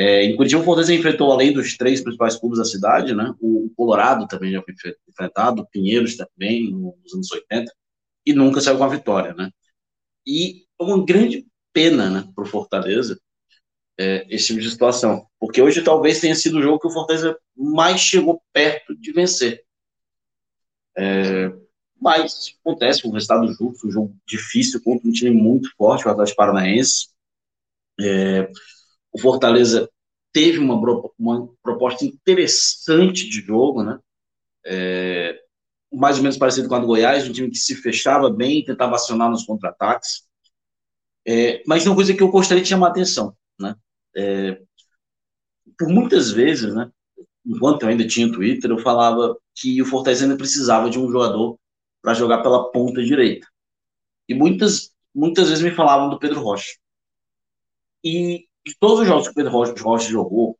É, 0.01 0.23
em 0.23 0.33
Curitiba, 0.37 0.61
o 0.61 0.63
Fortaleza 0.63 0.93
enfrentou, 0.93 1.29
além 1.29 1.51
dos 1.51 1.75
três 1.75 1.99
principais 1.99 2.37
clubes 2.37 2.57
da 2.57 2.63
cidade, 2.63 3.13
né, 3.13 3.35
o 3.41 3.69
Colorado 3.75 4.25
também 4.29 4.49
já 4.53 4.63
foi 4.63 4.73
enfrentado, 5.09 5.61
o 5.61 5.65
Pinheiros 5.65 6.15
também, 6.15 6.71
nos 6.71 7.13
anos 7.13 7.29
80, 7.29 7.69
e 8.25 8.31
nunca 8.31 8.61
saiu 8.61 8.77
com 8.77 8.85
a 8.85 8.87
vitória. 8.87 9.33
Né? 9.33 9.51
E 10.25 10.63
é 10.79 10.83
uma 10.83 11.03
grande 11.03 11.45
pena 11.73 12.09
né, 12.09 12.31
para 12.33 12.45
o 12.45 12.47
Fortaleza 12.47 13.19
é, 13.99 14.25
esse 14.29 14.47
tipo 14.47 14.61
de 14.61 14.69
situação, 14.69 15.27
porque 15.37 15.61
hoje 15.61 15.83
talvez 15.83 16.21
tenha 16.21 16.33
sido 16.33 16.59
o 16.59 16.61
jogo 16.61 16.79
que 16.79 16.87
o 16.87 16.91
Fortaleza 16.91 17.37
mais 17.53 17.99
chegou 17.99 18.41
perto 18.53 18.95
de 18.95 19.11
vencer. 19.11 19.65
É, 20.97 21.51
mas 21.99 22.57
acontece, 22.61 23.05
um 23.05 23.11
resultado 23.11 23.45
justo, 23.51 23.85
um 23.85 23.91
jogo 23.91 24.15
difícil 24.25 24.81
contra 24.81 25.05
um 25.05 25.11
time 25.11 25.31
muito 25.31 25.69
forte, 25.75 26.07
o 26.07 26.09
Atlético 26.09 26.37
Paranaense. 26.37 27.09
É, 27.99 28.49
o 29.11 29.19
Fortaleza 29.19 29.89
teve 30.31 30.59
uma, 30.59 30.75
uma 31.17 31.49
proposta 31.61 32.05
interessante 32.05 33.27
de 33.29 33.41
jogo, 33.41 33.83
né? 33.83 33.99
É, 34.65 35.39
mais 35.91 36.17
ou 36.17 36.23
menos 36.23 36.37
parecido 36.37 36.67
com 36.69 36.75
a 36.75 36.79
do 36.79 36.87
Goiás, 36.87 37.27
um 37.27 37.33
time 37.33 37.49
que 37.49 37.57
se 37.57 37.75
fechava 37.75 38.29
bem, 38.29 38.63
tentava 38.63 38.95
acionar 38.95 39.29
nos 39.29 39.45
contra-ataques. 39.45 40.23
É, 41.27 41.61
mas 41.67 41.85
uma 41.85 41.95
coisa 41.95 42.13
que 42.13 42.23
eu 42.23 42.29
gostaria 42.31 42.63
de 42.63 42.69
chamar 42.69 42.87
a 42.87 42.89
atenção, 42.91 43.35
né? 43.59 43.75
É, 44.15 44.61
por 45.77 45.87
muitas 45.89 46.31
vezes, 46.31 46.73
né? 46.73 46.91
Enquanto 47.45 47.83
eu 47.83 47.89
ainda 47.89 48.07
tinha 48.07 48.31
Twitter, 48.31 48.69
eu 48.71 48.79
falava 48.79 49.35
que 49.55 49.81
o 49.81 49.85
Fortaleza 49.85 50.25
ainda 50.25 50.37
precisava 50.37 50.89
de 50.89 50.99
um 50.99 51.09
jogador 51.11 51.57
para 52.01 52.13
jogar 52.13 52.41
pela 52.41 52.71
ponta 52.71 53.03
direita. 53.03 53.47
E 54.29 54.35
muitas, 54.35 54.91
muitas 55.15 55.49
vezes 55.49 55.63
me 55.63 55.71
falavam 55.71 56.09
do 56.09 56.19
Pedro 56.19 56.41
Rocha. 56.41 56.73
E 58.03 58.47
de 58.65 58.75
todos 58.79 58.99
os 59.01 59.07
jogos 59.07 59.25
que 59.27 59.31
o 59.31 59.35
Pedro 59.35 59.51
Rocha, 59.51 59.73
Rocha 59.81 60.09
jogou, 60.09 60.57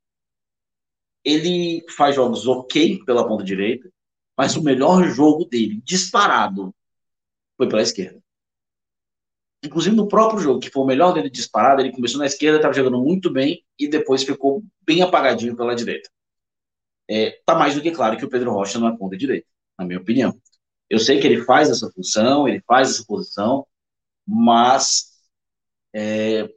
ele 1.24 1.86
faz 1.96 2.16
jogos 2.16 2.48
ok 2.48 3.04
pela 3.06 3.28
ponta 3.28 3.44
direita, 3.44 3.90
mas 4.38 4.56
o 4.56 4.64
melhor 4.64 5.04
jogo 5.10 5.46
dele, 5.46 5.82
disparado, 5.84 6.74
foi 7.58 7.68
pela 7.70 7.82
esquerda. 7.82 8.22
Inclusive 9.64 9.96
no 9.96 10.08
próprio 10.08 10.40
jogo, 10.40 10.60
que 10.60 10.70
foi 10.70 10.84
o 10.84 10.86
melhor 10.86 11.14
dele 11.14 11.30
disparado, 11.30 11.82
ele 11.82 11.92
começou 11.92 12.20
na 12.20 12.26
esquerda, 12.26 12.58
estava 12.58 12.74
jogando 12.74 13.02
muito 13.02 13.30
bem 13.32 13.64
e 13.78 13.88
depois 13.90 14.24
ficou 14.24 14.64
bem 14.82 15.02
apagadinho 15.02 15.56
pela 15.56 15.76
direita. 15.76 16.10
é, 17.10 17.42
tá 17.46 17.56
mais 17.56 17.76
do 17.76 17.82
que 17.82 17.92
claro 17.92 18.18
que 18.18 18.26
o 18.26 18.30
Pedro 18.30 18.52
Rocha 18.54 18.80
não 18.80 18.88
é 18.88 18.98
ponta 18.98 19.18
direita, 19.18 19.48
na 19.78 19.86
minha 19.86 20.00
opinião. 20.00 20.40
Eu 20.90 21.00
sei 21.00 21.20
que 21.20 21.28
ele 21.28 21.44
faz 21.44 21.70
essa 21.70 21.92
função, 21.92 22.48
ele 22.48 22.62
faz 22.68 22.92
essa 22.92 23.06
posição, 23.06 23.68
mas 24.26 25.10
é, 25.94 26.50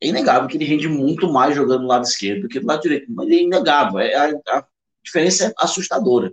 é 0.00 0.08
inegável 0.08 0.48
que 0.48 0.56
ele 0.56 0.64
rende 0.64 0.88
muito 0.88 1.30
mais 1.30 1.54
jogando 1.54 1.82
do 1.82 1.86
lado 1.86 2.04
esquerdo 2.04 2.42
do 2.42 2.48
que 2.48 2.60
do 2.60 2.66
lado 2.66 2.82
direito. 2.82 3.06
Mas 3.12 3.28
é 3.28 3.34
inegável, 3.34 3.98
é, 3.98 4.14
a, 4.14 4.58
a 4.58 4.66
diferença 5.02 5.46
é 5.46 5.54
assustadora. 5.58 6.32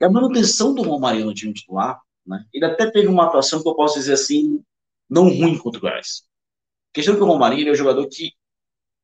E 0.00 0.04
a 0.04 0.10
manutenção 0.10 0.74
do 0.74 0.82
Romário 0.82 1.24
no 1.24 1.34
time 1.34 1.52
titular, 1.52 2.00
né, 2.26 2.44
ele 2.52 2.64
até 2.64 2.90
teve 2.90 3.08
uma 3.08 3.26
atuação 3.26 3.62
que 3.62 3.68
eu 3.68 3.74
posso 3.74 3.98
dizer 3.98 4.14
assim, 4.14 4.62
não 5.08 5.24
ruim 5.24 5.58
contra 5.58 5.78
o 5.78 5.82
Goiás. 5.82 6.24
A 6.90 6.94
questão 6.94 7.14
é 7.14 7.16
que 7.16 7.22
o 7.22 7.26
Romarinho 7.26 7.68
é 7.68 7.72
um 7.72 7.76
jogador 7.76 8.06
que 8.08 8.32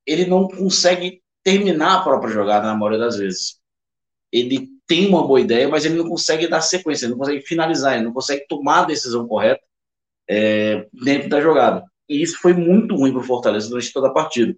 ele 0.06 0.26
não 0.26 0.48
consegue 0.48 1.22
terminar 1.42 1.98
a 1.98 2.02
própria 2.02 2.32
jogada 2.32 2.66
na 2.66 2.74
maioria 2.74 2.98
das 2.98 3.16
vezes. 3.16 3.60
Ele 4.30 4.70
tem 4.86 5.06
uma 5.06 5.26
boa 5.26 5.40
ideia, 5.40 5.68
mas 5.68 5.84
ele 5.84 5.96
não 5.96 6.08
consegue 6.08 6.48
dar 6.48 6.60
sequência, 6.60 7.04
ele 7.04 7.12
não 7.12 7.18
consegue 7.18 7.42
finalizar, 7.42 7.94
ele 7.94 8.04
não 8.04 8.12
consegue 8.12 8.46
tomar 8.48 8.80
a 8.80 8.86
decisão 8.86 9.26
correta 9.26 9.62
é, 10.28 10.88
dentro 10.92 11.28
da 11.28 11.40
jogada. 11.40 11.84
E 12.12 12.22
isso 12.22 12.38
foi 12.40 12.52
muito 12.52 12.94
ruim 12.94 13.12
para 13.12 13.20
o 13.20 13.24
Fortaleza 13.24 13.68
durante 13.68 13.92
toda 13.92 14.08
a 14.08 14.12
partida. 14.12 14.54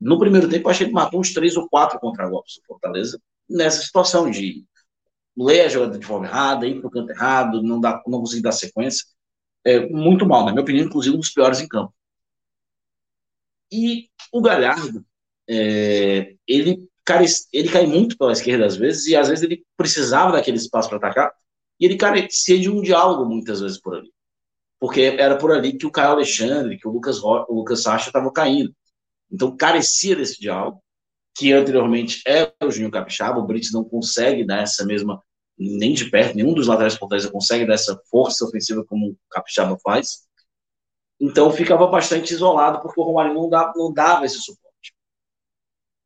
No 0.00 0.18
primeiro 0.18 0.48
tempo, 0.48 0.68
achei 0.68 0.86
que 0.86 0.92
matou 0.92 1.20
uns 1.20 1.32
três 1.32 1.56
ou 1.56 1.68
quatro 1.68 1.98
contra-golpes 1.98 2.56
do 2.56 2.66
Fortaleza 2.66 3.20
nessa 3.48 3.82
situação 3.82 4.30
de 4.30 4.64
ler 5.36 5.62
a 5.62 5.68
jogada 5.68 5.98
de 5.98 6.06
forma 6.06 6.26
errada, 6.26 6.66
ir 6.66 6.80
para 6.80 6.88
o 6.88 6.90
canto 6.90 7.10
errado, 7.10 7.62
não, 7.62 7.80
dá, 7.80 8.02
não 8.06 8.20
conseguir 8.20 8.42
dar 8.42 8.52
sequência. 8.52 9.04
É, 9.64 9.80
muito 9.88 10.26
mal, 10.26 10.44
na 10.44 10.52
minha 10.52 10.62
opinião, 10.62 10.86
inclusive 10.86 11.14
um 11.14 11.20
dos 11.20 11.30
piores 11.30 11.60
em 11.60 11.68
campo. 11.68 11.94
E 13.72 14.08
o 14.32 14.40
Galhardo, 14.40 15.04
é, 15.48 16.34
ele, 16.46 16.88
cara, 17.04 17.24
ele 17.52 17.68
cai 17.68 17.86
muito 17.86 18.16
pela 18.16 18.32
esquerda 18.32 18.66
às 18.66 18.76
vezes, 18.76 19.06
e 19.06 19.16
às 19.16 19.28
vezes 19.28 19.44
ele 19.44 19.64
precisava 19.76 20.32
daquele 20.32 20.56
espaço 20.56 20.88
para 20.88 20.98
atacar, 20.98 21.32
e 21.78 21.84
ele 21.84 21.96
carecia 21.96 22.58
de 22.58 22.70
um 22.70 22.80
diálogo 22.80 23.24
muitas 23.24 23.60
vezes 23.60 23.78
por 23.80 23.96
ali. 23.96 24.12
Porque 24.86 25.16
era 25.18 25.36
por 25.36 25.50
ali 25.50 25.76
que 25.76 25.84
o 25.84 25.90
Caio 25.90 26.12
Alexandre, 26.12 26.78
que 26.78 26.86
o 26.86 26.92
Lucas, 26.92 27.20
o 27.20 27.52
Lucas 27.52 27.82
Sacha 27.82 28.08
estavam 28.08 28.32
caindo. 28.32 28.72
Então 29.28 29.56
carecia 29.56 30.14
desse 30.14 30.38
diálogo, 30.38 30.80
que 31.36 31.52
anteriormente 31.52 32.22
era 32.24 32.54
o 32.62 32.70
Juninho 32.70 32.92
Capixaba, 32.92 33.40
o 33.40 33.44
Brits 33.44 33.72
não 33.72 33.82
consegue 33.82 34.46
dar 34.46 34.62
essa 34.62 34.86
mesma, 34.86 35.20
nem 35.58 35.92
de 35.92 36.08
perto, 36.08 36.36
nenhum 36.36 36.54
dos 36.54 36.68
laterais 36.68 36.94
Fortaleza 36.94 37.28
consegue 37.32 37.66
dar 37.66 37.74
essa 37.74 38.00
força 38.08 38.44
ofensiva 38.44 38.84
como 38.84 39.08
o 39.08 39.16
Capixaba 39.28 39.76
faz. 39.82 40.24
Então 41.20 41.50
ficava 41.50 41.88
bastante 41.88 42.32
isolado, 42.32 42.80
porque 42.80 43.00
o 43.00 43.02
Romário 43.02 43.34
não 43.34 43.48
dava, 43.48 43.72
não 43.74 43.92
dava 43.92 44.24
esse 44.24 44.38
suporte. 44.38 44.94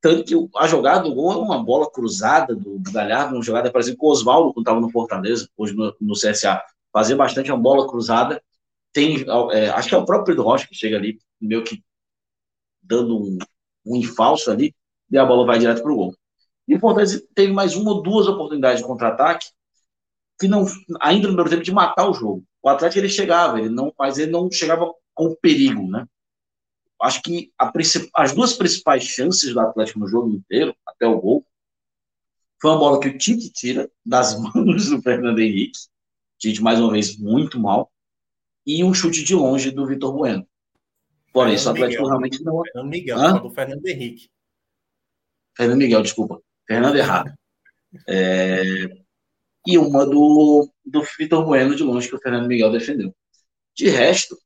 Tanto 0.01 0.25
que 0.25 0.35
a 0.57 0.67
jogada 0.67 1.03
do 1.03 1.15
gol 1.15 1.33
é 1.33 1.37
uma 1.37 1.63
bola 1.63 1.91
cruzada 1.93 2.57
do, 2.57 2.79
do 2.79 2.93
Galhardo, 2.93 3.35
uma 3.35 3.43
jogada 3.43 3.71
parecida 3.71 3.99
com 3.99 4.07
o 4.07 4.11
Oswaldo, 4.11 4.55
quando 4.55 4.65
estava 4.65 4.81
no 4.81 4.91
Fortaleza, 4.91 5.51
hoje 5.55 5.77
no, 5.77 5.95
no 6.01 6.15
CSA. 6.15 6.63
Fazia 6.91 7.15
bastante 7.15 7.53
uma 7.53 7.61
bola 7.61 7.87
cruzada. 7.87 8.43
Tem, 8.93 9.25
é, 9.53 9.71
acho 9.71 9.89
que 9.89 9.95
é 9.95 9.99
o 9.99 10.05
próprio 10.05 10.27
Pedro 10.27 10.43
Rocha 10.43 10.67
que 10.67 10.75
chega 10.75 10.97
ali, 10.97 11.19
meio 11.41 11.63
que 11.63 11.83
dando 12.83 13.17
um, 13.19 13.39
um 13.87 13.97
infalso 13.97 14.51
ali, 14.51 14.75
e 15.11 15.19
a 15.19 15.25
bola 15.25 15.47
vai 15.47 15.59
direto 15.59 15.83
para 15.83 15.93
o 15.93 15.97
gol. 15.97 16.15
E 16.67 16.75
o 16.77 16.81
Fortaleza 16.81 17.23
teve 17.35 17.53
mais 17.53 17.75
uma 17.75 17.93
ou 17.93 18.03
duas 18.03 18.27
oportunidades 18.27 18.81
de 18.81 18.87
contra-ataque, 18.87 19.47
que 20.39 20.49
não, 20.49 20.65
ainda 21.01 21.29
no 21.29 21.35
primeiro 21.35 21.51
tempo, 21.51 21.63
de 21.63 21.73
matar 21.73 22.09
o 22.09 22.15
jogo. 22.15 22.45
O 22.63 22.69
Atlético 22.69 23.01
ele 23.01 23.09
chegava, 23.09 23.59
ele 23.59 23.69
não, 23.69 23.93
mas 23.99 24.19
ele 24.19 24.31
não 24.31 24.51
chegava 24.51 24.93
com 25.15 25.35
perigo, 25.35 25.89
né? 25.89 26.07
Acho 27.01 27.23
que 27.23 27.53
a, 27.59 27.73
as 28.17 28.33
duas 28.33 28.53
principais 28.53 29.05
chances 29.05 29.53
do 29.53 29.61
Atlético 29.61 30.01
no 30.01 30.09
jogo 30.09 30.31
inteiro, 30.31 30.75
até 30.87 31.07
o 31.07 31.21
gol, 31.21 31.47
foi 32.61 32.71
uma 32.71 32.79
bola 32.79 33.01
que 33.01 33.09
o 33.09 33.19
Tite 33.19 33.51
tira 33.51 33.91
das 34.05 34.37
mãos 34.41 34.91
do 34.91 35.01
Fernando 35.03 35.41
Henrique. 35.41 35.79
Tite, 36.39 36.63
mais 36.63 36.79
uma 36.79 36.93
vez, 36.93 37.17
muito 37.19 37.59
mal. 37.59 37.91
E 38.71 38.85
um 38.85 38.95
chute 38.95 39.25
de 39.25 39.35
longe 39.35 39.73
do 39.73 39.85
Vitor 39.85 40.13
Bueno. 40.15 40.47
Porém, 41.33 41.57
o 41.57 41.59
Atlético 41.59 42.03
Miguel. 42.03 42.07
realmente 42.07 42.45
não. 42.45 42.63
Fernando 42.63 42.89
Miguel, 42.89 43.19
Hã? 43.19 43.43
do 43.43 43.51
Fernando 43.51 43.85
Henrique. 43.85 44.31
Fernando 45.57 45.79
Miguel, 45.79 46.03
desculpa. 46.03 46.41
Fernando 46.69 46.97
errado. 46.97 47.35
É... 48.09 48.85
E 49.67 49.77
uma 49.77 50.07
do, 50.07 50.71
do 50.85 51.03
Vitor 51.19 51.45
Bueno 51.45 51.75
de 51.75 51.83
longe 51.83 52.09
que 52.09 52.15
o 52.15 52.21
Fernando 52.21 52.47
Miguel 52.47 52.71
defendeu. 52.71 53.13
De 53.75 53.89
resto, 53.89 54.39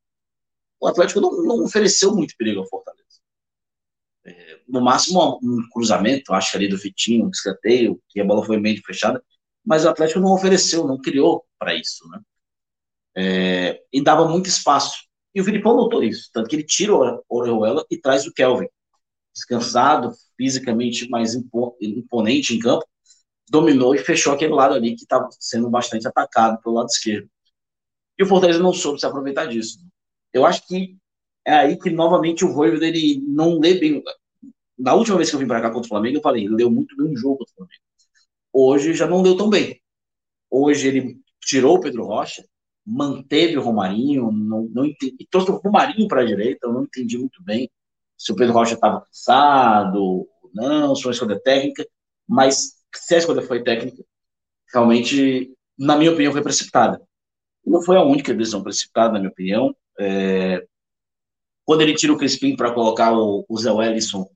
o 0.80 0.86
Atlético 0.86 1.20
não, 1.20 1.42
não 1.42 1.64
ofereceu 1.64 2.14
muito 2.14 2.34
perigo 2.38 2.60
ao 2.60 2.66
Fortaleza. 2.66 3.04
É, 4.24 4.60
no 4.66 4.80
máximo, 4.80 5.38
um 5.42 5.68
cruzamento, 5.70 6.32
acho 6.32 6.52
que 6.52 6.56
ali 6.56 6.68
do 6.68 6.78
Vitinho, 6.78 7.26
um 7.26 7.30
escanteio, 7.30 8.00
que 8.08 8.22
a 8.22 8.24
bola 8.24 8.42
foi 8.42 8.58
meio 8.58 8.82
fechada, 8.82 9.22
mas 9.62 9.84
o 9.84 9.90
Atlético 9.90 10.20
não 10.20 10.32
ofereceu, 10.32 10.86
não 10.86 10.98
criou 10.98 11.44
para 11.58 11.74
isso, 11.74 12.08
né? 12.08 12.18
É, 13.16 13.80
e 13.92 14.02
dava 14.02 14.28
muito 14.28 14.48
espaço. 14.48 15.04
E 15.34 15.40
o 15.40 15.44
Filipão 15.44 15.76
notou 15.76 16.02
isso, 16.02 16.30
tanto 16.32 16.48
que 16.48 16.56
ele 16.56 16.64
tira 16.64 16.94
o 16.94 17.22
Orejuela 17.28 17.84
e 17.90 17.98
traz 17.98 18.26
o 18.26 18.32
Kelvin, 18.32 18.68
descansado, 19.34 20.12
fisicamente 20.36 21.08
mais 21.08 21.34
imponente 21.34 22.54
em 22.54 22.58
campo, 22.58 22.86
dominou 23.50 23.94
e 23.94 23.98
fechou 23.98 24.32
aquele 24.32 24.52
lado 24.52 24.74
ali 24.74 24.94
que 24.94 25.02
estava 25.02 25.28
sendo 25.38 25.68
bastante 25.68 26.06
atacado 26.06 26.60
pelo 26.62 26.76
lado 26.76 26.86
esquerdo. 26.86 27.28
E 28.18 28.22
o 28.22 28.26
Fortaleza 28.26 28.60
não 28.60 28.72
soube 28.72 29.00
se 29.00 29.06
aproveitar 29.06 29.46
disso. 29.46 29.78
Eu 30.32 30.46
acho 30.46 30.66
que 30.66 30.96
é 31.44 31.52
aí 31.52 31.78
que 31.78 31.90
novamente 31.90 32.44
o 32.44 32.52
Voivoda 32.52 32.86
ele 32.86 33.22
não 33.26 33.58
lê 33.58 33.74
bem. 33.74 34.02
Na 34.78 34.94
última 34.94 35.16
vez 35.16 35.30
que 35.30 35.36
eu 35.36 35.40
vim 35.40 35.46
para 35.46 35.60
cá 35.60 35.70
contra 35.70 35.86
o 35.86 35.88
Flamengo, 35.88 36.18
eu 36.18 36.22
falei, 36.22 36.44
ele 36.44 36.54
leu 36.54 36.70
muito 36.70 36.96
bem 36.96 37.12
o 37.12 37.16
jogo 37.16 37.38
contra 37.38 37.52
o 37.52 37.56
Flamengo. 37.56 37.82
Hoje 38.52 38.94
já 38.94 39.06
não 39.06 39.22
leu 39.22 39.36
tão 39.36 39.50
bem. 39.50 39.80
Hoje 40.50 40.88
ele 40.88 41.20
tirou 41.40 41.76
o 41.76 41.80
Pedro 41.80 42.04
Rocha, 42.04 42.44
manteve 42.86 43.56
o 43.56 43.62
Romarinho, 43.62 44.30
não, 44.30 44.68
não 44.72 44.84
entendi, 44.84 45.26
trouxe 45.30 45.50
o 45.50 45.56
Romarinho 45.56 46.06
para 46.06 46.20
a 46.22 46.24
direita, 46.24 46.66
eu 46.66 46.72
não 46.72 46.84
entendi 46.84 47.16
muito 47.16 47.42
bem 47.42 47.70
se 48.16 48.32
o 48.32 48.36
Pedro 48.36 48.54
Rocha 48.54 48.74
estava 48.74 49.00
cansado, 49.00 50.28
não, 50.54 50.94
se 50.94 51.02
foi 51.02 51.12
escolha 51.12 51.40
técnica, 51.40 51.86
mas 52.28 52.74
se 52.94 53.14
a 53.14 53.18
escolha 53.18 53.42
foi 53.42 53.62
técnica, 53.62 54.04
realmente, 54.72 55.52
na 55.78 55.96
minha 55.96 56.12
opinião, 56.12 56.32
foi 56.32 56.42
precipitada. 56.42 57.00
Não 57.64 57.82
foi 57.82 57.96
a 57.96 58.02
única 58.02 58.32
decisão 58.32 58.62
precipitada, 58.62 59.12
na 59.12 59.18
minha 59.18 59.30
opinião. 59.30 59.74
É... 59.98 60.64
Quando 61.64 61.80
ele 61.80 61.94
tira 61.94 62.12
o 62.12 62.18
Crispim 62.18 62.56
para 62.56 62.72
colocar 62.72 63.12
o, 63.12 63.44
o 63.48 63.58
Zé 63.58 63.72
Wellison, 63.72 64.28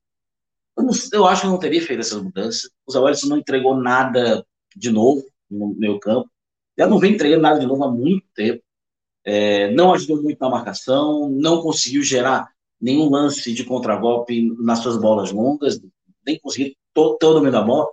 eu, 0.77 0.85
não, 0.85 0.93
eu, 1.13 1.27
acho 1.27 1.43
que 1.43 1.49
não 1.49 1.59
teria 1.59 1.83
feito 1.83 2.01
essa 2.01 2.21
mudança. 2.23 2.69
O 2.87 2.93
Zé 2.93 2.99
Wellison 2.99 3.29
não 3.29 3.39
entregou 3.39 3.77
nada 3.77 4.45
de 4.75 4.91
novo 4.91 5.25
no 5.51 5.75
meio 5.75 5.99
campo. 5.99 6.31
Já 6.79 6.87
não 6.87 6.99
vem 6.99 7.15
entregando 7.15 7.43
nada 7.43 7.59
de 7.59 7.67
novo 7.67 7.85
há 7.85 7.91
muito 7.91 8.27
tempo. 8.35 8.63
É, 9.25 9.71
não 9.73 9.93
ajudou 9.93 10.23
muito 10.23 10.39
na 10.39 10.49
marcação, 10.49 11.29
não 11.29 11.61
conseguiu 11.61 12.03
gerar 12.03 12.51
nenhum 12.81 13.11
lance 13.11 13.53
de 13.53 13.65
contragolpe 13.65 14.55
nas 14.59 14.79
suas 14.79 14.97
bolas 14.97 15.33
longas, 15.33 15.81
nem 16.25 16.39
conseguiu 16.39 16.75
todo, 16.95 17.19
todo 17.19 17.31
o 17.33 17.35
domínio 17.35 17.53
da 17.53 17.63
bola. 17.63 17.89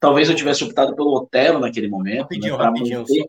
Talvez 0.00 0.28
eu 0.28 0.36
tivesse 0.36 0.62
optado 0.62 0.94
pelo 0.94 1.12
Otero 1.14 1.58
naquele 1.58 1.88
momento. 1.88 2.22
Rapidinho, 2.22 2.56
né, 2.56 2.64
rapidinho. 2.64 2.98
Manter... 3.00 3.28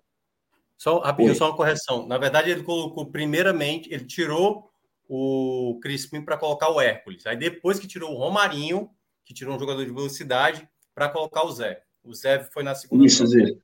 Só, 0.78 1.00
rapidinho, 1.00 1.36
só 1.36 1.48
uma 1.48 1.58
correção. 1.58 2.08
Na 2.08 2.18
verdade, 2.18 2.52
ele 2.52 2.64
colocou 2.64 3.08
primeiramente, 3.08 3.92
ele 3.92 4.06
tirou 4.06 4.70
o 5.08 5.80
Crispim 5.82 6.22
para 6.24 6.38
colocar 6.38 6.70
o 6.70 6.80
Hércules. 6.80 7.26
Aí 7.26 7.36
depois 7.36 7.80
que 7.80 7.88
tirou 7.88 8.14
o 8.14 8.18
Romarinho, 8.18 8.90
que 9.26 9.34
tirou 9.34 9.56
um 9.56 9.60
jogador 9.60 9.84
de 9.84 9.92
velocidade, 9.92 10.70
para 10.94 11.10
colocar 11.10 11.44
o 11.44 11.52
Zé. 11.52 11.82
O 12.04 12.14
Zé 12.14 12.48
foi 12.54 12.62
na 12.62 12.76
segunda. 12.76 13.06
Isso, 13.06 13.26
Zé. 13.26 13.58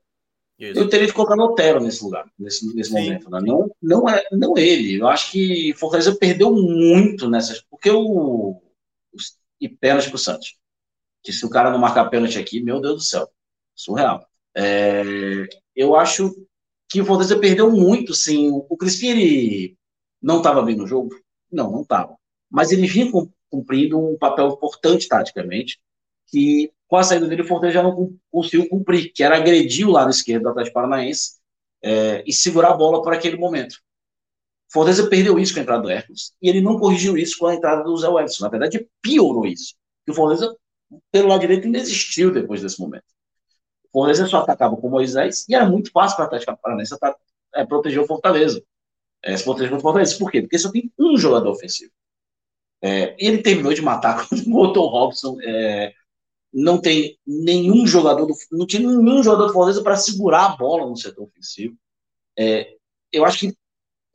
Isso. 0.57 0.79
Eu 0.79 0.89
teria 0.89 1.07
que 1.07 1.13
colocar 1.13 1.35
o 1.35 1.43
Otero 1.43 1.81
nesse 1.81 2.03
lugar, 2.03 2.31
nesse, 2.39 2.73
nesse 2.73 2.91
momento. 2.91 3.29
Né? 3.29 3.39
Não, 3.41 3.69
não, 3.81 4.09
é, 4.09 4.25
não 4.31 4.57
ele. 4.57 4.95
Eu 4.95 5.07
acho 5.07 5.31
que 5.31 5.73
Fortaleza 5.73 6.15
perdeu 6.15 6.53
muito 6.53 7.29
nessas. 7.29 7.61
Porque 7.61 7.89
o. 7.91 8.61
E 9.59 9.67
pênalti 9.67 10.09
pro 10.09 10.17
Santos. 10.17 10.55
Que 11.21 11.33
se 11.33 11.45
o 11.45 11.49
cara 11.49 11.71
não 11.71 11.79
marcar 11.79 12.09
pênalti 12.09 12.39
aqui, 12.39 12.61
meu 12.61 12.79
Deus 12.79 12.95
do 12.95 13.01
céu. 13.01 13.29
Surreal. 13.75 14.25
É, 14.55 15.47
eu 15.75 15.95
acho 15.95 16.33
que 16.89 17.01
o 17.01 17.05
Fortaleza 17.05 17.37
perdeu 17.37 17.69
muito, 17.69 18.13
sim. 18.13 18.49
O 18.49 18.77
Crispim, 18.77 19.07
ele 19.07 19.77
não 20.21 20.37
estava 20.37 20.61
bem 20.61 20.75
no 20.75 20.87
jogo? 20.87 21.09
Não, 21.51 21.69
não 21.69 21.81
estava. 21.81 22.15
Mas 22.49 22.71
ele 22.71 22.87
vinha 22.87 23.11
cumprindo 23.49 23.99
um 23.99 24.17
papel 24.17 24.47
importante 24.49 25.07
taticamente, 25.07 25.79
que 26.35 26.73
com 26.85 26.97
a 26.97 27.03
saída 27.03 27.27
dele, 27.27 27.43
o 27.43 27.47
Fortaleza 27.47 27.79
já 27.79 27.83
não 27.83 28.13
conseguiu 28.29 28.67
cumprir, 28.67 29.11
que 29.13 29.23
era 29.23 29.37
agredir 29.37 29.87
o 29.87 29.91
lado 29.91 30.11
esquerdo 30.11 30.43
do 30.43 30.49
Atlético 30.49 30.73
Paranaense 30.73 31.39
é, 31.81 32.23
e 32.27 32.33
segurar 32.33 32.71
a 32.71 32.77
bola 32.77 33.01
por 33.01 33.13
aquele 33.13 33.37
momento. 33.37 33.75
O 34.69 34.73
Fortaleza 34.73 35.09
perdeu 35.09 35.39
isso 35.39 35.53
com 35.53 35.61
a 35.61 35.63
entrada 35.63 35.81
do 35.81 35.89
Hércules 35.89 36.33
e 36.41 36.49
ele 36.49 36.59
não 36.59 36.77
corrigiu 36.77 37.17
isso 37.17 37.37
com 37.39 37.47
a 37.47 37.55
entrada 37.55 37.83
do 37.83 37.95
Zé 37.95 38.09
Wellington. 38.09 38.43
Na 38.43 38.49
verdade, 38.49 38.87
piorou 39.01 39.45
isso. 39.45 39.75
O 40.07 40.13
Fortaleza, 40.13 40.55
pelo 41.09 41.29
lado 41.29 41.41
direito, 41.41 41.65
ainda 41.65 41.77
existiu 41.77 42.31
depois 42.31 42.61
desse 42.61 42.79
momento. 42.79 43.05
O 43.85 43.91
Fortaleza 43.93 44.27
só 44.27 44.39
atacava 44.39 44.75
com 44.75 44.87
o 44.87 44.91
Moisés 44.91 45.45
e 45.47 45.55
era 45.55 45.65
muito 45.65 45.89
fácil 45.91 46.17
para 46.17 46.23
o 46.23 46.27
Atlético 46.27 46.59
Paranaense 46.61 46.95
é, 47.55 47.65
proteger 47.65 48.01
o 48.01 48.05
Fortaleza. 48.07 48.61
É, 49.23 49.35
se 49.37 49.43
proteger 49.43 49.73
o 49.73 49.79
Fortaleza. 49.79 50.17
Por 50.17 50.29
quê? 50.29 50.41
Porque 50.41 50.59
só 50.59 50.69
tem 50.69 50.91
um 50.99 51.17
jogador 51.17 51.49
ofensivo. 51.49 51.91
É, 52.81 53.15
ele 53.17 53.41
terminou 53.41 53.73
de 53.73 53.81
matar 53.81 54.27
quando 54.29 54.43
botou 54.45 54.85
o 54.85 54.89
Robson 54.89 55.37
é, 55.41 55.93
não 56.57 56.79
tem 56.79 57.19
nenhum 57.27 57.85
jogador 57.85 58.25
do, 58.25 58.33
não 58.49 58.65
tinha 58.65 58.87
nenhum 58.87 59.21
jogador 59.21 59.47
do 59.47 59.53
Fortaleza 59.53 59.83
para 59.83 59.97
segurar 59.97 60.45
a 60.45 60.55
bola 60.55 60.87
no 60.87 60.95
setor 60.95 61.25
ofensivo. 61.25 61.77
É, 62.39 62.77
eu 63.11 63.25
acho 63.25 63.39
que 63.39 63.57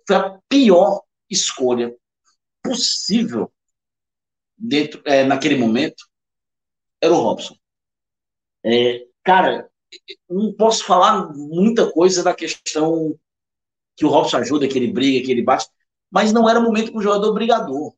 foi 0.06 0.16
a 0.16 0.40
pior 0.48 1.02
escolha 1.28 1.94
possível 2.62 3.52
dentro 4.56 5.02
é, 5.04 5.22
naquele 5.22 5.56
momento 5.56 6.08
era 6.98 7.12
o 7.12 7.20
Robson. 7.20 7.54
É, 8.64 9.06
cara, 9.22 9.70
não 10.28 10.50
posso 10.54 10.84
falar 10.84 11.34
muita 11.34 11.92
coisa 11.92 12.22
da 12.22 12.34
questão 12.34 13.18
que 13.96 14.06
o 14.06 14.08
Robson 14.08 14.38
ajuda, 14.38 14.66
que 14.66 14.78
ele 14.78 14.90
briga, 14.90 15.24
que 15.24 15.30
ele 15.30 15.42
bate, 15.42 15.66
mas 16.10 16.32
não 16.32 16.48
era 16.48 16.58
momento 16.58 16.90
para 16.90 16.98
o 16.98 17.02
jogador 17.02 17.34
brigador. 17.34 17.94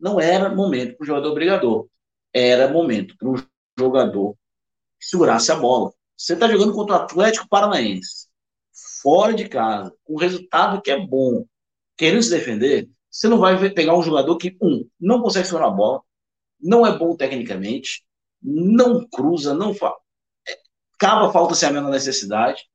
Não 0.00 0.18
era 0.18 0.54
momento 0.54 0.96
para 0.96 1.04
o 1.04 1.06
jogador 1.06 1.34
brigador. 1.34 1.88
Era 2.32 2.68
momento 2.68 3.14
para 3.18 3.28
o 3.28 3.51
jogador 3.78 4.36
segurasse 5.00 5.50
a 5.50 5.56
bola. 5.56 5.92
Você 6.16 6.34
está 6.34 6.48
jogando 6.48 6.72
contra 6.72 6.96
o 6.96 6.98
Atlético 7.00 7.48
Paranaense, 7.48 8.28
fora 9.02 9.34
de 9.34 9.48
casa, 9.48 9.92
com 10.04 10.14
um 10.14 10.18
resultado 10.18 10.80
que 10.80 10.90
é 10.90 10.98
bom, 10.98 11.44
querendo 11.96 12.22
se 12.22 12.30
defender, 12.30 12.88
você 13.10 13.28
não 13.28 13.38
vai 13.38 13.70
pegar 13.70 13.96
um 13.96 14.02
jogador 14.02 14.36
que, 14.36 14.56
um, 14.62 14.88
não 14.98 15.20
consegue 15.20 15.46
segurar 15.46 15.68
a 15.68 15.70
bola, 15.70 16.02
não 16.60 16.86
é 16.86 16.96
bom 16.96 17.16
tecnicamente, 17.16 18.04
não 18.40 19.06
cruza, 19.06 19.52
não 19.54 19.74
fala. 19.74 19.96
É, 20.48 20.58
cava 20.98 21.32
falta 21.32 21.54
sem 21.54 21.68
a 21.68 21.72
menor 21.72 21.90
necessidade. 21.90 22.68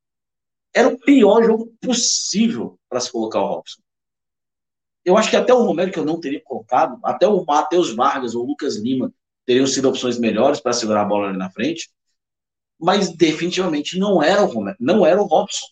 Era 0.74 0.90
o 0.90 1.00
pior 1.00 1.44
jogo 1.44 1.74
possível 1.82 2.80
para 2.88 3.00
se 3.00 3.12
colocar 3.12 3.42
o 3.42 3.48
Robson. 3.48 3.82
Eu 5.04 5.18
acho 5.18 5.30
que 5.30 5.38
até 5.38 5.54
o 5.54 5.64
Romero, 5.64 5.92
que 5.92 5.98
eu 5.98 6.06
não 6.06 6.20
teria 6.20 6.42
colocado, 6.44 7.00
até 7.04 7.28
o 7.28 7.44
Matheus 7.46 7.96
Vargas 7.96 8.36
ou 8.36 8.44
o 8.44 8.48
Lucas 8.48 8.76
Lima 8.76 9.12
teriam 9.48 9.66
sido 9.66 9.90
opções 9.90 10.20
melhores 10.20 10.60
para 10.60 10.74
segurar 10.74 11.02
a 11.02 11.06
bola 11.06 11.30
ali 11.30 11.38
na 11.38 11.50
frente, 11.50 11.90
mas 12.80 13.16
definitivamente 13.16 13.98
não 13.98 14.22
era 14.22 14.44
o 14.44 14.46
Romero, 14.46 14.78
não 14.80 15.06
era 15.06 15.20
o 15.20 15.26
Robson. 15.26 15.66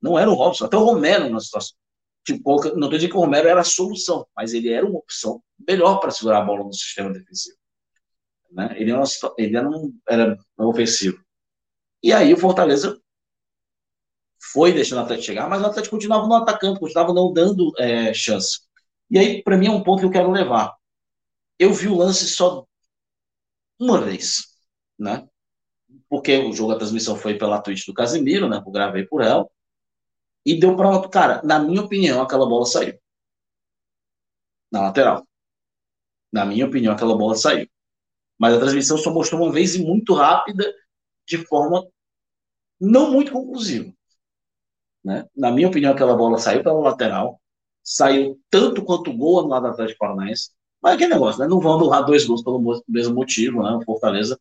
Não 0.00 0.18
era 0.18 0.30
o 0.30 0.34
Robson. 0.34 0.66
Até 0.66 0.76
o 0.76 0.84
Romero 0.84 1.28
na 1.30 1.40
situação. 1.40 1.76
Tipo, 2.24 2.56
não 2.56 2.56
estou 2.56 2.90
dizendo 2.90 3.10
que 3.10 3.16
o 3.16 3.20
Romero 3.20 3.48
era 3.48 3.60
a 3.60 3.64
solução, 3.64 4.26
mas 4.36 4.52
ele 4.52 4.68
era 4.68 4.86
uma 4.86 4.98
opção 4.98 5.42
melhor 5.66 5.98
para 5.98 6.10
segurar 6.10 6.38
a 6.38 6.44
bola 6.44 6.64
no 6.64 6.72
sistema 6.72 7.12
defensivo. 7.12 7.56
Né? 8.50 8.74
Ele, 8.76 8.90
era, 8.90 9.00
uma, 9.00 9.34
ele 9.38 9.56
era, 9.56 9.68
um, 9.68 9.98
era 10.08 10.38
ofensivo. 10.58 11.20
E 12.02 12.12
aí 12.12 12.32
o 12.34 12.36
Fortaleza 12.36 13.00
foi 14.52 14.72
deixando 14.72 14.98
o 14.98 15.02
Atlético 15.02 15.26
chegar, 15.26 15.48
mas 15.48 15.62
o 15.62 15.66
Atlético 15.66 15.96
continuava 15.96 16.28
não 16.28 16.36
atacando, 16.36 16.78
continuava 16.78 17.14
não 17.14 17.32
dando 17.32 17.72
é, 17.78 18.12
chance. 18.12 18.60
E 19.10 19.18
aí, 19.18 19.42
para 19.42 19.56
mim, 19.56 19.66
é 19.66 19.70
um 19.70 19.82
ponto 19.82 20.00
que 20.00 20.06
eu 20.06 20.10
quero 20.10 20.30
levar. 20.30 20.74
Eu 21.58 21.72
vi 21.72 21.88
o 21.88 21.96
lance 21.96 22.26
só 22.28 22.66
uma 23.82 24.00
vez, 24.00 24.44
né? 24.98 25.28
Porque 26.08 26.38
o 26.38 26.52
jogo, 26.52 26.72
a 26.72 26.78
transmissão 26.78 27.16
foi 27.16 27.36
pela 27.36 27.60
Twitch 27.60 27.86
do 27.86 27.94
Casimiro, 27.94 28.48
né? 28.48 28.62
Eu 28.64 28.70
gravei 28.70 29.04
por 29.06 29.22
ela. 29.22 29.46
E 30.46 30.58
deu 30.58 30.76
outro 30.76 31.10
cara. 31.10 31.42
Na 31.44 31.58
minha 31.58 31.82
opinião, 31.82 32.22
aquela 32.22 32.46
bola 32.46 32.64
saiu. 32.66 32.98
Na 34.70 34.82
lateral. 34.82 35.26
Na 36.32 36.44
minha 36.44 36.66
opinião, 36.66 36.92
aquela 36.94 37.16
bola 37.16 37.34
saiu. 37.34 37.68
Mas 38.38 38.54
a 38.54 38.60
transmissão 38.60 38.96
só 38.96 39.12
mostrou 39.12 39.42
uma 39.42 39.52
vez 39.52 39.74
e 39.74 39.84
muito 39.84 40.14
rápida, 40.14 40.64
de 41.26 41.38
forma 41.46 41.86
não 42.80 43.10
muito 43.12 43.32
conclusiva. 43.32 43.92
Né? 45.04 45.28
Na 45.36 45.50
minha 45.50 45.68
opinião, 45.68 45.92
aquela 45.92 46.16
bola 46.16 46.38
saiu 46.38 46.62
pela 46.62 46.80
lateral, 46.80 47.40
saiu 47.82 48.40
tanto 48.50 48.84
quanto 48.84 49.10
o 49.10 49.16
gol 49.16 49.42
no 49.42 49.48
lado 49.48 49.64
do 49.64 49.68
Atlético 49.72 49.98
Paranaense. 49.98 50.50
Mas 50.82 50.94
aquele 50.94 51.14
negócio, 51.14 51.40
né? 51.40 51.46
Não 51.46 51.60
vão 51.60 51.74
anular 51.74 52.04
dois 52.04 52.24
gols 52.24 52.42
pelo 52.42 52.82
mesmo 52.88 53.14
motivo, 53.14 53.62
né? 53.62 53.70
O 53.76 53.84
Fortaleza, 53.84 54.38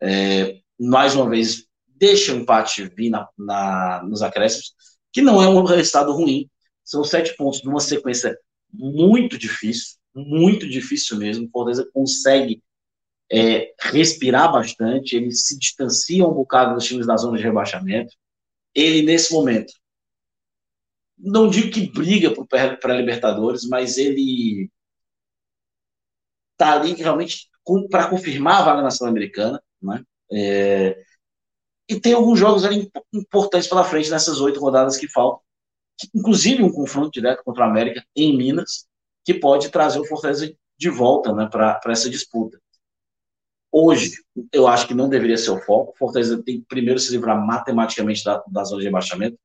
é, 0.00 0.58
mais 0.78 1.14
uma 1.14 1.28
vez, 1.28 1.66
deixa 1.86 2.32
o 2.32 2.36
empate 2.36 2.84
vir 2.88 3.10
na, 3.10 3.28
na, 3.38 4.02
nos 4.02 4.20
acréscimos, 4.22 4.74
que 5.12 5.22
não 5.22 5.40
é 5.42 5.48
um 5.48 5.62
resultado 5.62 6.12
ruim. 6.12 6.50
São 6.84 7.04
sete 7.04 7.36
pontos 7.36 7.62
numa 7.62 7.80
sequência 7.80 8.36
muito 8.72 9.38
difícil, 9.38 9.96
muito 10.14 10.68
difícil 10.68 11.16
mesmo. 11.16 11.46
O 11.46 11.50
Fortaleza 11.50 11.88
consegue 11.92 12.62
é, 13.30 13.72
respirar 13.80 14.50
bastante, 14.50 15.14
ele 15.14 15.30
se 15.30 15.56
distancia 15.58 16.26
um 16.26 16.32
bocado 16.32 16.74
dos 16.74 16.84
times 16.84 17.06
da 17.06 17.16
zona 17.16 17.36
de 17.36 17.44
rebaixamento. 17.44 18.14
Ele, 18.74 19.02
nesse 19.02 19.32
momento, 19.32 19.72
não 21.16 21.48
digo 21.48 21.70
que 21.70 21.90
briga 21.90 22.32
para 22.46 22.96
Libertadores, 22.96 23.64
mas 23.64 23.98
ele 23.98 24.70
está 26.58 26.72
ali 26.72 26.92
realmente 26.94 27.48
para 27.88 28.08
confirmar 28.08 28.60
a 28.60 28.64
vaga 28.64 28.82
na 28.82 28.90
Sul-Americana, 28.90 29.62
né? 29.80 30.02
É, 30.32 31.00
e 31.88 31.98
tem 31.98 32.12
alguns 32.12 32.38
jogos 32.38 32.64
ali 32.64 32.90
importantes 33.14 33.68
pela 33.68 33.84
frente 33.84 34.10
nessas 34.10 34.40
oito 34.40 34.60
rodadas 34.60 34.96
que 34.96 35.08
faltam, 35.08 35.40
inclusive 36.14 36.62
um 36.62 36.72
confronto 36.72 37.10
direto 37.10 37.42
contra 37.44 37.64
o 37.64 37.70
América 37.70 38.04
em 38.14 38.36
Minas, 38.36 38.86
que 39.24 39.32
pode 39.32 39.70
trazer 39.70 39.98
o 39.98 40.04
Fortaleza 40.04 40.52
de 40.76 40.90
volta 40.90 41.32
né, 41.32 41.48
para 41.50 41.80
essa 41.86 42.10
disputa. 42.10 42.60
Hoje, 43.70 44.12
eu 44.52 44.66
acho 44.66 44.86
que 44.86 44.94
não 44.94 45.08
deveria 45.08 45.36
ser 45.36 45.50
o 45.50 45.60
foco. 45.60 45.92
O 45.92 45.96
Fortaleza 45.96 46.42
tem 46.42 46.60
que 46.60 46.66
primeiro 46.66 46.98
se 46.98 47.10
livrar 47.12 47.38
matematicamente 47.44 48.24
da, 48.24 48.42
da 48.46 48.64
zona 48.64 48.80
de 48.80 48.86
rebaixamento. 48.86 49.38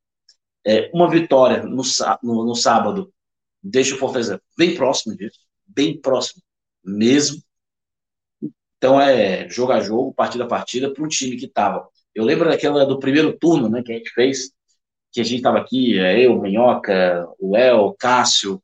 É, 0.66 0.90
uma 0.94 1.10
vitória 1.10 1.64
no, 1.64 1.84
no, 2.24 2.46
no 2.46 2.56
sábado 2.56 3.14
deixa 3.62 3.96
o 3.96 3.98
Fortaleza 3.98 4.42
bem 4.58 4.76
próximo 4.76 5.16
disso, 5.16 5.40
bem 5.68 6.00
próximo 6.00 6.42
mesmo. 6.84 7.42
Então 8.78 9.00
é 9.00 9.48
jogo 9.50 9.72
a 9.72 9.80
jogo, 9.80 10.14
partida 10.14 10.44
a 10.44 10.48
partida, 10.48 10.94
para 10.94 11.04
um 11.04 11.08
time 11.08 11.38
que 11.38 11.46
estava. 11.46 11.88
Eu 12.14 12.26
lembro 12.26 12.50
daquela 12.50 12.86
do 12.86 13.00
primeiro 13.00 13.38
turno 13.38 13.70
né, 13.70 13.82
que 13.82 13.92
a 13.92 13.96
gente 13.96 14.10
fez, 14.12 14.52
que 15.12 15.22
a 15.22 15.24
gente 15.24 15.38
estava 15.38 15.60
aqui, 15.60 15.98
é, 16.00 16.26
eu, 16.26 16.40
Minhoca, 16.40 17.28
o 17.40 17.56
El, 17.56 17.96
Cássio, 17.98 18.62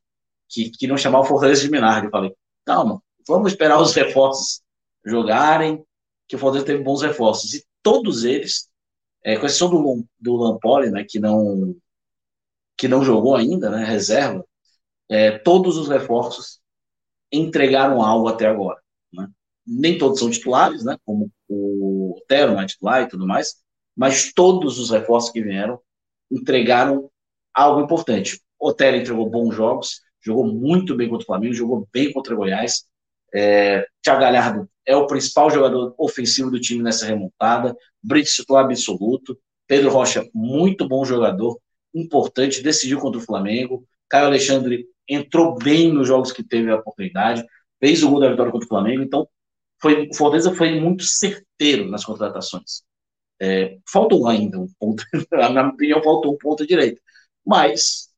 que 0.48 0.70
queriam 0.70 0.96
chamar 0.96 1.20
o 1.20 1.24
Fortaleza 1.24 1.62
de 1.62 1.70
Minardi. 1.70 2.06
Eu 2.06 2.10
falei, 2.10 2.34
calma, 2.64 3.02
vamos 3.26 3.52
esperar 3.52 3.80
os 3.80 3.94
reforços 3.94 4.60
jogarem, 5.04 5.82
que 6.28 6.36
o 6.36 6.38
Fortaleza 6.38 6.66
teve 6.66 6.82
bons 6.82 7.02
reforços. 7.02 7.54
E 7.54 7.64
todos 7.82 8.24
eles, 8.24 8.68
é, 9.24 9.36
com 9.36 9.46
exceção 9.46 9.70
do, 9.70 10.04
do 10.18 10.36
Lampoli, 10.36 10.90
né, 10.90 11.04
que 11.08 11.18
não 11.18 11.74
que 12.76 12.88
não 12.88 13.04
jogou 13.04 13.36
ainda, 13.36 13.68
né, 13.68 13.84
reserva, 13.84 14.42
é, 15.06 15.38
todos 15.38 15.76
os 15.76 15.88
reforços 15.88 16.59
entregaram 17.32 18.02
algo 18.02 18.28
até 18.28 18.46
agora. 18.46 18.80
Né? 19.12 19.28
Nem 19.66 19.98
todos 19.98 20.18
são 20.18 20.30
titulares, 20.30 20.84
né? 20.84 20.96
como 21.04 21.30
o 21.48 22.16
Otero 22.16 22.52
não 22.52 22.60
é 22.60 22.66
titular 22.66 23.02
e 23.02 23.08
tudo 23.08 23.26
mais, 23.26 23.56
mas 23.96 24.32
todos 24.32 24.78
os 24.78 24.90
reforços 24.90 25.30
que 25.30 25.42
vieram 25.42 25.80
entregaram 26.30 27.10
algo 27.54 27.80
importante. 27.80 28.40
Otero 28.58 28.96
entregou 28.96 29.28
bons 29.28 29.54
jogos, 29.54 30.00
jogou 30.20 30.46
muito 30.46 30.94
bem 30.94 31.08
contra 31.08 31.24
o 31.24 31.26
Flamengo, 31.26 31.54
jogou 31.54 31.88
bem 31.92 32.12
contra 32.12 32.34
o 32.34 32.36
Goiás. 32.36 32.84
É, 33.34 33.86
Thiago 34.02 34.20
Galhardo 34.20 34.68
é 34.86 34.96
o 34.96 35.06
principal 35.06 35.50
jogador 35.50 35.94
ofensivo 35.98 36.50
do 36.50 36.60
time 36.60 36.82
nessa 36.82 37.06
remontada. 37.06 37.76
Brito 38.02 38.30
titular 38.30 38.64
absoluto. 38.64 39.38
Pedro 39.66 39.90
Rocha, 39.90 40.28
muito 40.34 40.88
bom 40.88 41.04
jogador, 41.04 41.58
importante, 41.94 42.62
decidiu 42.62 42.98
contra 42.98 43.20
o 43.20 43.24
Flamengo. 43.24 43.86
Caio 44.10 44.26
Alexandre 44.26 44.86
entrou 45.08 45.56
bem 45.56 45.92
nos 45.92 46.08
jogos 46.08 46.32
que 46.32 46.42
teve 46.42 46.70
a 46.70 46.76
oportunidade, 46.76 47.46
fez 47.78 48.02
o 48.02 48.10
gol 48.10 48.20
da 48.20 48.28
vitória 48.28 48.50
contra 48.50 48.66
o 48.66 48.68
Flamengo, 48.68 49.02
então 49.02 49.26
foi, 49.80 50.08
o 50.08 50.14
Fortaleza 50.14 50.54
foi 50.54 50.78
muito 50.78 51.04
certeiro 51.04 51.88
nas 51.88 52.04
contratações. 52.04 52.82
É, 53.40 53.78
faltou 53.90 54.26
ainda 54.26 54.58
um 54.58 54.68
ponto, 54.78 55.02
na 55.30 55.48
minha 55.48 55.68
opinião, 55.68 56.02
faltou 56.02 56.34
um 56.34 56.38
ponto 56.38 56.66
direito, 56.66 57.00
mas 57.46 58.10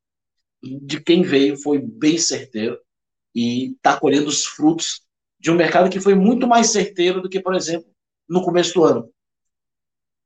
de 0.61 0.99
quem 0.99 1.21
veio 1.21 1.55
foi 1.57 1.79
bem 1.79 2.17
certeiro 2.17 2.79
e 3.33 3.73
está 3.73 3.97
colhendo 3.97 4.27
os 4.27 4.45
frutos 4.45 5.01
de 5.39 5.51
um 5.51 5.55
mercado 5.55 5.89
que 5.89 5.99
foi 5.99 6.15
muito 6.15 6.47
mais 6.47 6.71
certeiro 6.71 7.21
do 7.21 7.29
que, 7.29 7.39
por 7.39 7.53
exemplo, 7.53 7.89
no 8.27 8.43
começo 8.43 8.73
do 8.73 8.83
ano. 8.83 9.09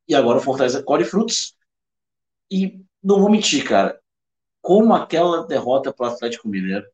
E 0.08 0.16
agora 0.16 0.38
o 0.38 0.42
Fortaleza 0.42 0.82
colhe 0.82 1.04
frutos. 1.04 1.56
E 2.50 2.82
não 3.04 3.20
vou 3.20 3.30
mentir, 3.30 3.64
cara 3.68 4.00
como 4.68 4.94
aquela 4.94 5.48
derrota 5.48 5.94
para 5.94 6.10
o 6.10 6.14
Atlético 6.14 6.50
Mineiro 6.50 6.86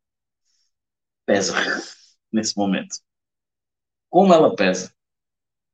pesa 1.25 1.55
nesse 2.31 2.55
momento. 2.55 2.97
Como 4.11 4.31
ela 4.31 4.55
pesa. 4.55 4.93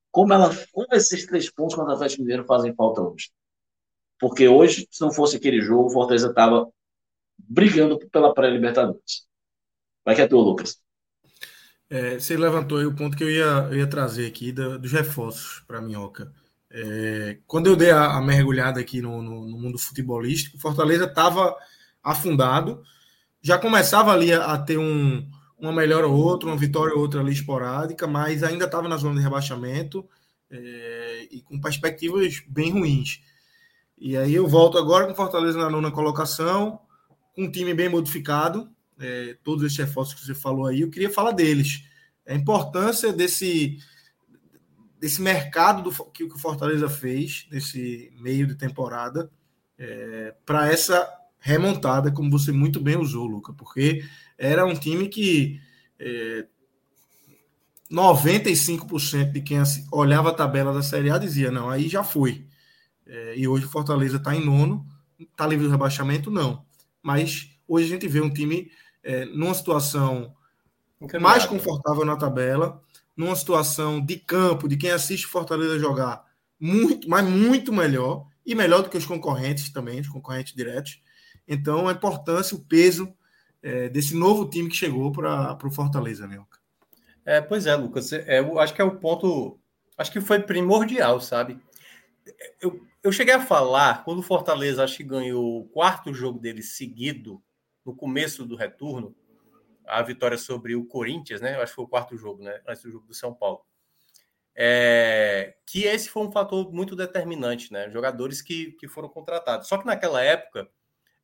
Como, 0.09 0.31
ela, 0.31 0.49
como 0.71 0.87
esses 0.93 1.25
três 1.25 1.51
pontos 1.51 1.75
contra 1.75 1.91
o 1.91 1.95
Atlético 1.95 2.21
Mineiro 2.21 2.45
fazem 2.45 2.73
falta 2.73 3.01
hoje. 3.01 3.29
Porque 4.17 4.47
hoje, 4.47 4.87
se 4.89 5.01
não 5.01 5.11
fosse 5.11 5.35
aquele 5.35 5.59
jogo, 5.59 5.87
o 5.87 5.89
Fortaleza 5.89 6.29
estava 6.29 6.71
brigando 7.37 7.99
pela 8.09 8.33
pré-Libertadores. 8.33 9.27
Vai 10.05 10.15
que 10.15 10.21
é 10.21 10.27
teu, 10.27 10.39
Lucas. 10.39 10.81
É, 11.89 12.17
você 12.17 12.37
levantou 12.37 12.77
aí 12.77 12.85
o 12.85 12.95
ponto 12.95 13.17
que 13.17 13.25
eu 13.25 13.29
ia, 13.29 13.67
eu 13.71 13.75
ia 13.75 13.89
trazer 13.89 14.25
aqui 14.25 14.53
da, 14.53 14.77
dos 14.77 14.93
reforços 14.93 15.65
para 15.67 15.79
a 15.79 15.81
Minhoca. 15.81 16.33
É, 16.71 17.39
quando 17.45 17.67
eu 17.67 17.75
dei 17.75 17.91
a, 17.91 18.15
a 18.15 18.21
mergulhada 18.21 18.79
aqui 18.79 19.01
no, 19.01 19.21
no, 19.21 19.45
no 19.45 19.59
mundo 19.59 19.77
futebolístico, 19.77 20.57
Fortaleza 20.59 21.03
estava 21.03 21.53
afundado. 22.11 22.83
Já 23.41 23.57
começava 23.57 24.11
ali 24.11 24.33
a, 24.33 24.53
a 24.53 24.57
ter 24.57 24.77
um, 24.77 25.27
uma 25.57 25.71
melhora 25.71 26.07
ou 26.07 26.15
outra, 26.15 26.49
uma 26.49 26.57
vitória 26.57 26.93
ou 26.93 27.01
outra 27.01 27.21
ali 27.21 27.33
esporádica, 27.33 28.07
mas 28.07 28.43
ainda 28.43 28.65
estava 28.65 28.87
na 28.87 28.97
zona 28.97 29.15
de 29.15 29.21
rebaixamento. 29.21 30.07
é, 30.51 31.27
e 31.31 31.41
com 31.41 31.59
perspectivas 31.59 32.41
bem 32.47 32.71
ruins. 32.71 33.21
E 33.97 34.17
aí 34.17 34.33
eu 34.33 34.47
volto 34.47 34.77
agora 34.77 35.05
com 35.05 35.15
Fortaleza 35.15 35.57
na 35.57 35.69
nona 35.69 35.91
colocação, 35.91 36.79
com 37.35 37.43
um 37.43 37.51
time 37.51 37.73
bem 37.73 37.89
modificado, 37.89 38.69
é, 38.99 39.37
todos 39.43 39.63
esses 39.63 39.77
reforços 39.77 40.15
que 40.15 40.25
você 40.25 40.33
falou 40.33 40.65
aí, 40.65 40.81
eu 40.81 40.89
queria 40.89 41.09
falar 41.09 41.31
deles. 41.31 41.83
A 42.27 42.33
importância 42.33 43.11
desse, 43.13 43.77
desse 44.99 45.21
mercado 45.21 45.83
do, 45.83 46.05
que 46.11 46.23
o 46.23 46.37
Fortaleza 46.37 46.89
fez 46.89 47.47
nesse 47.51 48.11
meio 48.19 48.47
de 48.47 48.55
temporada 48.55 49.31
é, 49.77 50.35
para 50.45 50.71
essa 50.71 51.07
remontada, 51.39 52.11
como 52.11 52.29
você 52.29 52.51
muito 52.51 52.79
bem 52.79 52.97
usou, 52.97 53.25
Luca, 53.25 53.53
porque 53.53 54.03
era 54.37 54.65
um 54.65 54.73
time 54.73 55.07
que 55.07 55.59
é, 55.99 56.45
95% 57.91 59.31
de 59.31 59.41
quem 59.41 59.61
olhava 59.91 60.29
a 60.29 60.33
tabela 60.33 60.73
da 60.73 60.81
Série 60.81 61.09
A 61.09 61.17
dizia: 61.17 61.49
não, 61.49 61.69
aí 61.69 61.87
já 61.87 62.03
foi. 62.03 62.45
É, 63.05 63.37
e 63.37 63.47
hoje 63.47 63.65
o 63.65 63.69
Fortaleza 63.69 64.17
está 64.17 64.35
em 64.35 64.45
nono, 64.45 64.85
está 65.19 65.47
livre 65.47 65.65
do 65.65 65.71
rebaixamento? 65.71 66.29
Não. 66.29 66.63
Mas 67.01 67.49
hoje 67.67 67.85
a 67.85 67.89
gente 67.89 68.07
vê 68.07 68.21
um 68.21 68.29
time 68.29 68.71
é, 69.03 69.25
numa 69.25 69.53
situação 69.53 70.35
mais 71.19 71.45
confortável 71.45 72.05
na 72.05 72.15
tabela, 72.15 72.81
numa 73.15 73.35
situação 73.35 73.99
de 73.99 74.17
campo, 74.17 74.67
de 74.67 74.77
quem 74.77 74.91
assiste 74.91 75.25
Fortaleza 75.25 75.79
jogar, 75.79 76.23
muito, 76.59 77.09
mas 77.09 77.25
muito 77.25 77.71
melhor, 77.71 78.27
e 78.45 78.53
melhor 78.53 78.81
do 78.81 78.89
que 78.89 78.97
os 78.97 79.05
concorrentes 79.05 79.71
também, 79.71 79.99
os 79.99 80.07
concorrentes 80.07 80.53
diretos. 80.53 80.99
Então, 81.49 81.87
a 81.87 81.91
importância, 81.93 82.55
o 82.55 82.63
peso 82.63 83.11
é, 83.63 83.89
desse 83.89 84.15
novo 84.15 84.47
time 84.47 84.69
que 84.69 84.75
chegou 84.75 85.11
para 85.11 85.57
o 85.65 85.71
Fortaleza, 85.71 86.27
né? 86.27 86.39
É, 87.25 87.41
pois 87.41 87.65
é, 87.65 87.75
Lucas. 87.75 88.13
É, 88.13 88.39
eu 88.39 88.59
acho 88.59 88.73
que 88.73 88.81
é 88.81 88.85
o 88.85 88.97
ponto. 88.97 89.59
Acho 89.97 90.11
que 90.11 90.21
foi 90.21 90.39
primordial, 90.39 91.19
sabe? 91.19 91.59
Eu, 92.61 92.85
eu 93.03 93.11
cheguei 93.11 93.33
a 93.33 93.41
falar, 93.41 94.03
quando 94.03 94.19
o 94.19 94.23
Fortaleza 94.23 94.83
acho 94.83 94.97
que 94.97 95.03
ganhou 95.03 95.61
o 95.61 95.65
quarto 95.65 96.13
jogo 96.13 96.39
dele 96.39 96.61
seguido, 96.61 97.41
no 97.83 97.95
começo 97.95 98.45
do 98.45 98.55
retorno, 98.55 99.15
a 99.87 100.03
vitória 100.03 100.37
sobre 100.37 100.75
o 100.75 100.85
Corinthians, 100.85 101.41
né? 101.41 101.55
Acho 101.55 101.71
que 101.71 101.75
foi 101.77 101.85
o 101.85 101.89
quarto 101.89 102.15
jogo, 102.15 102.43
né? 102.43 102.61
Antes 102.67 102.83
do 102.83 102.91
jogo 102.91 103.07
do 103.07 103.13
São 103.15 103.33
Paulo. 103.33 103.61
É, 104.55 105.55
que 105.65 105.83
esse 105.83 106.09
foi 106.09 106.23
um 106.23 106.31
fator 106.31 106.71
muito 106.71 106.95
determinante, 106.95 107.73
né? 107.73 107.89
Jogadores 107.89 108.39
que, 108.41 108.73
que 108.73 108.87
foram 108.87 109.09
contratados. 109.09 109.67
Só 109.67 109.77
que 109.77 109.85
naquela 109.85 110.21
época 110.21 110.69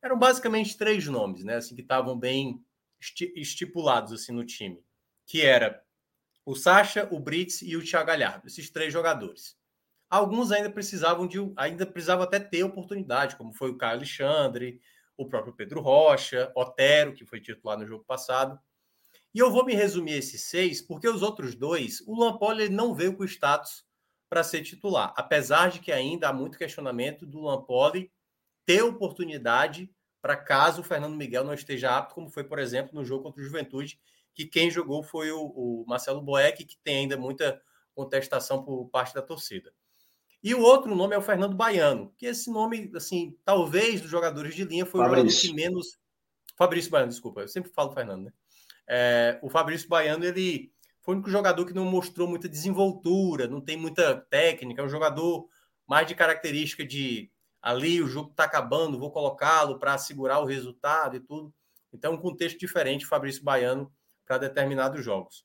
eram 0.06 0.18
basicamente 0.18 0.76
três 0.76 1.06
nomes, 1.06 1.44
né? 1.44 1.56
Assim, 1.56 1.74
que 1.74 1.82
estavam 1.82 2.18
bem 2.18 2.64
estipulados 3.34 4.12
assim 4.12 4.32
no 4.32 4.44
time, 4.44 4.82
que 5.26 5.42
era 5.42 5.82
o 6.44 6.54
Sacha, 6.54 7.08
o 7.10 7.20
Brits 7.20 7.60
e 7.60 7.76
o 7.76 7.84
Thiago 7.84 8.06
Galhardo, 8.06 8.46
esses 8.46 8.70
três 8.70 8.92
jogadores. 8.92 9.56
Alguns 10.08 10.52
ainda 10.52 10.70
precisavam 10.70 11.26
de 11.26 11.38
ainda 11.56 11.84
precisavam 11.84 12.24
até 12.24 12.38
ter 12.38 12.62
oportunidade, 12.62 13.36
como 13.36 13.52
foi 13.52 13.70
o 13.70 13.76
Caio 13.76 13.96
Alexandre, 13.96 14.80
o 15.16 15.28
próprio 15.28 15.54
Pedro 15.54 15.80
Rocha, 15.80 16.52
Otero, 16.54 17.12
que 17.12 17.26
foi 17.26 17.40
titular 17.40 17.76
no 17.76 17.86
jogo 17.86 18.04
passado. 18.04 18.58
E 19.34 19.38
eu 19.38 19.50
vou 19.50 19.64
me 19.64 19.74
resumir 19.74 20.12
esses 20.12 20.42
seis, 20.42 20.80
porque 20.80 21.08
os 21.08 21.22
outros 21.22 21.54
dois, 21.54 22.00
o 22.06 22.18
Lampoli 22.18 22.68
não 22.68 22.94
veio 22.94 23.16
com 23.16 23.24
status 23.24 23.84
para 24.28 24.44
ser 24.44 24.62
titular, 24.62 25.12
apesar 25.16 25.70
de 25.70 25.80
que 25.80 25.92
ainda 25.92 26.28
há 26.28 26.32
muito 26.32 26.58
questionamento 26.58 27.26
do 27.26 27.40
Lampoli 27.40 28.10
ter 28.64 28.82
oportunidade 28.82 29.90
para 30.26 30.36
caso 30.36 30.80
o 30.80 30.84
Fernando 30.84 31.14
Miguel 31.14 31.44
não 31.44 31.54
esteja 31.54 31.96
apto, 31.96 32.16
como 32.16 32.28
foi, 32.28 32.42
por 32.42 32.58
exemplo, 32.58 32.92
no 32.92 33.04
jogo 33.04 33.22
contra 33.22 33.40
o 33.40 33.44
Juventude, 33.44 33.96
que 34.34 34.44
quem 34.44 34.68
jogou 34.68 35.00
foi 35.04 35.30
o, 35.30 35.40
o 35.40 35.84
Marcelo 35.86 36.20
Boeck, 36.20 36.64
que 36.64 36.76
tem 36.82 36.96
ainda 36.96 37.16
muita 37.16 37.62
contestação 37.94 38.60
por 38.64 38.88
parte 38.88 39.14
da 39.14 39.22
torcida. 39.22 39.72
E 40.42 40.52
o 40.52 40.60
outro 40.60 40.96
nome 40.96 41.14
é 41.14 41.18
o 41.18 41.22
Fernando 41.22 41.54
Baiano, 41.54 42.12
que 42.18 42.26
esse 42.26 42.50
nome, 42.50 42.90
assim, 42.96 43.38
talvez 43.44 44.00
dos 44.00 44.10
jogadores 44.10 44.56
de 44.56 44.64
linha 44.64 44.84
foi 44.84 45.00
Fabrício. 45.00 45.28
o 45.28 45.30
jogador 45.30 45.48
que 45.48 45.54
menos. 45.54 45.98
Fabrício 46.56 46.90
Baiano, 46.90 47.10
desculpa, 47.12 47.42
eu 47.42 47.48
sempre 47.48 47.70
falo 47.70 47.92
Fernando, 47.92 48.24
né? 48.24 48.32
É, 48.88 49.38
o 49.42 49.48
Fabrício 49.48 49.88
Baiano, 49.88 50.24
ele 50.24 50.72
foi 51.02 51.14
o 51.14 51.18
único 51.18 51.30
jogador 51.30 51.64
que 51.64 51.72
não 51.72 51.84
mostrou 51.84 52.26
muita 52.26 52.48
desenvoltura, 52.48 53.46
não 53.46 53.60
tem 53.60 53.76
muita 53.76 54.16
técnica, 54.16 54.82
é 54.82 54.84
um 54.84 54.88
jogador 54.88 55.46
mais 55.86 56.08
de 56.08 56.16
característica 56.16 56.84
de 56.84 57.30
ali 57.66 58.00
o 58.00 58.06
jogo 58.06 58.30
está 58.30 58.44
acabando, 58.44 58.96
vou 58.96 59.10
colocá-lo 59.10 59.76
para 59.76 59.98
segurar 59.98 60.38
o 60.38 60.44
resultado 60.44 61.16
e 61.16 61.20
tudo. 61.20 61.52
Então, 61.92 62.14
um 62.14 62.16
contexto 62.16 62.60
diferente, 62.60 63.04
Fabrício 63.04 63.42
Baiano, 63.42 63.92
para 64.24 64.38
determinados 64.38 65.04
jogos. 65.04 65.44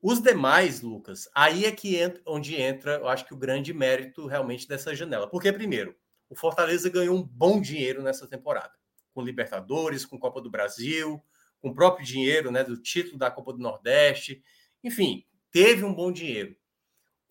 Os 0.00 0.20
demais, 0.20 0.80
Lucas, 0.80 1.28
aí 1.32 1.64
é 1.64 1.70
que 1.70 1.94
entra, 1.94 2.20
onde 2.26 2.56
entra, 2.56 2.94
eu 2.94 3.08
acho 3.08 3.24
que 3.24 3.32
o 3.32 3.36
grande 3.36 3.72
mérito 3.72 4.26
realmente 4.26 4.66
dessa 4.66 4.96
janela. 4.96 5.28
Porque, 5.28 5.52
primeiro, 5.52 5.94
o 6.28 6.34
Fortaleza 6.34 6.90
ganhou 6.90 7.16
um 7.16 7.22
bom 7.22 7.60
dinheiro 7.60 8.02
nessa 8.02 8.26
temporada, 8.26 8.72
com 9.14 9.22
Libertadores, 9.22 10.04
com 10.04 10.18
Copa 10.18 10.40
do 10.40 10.50
Brasil, 10.50 11.22
com 11.60 11.68
o 11.68 11.74
próprio 11.74 12.04
dinheiro 12.04 12.50
né, 12.50 12.64
do 12.64 12.76
título 12.76 13.16
da 13.16 13.30
Copa 13.30 13.52
do 13.52 13.60
Nordeste. 13.60 14.42
Enfim, 14.82 15.24
teve 15.52 15.84
um 15.84 15.94
bom 15.94 16.10
dinheiro. 16.10 16.56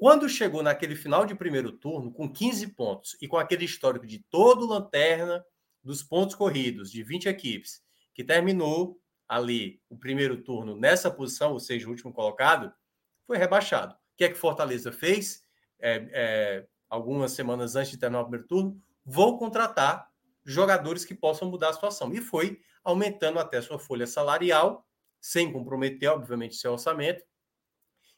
Quando 0.02 0.28
chegou 0.28 0.64
naquele 0.64 0.96
final 0.96 1.28
de 1.28 1.36
primeiro 1.36 1.72
turno, 1.72 2.12
com 2.12 2.28
15 2.28 2.70
pontos 2.70 3.16
e 3.22 3.28
com 3.28 3.38
aquele 3.38 3.66
histórico 3.66 4.08
de 4.08 4.18
todo 4.18 4.66
lanterna 4.66 5.46
dos 5.84 6.02
pontos 6.02 6.34
corridos, 6.34 6.92
de 6.92 7.04
20 7.04 7.30
equipes, 7.30 7.84
que 8.12 8.24
terminou 8.24 9.00
ali 9.28 9.80
o 9.88 9.96
primeiro 9.96 10.42
turno 10.42 10.76
nessa 10.76 11.12
posição, 11.12 11.52
ou 11.54 11.60
seja, 11.60 11.86
o 11.86 11.92
último 11.92 12.12
colocado, 12.12 12.74
foi 13.28 13.38
rebaixado. 13.38 13.94
O 13.94 13.98
que 14.18 14.24
é 14.24 14.30
que 14.30 14.40
Fortaleza 14.40 14.92
fez? 14.92 15.44
É, 15.80 16.10
é, 16.14 16.68
algumas 16.90 17.34
semanas 17.34 17.76
antes 17.76 17.92
de 17.92 18.00
terminar 18.00 18.22
o 18.22 18.24
primeiro 18.24 18.48
turno, 18.48 18.82
vou 19.06 19.38
contratar 19.38 20.10
jogadores 20.44 21.06
que 21.06 21.14
possam 21.14 21.48
mudar 21.48 21.70
a 21.70 21.74
situação. 21.74 22.12
E 22.12 22.20
foi 22.20 22.60
aumentando 22.84 23.38
até 23.38 23.62
sua 23.62 23.78
folha 23.78 24.08
salarial, 24.08 24.84
sem 25.20 25.54
comprometer, 25.54 26.10
obviamente, 26.10 26.56
seu 26.56 26.72
orçamento, 26.72 27.24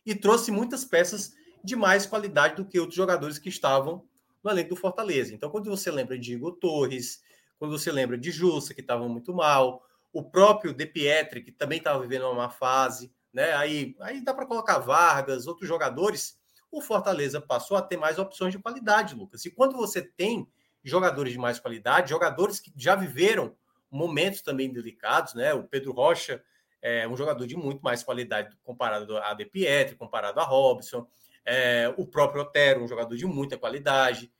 e 0.06 0.16
trouxe 0.16 0.50
muitas 0.50 0.86
peças 0.86 1.43
de 1.64 1.76
mais 1.76 2.06
qualidade 2.06 2.56
do 2.56 2.66
que 2.66 2.80
outros 2.80 2.96
jogadores 2.96 3.40
que 3.40 3.50
estavam 3.50 4.06
no 4.44 4.52
elenco 4.52 4.72
do 4.72 4.76
Fortaleza. 4.76 5.34
Então, 5.34 5.50
quando 5.50 5.70
você 5.70 5.90
lembra 5.90 6.18
de 6.18 6.34
Igor 6.34 6.54
Torres, 6.54 7.24
quando 7.58 7.72
você 7.72 7.92
lembra 7.92 8.18
de 8.18 8.30
Jussa, 8.30 8.74
que 8.74 8.82
estavam 8.82 9.08
muito 9.08 9.34
mal, 9.34 9.82
o 10.12 10.22
próprio 10.22 10.74
De 10.74 10.86
Pietri, 10.86 11.42
que 11.42 11.52
também 11.52 11.78
estava 11.78 12.02
vivendo 12.02 12.24
uma 12.24 12.34
má 12.34 12.50
fase, 12.50 13.12
né? 13.32 13.54
Aí, 13.54 13.96
aí 14.02 14.22
dá 14.22 14.34
para 14.34 14.46
colocar 14.46 14.80
Vargas, 14.80 15.48
outros 15.48 15.68
jogadores. 15.68 16.38
O 16.70 16.82
Fortaleza 16.82 17.40
passou 17.40 17.78
a 17.78 17.82
ter 17.82 17.98
mais 17.98 18.20
opções 18.20 18.52
de 18.52 18.60
qualidade, 18.60 19.16
Lucas. 19.16 19.46
E 19.46 19.52
quando 19.52 19.76
você 19.78 20.02
tem 20.02 20.48
jogadores 20.84 21.32
de 21.32 21.40
mais 21.40 21.60
qualidade, 21.60 22.10
jogadores 22.10 22.60
que 22.60 22.72
já 22.76 22.96
viveram 22.96 23.56
momentos 23.90 24.42
também 24.42 24.72
delicados, 24.72 25.34
né? 25.34 25.54
O 25.54 25.64
Pedro 25.64 25.94
Rocha 25.94 26.44
é 26.82 27.08
um 27.08 27.16
jogador 27.16 27.48
de 27.48 27.56
muito 27.56 27.82
mais 27.82 28.04
qualidade 28.04 28.56
comparado 28.64 29.18
a 29.18 29.34
De 29.34 29.46
Pietri, 29.46 29.96
comparado 29.96 30.40
a 30.40 30.44
Robson. 30.44 31.08
É, 31.46 31.94
o 31.98 32.06
próprio 32.06 32.42
Otero, 32.44 32.84
um 32.84 32.88
jogador 32.88 33.16
de 33.16 33.26
muita 33.26 33.58
qualidade. 33.58 34.32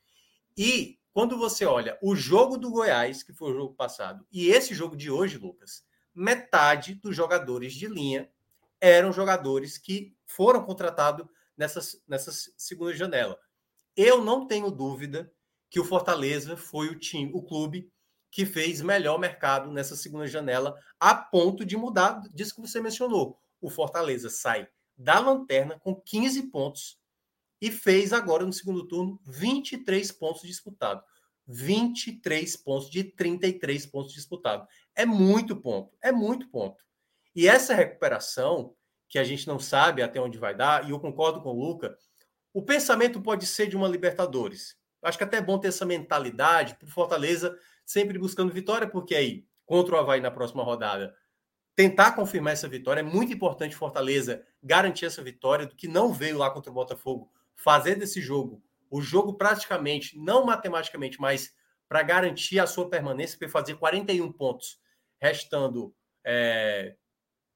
E 0.56 0.98
quando 1.12 1.38
você 1.38 1.64
olha 1.64 1.98
o 2.02 2.16
jogo 2.16 2.56
do 2.56 2.70
Goiás, 2.70 3.22
que 3.22 3.32
foi 3.32 3.52
o 3.52 3.54
jogo 3.54 3.74
passado, 3.74 4.26
e 4.32 4.48
esse 4.48 4.74
jogo 4.74 4.96
de 4.96 5.10
hoje, 5.10 5.38
Lucas, 5.38 5.84
metade 6.14 6.94
dos 6.94 7.14
jogadores 7.14 7.74
de 7.74 7.86
linha 7.86 8.30
eram 8.80 9.12
jogadores 9.12 9.78
que 9.78 10.16
foram 10.26 10.64
contratados 10.64 11.26
nessa, 11.56 11.80
nessa 12.06 12.32
segunda 12.56 12.94
janela. 12.94 13.38
Eu 13.96 14.24
não 14.24 14.46
tenho 14.46 14.70
dúvida 14.70 15.32
que 15.70 15.80
o 15.80 15.84
Fortaleza 15.84 16.56
foi 16.56 16.88
o 16.88 16.98
time, 16.98 17.30
o 17.32 17.42
clube 17.42 17.90
que 18.30 18.44
fez 18.44 18.80
melhor 18.80 19.18
mercado 19.18 19.70
nessa 19.70 19.94
segunda 19.94 20.26
janela, 20.26 20.76
a 20.98 21.14
ponto 21.14 21.64
de 21.64 21.76
mudar 21.76 22.20
disso 22.32 22.56
que 22.56 22.60
você 22.60 22.80
mencionou. 22.80 23.40
O 23.60 23.70
Fortaleza 23.70 24.28
sai 24.28 24.68
da 24.96 25.18
lanterna 25.18 25.78
com 25.78 25.94
15 25.94 26.44
pontos 26.50 26.98
e 27.60 27.70
fez 27.70 28.12
agora 28.12 28.44
no 28.44 28.52
segundo 28.52 28.86
turno 28.86 29.20
23 29.26 30.12
pontos 30.12 30.42
disputados. 30.42 31.04
23 31.46 32.56
pontos 32.56 32.90
de 32.90 33.04
33 33.04 33.86
pontos 33.86 34.12
disputados. 34.12 34.66
É 34.94 35.04
muito 35.04 35.56
ponto, 35.56 35.94
é 36.02 36.10
muito 36.10 36.48
ponto. 36.48 36.82
E 37.34 37.48
essa 37.48 37.74
recuperação, 37.74 38.74
que 39.08 39.18
a 39.18 39.24
gente 39.24 39.46
não 39.46 39.58
sabe 39.58 40.02
até 40.02 40.20
onde 40.20 40.38
vai 40.38 40.54
dar, 40.54 40.86
e 40.86 40.90
eu 40.90 41.00
concordo 41.00 41.42
com 41.42 41.50
o 41.50 41.58
Luca, 41.58 41.96
o 42.52 42.62
pensamento 42.62 43.20
pode 43.20 43.46
ser 43.46 43.66
de 43.66 43.76
uma 43.76 43.88
Libertadores. 43.88 44.76
Acho 45.02 45.18
que 45.18 45.24
até 45.24 45.38
é 45.38 45.42
bom 45.42 45.58
ter 45.58 45.68
essa 45.68 45.84
mentalidade 45.84 46.76
para 46.76 46.88
Fortaleza 46.88 47.58
sempre 47.84 48.18
buscando 48.18 48.52
vitória, 48.52 48.88
porque 48.88 49.14
aí, 49.14 49.46
contra 49.66 49.94
o 49.94 49.98
Havaí 49.98 50.20
na 50.20 50.30
próxima 50.30 50.62
rodada, 50.62 51.14
tentar 51.76 52.12
confirmar 52.12 52.52
essa 52.52 52.68
vitória. 52.68 53.00
É 53.00 53.04
muito 53.04 53.32
importante 53.32 53.74
Fortaleza 53.76 54.44
garantir 54.62 55.06
essa 55.06 55.22
vitória, 55.22 55.66
do 55.66 55.74
que 55.74 55.88
não 55.88 56.12
veio 56.12 56.38
lá 56.38 56.50
contra 56.50 56.70
o 56.70 56.74
Botafogo 56.74 57.30
fazer 57.54 57.96
desse 57.96 58.20
jogo 58.20 58.62
o 58.94 59.00
jogo 59.00 59.34
praticamente, 59.34 60.16
não 60.16 60.46
matematicamente, 60.46 61.20
mas 61.20 61.52
para 61.88 62.00
garantir 62.00 62.60
a 62.60 62.66
sua 62.66 62.88
permanência, 62.88 63.36
foi 63.36 63.48
fazer 63.48 63.74
41 63.74 64.30
pontos, 64.30 64.80
restando 65.20 65.92
é, 66.24 66.94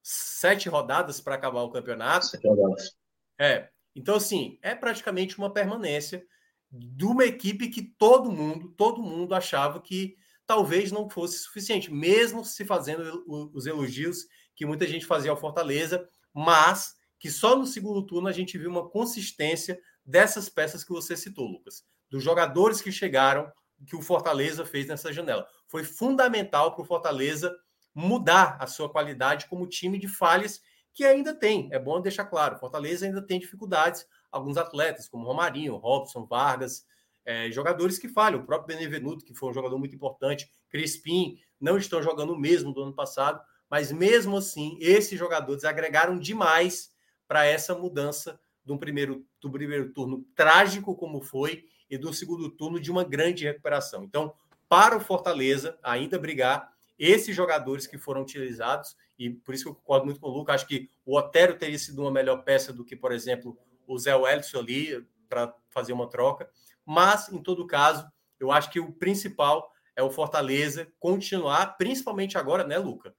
sete 0.03 0.69
rodadas 0.69 1.21
para 1.21 1.37
acabar 1.37 1.63
o 1.63 1.71
campeonato. 1.71 2.27
Sete 2.27 2.45
rodadas. 2.45 2.97
É. 3.39 3.69
Então, 3.95 4.17
assim, 4.17 4.59
é 4.63 4.75
praticamente 4.75 5.39
uma 5.39 5.53
permanência 5.53 6.27
de 6.73 7.05
uma 7.05 7.25
equipe 7.25 7.69
que 7.69 7.83
todo 7.83 8.33
mundo, 8.33 8.71
todo 8.71 9.01
mundo 9.01 9.33
achava 9.33 9.81
que 9.81 10.17
talvez 10.49 10.91
não 10.91 11.11
fosse 11.11 11.41
suficiente, 11.41 11.93
mesmo 11.93 12.43
se 12.43 12.65
fazendo 12.65 13.23
os 13.53 13.67
elogios 13.67 14.27
que 14.57 14.65
muita 14.65 14.87
gente 14.87 15.05
fazia 15.05 15.31
ao 15.31 15.37
Fortaleza, 15.37 16.09
mas 16.33 16.97
que 17.19 17.31
só 17.31 17.55
no 17.55 17.67
segundo 17.67 18.07
turno 18.07 18.29
a 18.29 18.33
gente 18.33 18.57
viu 18.57 18.71
uma 18.71 18.89
consistência 18.89 19.79
dessas 20.03 20.49
peças 20.49 20.83
que 20.83 20.91
você 20.91 21.15
citou, 21.15 21.47
Lucas, 21.47 21.85
dos 22.11 22.25
jogadores 22.25 22.81
que 22.81 22.91
chegaram, 22.91 23.53
que 23.87 23.95
o 23.95 24.01
Fortaleza 24.01 24.65
fez 24.65 24.87
nessa 24.87 25.13
janela. 25.13 25.47
Foi 25.67 25.85
fundamental 25.85 26.75
para 26.75 26.83
o 26.83 26.87
Fortaleza 26.87 27.55
mudar 27.95 28.57
a 28.59 28.67
sua 28.67 28.89
qualidade 28.89 29.49
como 29.49 29.69
time 29.69 29.99
de 29.99 30.09
falhas 30.09 30.63
que 30.95 31.05
ainda 31.05 31.35
tem. 31.35 31.69
É 31.73 31.79
bom 31.79 32.01
deixar 32.01 32.25
claro, 32.25 32.59
Fortaleza 32.59 33.05
ainda 33.05 33.21
tem 33.21 33.39
dificuldades. 33.39 34.07
Alguns 34.33 34.57
atletas, 34.57 35.11
como 35.11 35.27
Romarinho, 35.27 35.77
Robson, 35.77 36.25
Vargas, 36.25 36.87
é, 37.29 37.51
jogadores 37.51 37.99
que 37.99 38.09
falham. 38.09 38.41
O 38.41 38.47
próprio 38.47 38.75
Benevenuto, 38.75 39.23
que 39.23 39.35
foi 39.35 39.51
um 39.51 39.53
jogador 39.53 39.79
muito 39.79 39.95
importante, 39.95 40.51
Crispim, 40.71 41.39
não 41.61 41.77
estão 41.77 42.03
jogando 42.03 42.33
o 42.33 42.39
mesmo 42.39 42.73
do 42.73 42.83
ano 42.83 42.95
passado, 42.95 43.39
mas 43.71 43.93
mesmo 43.93 44.39
assim, 44.39 44.79
esses 44.81 45.19
jogadores 45.19 45.63
agregaram 45.63 46.19
demais 46.19 46.91
para 47.27 47.45
essa 47.45 47.75
mudança 47.75 48.41
do 48.65 48.79
primeiro, 48.79 49.27
do 49.43 49.51
primeiro 49.51 49.93
turno 49.93 50.25
trágico 50.35 50.97
como 50.97 51.21
foi 51.21 51.67
e 51.91 51.99
do 51.99 52.15
segundo 52.15 52.49
turno 52.49 52.81
de 52.81 52.91
uma 52.91 53.05
grande 53.05 53.45
recuperação. 53.45 54.05
Então, 54.05 54.33
para 54.67 54.97
o 54.97 55.01
Fortaleza 55.01 55.79
ainda 55.83 56.19
brigar, 56.19 56.73
esses 56.99 57.37
jogadores 57.37 57.87
que 57.87 57.99
foram 57.99 58.23
utilizados, 58.23 58.97
e 59.19 59.29
por 59.29 59.55
isso 59.55 59.65
que 59.65 59.71
eu 59.71 59.75
concordo 59.75 60.07
muito 60.07 60.19
com 60.19 60.29
o 60.29 60.33
Lucas, 60.33 60.55
acho 60.55 60.67
que 60.67 60.89
o 61.05 61.15
Otero 61.15 61.59
teria 61.59 61.79
sido 61.79 62.01
uma 62.01 62.11
melhor 62.11 62.43
peça 62.43 62.73
do 62.73 62.87
que, 62.87 62.97
por 62.97 63.13
exemplo, 63.13 63.59
o 63.87 63.99
Zé 63.99 64.17
Wellison 64.17 64.61
ali, 64.61 65.07
para 65.29 65.55
fazer 65.69 65.93
uma 65.93 66.09
troca. 66.09 66.49
Mas, 66.91 67.29
em 67.31 67.43
todo 67.43 67.67
caso, 67.67 68.11
eu 68.41 68.51
acho 68.51 68.71
que 68.71 68.81
o 68.81 68.91
principal 68.95 69.71
é 69.95 70.03
o 70.03 70.11
Fortaleza 70.11 70.91
continuar, 70.99 71.77
principalmente 71.77 72.39
agora, 72.39 72.65
né, 72.67 72.79
Luca? 72.79 73.15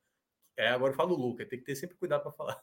É, 0.58 0.70
agora 0.70 0.92
eu 0.92 0.98
falo 0.98 1.16
Luca, 1.16 1.46
tem 1.46 1.60
que 1.60 1.66
ter 1.66 1.76
sempre 1.76 1.96
cuidado 1.96 2.24
para 2.24 2.32
falar. 2.32 2.60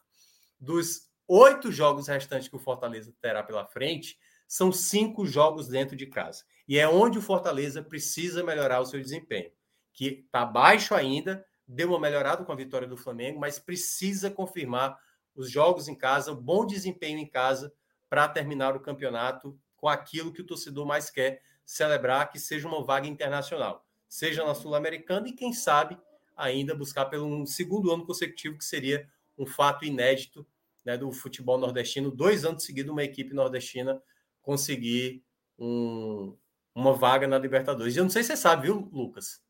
Dos 0.59 1.09
oito 1.29 1.71
jogos 1.71 2.09
restantes 2.09 2.49
que 2.49 2.57
o 2.57 2.59
Fortaleza 2.59 3.15
terá 3.21 3.45
pela 3.45 3.65
frente, 3.65 4.19
são 4.49 4.73
cinco 4.73 5.25
jogos 5.25 5.69
dentro 5.69 5.95
de 5.95 6.07
casa. 6.07 6.45
E 6.67 6.77
é 6.77 6.89
onde 6.89 7.19
o 7.19 7.23
Fortaleza 7.23 7.85
precisa 7.85 8.43
melhorar 8.43 8.81
o 8.81 8.87
seu 8.87 9.01
desempenho, 9.01 9.53
que 9.93 10.25
está 10.27 10.45
baixo 10.45 10.93
ainda, 10.93 11.47
deu 11.69 11.91
uma 11.91 12.01
melhorada 12.01 12.45
com 12.45 12.51
a 12.51 12.57
vitória 12.57 12.89
do 12.89 12.97
Flamengo, 12.97 13.39
mas 13.39 13.61
precisa 13.61 14.29
confirmar 14.29 14.99
os 15.37 15.49
jogos 15.49 15.87
em 15.87 15.95
casa, 15.95 16.33
o 16.33 16.41
bom 16.41 16.67
desempenho 16.67 17.21
em 17.21 17.31
casa 17.31 17.73
para 18.11 18.29
terminar 18.29 18.75
o 18.75 18.81
campeonato 18.81 19.57
com 19.77 19.89
aquilo 19.89 20.33
que 20.33 20.41
o 20.41 20.47
torcedor 20.47 20.87
mais 20.87 21.11
quer 21.11 21.43
celebrar, 21.65 22.31
que 22.31 22.39
seja 22.39 22.69
uma 22.69 22.83
vaga 22.85 23.07
internacional, 23.07 23.85
seja 24.09 24.45
na 24.45 24.55
Sul-Americana 24.55 25.29
e, 25.29 25.33
quem 25.33 25.53
sabe, 25.53 25.99
ainda 26.37 26.75
buscar 26.75 27.07
pelo 27.07 27.27
um 27.27 27.47
segundo 27.47 27.91
ano 27.91 28.07
consecutivo, 28.07 28.59
que 28.59 28.65
seria 28.65 29.09
um 29.37 29.47
fato 29.47 29.85
inédito 29.85 30.47
né, 30.85 30.97
do 30.97 31.11
futebol 31.13 31.59
nordestino, 31.59 32.11
dois 32.11 32.45
anos 32.45 32.65
seguidos, 32.65 32.93
uma 32.93 33.03
equipe 33.03 33.35
nordestina 33.35 34.01
conseguir 34.41 35.25
um, 35.59 36.37
uma 36.75 36.93
vaga 36.93 37.27
na 37.27 37.39
Libertadores. 37.39 37.97
Eu 37.97 38.05
não 38.05 38.11
sei 38.11 38.23
se 38.23 38.29
você 38.29 38.37
sabe, 38.37 38.67
viu, 38.67 38.89
Lucas, 38.93 39.43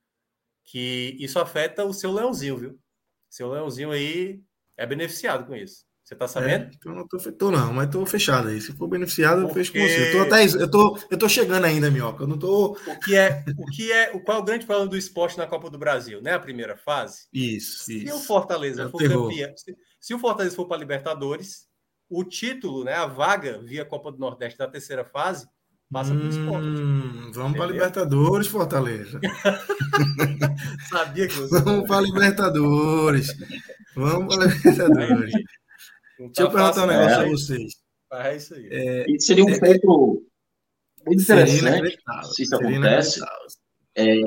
que 0.65 1.17
isso 1.21 1.39
afeta 1.39 1.85
o 1.85 1.93
seu 1.93 2.11
Leãozinho, 2.13 2.57
viu? 2.57 2.81
Seu 3.29 3.51
Leãozinho 3.51 3.91
aí 3.91 4.43
é 4.77 4.87
beneficiado 4.87 5.47
com 5.47 5.55
isso. 5.55 5.86
Você 6.07 6.15
tá 6.15 6.29
sabendo? 6.29 6.67
É, 6.67 6.71
então 6.73 6.95
não 6.95 7.05
tô, 7.05 7.19
tô, 7.33 7.51
não, 7.51 7.73
mas 7.73 7.91
tô 7.91 8.07
fechado 8.07 8.47
aí. 8.47 8.61
Se 8.61 8.73
for 8.73 8.87
beneficiado, 8.87 9.43
Porque... 9.43 9.51
eu 9.51 9.55
fecho 9.55 9.73
com 9.73 9.81
você. 9.81 10.09
Eu 10.09 10.13
tô, 10.13 10.21
até, 10.21 10.45
eu, 10.45 10.71
tô, 10.71 10.99
eu 11.11 11.19
tô 11.19 11.29
chegando 11.29 11.65
ainda, 11.65 11.91
Minhoca. 11.91 12.23
Eu 12.23 12.29
não 12.29 12.39
tô. 12.39 12.79
O 12.87 13.01
que 13.01 13.17
é, 13.17 13.45
o 13.59 13.67
que 13.67 13.91
é, 13.91 14.17
qual 14.21 14.39
é 14.39 14.41
o 14.41 14.45
grande 14.45 14.67
problema 14.67 14.89
do 14.89 14.97
esporte 14.97 15.37
na 15.37 15.49
Copa 15.49 15.69
do 15.69 15.77
Brasil, 15.77 16.23
né? 16.23 16.35
A 16.35 16.39
primeira 16.39 16.77
fase. 16.77 17.27
Isso, 17.33 17.83
se 17.83 18.05
isso. 18.05 18.15
o 18.15 18.21
Fortaleza 18.21 18.85
é 18.85 18.89
for 18.89 18.99
campeão, 18.99 19.57
se, 19.57 19.77
se, 20.01 20.15
o 20.15 20.19
Fortaleza 20.21 20.55
for 20.55 20.69
para 20.69 20.77
Libertadores, 20.77 21.67
o 22.09 22.23
título, 22.23 22.85
né? 22.85 22.95
A 22.95 23.07
vaga 23.07 23.61
via 23.65 23.85
Copa 23.85 24.13
do 24.13 24.19
Nordeste 24.19 24.57
da 24.57 24.69
terceira 24.69 25.05
fase 25.05 25.45
passa 25.91 26.13
hum, 26.13 26.29
esporte. 26.29 26.69
Vamos 27.35 27.59
para 27.59 27.67
Libertadores, 27.67 28.47
Fortaleza. 28.47 29.21
Sabia 30.89 31.27
que 31.27 31.35
você. 31.35 31.61
Vamos 31.63 31.89
para 31.89 32.01
Libertadores. 32.01 33.27
Vamos 33.97 34.37
para 34.37 34.47
Libertadores. 34.47 35.33
Deixa 36.19 36.33
tá 36.33 36.43
eu 36.43 36.51
perguntar 36.51 36.85
um 36.85 36.87
negócio 36.87 37.21
a 37.21 37.29
vocês. 37.29 37.73
É 38.13 38.37
isso 38.37 38.55
aí. 38.55 38.69
É, 38.71 39.07
seria 39.19 39.45
um 39.45 39.51
é, 39.51 39.59
feito 39.59 40.27
muito 41.07 41.23
interessante 41.23 41.99
se 42.35 42.43
isso 42.43 42.57
acontece. 42.57 43.21
É, 43.95 44.21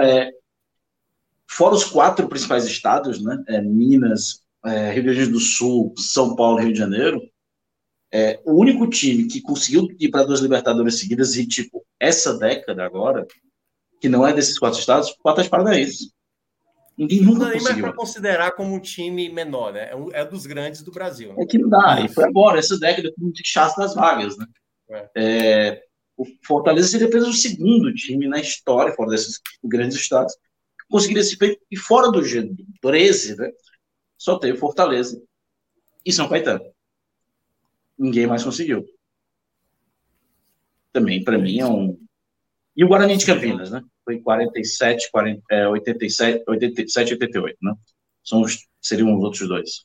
é, 0.00 0.30
fora 1.48 1.74
os 1.74 1.84
quatro 1.84 2.28
principais 2.28 2.64
estados, 2.64 3.22
né? 3.22 3.42
É, 3.48 3.60
Minas, 3.60 4.42
é, 4.64 4.92
Rio 4.92 5.04
Grande 5.04 5.26
do 5.26 5.40
Sul, 5.40 5.94
São 5.96 6.34
Paulo 6.34 6.58
Rio 6.58 6.72
de 6.72 6.78
Janeiro, 6.78 7.20
é, 8.12 8.40
o 8.44 8.54
único 8.54 8.88
time 8.88 9.26
que 9.26 9.40
conseguiu 9.40 9.88
ir 9.98 10.10
para 10.10 10.24
duas 10.24 10.40
Libertadores 10.40 10.98
seguidas 10.98 11.36
e, 11.36 11.46
tipo, 11.46 11.84
essa 11.98 12.36
década 12.36 12.84
agora, 12.84 13.26
que 14.00 14.08
não 14.08 14.26
é 14.26 14.32
desses 14.32 14.58
quatro 14.58 14.80
estados, 14.80 15.14
o 15.22 15.28
Atlético 15.28 15.56
Paranaense. 15.56 16.12
Ninguém 16.96 17.20
nunca 17.22 17.38
não 17.38 17.46
dá 17.46 17.54
nem 17.54 17.62
mais 17.62 17.80
para 17.80 17.92
considerar 17.92 18.52
como 18.52 18.74
um 18.74 18.80
time 18.80 19.28
menor, 19.28 19.72
né? 19.72 19.90
É, 19.90 20.20
é 20.20 20.24
dos 20.24 20.44
grandes 20.46 20.82
do 20.82 20.92
Brasil. 20.92 21.30
Né? 21.34 21.42
É 21.42 21.46
que 21.46 21.58
não 21.58 21.68
dá. 21.68 22.00
E 22.04 22.08
foi 22.08 22.24
agora, 22.24 22.58
essa 22.58 22.78
década, 22.78 23.10
com 23.14 23.22
muito 23.22 23.40
chato 23.44 23.76
das 23.76 23.94
vagas, 23.94 24.36
né? 24.36 24.46
É. 24.90 25.10
É, 25.16 25.82
o 26.16 26.24
Fortaleza 26.44 26.88
seria 26.88 27.06
apenas 27.06 27.28
o 27.28 27.32
segundo 27.32 27.94
time 27.94 28.28
na 28.28 28.38
história, 28.38 28.92
fora 28.92 29.10
desses 29.10 29.40
grandes 29.64 29.96
estados, 29.96 30.34
que 30.34 30.86
conseguiria 30.90 31.22
se 31.22 31.36
feito. 31.36 31.62
E 31.70 31.76
fora 31.76 32.10
do 32.10 32.20
G13, 32.20 33.36
né? 33.36 33.50
Só 34.18 34.38
tem 34.38 34.52
o 34.52 34.58
Fortaleza 34.58 35.22
e 36.04 36.12
São 36.12 36.28
Caetano. 36.28 36.64
Ninguém 37.98 38.26
mais 38.26 38.44
conseguiu. 38.44 38.84
Também, 40.92 41.24
para 41.24 41.38
mim, 41.38 41.60
é 41.60 41.66
um. 41.66 41.98
E 42.76 42.84
o 42.84 42.88
Guarani 42.88 43.16
de 43.16 43.24
Campinas, 43.24 43.70
né? 43.70 43.82
Foi 44.04 44.20
47, 44.20 45.10
40, 45.10 45.42
é, 45.50 45.68
87, 45.68 46.44
87, 46.46 47.12
88, 47.14 47.58
né? 47.62 47.74
São 48.24 48.42
os, 48.42 48.66
seriam 48.80 49.14
os 49.16 49.22
outros 49.24 49.48
dois. 49.48 49.84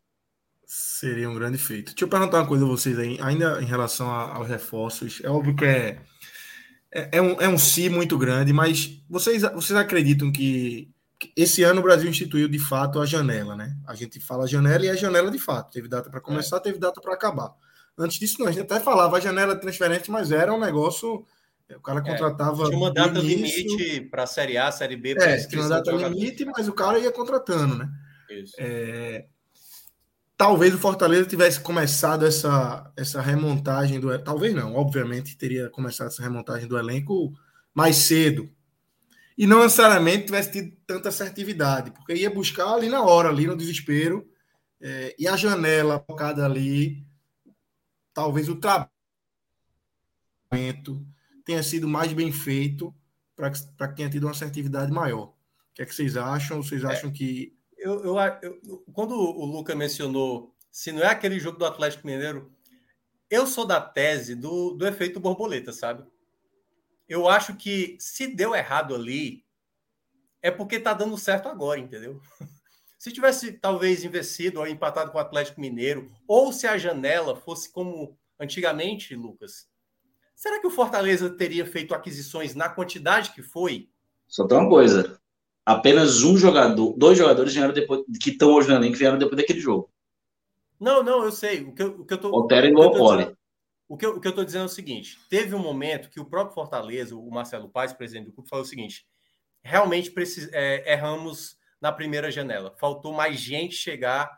Seria 0.65 1.29
um 1.29 1.35
grande 1.35 1.57
feito. 1.57 1.91
Deixa 1.91 2.05
eu 2.05 2.07
perguntar 2.07 2.39
uma 2.39 2.47
coisa 2.47 2.65
a 2.65 2.67
vocês 2.67 2.97
aí, 2.97 3.17
ainda 3.21 3.61
em 3.61 3.65
relação 3.65 4.09
aos 4.09 4.47
reforços. 4.47 5.21
É 5.23 5.29
óbvio 5.29 5.55
que 5.55 5.65
é, 5.65 6.01
é, 6.91 7.17
é 7.17 7.21
um, 7.21 7.41
é 7.41 7.47
um 7.47 7.57
si 7.57 7.89
muito 7.89 8.17
grande, 8.17 8.51
mas 8.51 9.01
vocês, 9.09 9.43
vocês 9.53 9.77
acreditam 9.77 10.31
que, 10.31 10.89
que 11.19 11.31
esse 11.35 11.61
ano 11.63 11.81
o 11.81 11.83
Brasil 11.83 12.09
instituiu 12.09 12.47
de 12.47 12.57
fato 12.57 12.99
a 12.99 13.05
janela, 13.05 13.55
né? 13.55 13.75
A 13.87 13.93
gente 13.93 14.19
fala 14.19 14.47
janela 14.47 14.85
e 14.85 14.87
é 14.89 14.97
janela 14.97 15.29
de 15.29 15.39
fato. 15.39 15.71
Teve 15.71 15.87
data 15.87 16.09
para 16.09 16.21
começar, 16.21 16.57
é. 16.57 16.61
teve 16.61 16.79
data 16.79 16.99
para 16.99 17.13
acabar. 17.13 17.53
Antes 17.97 18.17
disso, 18.17 18.37
não, 18.39 18.47
a 18.47 18.51
gente 18.51 18.63
até 18.63 18.79
falava 18.79 19.17
a 19.17 19.19
janela 19.19 19.55
de 19.55 19.61
transferência, 19.61 20.11
mas 20.11 20.31
era 20.31 20.53
um 20.53 20.59
negócio 20.59 21.25
o 21.73 21.81
cara 21.81 21.99
é, 21.99 22.03
contratava. 22.03 22.63
É, 22.63 22.65
tinha 22.67 22.77
uma 22.77 22.93
data 22.93 23.19
limite 23.19 24.01
para 24.01 24.23
a 24.23 24.27
Série 24.27 24.57
A, 24.57 24.71
Série 24.71 24.95
B. 24.95 25.15
É, 25.19 25.37
tinha 25.47 25.61
uma 25.61 25.69
data 25.69 25.91
limite, 25.91 26.45
mas 26.45 26.67
o 26.67 26.73
cara 26.73 26.99
ia 26.99 27.11
contratando, 27.11 27.75
né? 27.75 27.89
Isso. 28.29 28.53
É, 28.59 29.25
talvez 30.37 30.73
o 30.73 30.77
Fortaleza 30.77 31.27
tivesse 31.27 31.59
começado 31.59 32.25
essa, 32.25 32.91
essa 32.95 33.21
remontagem 33.21 33.99
do. 33.99 34.17
Talvez 34.19 34.53
não, 34.53 34.75
obviamente 34.75 35.37
teria 35.37 35.69
começado 35.69 36.07
essa 36.07 36.21
remontagem 36.21 36.67
do 36.67 36.77
elenco 36.77 37.33
mais 37.73 37.95
cedo. 37.97 38.49
E 39.37 39.45
não 39.45 39.63
necessariamente 39.63 40.27
tivesse 40.27 40.51
tido 40.51 40.77
tanta 40.87 41.09
assertividade, 41.09 41.91
porque 41.91 42.13
ia 42.13 42.29
buscar 42.29 42.73
ali 42.73 42.87
na 42.87 43.03
hora, 43.03 43.29
ali 43.29 43.47
no 43.47 43.57
desespero. 43.57 44.25
É, 44.79 45.15
e 45.17 45.27
a 45.27 45.35
janela 45.35 46.03
focada 46.05 46.45
ali, 46.45 47.05
talvez 48.13 48.47
o 48.47 48.55
trabalho 48.55 48.89
tenha 51.45 51.63
sido 51.63 51.87
mais 51.87 52.11
bem 52.11 52.31
feito 52.31 52.93
para 53.35 53.51
que, 53.51 53.59
que 53.61 53.95
tenha 53.95 54.09
tido 54.09 54.23
uma 54.23 54.31
assertividade 54.31 54.91
maior. 54.91 55.27
O 55.27 55.33
que 55.75 55.81
é 55.81 55.85
que 55.85 55.95
vocês 55.95 56.17
acham? 56.17 56.61
Vocês 56.61 56.83
é, 56.83 56.87
acham 56.87 57.11
que. 57.11 57.55
Eu, 57.77 58.03
eu, 58.03 58.17
eu, 58.41 58.83
quando 58.91 59.13
o 59.13 59.45
Luca 59.45 59.75
mencionou 59.75 60.55
se 60.75 60.91
não 60.91 61.01
é 61.01 61.07
aquele 61.07 61.39
jogo 61.39 61.57
do 61.57 61.65
Atlético 61.65 62.05
Mineiro, 62.05 62.51
eu 63.29 63.47
sou 63.47 63.65
da 63.65 63.79
tese 63.79 64.35
do, 64.35 64.71
do 64.71 64.85
efeito 64.85 65.21
borboleta, 65.21 65.71
sabe? 65.71 66.05
Eu 67.07 67.29
acho 67.29 67.55
que 67.55 67.95
se 67.97 68.27
deu 68.27 68.53
errado 68.53 68.93
ali, 68.93 69.45
é 70.41 70.51
porque 70.51 70.77
tá 70.77 70.93
dando 70.93 71.17
certo 71.17 71.47
agora, 71.47 71.79
entendeu? 71.79 72.21
Se 72.99 73.11
tivesse 73.11 73.53
talvez 73.53 74.03
investido 74.03 74.59
ou 74.59 74.67
empatado 74.67 75.11
com 75.11 75.17
o 75.19 75.21
Atlético 75.21 75.61
Mineiro, 75.61 76.11
ou 76.27 76.51
se 76.51 76.65
a 76.65 76.75
janela 76.75 77.35
fosse 77.35 77.71
como 77.71 78.17
antigamente, 78.39 79.15
Lucas, 79.15 79.69
Será 80.35 80.59
que 80.59 80.67
o 80.67 80.71
Fortaleza 80.71 81.29
teria 81.29 81.65
feito 81.65 81.95
aquisições 81.95 82.53
na 82.53 82.67
quantidade 82.67 83.31
que 83.31 83.41
foi? 83.41 83.89
Só 84.27 84.45
tem 84.45 84.57
uma 84.57 84.69
coisa. 84.69 85.19
Apenas 85.65 86.21
um 86.23 86.37
jogador, 86.37 86.93
dois 86.97 87.17
jogadores 87.17 87.53
vieram 87.53 87.73
depois, 87.73 88.01
que 88.21 88.31
estão 88.31 88.51
hoje 88.51 88.67
no 88.67 88.75
elenco 88.75 88.97
vieram 88.97 89.17
depois 89.17 89.37
daquele 89.37 89.59
jogo. 89.59 89.89
Não, 90.79 91.01
não, 91.01 91.23
eu 91.23 91.31
sei. 91.31 91.63
O 91.63 91.73
que 91.73 91.81
eu, 91.81 92.01
o 92.01 92.05
que 92.05 92.13
eu 92.13 92.17
tô. 92.17 92.29
Otero 92.37 92.67
e 92.67 92.75
o 93.87 93.97
que 93.97 94.05
eu 94.05 94.15
o 94.15 94.19
que 94.19 94.27
eu 94.27 94.29
estou 94.29 94.43
dizendo 94.43 94.63
é 94.63 94.65
o 94.65 94.69
seguinte: 94.69 95.19
teve 95.29 95.55
um 95.55 95.59
momento 95.59 96.09
que 96.09 96.19
o 96.19 96.25
próprio 96.25 96.53
Fortaleza, 96.53 97.15
o 97.15 97.29
Marcelo 97.31 97.69
Paes, 97.69 97.93
presidente 97.93 98.25
do 98.25 98.33
clube, 98.33 98.49
falou 98.49 98.65
o 98.65 98.67
seguinte: 98.67 99.07
realmente 99.63 100.11
precis, 100.11 100.49
é, 100.51 100.91
erramos 100.91 101.57
na 101.79 101.91
primeira 101.91 102.31
janela. 102.31 102.75
Faltou 102.79 103.13
mais 103.13 103.39
gente 103.39 103.75
chegar 103.75 104.29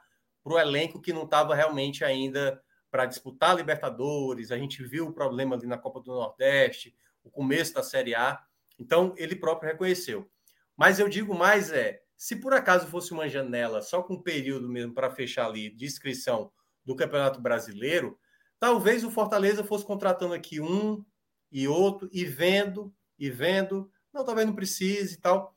para 0.43 0.53
o 0.53 0.59
elenco 0.59 1.01
que 1.01 1.13
não 1.13 1.23
estava 1.23 1.55
realmente 1.55 2.03
ainda 2.03 2.61
para 2.89 3.05
disputar 3.05 3.51
a 3.51 3.55
Libertadores. 3.55 4.51
A 4.51 4.57
gente 4.57 4.83
viu 4.83 5.07
o 5.07 5.13
problema 5.13 5.55
ali 5.55 5.67
na 5.67 5.77
Copa 5.77 5.99
do 5.99 6.13
Nordeste, 6.13 6.95
o 7.23 7.29
começo 7.29 7.73
da 7.73 7.83
Série 7.83 8.15
A. 8.15 8.39
Então, 8.79 9.13
ele 9.17 9.35
próprio 9.35 9.71
reconheceu. 9.71 10.29
Mas 10.75 10.99
eu 10.99 11.09
digo 11.09 11.33
mais 11.33 11.71
é, 11.71 12.01
se 12.15 12.35
por 12.35 12.53
acaso 12.53 12.87
fosse 12.87 13.11
uma 13.11 13.29
janela 13.29 13.81
só 13.81 14.01
com 14.01 14.15
um 14.15 14.21
período 14.21 14.69
mesmo 14.69 14.93
para 14.93 15.09
fechar 15.09 15.45
ali 15.45 15.69
de 15.69 15.85
inscrição 15.85 16.51
do 16.85 16.95
Campeonato 16.95 17.41
Brasileiro, 17.41 18.17
talvez 18.59 19.03
o 19.03 19.11
Fortaleza 19.11 19.63
fosse 19.63 19.85
contratando 19.85 20.33
aqui 20.33 20.59
um 20.59 21.03
e 21.51 21.67
outro 21.67 22.09
e 22.11 22.25
vendo 22.25 22.93
e 23.19 23.29
vendo, 23.29 23.91
não, 24.13 24.23
talvez 24.23 24.47
não 24.47 24.55
precise 24.55 25.15
e 25.15 25.17
tal. 25.17 25.55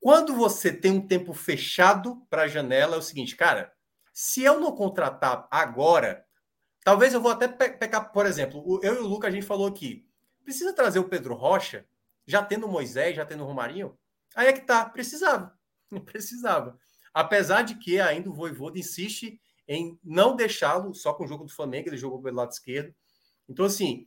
Quando 0.00 0.34
você 0.34 0.72
tem 0.72 0.92
um 0.92 1.06
tempo 1.06 1.32
fechado 1.32 2.24
para 2.28 2.42
a 2.42 2.48
janela, 2.48 2.96
é 2.96 2.98
o 2.98 3.02
seguinte, 3.02 3.34
cara, 3.36 3.72
se 4.12 4.42
eu 4.42 4.60
não 4.60 4.72
contratar 4.72 5.48
agora, 5.50 6.24
talvez 6.84 7.12
eu 7.12 7.20
vou 7.20 7.32
até 7.32 7.48
pegar, 7.48 8.02
por 8.02 8.26
exemplo, 8.26 8.80
eu 8.82 8.94
e 8.94 8.98
o 8.98 9.06
Lucas 9.06 9.32
a 9.32 9.34
gente 9.34 9.46
falou 9.46 9.66
aqui, 9.66 10.06
precisa 10.44 10.72
trazer 10.72 11.00
o 11.00 11.08
Pedro 11.08 11.34
Rocha, 11.34 11.86
já 12.26 12.42
tendo 12.44 12.66
o 12.66 12.70
Moisés, 12.70 13.16
já 13.16 13.24
tendo 13.24 13.42
o 13.42 13.46
Romarinho? 13.46 13.98
Aí 14.36 14.48
é 14.48 14.52
que 14.52 14.60
tá, 14.60 14.84
precisava. 14.84 15.58
precisava. 16.04 16.78
Apesar 17.12 17.62
de 17.62 17.76
que 17.76 18.00
ainda 18.00 18.28
o 18.28 18.34
Voivoda 18.34 18.78
insiste 18.78 19.40
em 19.66 19.98
não 20.02 20.36
deixá-lo 20.36 20.94
só 20.94 21.14
com 21.14 21.24
o 21.24 21.26
jogo 21.26 21.44
do 21.44 21.52
Flamengo, 21.52 21.88
ele 21.88 21.96
jogou 21.96 22.20
pelo 22.20 22.36
lado 22.36 22.50
esquerdo. 22.50 22.94
Então, 23.48 23.64
assim, 23.64 24.06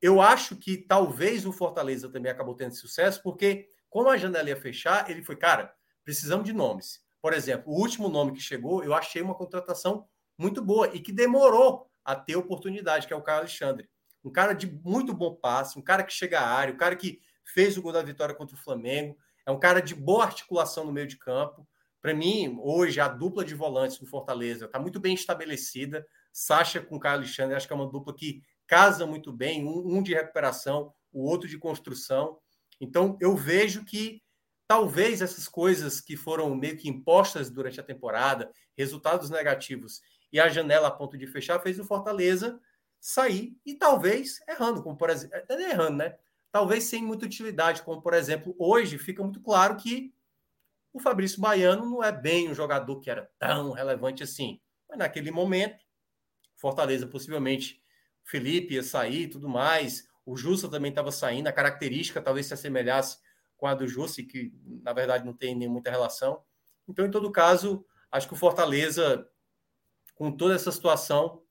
eu 0.00 0.20
acho 0.20 0.56
que 0.56 0.76
talvez 0.76 1.44
o 1.44 1.52
Fortaleza 1.52 2.08
também 2.08 2.30
acabou 2.30 2.54
tendo 2.54 2.74
sucesso, 2.74 3.22
porque 3.22 3.68
como 3.88 4.08
a 4.08 4.16
janela 4.16 4.48
ia 4.48 4.56
fechar, 4.56 5.10
ele 5.10 5.22
foi, 5.22 5.36
cara, 5.36 5.74
precisamos 6.04 6.44
de 6.44 6.52
nomes. 6.52 7.04
Por 7.20 7.32
exemplo, 7.32 7.72
o 7.72 7.80
último 7.80 8.08
nome 8.08 8.32
que 8.32 8.40
chegou, 8.40 8.84
eu 8.84 8.94
achei 8.94 9.20
uma 9.22 9.34
contratação 9.34 10.06
muito 10.38 10.62
boa 10.62 10.88
e 10.94 11.00
que 11.00 11.12
demorou 11.12 11.90
a 12.06 12.14
ter 12.14 12.36
oportunidade, 12.36 13.06
que 13.06 13.12
é 13.12 13.16
o 13.16 13.22
Caio 13.22 13.40
Alexandre. 13.40 13.90
Um 14.24 14.30
cara 14.30 14.52
de 14.52 14.66
muito 14.66 15.12
bom 15.12 15.34
passe, 15.34 15.76
um 15.76 15.82
cara 15.82 16.04
que 16.04 16.12
chega 16.12 16.38
à 16.38 16.48
área, 16.48 16.72
um 16.72 16.76
cara 16.76 16.94
que 16.94 17.20
fez 17.44 17.76
o 17.76 17.82
gol 17.82 17.92
da 17.92 18.02
vitória 18.02 18.34
contra 18.34 18.54
o 18.54 18.58
Flamengo, 18.58 19.18
é 19.44 19.50
um 19.50 19.58
cara 19.58 19.82
de 19.82 19.94
boa 19.94 20.24
articulação 20.24 20.84
no 20.84 20.92
meio 20.92 21.08
de 21.08 21.18
campo. 21.18 21.68
Para 22.00 22.14
mim, 22.14 22.56
hoje, 22.60 23.00
a 23.00 23.08
dupla 23.08 23.44
de 23.44 23.54
volantes 23.54 23.98
do 23.98 24.06
Fortaleza 24.06 24.66
está 24.66 24.78
muito 24.78 25.00
bem 25.00 25.14
estabelecida. 25.14 26.06
Sacha 26.32 26.80
com 26.80 26.98
Caio 26.98 27.16
Alexandre, 27.16 27.56
acho 27.56 27.66
que 27.66 27.72
é 27.72 27.76
uma 27.76 27.90
dupla 27.90 28.14
que 28.14 28.40
casa 28.66 29.04
muito 29.04 29.32
bem, 29.32 29.66
um 29.66 30.00
de 30.02 30.14
recuperação, 30.14 30.92
o 31.12 31.24
outro 31.28 31.48
de 31.48 31.58
construção. 31.58 32.38
Então, 32.80 33.16
eu 33.20 33.34
vejo 33.36 33.84
que 33.84 34.22
talvez 34.68 35.22
essas 35.22 35.48
coisas 35.48 36.00
que 36.00 36.16
foram 36.16 36.54
meio 36.54 36.76
que 36.76 36.88
impostas 36.88 37.50
durante 37.50 37.80
a 37.80 37.84
temporada, 37.84 38.50
resultados 38.76 39.30
negativos 39.30 40.00
e 40.36 40.40
a 40.40 40.50
janela 40.50 40.88
a 40.88 40.90
ponto 40.90 41.16
de 41.16 41.26
fechar, 41.26 41.58
fez 41.60 41.78
o 41.78 41.84
Fortaleza 41.84 42.60
sair 43.00 43.58
e 43.64 43.74
talvez 43.74 44.40
errando, 44.46 44.82
como 44.82 44.96
por 44.96 45.08
exemplo, 45.08 45.38
errando, 45.48 45.96
né? 45.96 46.16
talvez 46.52 46.84
sem 46.84 47.02
muita 47.02 47.24
utilidade, 47.24 47.82
como 47.82 48.02
por 48.02 48.12
exemplo, 48.12 48.54
hoje 48.58 48.98
fica 48.98 49.22
muito 49.22 49.40
claro 49.40 49.76
que 49.76 50.14
o 50.92 51.00
Fabrício 51.00 51.40
Baiano 51.40 51.86
não 51.86 52.04
é 52.04 52.12
bem 52.12 52.50
um 52.50 52.54
jogador 52.54 53.00
que 53.00 53.10
era 53.10 53.30
tão 53.38 53.72
relevante 53.72 54.22
assim. 54.22 54.60
Mas 54.88 54.98
naquele 54.98 55.30
momento, 55.30 55.82
Fortaleza 56.54 57.06
possivelmente 57.06 57.82
Felipe 58.24 58.74
ia 58.74 58.82
sair 58.82 59.22
e 59.22 59.28
tudo 59.28 59.48
mais, 59.48 60.06
o 60.26 60.36
Justa 60.36 60.68
também 60.68 60.90
estava 60.90 61.10
saindo, 61.10 61.46
a 61.46 61.52
característica 61.52 62.20
talvez 62.20 62.44
se 62.46 62.52
assemelhasse 62.52 63.18
com 63.56 63.66
a 63.66 63.74
do 63.74 63.88
Justa, 63.88 64.22
que 64.22 64.52
na 64.82 64.92
verdade 64.92 65.24
não 65.24 65.32
tem 65.32 65.54
nem 65.54 65.68
muita 65.68 65.90
relação. 65.90 66.42
Então, 66.86 67.06
em 67.06 67.10
todo 67.10 67.32
caso, 67.32 67.86
acho 68.10 68.28
que 68.28 68.34
o 68.34 68.36
Fortaleza, 68.36 69.26
com 70.16 70.32
toda 70.32 70.54
essa 70.54 70.72
situação, 70.72 71.42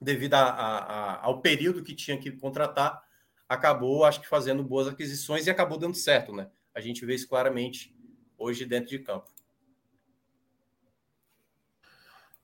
devido 0.00 0.34
a, 0.34 0.42
a, 0.42 0.78
a, 0.78 1.24
ao 1.24 1.40
período 1.40 1.82
que 1.82 1.94
tinha 1.94 2.16
que 2.16 2.30
contratar, 2.30 3.02
acabou, 3.48 4.04
acho 4.04 4.20
que, 4.20 4.28
fazendo 4.28 4.62
boas 4.62 4.86
aquisições 4.86 5.46
e 5.46 5.50
acabou 5.50 5.78
dando 5.78 5.96
certo, 5.96 6.32
né? 6.32 6.48
A 6.74 6.80
gente 6.80 7.04
vê 7.04 7.14
isso 7.14 7.28
claramente 7.28 7.94
hoje 8.38 8.64
dentro 8.64 8.90
de 8.90 8.98
campo. 9.00 9.30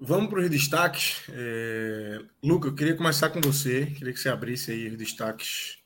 Vamos 0.01 0.31
para 0.31 0.41
os 0.41 0.51
destaques. 0.51 1.23
É... 1.31 2.21
Luca, 2.43 2.69
eu 2.69 2.75
queria 2.75 2.97
começar 2.97 3.31
com 3.31 3.41
você. 3.41 3.87
Queria 3.87 4.13
que 4.13 4.21
você 4.21 4.29
abrisse 4.29 4.71
aí 4.71 4.89
os 4.89 4.97
destaques 4.97 5.79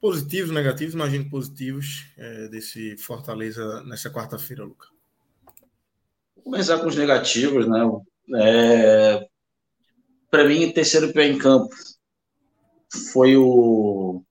positivos, 0.00 0.50
negativos, 0.50 0.94
imagino 0.94 1.28
positivos, 1.28 2.06
é, 2.16 2.48
desse 2.48 2.96
Fortaleza 2.98 3.82
nessa 3.82 4.08
quarta-feira, 4.08 4.64
Luca. 4.64 4.86
Vou 6.36 6.44
começar 6.44 6.78
com 6.78 6.86
os 6.86 6.94
negativos, 6.94 7.66
né? 7.66 7.80
É... 8.36 9.28
Para 10.30 10.44
mim, 10.44 10.72
terceiro 10.72 11.12
pé 11.12 11.26
em 11.26 11.38
campo 11.38 11.74
foi 13.12 13.36
o. 13.36 14.22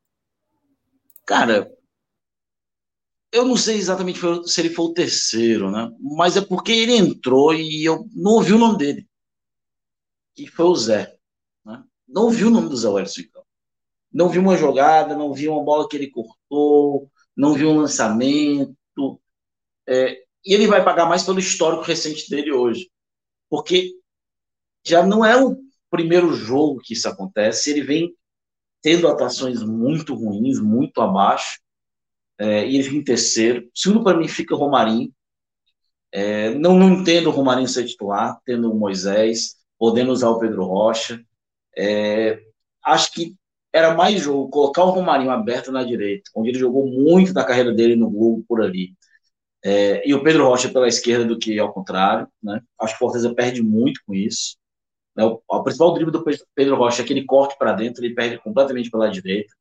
Cara, 1.25 1.71
eu 3.31 3.45
não 3.45 3.57
sei 3.57 3.77
exatamente 3.77 4.19
se 4.45 4.61
ele 4.61 4.69
foi 4.69 4.85
o 4.85 4.93
terceiro, 4.93 5.71
né? 5.71 5.91
Mas 5.99 6.37
é 6.37 6.41
porque 6.41 6.71
ele 6.71 6.95
entrou 6.95 7.53
e 7.53 7.83
eu 7.83 8.07
não 8.13 8.33
ouvi 8.33 8.53
o 8.53 8.57
nome 8.57 8.77
dele. 8.77 9.07
Que 10.35 10.47
foi 10.47 10.65
o 10.65 10.75
Zé. 10.75 11.17
Né? 11.65 11.83
Não 12.07 12.23
ouvi 12.23 12.45
o 12.45 12.49
nome 12.49 12.69
do 12.69 12.77
Zé 12.77 12.87
Wellington 12.87 13.43
Não 14.11 14.29
vi 14.29 14.39
uma 14.39 14.55
jogada, 14.55 15.15
não 15.15 15.33
vi 15.33 15.49
uma 15.49 15.63
bola 15.63 15.87
que 15.87 15.97
ele 15.97 16.09
cortou, 16.09 17.11
não 17.35 17.53
vi 17.53 17.65
um 17.65 17.77
lançamento. 17.77 18.75
É, 19.87 20.23
e 20.45 20.53
ele 20.53 20.67
vai 20.67 20.83
pagar 20.83 21.05
mais 21.07 21.23
pelo 21.23 21.39
histórico 21.39 21.83
recente 21.83 22.29
dele 22.29 22.51
hoje. 22.51 22.89
Porque 23.49 23.91
já 24.85 25.05
não 25.05 25.23
é 25.25 25.41
o 25.41 25.57
primeiro 25.89 26.33
jogo 26.33 26.81
que 26.83 26.93
isso 26.93 27.07
acontece, 27.07 27.71
ele 27.71 27.81
vem 27.81 28.13
tendo 28.81 29.07
atuações 29.07 29.61
muito 29.63 30.13
ruins, 30.13 30.59
muito 30.59 31.01
abaixo, 31.01 31.59
é, 32.39 32.67
e 32.67 32.75
ele 32.75 32.83
fica 32.83 32.95
em 32.97 33.03
terceiro. 33.03 33.69
Segundo, 33.73 34.03
para 34.03 34.17
mim, 34.17 34.27
fica 34.27 34.55
o 34.55 34.57
Romarinho. 34.57 35.11
É, 36.11 36.51
não, 36.55 36.77
não 36.77 37.01
entendo 37.01 37.27
o 37.27 37.31
Romarinho 37.31 37.67
ser 37.67 37.85
titular, 37.85 38.39
tendo 38.45 38.71
o 38.71 38.75
Moisés, 38.75 39.55
podendo 39.77 40.11
usar 40.11 40.29
o 40.29 40.39
Pedro 40.39 40.63
Rocha. 40.63 41.21
É, 41.75 42.39
acho 42.83 43.11
que 43.13 43.35
era 43.73 43.93
mais 43.93 44.21
jogo 44.21 44.49
colocar 44.49 44.83
o 44.83 44.89
Romarinho 44.89 45.31
aberto 45.31 45.71
na 45.71 45.83
direita, 45.83 46.31
onde 46.35 46.49
ele 46.49 46.59
jogou 46.59 46.87
muito 46.87 47.33
da 47.33 47.43
carreira 47.43 47.73
dele 47.73 47.95
no 47.95 48.09
Globo 48.09 48.43
por 48.47 48.61
ali. 48.61 48.93
É, 49.63 50.07
e 50.07 50.13
o 50.13 50.23
Pedro 50.23 50.45
Rocha 50.45 50.69
pela 50.69 50.87
esquerda 50.87 51.25
do 51.25 51.37
que 51.37 51.57
ao 51.59 51.73
contrário. 51.73 52.27
Né? 52.41 52.61
Acho 52.79 52.93
que 52.93 52.97
o 52.97 52.99
Fortaleza 52.99 53.33
perde 53.33 53.61
muito 53.61 54.01
com 54.05 54.13
isso. 54.13 54.57
Né? 55.15 55.25
O, 55.25 55.41
o, 55.47 55.63
principal 55.63 55.93
drible 55.93 56.11
do 56.11 56.23
Pedro 56.55 56.75
Rocha 56.75 57.01
é 57.01 57.05
aquele 57.05 57.25
corte 57.25 57.57
para 57.57 57.73
dentro, 57.73 58.03
ele 58.03 58.13
perde 58.13 58.37
completamente 58.39 58.91
pela 58.91 59.09
direita. 59.09 59.53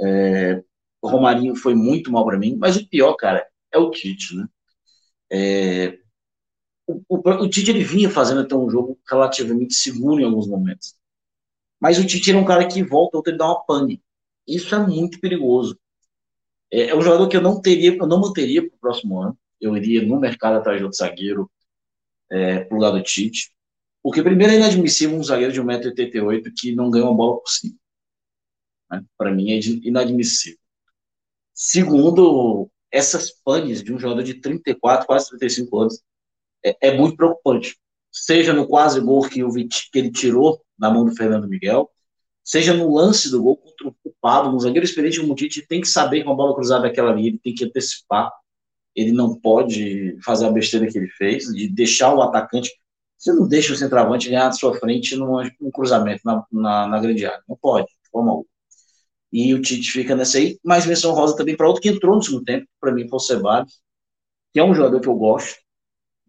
É, 0.00 0.62
o 1.02 1.08
Romarinho 1.08 1.56
foi 1.56 1.74
muito 1.74 2.10
mal 2.10 2.24
para 2.24 2.38
mim, 2.38 2.56
mas 2.56 2.76
o 2.76 2.88
pior, 2.88 3.14
cara, 3.14 3.46
é 3.72 3.78
o 3.78 3.90
Tite, 3.90 4.36
né? 4.36 4.48
É, 5.30 5.98
o, 6.86 7.02
o, 7.08 7.30
o, 7.44 7.48
Tite 7.50 7.70
ele 7.70 7.84
vinha 7.84 8.08
fazendo 8.08 8.40
até 8.40 8.54
um 8.54 8.70
jogo 8.70 8.98
relativamente 9.08 9.74
seguro 9.74 10.20
em 10.20 10.24
alguns 10.24 10.46
momentos. 10.46 10.94
Mas 11.80 11.98
o 11.98 12.06
Tite 12.06 12.32
é 12.32 12.36
um 12.36 12.44
cara 12.44 12.66
que 12.66 12.82
volta, 12.82 13.16
outro 13.18 13.30
ele 13.30 13.38
dá 13.38 13.46
uma 13.46 13.64
pane. 13.64 14.02
Isso 14.46 14.74
é 14.74 14.78
muito 14.78 15.20
perigoso. 15.20 15.78
É, 16.70 16.90
é 16.90 16.96
um 16.96 17.02
jogador 17.02 17.28
que 17.28 17.36
eu 17.36 17.40
não 17.40 17.60
teria, 17.60 17.96
eu 17.96 18.06
não 18.06 18.20
manteria 18.20 18.66
para 18.66 18.76
o 18.76 18.78
próximo 18.78 19.20
ano. 19.20 19.38
Eu 19.60 19.76
iria 19.76 20.02
no 20.02 20.20
mercado 20.20 20.56
atrás 20.56 20.78
de 20.78 20.84
outro 20.84 20.98
zagueiro 20.98 21.50
é, 22.30 22.60
pro 22.60 22.78
lado 22.78 22.98
do 22.98 23.02
Tite. 23.02 23.52
Porque, 24.02 24.22
primeiro, 24.22 24.52
é 24.52 24.56
inadmissível 24.56 25.16
um 25.16 25.22
zagueiro 25.22 25.52
de 25.52 25.60
1,88m 25.60 26.52
que 26.56 26.74
não 26.74 26.90
ganha 26.90 27.04
uma 27.04 27.16
bola 27.16 27.40
por 27.40 27.48
cima. 27.48 27.76
Né? 28.90 29.04
Para 29.16 29.32
mim, 29.32 29.50
é 29.50 29.58
inadmissível. 29.82 30.58
Segundo, 31.52 32.70
essas 32.90 33.30
panes 33.30 33.82
de 33.82 33.92
um 33.92 33.98
jogador 33.98 34.22
de 34.22 34.34
34, 34.34 35.06
quase 35.06 35.28
35 35.30 35.78
anos, 35.78 36.02
é, 36.64 36.76
é 36.88 36.96
muito 36.96 37.16
preocupante. 37.16 37.76
Seja 38.10 38.52
no 38.52 38.66
quase 38.66 39.00
gol 39.00 39.28
que, 39.28 39.42
o 39.42 39.52
que 39.52 39.98
ele 39.98 40.10
tirou 40.10 40.62
na 40.78 40.90
mão 40.90 41.04
do 41.04 41.14
Fernando 41.14 41.48
Miguel, 41.48 41.90
seja 42.48 42.72
no 42.72 42.94
lance 42.94 43.30
do 43.30 43.42
gol 43.42 43.58
contra 43.58 43.88
o 43.88 44.14
Pablo, 44.22 44.56
um 44.56 44.60
zagueiro 44.60 44.86
experiente 44.86 45.20
o 45.20 45.34
Tite 45.34 45.66
tem 45.66 45.82
que 45.82 45.88
saber 45.88 46.22
que 46.22 46.26
uma 46.26 46.34
bola 46.34 46.54
cruzada 46.54 46.84
daquela 46.84 47.10
ali, 47.10 47.26
ele 47.26 47.38
tem 47.38 47.54
que 47.54 47.64
antecipar, 47.64 48.32
ele 48.96 49.12
não 49.12 49.38
pode 49.38 50.16
fazer 50.24 50.46
a 50.46 50.50
besteira 50.50 50.90
que 50.90 50.96
ele 50.96 51.08
fez, 51.08 51.44
de 51.44 51.68
deixar 51.68 52.14
o 52.14 52.22
atacante 52.22 52.70
você 53.18 53.32
não 53.32 53.48
deixa 53.48 53.72
o 53.72 53.76
centroavante 53.76 54.28
ganhar 54.28 54.44
na 54.44 54.52
sua 54.52 54.78
frente 54.78 55.16
num, 55.16 55.42
num 55.60 55.70
cruzamento 55.72 56.22
na, 56.24 56.44
na, 56.52 56.86
na, 56.86 57.00
grande 57.00 57.26
área. 57.26 57.42
Não 57.48 57.56
pode, 57.56 57.88
de 57.88 58.10
forma 58.12 58.30
alguma. 58.30 58.46
E 59.32 59.52
o 59.54 59.60
Tite 59.60 59.90
fica 59.90 60.14
nessa 60.14 60.38
aí. 60.38 60.56
Mais 60.64 60.86
menção 60.86 61.12
rosa 61.12 61.36
também 61.36 61.56
para 61.56 61.66
outro 61.66 61.82
que 61.82 61.88
entrou 61.88 62.14
no 62.14 62.22
segundo 62.22 62.44
tempo, 62.44 62.68
para 62.80 62.92
mim 62.92 63.08
foi 63.08 63.16
o 63.16 63.20
Ceballos, 63.20 63.80
que 64.52 64.60
é 64.60 64.64
um 64.64 64.72
jogador 64.72 65.00
que 65.00 65.08
eu 65.08 65.16
gosto, 65.16 65.58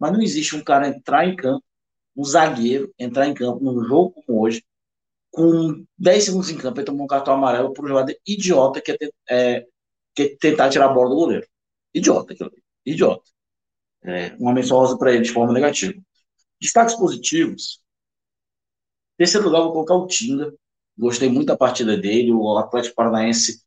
mas 0.00 0.12
não 0.12 0.20
existe 0.20 0.56
um 0.56 0.64
cara 0.64 0.88
entrar 0.88 1.28
em 1.28 1.36
campo 1.36 1.64
um 2.16 2.24
zagueiro 2.24 2.92
entrar 2.98 3.26
em 3.28 3.34
campo 3.34 3.62
num 3.64 3.84
jogo 3.84 4.12
como 4.26 4.42
hoje, 4.42 4.64
com 5.30 5.84
10 5.98 6.24
segundos 6.24 6.50
em 6.50 6.56
campo, 6.58 6.80
e 6.80 6.84
tomar 6.84 7.04
um 7.04 7.06
cartão 7.06 7.34
amarelo 7.34 7.72
por 7.72 7.84
um 7.84 7.88
jogador 7.88 8.14
idiota 8.26 8.80
que 8.80 8.96
é, 9.28 9.66
que 10.14 10.36
tentar 10.36 10.70
tirar 10.70 10.86
a 10.86 10.92
bola 10.92 11.10
do 11.10 11.16
goleiro. 11.16 11.46
Idiota, 11.94 12.32
aquilo 12.32 12.50
ali. 12.50 12.62
Idiota. 12.84 13.30
É, 14.02 14.34
uma 14.38 14.52
menção 14.52 14.96
para 14.98 15.12
ele 15.12 15.22
de 15.22 15.32
forma 15.32 15.52
negativa. 15.52 15.94
Destaques 16.60 16.94
positivos. 16.96 17.80
Terceiro 19.16 19.46
lugar, 19.46 19.62
vou 19.62 19.72
colocar 19.72 19.94
o 19.94 20.06
Tinga. 20.06 20.52
Gostei 20.96 21.28
muito 21.28 21.48
da 21.48 21.56
partida 21.56 21.96
dele. 21.96 22.32
O 22.32 22.56
Atlético 22.58 22.96
Paranaense 22.96 23.62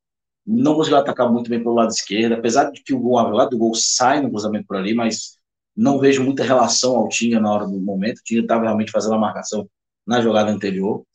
não 0.45 0.75
conseguiu 0.75 0.99
atacar 0.99 1.31
muito 1.31 1.49
bem 1.49 1.61
pelo 1.61 1.75
lado 1.75 1.91
esquerdo, 1.91 2.33
apesar 2.33 2.71
de 2.71 2.83
que 2.83 2.93
o 2.93 2.99
gol, 2.99 3.15
lado 3.29 3.51
do 3.51 3.57
gol 3.57 3.73
sai 3.75 4.21
no 4.21 4.29
cruzamento 4.29 4.67
por 4.67 4.77
ali, 4.77 4.93
mas 4.93 5.37
não 5.75 5.99
vejo 5.99 6.23
muita 6.23 6.43
relação 6.43 6.95
ao 6.95 7.07
Tinga 7.09 7.39
na 7.39 7.51
hora 7.51 7.65
do 7.65 7.79
momento. 7.79 8.19
O 8.19 8.23
Tinga 8.23 8.41
estava 8.41 8.63
realmente 8.63 8.91
fazendo 8.91 9.15
a 9.15 9.19
marcação 9.19 9.67
na 10.05 10.21
jogada 10.21 10.51
anterior. 10.51 11.05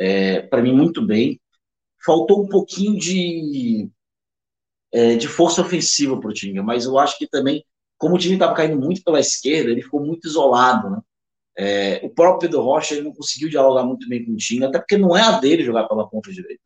É, 0.00 0.40
Para 0.40 0.62
mim, 0.62 0.72
muito 0.72 1.04
bem. 1.06 1.38
Faltou 2.04 2.42
um 2.42 2.48
pouquinho 2.48 2.98
de, 2.98 3.90
é, 4.90 5.16
de 5.16 5.28
força 5.28 5.60
ofensiva 5.60 6.18
para 6.18 6.30
o 6.30 6.32
Tinga, 6.32 6.62
mas 6.62 6.86
eu 6.86 6.98
acho 6.98 7.18
que 7.18 7.28
também, 7.28 7.62
como 7.98 8.14
o 8.14 8.18
time 8.18 8.34
estava 8.34 8.54
caindo 8.54 8.80
muito 8.80 9.04
pela 9.04 9.20
esquerda, 9.20 9.70
ele 9.70 9.82
ficou 9.82 10.02
muito 10.02 10.26
isolado. 10.26 10.88
Né? 10.88 11.00
É, 11.58 12.00
o 12.02 12.08
próprio 12.08 12.48
Pedro 12.48 12.62
Rocha 12.62 12.94
ele 12.94 13.04
não 13.04 13.12
conseguiu 13.12 13.50
dialogar 13.50 13.84
muito 13.84 14.08
bem 14.08 14.24
com 14.24 14.32
o 14.32 14.36
Tinga, 14.36 14.68
até 14.68 14.78
porque 14.78 14.96
não 14.96 15.14
é 15.14 15.20
a 15.20 15.38
dele 15.38 15.62
jogar 15.62 15.86
pela 15.86 16.08
ponta 16.08 16.32
direita. 16.32 16.62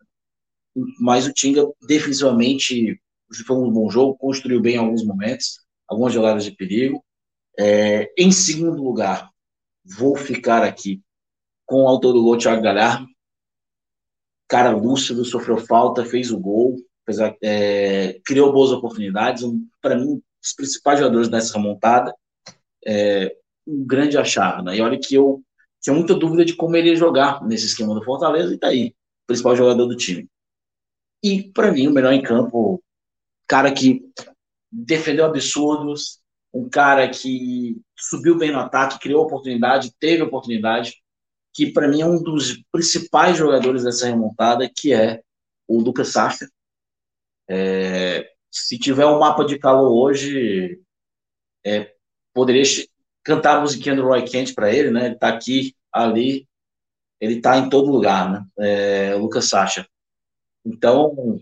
Mas 1.00 1.26
o 1.26 1.32
Tinga, 1.32 1.68
defensivamente, 1.88 3.00
foi 3.44 3.56
um 3.56 3.72
bom 3.72 3.90
jogo, 3.90 4.16
construiu 4.16 4.60
bem 4.60 4.76
em 4.76 4.78
alguns 4.78 5.04
momentos, 5.04 5.58
algumas 5.88 6.12
jogadas 6.12 6.44
de 6.44 6.52
perigo. 6.52 7.04
É, 7.58 8.12
em 8.16 8.30
segundo 8.30 8.80
lugar, 8.82 9.28
vou 9.84 10.16
ficar 10.16 10.62
aqui 10.62 11.02
com 11.66 11.82
o 11.82 11.88
autor 11.88 12.12
do 12.12 12.22
gol, 12.22 12.38
Thiago 12.38 12.62
Galhardo. 12.62 13.13
Cara 14.54 14.70
lúcido, 14.70 15.24
sofreu 15.24 15.58
falta, 15.58 16.04
fez 16.04 16.30
o 16.30 16.38
gol, 16.38 16.76
é, 17.42 18.20
criou 18.24 18.52
boas 18.52 18.70
oportunidades. 18.70 19.42
Um, 19.42 19.66
Para 19.82 19.96
mim, 19.96 20.22
os 20.40 20.52
principais 20.52 21.00
jogadores 21.00 21.28
dessa 21.28 21.58
remontada. 21.58 22.14
É, 22.86 23.36
um 23.66 23.84
grande 23.84 24.16
achado, 24.16 24.62
né? 24.62 24.76
E 24.76 24.80
olha 24.80 24.96
que 24.96 25.12
eu 25.12 25.42
tinha 25.80 25.92
muita 25.92 26.14
dúvida 26.14 26.44
de 26.44 26.54
como 26.54 26.76
ele 26.76 26.90
ia 26.90 26.94
jogar 26.94 27.44
nesse 27.44 27.66
esquema 27.66 27.96
do 27.96 28.04
Fortaleza, 28.04 28.54
e 28.54 28.56
tá 28.56 28.68
aí, 28.68 28.94
principal 29.26 29.56
jogador 29.56 29.86
do 29.86 29.96
time. 29.96 30.28
E, 31.20 31.50
para 31.50 31.72
mim, 31.72 31.88
o 31.88 31.92
melhor 31.92 32.12
em 32.12 32.22
campo, 32.22 32.80
cara 33.48 33.72
que 33.72 34.04
defendeu 34.70 35.24
absurdos, 35.24 36.20
um 36.52 36.68
cara 36.68 37.08
que 37.08 37.76
subiu 37.98 38.38
bem 38.38 38.52
no 38.52 38.60
ataque, 38.60 39.00
criou 39.00 39.24
oportunidade, 39.24 39.92
teve 39.98 40.22
oportunidade, 40.22 41.02
que 41.54 41.72
para 41.72 41.86
mim 41.86 42.02
é 42.02 42.06
um 42.06 42.20
dos 42.20 42.62
principais 42.72 43.36
jogadores 43.36 43.84
dessa 43.84 44.06
remontada, 44.06 44.68
que 44.68 44.92
é 44.92 45.22
o 45.68 45.80
Lucas 45.80 46.08
Sacha. 46.08 46.48
É, 47.48 48.28
se 48.50 48.76
tiver 48.76 49.06
um 49.06 49.20
mapa 49.20 49.44
de 49.44 49.58
calor 49.58 49.92
hoje, 49.92 50.80
é, 51.64 51.92
poderia 52.34 52.64
cantar 53.22 53.58
a 53.58 53.60
musiquinha 53.60 53.94
do 53.94 54.02
Roy 54.02 54.24
Kent 54.24 54.52
para 54.54 54.72
ele, 54.72 54.90
né? 54.90 55.06
Ele 55.06 55.14
tá 55.14 55.28
aqui, 55.28 55.74
ali, 55.92 56.48
ele 57.20 57.40
tá 57.40 57.56
em 57.56 57.68
todo 57.70 57.90
lugar, 57.90 58.30
né? 58.30 58.46
É, 58.58 59.14
Lucas 59.14 59.48
Sacha. 59.48 59.86
Então, 60.64 61.38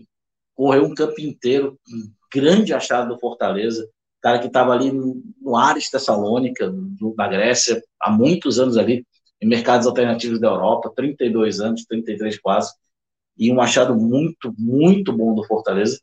correu 0.55 0.85
um 0.85 0.93
campo 0.93 1.19
inteiro, 1.19 1.79
um 1.89 2.11
grande 2.31 2.73
achado 2.73 3.13
do 3.13 3.19
Fortaleza, 3.19 3.89
cara 4.21 4.39
que 4.39 4.47
estava 4.47 4.73
ali 4.73 4.91
no 4.91 5.57
Ares 5.57 5.89
Tessalônica, 5.89 6.71
da 7.15 7.27
Grécia, 7.27 7.83
há 7.99 8.11
muitos 8.11 8.59
anos 8.59 8.77
ali, 8.77 9.05
em 9.43 9.47
mercados 9.47 9.85
alternativos 9.85 10.39
da 10.39 10.47
Europa, 10.47 10.93
32 10.95 11.59
anos, 11.59 11.85
33 11.85 12.39
quase, 12.39 12.73
e 13.37 13.51
um 13.51 13.59
achado 13.59 13.93
muito, 13.93 14.53
muito 14.57 15.11
bom 15.11 15.35
do 15.35 15.43
Fortaleza, 15.43 15.99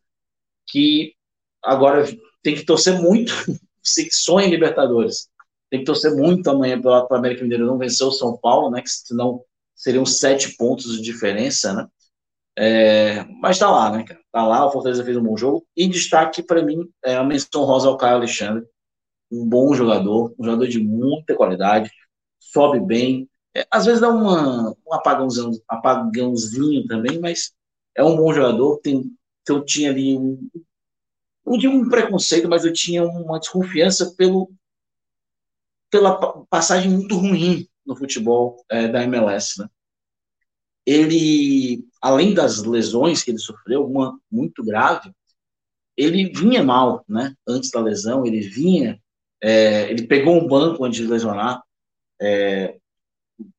que 0.69 1.15
agora 1.63 2.05
tem 2.43 2.55
que 2.55 2.65
torcer 2.65 3.01
muito, 3.01 3.33
se 3.83 4.09
sonha 4.13 4.47
em 4.47 4.51
Libertadores, 4.51 5.29
tem 5.71 5.81
que 5.81 5.87
torcer 5.87 6.15
muito 6.15 6.51
amanhã 6.51 6.81
para 6.81 7.07
o 7.11 7.15
América 7.15 7.43
Mineiro 7.43 7.67
não 7.67 7.79
vencer 7.79 8.07
o 8.07 8.13
São 8.13 8.37
Paulo, 8.37 8.71
né? 8.71 8.83
Que 8.83 8.91
senão 8.91 9.43
seriam 9.75 10.05
sete 10.05 10.57
pontos 10.57 10.97
de 10.97 11.03
diferença, 11.03 11.73
né? 11.73 11.89
É, 12.59 13.25
mas 13.41 13.59
tá 13.59 13.71
lá, 13.71 13.91
né, 13.91 14.03
cara? 14.03 14.21
Tá 14.33 14.47
lá, 14.47 14.67
o 14.67 14.73
Fortaleza 14.73 15.05
fez 15.05 15.17
um 15.17 15.23
bom 15.23 15.37
jogo. 15.37 15.65
E 15.77 15.87
destaque 15.87 16.43
para 16.43 16.63
mim 16.63 16.91
é 17.05 17.15
a 17.15 17.25
menção 17.25 17.65
rosa 17.65 17.89
ao 17.89 17.97
Caio 17.97 18.17
Alexandre, 18.17 18.67
um 19.31 19.49
bom 19.49 19.73
jogador, 19.73 20.35
um 20.39 20.45
jogador 20.45 20.67
de 20.67 20.81
muita 20.81 21.37
qualidade, 21.37 21.91
sobe 22.41 22.81
bem. 22.81 23.29
É, 23.55 23.67
às 23.71 23.85
vezes 23.87 24.01
dá 24.01 24.09
uma, 24.09 24.71
um 24.71 24.95
apagãozinho, 24.95 25.61
apagãozinho 25.69 26.87
também, 26.87 27.21
mas 27.21 27.53
é 27.95 28.03
um 28.03 28.17
bom 28.17 28.33
jogador. 28.33 28.79
Tem, 28.79 29.13
eu 29.49 29.65
tinha 29.65 29.91
ali 29.91 30.17
um, 30.17 30.49
não 31.47 31.59
digo 31.59 31.75
um 31.75 31.89
preconceito, 31.89 32.49
mas 32.49 32.65
eu 32.65 32.73
tinha 32.73 33.05
uma 33.05 33.39
desconfiança 33.39 34.15
pelo 34.17 34.51
pela 35.91 36.17
passagem 36.47 36.89
muito 36.89 37.17
ruim 37.17 37.67
no 37.85 37.97
futebol 37.97 38.65
é, 38.71 38.87
da 38.87 39.03
MLS, 39.03 39.61
né? 39.61 39.69
Ele, 40.87 41.85
além 42.01 42.33
das 42.33 42.63
lesões 42.63 43.25
que 43.25 43.33
ele 43.33 43.39
sofreu, 43.39 43.85
uma 43.85 44.17
muito 44.31 44.63
grave, 44.63 45.13
ele 45.97 46.33
vinha 46.33 46.63
mal, 46.63 47.05
né? 47.09 47.35
Antes 47.47 47.71
da 47.71 47.81
lesão, 47.81 48.25
ele 48.25 48.41
vinha, 48.41 49.03
é, 49.43 49.91
ele 49.91 50.07
pegou 50.07 50.37
um 50.37 50.47
banco 50.47 50.85
antes 50.85 51.01
de 51.01 51.07
lesionar 51.09 51.61
é, 52.21 52.77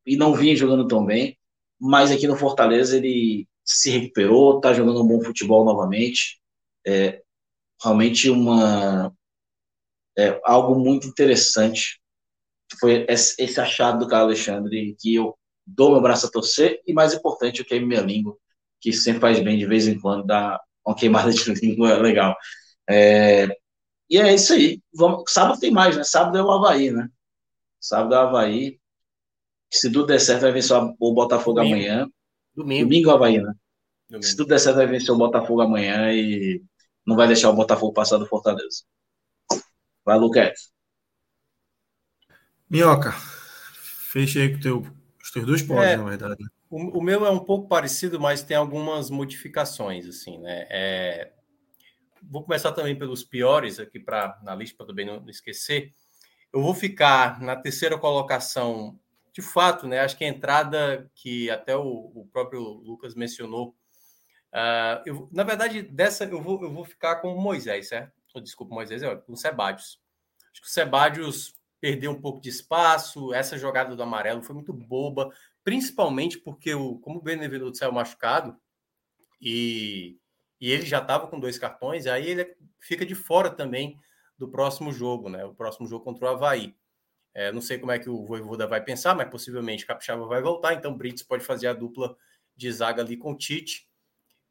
e 0.06 0.16
não 0.18 0.34
vinha 0.34 0.56
jogando 0.56 0.88
tão 0.88 1.06
bem, 1.06 1.38
mas 1.80 2.12
aqui 2.12 2.28
no 2.28 2.38
Fortaleza 2.38 2.98
ele 2.98 3.48
se 3.66 3.90
recuperou, 3.90 4.58
está 4.58 4.74
jogando 4.74 5.04
um 5.04 5.08
bom 5.08 5.24
futebol 5.24 5.66
novamente, 5.66 6.40
é, 6.86 7.22
realmente 7.82 8.30
uma 8.30 9.14
é, 10.18 10.40
algo 10.44 10.80
muito 10.80 11.08
interessante 11.08 12.02
foi 12.80 13.06
esse 13.10 13.60
achado 13.60 14.00
do 14.00 14.08
Carlos 14.08 14.30
Alexandre 14.30 14.96
que 15.00 15.16
eu 15.16 15.38
dou 15.66 15.92
meu 15.92 16.02
braço 16.02 16.26
a 16.26 16.32
torcer 16.32 16.82
e, 16.86 16.94
mais 16.94 17.14
importante, 17.14 17.60
eu 17.60 17.66
queimo 17.66 17.88
minha 17.88 18.02
língua, 18.02 18.36
que 18.80 18.94
sempre 18.94 19.22
faz 19.22 19.40
bem 19.42 19.58
de 19.58 19.66
vez 19.66 19.88
em 19.88 20.00
quando, 20.00 20.26
dá 20.26 20.60
uma 20.86 20.96
queimada 20.96 21.32
de 21.32 21.54
língua 21.62 21.98
legal. 21.98 22.36
É, 22.90 23.48
e 24.10 24.18
é 24.18 24.34
isso 24.34 24.54
aí. 24.54 24.82
Vamos, 24.94 25.32
sábado 25.32 25.60
tem 25.60 25.72
mais, 25.72 25.96
né? 25.98 26.04
Sábado 26.04 26.38
é 26.38 26.44
o 26.44 26.52
Havaí, 26.52 26.92
né? 26.92 27.08
Sábado 27.82 28.14
é 28.14 28.18
o 28.20 28.22
Havaí. 28.22 28.80
Se 29.72 29.92
tudo 29.92 30.06
der 30.06 30.20
certo, 30.20 30.42
vai 30.42 30.52
vencer 30.52 30.78
o 30.78 31.14
Botafogo 31.14 31.60
Domingo. 31.60 31.76
amanhã. 31.76 32.08
Domingo. 32.56 32.84
Domingo 32.86 33.10
é 33.10 33.12
o 33.12 33.16
Havaí, 33.16 33.42
né? 33.42 33.54
Domingo. 34.08 34.26
Se 34.26 34.38
tudo 34.38 34.50
der 34.50 34.60
certo, 34.60 34.78
vai 34.78 34.88
vencer 34.88 35.12
o 35.14 35.18
Botafogo 35.18 35.62
amanhã 35.62 36.14
e 36.14 36.62
não 37.06 37.16
vai 37.16 37.28
deixar 37.28 37.50
o 37.50 37.56
Botafogo 37.56 37.94
passar 37.94 38.18
do 38.18 38.28
Fortaleza. 38.28 38.84
Vai, 40.06 40.18
Lucas. 40.20 40.72
Minhoca, 42.70 43.12
fechei 43.12 44.54
com 44.54 44.60
teu, 44.60 44.86
os 45.22 45.32
teus 45.32 45.46
dois 45.46 45.62
pontos, 45.62 45.84
é, 45.84 45.98
na 45.98 46.06
verdade. 46.06 46.46
O, 46.70 47.00
o, 47.00 47.02
meu 47.02 47.26
é 47.26 47.30
um 47.30 47.44
pouco 47.44 47.68
parecido, 47.68 48.18
mas 48.18 48.44
tem 48.44 48.56
algumas 48.56 49.10
modificações, 49.10 50.08
assim, 50.08 50.38
né? 50.38 50.68
É, 50.70 51.34
vou 52.24 52.44
começar 52.44 52.72
também 52.72 52.98
pelos 52.98 53.26
piores 53.26 53.78
aqui 53.78 54.00
para 54.00 54.40
na 54.42 54.56
lista 54.56 54.78
para 54.78 54.86
também 54.86 55.06
não, 55.06 55.20
não 55.20 55.30
esquecer. 55.30 55.92
Eu 56.54 56.62
vou 56.62 56.74
ficar 56.74 57.42
na 57.42 57.56
terceira 57.56 57.98
colocação, 57.98 59.00
de 59.32 59.42
fato, 59.42 59.88
né? 59.88 60.00
Acho 60.00 60.18
que 60.18 60.26
a 60.26 60.28
entrada 60.28 61.10
que 61.16 61.50
até 61.50 61.76
o, 61.76 62.12
o 62.14 62.28
próprio 62.32 62.62
Lucas 62.62 63.16
mencionou. 63.16 63.70
Uh, 64.54 65.02
eu, 65.06 65.30
na 65.32 65.44
verdade, 65.44 65.82
dessa 65.82 66.26
eu 66.26 66.42
vou, 66.42 66.62
eu 66.62 66.74
vou 66.74 66.84
ficar 66.84 67.18
com 67.18 67.34
o 67.34 67.42
Moisés, 67.42 67.88
certo? 67.88 68.12
Desculpa, 68.42 68.76
Moisés, 68.76 69.02
é 69.02 69.16
com 69.16 69.34
o 69.34 69.38
Sebadios. 69.38 70.02
Acho 70.52 70.62
que 70.62 70.68
o 70.68 70.72
Sebadios 70.72 71.54
perdeu 71.80 72.12
um 72.12 72.22
pouco 72.22 72.42
de 72.42 72.50
espaço. 72.50 73.34
Essa 73.34 73.58
jogada 73.58 73.96
do 73.96 74.04
amarelo 74.04 74.44
foi 74.44 74.56
muito 74.56 74.74
boba, 74.74 75.32
principalmente 75.64 76.38
porque, 76.38 76.74
o, 76.74 77.00
como 77.00 77.20
o 77.20 77.22
Benevenuto 77.22 77.78
saiu 77.78 77.92
machucado 77.92 78.58
e, 79.42 80.18
e 80.60 80.70
ele 80.70 80.86
já 80.86 81.00
estava 81.00 81.28
com 81.28 81.40
dois 81.40 81.58
cartões, 81.58 82.06
aí 82.06 82.30
ele 82.30 82.56
fica 82.80 83.06
de 83.06 83.16
fora 83.16 83.50
também 83.50 83.98
do 84.42 84.52
próximo 84.52 84.92
jogo, 84.92 85.30
né? 85.30 85.46
O 85.46 85.54
próximo 85.54 85.88
jogo 85.88 86.04
contra 86.04 86.26
o 86.26 86.30
Havaí. 86.30 86.76
É, 87.34 87.52
não 87.52 87.62
sei 87.62 87.78
como 87.78 87.92
é 87.92 88.00
que 88.00 88.10
o 88.10 88.26
Voivoda 88.26 88.68
vai 88.68 88.84
pensar, 88.84 89.16
mas 89.16 89.30
possivelmente 89.30 89.86
Capixaba 89.86 90.26
vai 90.26 90.42
voltar, 90.42 90.74
então 90.74 90.98
Brits 90.98 91.24
pode 91.24 91.46
fazer 91.46 91.68
a 91.68 91.74
dupla 91.74 92.18
de 92.56 92.72
zaga 92.72 93.02
ali 93.02 93.16
com 93.16 93.32
o 93.32 93.38
Tite. 93.38 93.88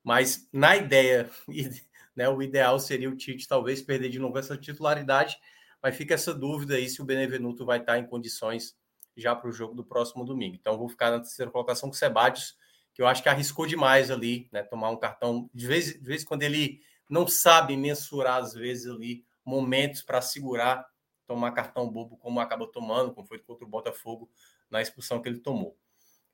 Mas 0.02 0.48
na 0.52 0.76
ideia, 0.76 1.28
né, 2.16 2.28
o 2.28 2.40
ideal 2.40 2.78
seria 2.78 3.10
o 3.10 3.16
Tite 3.16 3.46
talvez 3.46 3.82
perder 3.82 4.08
de 4.08 4.18
novo 4.18 4.38
essa 4.38 4.56
titularidade 4.56 5.36
mas 5.82 5.96
fica 5.96 6.14
essa 6.14 6.34
dúvida 6.34 6.74
aí 6.74 6.88
se 6.88 7.00
o 7.00 7.04
Benevenuto 7.04 7.64
vai 7.64 7.78
estar 7.78 7.98
em 7.98 8.06
condições 8.06 8.76
já 9.16 9.34
para 9.34 9.48
o 9.48 9.52
jogo 9.52 9.74
do 9.74 9.84
próximo 9.84 10.24
domingo. 10.24 10.56
Então, 10.58 10.78
vou 10.78 10.88
ficar 10.88 11.10
na 11.10 11.20
terceira 11.20 11.50
colocação 11.50 11.88
com 11.88 11.94
o 11.94 11.98
Sebadios, 11.98 12.54
que 12.92 13.02
eu 13.02 13.06
acho 13.06 13.22
que 13.22 13.28
arriscou 13.28 13.66
demais 13.66 14.10
ali, 14.10 14.48
né? 14.52 14.62
Tomar 14.62 14.90
um 14.90 14.96
cartão. 14.96 15.48
De 15.54 15.66
vez, 15.66 15.94
de 15.94 16.06
vez 16.06 16.24
quando 16.24 16.42
ele 16.42 16.82
não 17.08 17.26
sabe 17.26 17.76
mensurar, 17.76 18.42
às 18.42 18.52
vezes, 18.52 18.86
ali, 18.86 19.24
momentos 19.50 20.02
para 20.02 20.22
segurar, 20.22 20.86
tomar 21.26 21.50
cartão 21.52 21.90
bobo 21.90 22.16
como 22.16 22.40
acabou 22.40 22.68
tomando, 22.68 23.12
como 23.12 23.26
foi 23.26 23.38
contra 23.40 23.64
o 23.64 23.68
Botafogo 23.68 24.30
na 24.70 24.80
expulsão 24.80 25.20
que 25.20 25.28
ele 25.28 25.40
tomou. 25.40 25.76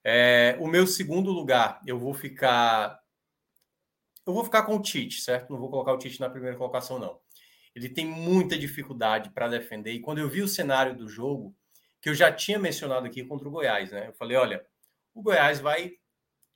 É, 0.04 0.56
o 0.60 0.68
meu 0.68 0.86
segundo 0.86 1.32
lugar, 1.32 1.80
eu 1.86 1.98
vou 1.98 2.14
ficar. 2.14 3.00
Eu 4.24 4.34
vou 4.34 4.44
ficar 4.44 4.62
com 4.62 4.76
o 4.76 4.82
Tite, 4.82 5.20
certo? 5.20 5.50
Não 5.50 5.58
vou 5.58 5.70
colocar 5.70 5.92
o 5.92 5.98
Tite 5.98 6.20
na 6.20 6.28
primeira 6.28 6.56
colocação, 6.56 6.98
não. 6.98 7.18
Ele 7.74 7.88
tem 7.88 8.06
muita 8.06 8.58
dificuldade 8.58 9.30
para 9.30 9.48
defender. 9.48 9.92
E 9.92 10.00
quando 10.00 10.18
eu 10.18 10.28
vi 10.28 10.42
o 10.42 10.48
cenário 10.48 10.96
do 10.96 11.08
jogo, 11.08 11.54
que 12.00 12.08
eu 12.08 12.14
já 12.14 12.32
tinha 12.32 12.58
mencionado 12.58 13.06
aqui 13.06 13.24
contra 13.24 13.48
o 13.48 13.50
Goiás, 13.50 13.90
né? 13.90 14.08
Eu 14.08 14.12
falei, 14.12 14.36
olha, 14.36 14.66
o 15.14 15.22
Goiás 15.22 15.60
vai 15.60 15.94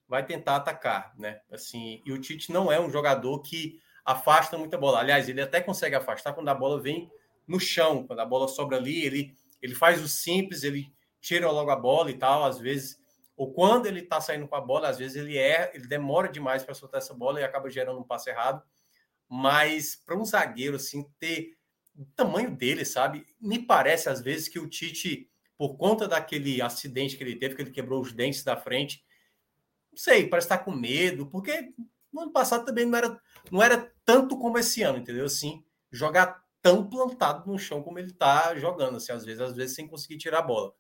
vai 0.09 0.27
tentar 0.27 0.57
atacar, 0.57 1.15
né? 1.16 1.41
Assim, 1.53 2.03
e 2.05 2.12
o 2.12 2.20
Tite 2.20 2.51
não 2.51 2.70
é 2.70 2.81
um 2.81 2.91
jogador 2.91 3.41
que 3.43 3.81
afasta 4.05 4.59
muita 4.59 4.78
bola. 4.78 5.01
Aliás, 5.01 5.28
ele 5.28 5.40
até 5.40 5.60
consegue 5.60 5.94
afastar 5.94 6.32
quando 6.32 6.48
a 6.48 6.55
bola 6.55 6.81
vem 6.81 7.10
no 7.47 7.59
chão, 7.59 8.06
quando 8.06 8.20
a 8.20 8.24
bola 8.24 8.48
sobra 8.48 8.77
ali, 8.77 9.05
ele 9.05 9.36
ele 9.60 9.74
faz 9.74 10.02
o 10.02 10.09
simples, 10.09 10.62
ele 10.62 10.93
tira 11.20 11.51
logo 11.51 11.70
a 11.70 11.77
bola 11.77 12.10
e 12.10 12.14
tal, 12.16 12.44
às 12.44 12.59
vezes, 12.59 12.98
ou 13.36 13.52
quando 13.52 13.86
ele 13.86 14.02
tá 14.02 14.20
saindo 14.20 14.48
com 14.48 14.56
a 14.56 14.60
bola, 14.60 14.89
às 14.89 14.98
vezes 14.98 15.16
ele 15.16 15.36
é, 15.36 15.70
ele 15.74 15.86
demora 15.86 16.28
demais 16.28 16.62
para 16.62 16.74
soltar 16.74 16.98
essa 16.98 17.14
bola 17.14 17.40
e 17.40 17.44
acaba 17.44 17.70
gerando 17.70 18.01
um 18.01 18.05
passe 18.05 18.31
errado. 18.31 18.62
Mas 19.28 19.94
para 19.94 20.16
um 20.16 20.24
zagueiro 20.24 20.77
assim 20.77 21.06
ter 21.18 21.56
o 21.94 22.05
tamanho 22.16 22.56
dele, 22.56 22.85
sabe? 22.85 23.27
Me 23.40 23.59
parece 23.59 24.09
às 24.09 24.20
vezes 24.20 24.48
que 24.48 24.59
o 24.59 24.68
Tite, 24.68 25.31
por 25.56 25.77
conta 25.77 26.09
daquele 26.09 26.60
acidente 26.62 27.16
que 27.16 27.22
ele 27.22 27.36
teve, 27.36 27.55
que 27.55 27.62
ele 27.62 27.70
quebrou 27.70 28.01
os 28.01 28.12
dentes 28.12 28.43
da 28.43 28.56
frente, 28.56 29.05
não 29.90 29.98
sei, 29.98 30.27
parece 30.27 30.47
estar 30.47 30.59
com 30.59 30.70
medo, 30.70 31.27
porque 31.27 31.72
no 32.12 32.23
ano 32.23 32.32
passado 32.32 32.65
também 32.65 32.87
não 32.87 32.99
era, 32.99 33.20
não 33.51 33.62
era 33.62 33.93
tanto 34.05 34.39
como 34.39 34.59
esse 34.59 34.82
ano, 34.82 34.99
entendeu? 34.99 35.24
Assim, 35.24 35.65
jogar 35.91 36.43
tão 36.62 36.89
plantado 36.89 37.51
no 37.51 37.59
chão 37.59 37.82
como 37.82 37.99
ele 37.99 38.11
está 38.11 38.55
jogando, 38.57 38.97
assim, 38.97 39.12
às 39.12 39.24
vezes, 39.24 39.41
às 39.41 39.55
vezes 39.55 39.74
sem 39.74 39.89
conseguir 39.89 40.19
tirar 40.19 40.41
a 40.41 40.43
bola. 40.43 40.73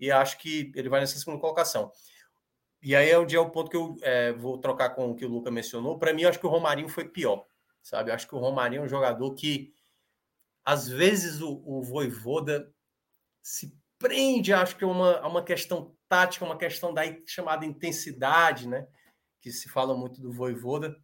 E 0.00 0.10
acho 0.10 0.38
que 0.38 0.72
ele 0.74 0.88
vai 0.88 1.00
nessa 1.00 1.18
segunda 1.18 1.40
colocação. 1.40 1.90
E 2.80 2.94
aí 2.94 3.10
é 3.10 3.18
onde 3.18 3.34
é 3.34 3.40
o 3.40 3.50
ponto 3.50 3.70
que 3.70 3.76
eu 3.76 3.96
é, 4.02 4.32
vou 4.32 4.58
trocar 4.58 4.90
com 4.90 5.10
o 5.10 5.14
que 5.14 5.24
o 5.24 5.28
Luca 5.28 5.50
mencionou. 5.50 5.98
Para 5.98 6.12
mim, 6.12 6.24
acho 6.24 6.38
que 6.38 6.46
o 6.46 6.50
Romarinho 6.50 6.88
foi 6.88 7.08
pior, 7.08 7.44
sabe? 7.82 8.12
Acho 8.12 8.28
que 8.28 8.34
o 8.34 8.38
Romarinho 8.38 8.82
é 8.82 8.84
um 8.84 8.88
jogador 8.88 9.34
que, 9.34 9.72
às 10.64 10.88
vezes, 10.88 11.40
o, 11.40 11.60
o 11.66 11.82
Voivoda 11.82 12.72
se 13.42 13.76
prende, 13.98 14.52
acho 14.52 14.76
que 14.76 14.84
é 14.84 14.86
uma, 14.86 15.26
uma 15.26 15.42
questão 15.42 15.96
tática, 16.08 16.44
uma 16.44 16.56
questão 16.56 16.94
da 16.94 17.02
chamada 17.26 17.66
intensidade, 17.66 18.68
né? 18.68 18.86
Que 19.40 19.50
se 19.50 19.68
fala 19.68 19.96
muito 19.96 20.20
do 20.20 20.32
Voivoda. 20.32 20.96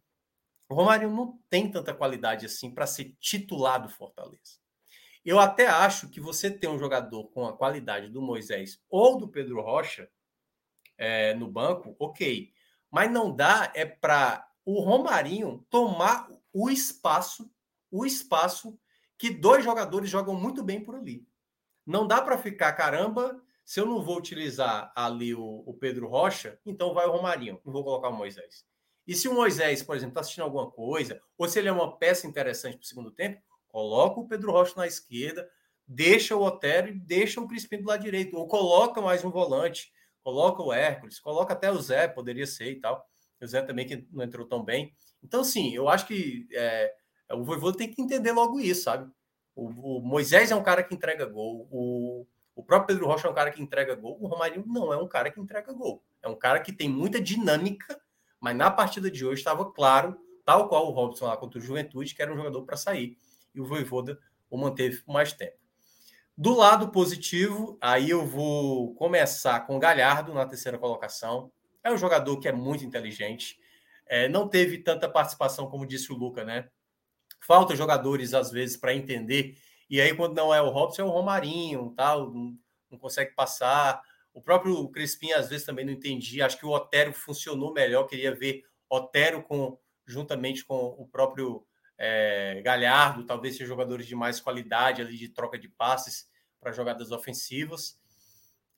O 0.67 0.75
Romário 0.75 1.09
não 1.09 1.39
tem 1.49 1.69
tanta 1.69 1.93
qualidade 1.93 2.45
assim 2.45 2.73
para 2.73 2.87
ser 2.87 3.15
titular 3.19 3.81
do 3.81 3.89
Fortaleza. 3.89 4.59
Eu 5.23 5.39
até 5.39 5.67
acho 5.67 6.09
que 6.09 6.19
você 6.19 6.51
ter 6.51 6.67
um 6.67 6.77
jogador 6.77 7.25
com 7.29 7.47
a 7.47 7.57
qualidade 7.57 8.09
do 8.09 8.21
Moisés 8.21 8.79
ou 8.89 9.17
do 9.17 9.27
Pedro 9.27 9.61
Rocha 9.61 10.09
é, 10.97 11.33
no 11.33 11.49
banco, 11.49 11.95
ok. 11.99 12.51
Mas 12.91 13.11
não 13.11 13.35
dá 13.35 13.71
é 13.75 13.85
para 13.85 14.47
o 14.63 14.79
Romarinho 14.81 15.65
tomar 15.69 16.29
o 16.53 16.69
espaço, 16.69 17.51
o 17.91 18.05
espaço 18.05 18.79
que 19.17 19.29
dois 19.29 19.63
jogadores 19.63 20.09
jogam 20.09 20.35
muito 20.35 20.63
bem 20.63 20.83
por 20.83 20.95
ali. 20.95 21.27
Não 21.85 22.07
dá 22.07 22.21
para 22.21 22.37
ficar, 22.37 22.73
caramba, 22.73 23.41
se 23.65 23.79
eu 23.79 23.85
não 23.85 24.01
vou 24.01 24.17
utilizar 24.17 24.93
ali 24.95 25.33
o, 25.33 25.63
o, 25.65 25.73
Pedro 25.73 26.07
Rocha, 26.07 26.59
então 26.65 26.93
vai 26.93 27.07
o 27.07 27.11
Romarinho, 27.11 27.59
não 27.65 27.73
vou 27.73 27.83
colocar 27.83 28.09
o 28.09 28.15
Moisés. 28.15 28.63
E 29.07 29.15
se 29.15 29.27
o 29.27 29.33
Moisés, 29.33 29.81
por 29.81 29.95
exemplo, 29.95 30.11
está 30.11 30.21
assistindo 30.21 30.43
alguma 30.43 30.69
coisa, 30.69 31.19
ou 31.37 31.47
se 31.47 31.57
ele 31.57 31.67
é 31.67 31.71
uma 31.71 31.97
peça 31.97 32.27
interessante 32.27 32.77
para 32.77 32.83
o 32.83 32.87
segundo 32.87 33.11
tempo, 33.11 33.41
coloca 33.67 34.19
o 34.19 34.27
Pedro 34.27 34.51
Rocha 34.51 34.73
na 34.77 34.85
esquerda, 34.85 35.49
deixa 35.87 36.35
o 36.35 36.43
Otero 36.43 36.89
e 36.89 36.93
deixa 36.93 37.41
o 37.41 37.47
Crispim 37.47 37.77
do 37.81 37.87
lado 37.87 38.03
direito, 38.03 38.37
ou 38.37 38.47
coloca 38.47 39.01
mais 39.01 39.25
um 39.25 39.31
volante, 39.31 39.91
coloca 40.23 40.61
o 40.61 40.71
Hércules, 40.71 41.19
coloca 41.19 41.53
até 41.53 41.71
o 41.71 41.81
Zé, 41.81 42.07
poderia 42.07 42.45
ser 42.45 42.71
e 42.71 42.79
tal. 42.79 43.03
O 43.41 43.47
Zé 43.47 43.61
também 43.63 43.87
que 43.87 44.07
não 44.11 44.23
entrou 44.23 44.47
tão 44.47 44.63
bem. 44.63 44.95
Então, 45.23 45.43
sim, 45.43 45.73
eu 45.73 45.89
acho 45.89 46.07
que 46.07 46.47
é, 46.53 46.93
o 47.31 47.43
Vovô 47.43 47.73
tem 47.73 47.91
que 47.91 48.01
entender 48.01 48.31
logo 48.31 48.59
isso, 48.59 48.83
sabe? 48.83 49.11
O, 49.55 49.97
o, 49.97 50.01
Moisés 50.01 50.51
é 50.51 50.55
um 50.55 50.63
cara 50.63 50.83
que 50.83 50.93
entrega 50.93 51.25
gol, 51.25 51.67
o, 51.71 52.27
o 52.55 52.63
próprio 52.63 52.95
Pedro 52.95 53.07
Rocha 53.07 53.27
é 53.27 53.31
um 53.31 53.33
cara 53.33 53.51
que 53.51 53.61
entrega 53.61 53.93
gol. 53.95 54.17
O 54.21 54.27
Romarinho 54.27 54.63
não 54.65 54.93
é 54.93 54.97
um 54.97 55.07
cara 55.07 55.29
que 55.29 55.39
entrega 55.39 55.73
gol. 55.73 56.01
É 56.23 56.27
um 56.29 56.35
cara 56.35 56.61
que 56.61 56.71
tem 56.71 56.87
muita 56.87 57.19
dinâmica, 57.19 57.99
mas 58.39 58.55
na 58.55 58.71
partida 58.71 59.11
de 59.11 59.25
hoje 59.25 59.41
estava 59.41 59.69
claro, 59.71 60.17
tal 60.45 60.69
qual 60.69 60.87
o 60.87 60.91
Robson 60.91 61.25
lá 61.25 61.35
contra 61.35 61.59
o 61.59 61.61
Juventude, 61.61 62.15
que 62.15 62.21
era 62.21 62.33
um 62.33 62.37
jogador 62.37 62.63
para 62.63 62.77
sair. 62.77 63.17
E 63.53 63.59
o 63.59 63.65
Voivoda 63.65 64.17
o 64.49 64.57
manteve 64.57 65.01
por 65.01 65.11
mais 65.11 65.33
tempo. 65.33 65.57
Do 66.37 66.53
lado 66.55 66.89
positivo, 66.89 67.77
aí 67.81 68.09
eu 68.09 68.25
vou 68.25 68.93
começar 68.95 69.59
com 69.61 69.75
o 69.75 69.79
Galhardo 69.79 70.33
na 70.33 70.45
terceira 70.45 70.77
colocação. 70.77 71.51
É 71.83 71.91
um 71.91 71.97
jogador 71.97 72.39
que 72.39 72.47
é 72.47 72.51
muito 72.51 72.85
inteligente. 72.85 73.59
É, 74.05 74.29
não 74.29 74.47
teve 74.47 74.77
tanta 74.77 75.09
participação, 75.09 75.69
como 75.69 75.85
disse 75.85 76.11
o 76.11 76.15
Luca, 76.15 76.43
né? 76.43 76.69
Falta 77.39 77.75
jogadores, 77.75 78.33
às 78.33 78.51
vezes, 78.51 78.75
para 78.77 78.93
entender 78.93 79.57
e 79.89 80.01
aí, 80.01 80.15
quando 80.15 80.35
não 80.35 80.53
é 80.53 80.61
o 80.61 80.69
Robson, 80.69 81.03
é 81.03 81.05
o 81.05 81.09
Romarinho, 81.09 81.93
tal, 81.95 82.31
não, 82.31 82.57
não 82.89 82.97
consegue 82.97 83.33
passar. 83.35 84.01
O 84.33 84.41
próprio 84.41 84.87
Crispim, 84.89 85.31
às 85.31 85.49
vezes, 85.49 85.65
também 85.65 85.85
não 85.85 85.93
entendia. 85.93 86.45
Acho 86.45 86.57
que 86.57 86.65
o 86.65 86.71
Otero 86.71 87.13
funcionou 87.13 87.73
melhor. 87.73 88.05
Queria 88.05 88.33
ver 88.33 88.63
Otero 88.89 89.43
com, 89.43 89.79
juntamente 90.05 90.65
com 90.65 90.75
o 90.97 91.07
próprio 91.07 91.65
é, 91.97 92.61
Galhardo, 92.63 93.25
talvez 93.25 93.55
sejam 93.55 93.67
jogadores 93.67 94.05
de 94.05 94.15
mais 94.15 94.41
qualidade 94.41 95.01
ali 95.01 95.15
de 95.15 95.29
troca 95.29 95.57
de 95.57 95.69
passes 95.69 96.27
para 96.59 96.71
jogadas 96.71 97.11
ofensivas. 97.11 97.97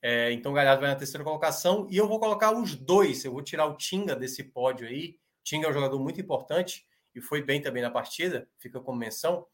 É, 0.01 0.31
então, 0.31 0.53
Galhardo 0.53 0.81
vai 0.81 0.91
na 0.91 0.95
terceira 0.95 1.23
colocação. 1.23 1.87
E 1.89 1.97
eu 1.97 2.07
vou 2.07 2.19
colocar 2.19 2.51
os 2.51 2.75
dois. 2.75 3.23
Eu 3.25 3.31
vou 3.31 3.41
tirar 3.41 3.65
o 3.65 3.75
Tinga 3.75 4.15
desse 4.15 4.43
pódio 4.43 4.87
aí. 4.87 5.17
O 5.39 5.43
Tinga 5.43 5.67
é 5.67 5.69
um 5.69 5.73
jogador 5.73 5.99
muito 5.99 6.21
importante 6.21 6.85
e 7.15 7.21
foi 7.21 7.41
bem 7.41 7.59
também 7.59 7.81
na 7.81 7.89
partida, 7.89 8.47
fica 8.59 8.79
como 8.79 8.99
menção. 8.99 9.47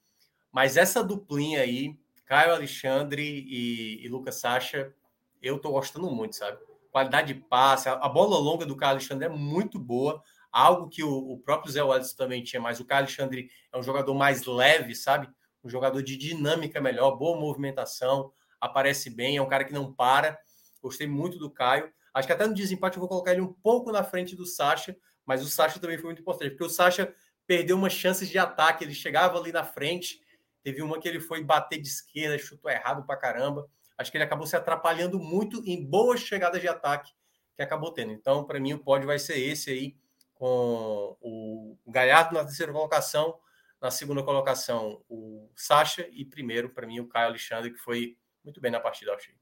Mas 0.54 0.78
essa 0.78 1.04
duplinha 1.04 1.62
aí, 1.62 1.98
Caio 2.26 2.54
Alexandre 2.54 3.24
e, 3.24 4.06
e 4.06 4.08
Lucas 4.08 4.36
Sacha, 4.36 4.94
eu 5.42 5.58
tô 5.58 5.72
gostando 5.72 6.10
muito, 6.12 6.36
sabe? 6.36 6.60
Qualidade 6.92 7.34
de 7.34 7.40
passe, 7.42 7.90
a, 7.90 7.94
a 7.94 8.08
bola 8.08 8.38
longa 8.38 8.64
do 8.64 8.78
Caio 8.78 8.92
Alexandre 8.92 9.26
é 9.26 9.30
muito 9.30 9.80
boa, 9.80 10.22
algo 10.52 10.88
que 10.88 11.04
o, 11.04 11.12
o 11.12 11.40
próprio 11.40 11.72
Zé 11.72 11.84
Welles 11.84 12.14
também 12.14 12.44
tinha, 12.44 12.62
mas 12.62 12.80
o 12.80 12.86
Caio 12.86 13.02
Alexandre 13.02 13.50
é 13.72 13.78
um 13.78 13.82
jogador 13.82 14.14
mais 14.14 14.46
leve, 14.46 14.94
sabe? 14.94 15.28
Um 15.64 15.70
jogador 15.70 16.04
de 16.04 16.16
dinâmica 16.16 16.80
melhor, 16.80 17.18
boa 17.18 17.40
movimentação, 17.40 18.32
aparece 18.62 19.10
bem, 19.10 19.38
é 19.38 19.42
um 19.42 19.50
cara 19.50 19.66
que 19.66 19.74
não 19.74 19.92
para. 19.92 20.38
Gostei 20.84 21.08
muito 21.08 21.40
do 21.40 21.50
Caio. 21.50 21.92
Acho 22.14 22.28
que 22.28 22.34
até 22.34 22.46
no 22.46 22.54
desempate 22.54 22.98
eu 22.98 23.00
vou 23.00 23.10
colocar 23.10 23.32
ele 23.32 23.42
um 23.42 23.52
pouco 23.52 23.92
na 23.92 24.04
frente 24.04 24.36
do 24.36 24.46
Sacha, 24.46 24.96
mas 25.26 25.42
o 25.42 25.50
Sacha 25.50 25.80
também 25.80 25.98
foi 25.98 26.06
muito 26.06 26.22
importante, 26.22 26.52
porque 26.52 26.64
o 26.64 26.70
Sacha 26.70 27.12
perdeu 27.48 27.76
umas 27.76 27.94
chances 27.94 28.30
de 28.30 28.38
ataque, 28.38 28.84
ele 28.84 28.94
chegava 28.94 29.40
ali 29.40 29.52
na 29.52 29.64
frente, 29.64 30.22
Teve 30.64 30.82
uma 30.82 31.00
que 31.00 31.08
ele 31.08 31.20
foi 31.20 31.44
bater 31.44 31.82
de 31.82 31.88
esquerda, 31.88 32.40
chutou 32.40 32.72
errado 32.72 33.06
pra 33.06 33.18
caramba. 33.18 33.70
Acho 33.98 34.10
que 34.10 34.18
ele 34.18 34.24
acabou 34.24 34.48
se 34.48 34.56
atrapalhando 34.56 35.20
muito 35.20 35.62
em 35.66 35.86
boas 35.86 36.22
chegadas 36.22 36.62
de 36.62 36.68
ataque 36.68 37.12
que 37.56 37.62
acabou 37.62 37.92
tendo. 37.92 38.12
Então, 38.14 38.44
para 38.46 38.60
mim, 38.60 38.74
o 38.74 38.80
pódio 38.80 39.08
vai 39.08 39.20
ser 39.20 39.38
esse 39.38 39.70
aí, 39.70 39.96
com 40.34 41.16
o 41.22 41.78
Galhardo 41.86 42.34
na 42.34 42.44
terceira 42.44 42.72
colocação, 42.72 43.38
na 43.80 43.92
segunda 43.92 44.24
colocação 44.24 45.04
o 45.10 45.52
Sacha 45.56 46.08
e 46.12 46.26
primeiro, 46.26 46.70
para 46.70 46.88
mim, 46.88 47.02
o 47.02 47.08
Caio 47.08 47.28
Alexandre, 47.28 47.72
que 47.72 47.78
foi 47.78 48.18
muito 48.44 48.60
bem 48.60 48.72
na 48.72 48.80
partida, 48.80 49.12
eu 49.12 49.16
achei. 49.16 49.36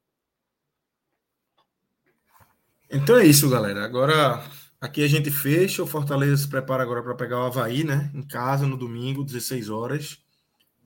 Então 2.90 3.18
é 3.18 3.26
isso, 3.26 3.50
galera. 3.50 3.86
Agora 3.86 4.44
aqui 4.82 5.04
a 5.04 5.08
gente 5.08 5.32
fecha. 5.32 5.82
O 5.82 5.88
Fortaleza 5.88 6.36
se 6.38 6.50
prepara 6.50 6.84
agora 6.84 7.02
para 7.02 7.16
pegar 7.16 7.40
o 7.40 7.46
Havaí, 7.46 7.86
né? 7.86 8.12
Em 8.14 8.22
casa 8.22 8.68
no 8.68 8.76
domingo, 8.76 9.24
16 9.24 9.70
horas. 9.70 10.22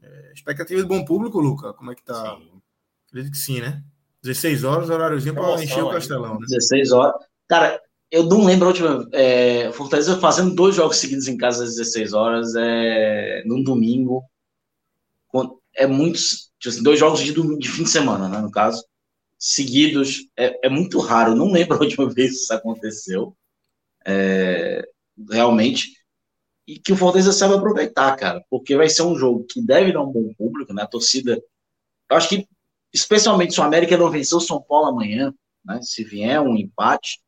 É, 0.05 0.33
expectativa 0.33 0.81
de 0.81 0.87
bom 0.87 1.03
público, 1.03 1.39
Luca? 1.39 1.73
Como 1.73 1.91
é 1.91 1.95
que 1.95 2.03
tá? 2.03 2.37
Sim. 2.37 2.61
Acredito 3.07 3.31
que 3.31 3.37
sim, 3.37 3.61
né? 3.61 3.83
16 4.21 4.63
horas, 4.63 4.89
horáriozinho 4.89 5.35
para 5.35 5.63
encher 5.63 5.83
o 5.83 5.91
Castelão, 5.91 6.39
né? 6.39 6.45
16 6.47 6.91
horas. 6.91 7.15
Cara, 7.47 7.79
eu 8.11 8.23
não 8.23 8.43
lembro 8.43 8.65
a 8.65 8.69
última. 8.69 9.07
É, 9.11 9.71
Fortaleza 9.71 10.19
fazendo 10.19 10.55
dois 10.55 10.75
jogos 10.75 10.97
seguidos 10.97 11.27
em 11.27 11.37
casa 11.37 11.63
às 11.63 11.75
16 11.75 12.13
horas, 12.13 12.55
é, 12.55 13.43
num 13.45 13.63
domingo. 13.63 14.23
É 15.75 15.85
muitos. 15.85 16.51
Tipo 16.59 16.73
assim, 16.73 16.83
dois 16.83 16.99
jogos 16.99 17.19
de, 17.19 17.33
de, 17.33 17.69
fim 17.69 17.83
de 17.83 17.89
semana, 17.89 18.29
né? 18.29 18.39
No 18.39 18.49
caso, 18.49 18.83
seguidos. 19.37 20.27
É, 20.37 20.67
é 20.67 20.69
muito 20.69 20.99
raro. 20.99 21.35
Não 21.35 21.51
lembro 21.51 21.77
a 21.77 21.81
última 21.81 22.09
vez 22.13 22.31
que 22.31 22.37
isso 22.37 22.53
aconteceu. 22.53 23.35
É, 24.05 24.87
realmente 25.31 25.93
e 26.67 26.79
que 26.79 26.91
o 26.93 26.97
Fortaleza 26.97 27.31
saiba 27.31 27.55
aproveitar, 27.55 28.15
cara, 28.15 28.43
porque 28.49 28.75
vai 28.75 28.89
ser 28.89 29.03
um 29.03 29.15
jogo 29.15 29.45
que 29.49 29.61
deve 29.61 29.91
dar 29.93 30.01
um 30.01 30.11
bom 30.11 30.33
público, 30.33 30.73
né? 30.73 30.83
A 30.83 30.87
torcida, 30.87 31.41
eu 32.09 32.17
acho 32.17 32.29
que, 32.29 32.47
especialmente 32.93 33.53
se 33.53 33.59
o 33.59 33.63
América 33.63 33.97
não 33.97 34.09
vencer 34.09 34.37
o 34.37 34.41
São 34.41 34.61
Paulo 34.61 34.87
amanhã, 34.87 35.33
né? 35.63 35.79
Se 35.81 36.03
vier 36.03 36.41
um 36.41 36.55
empate 36.55 37.19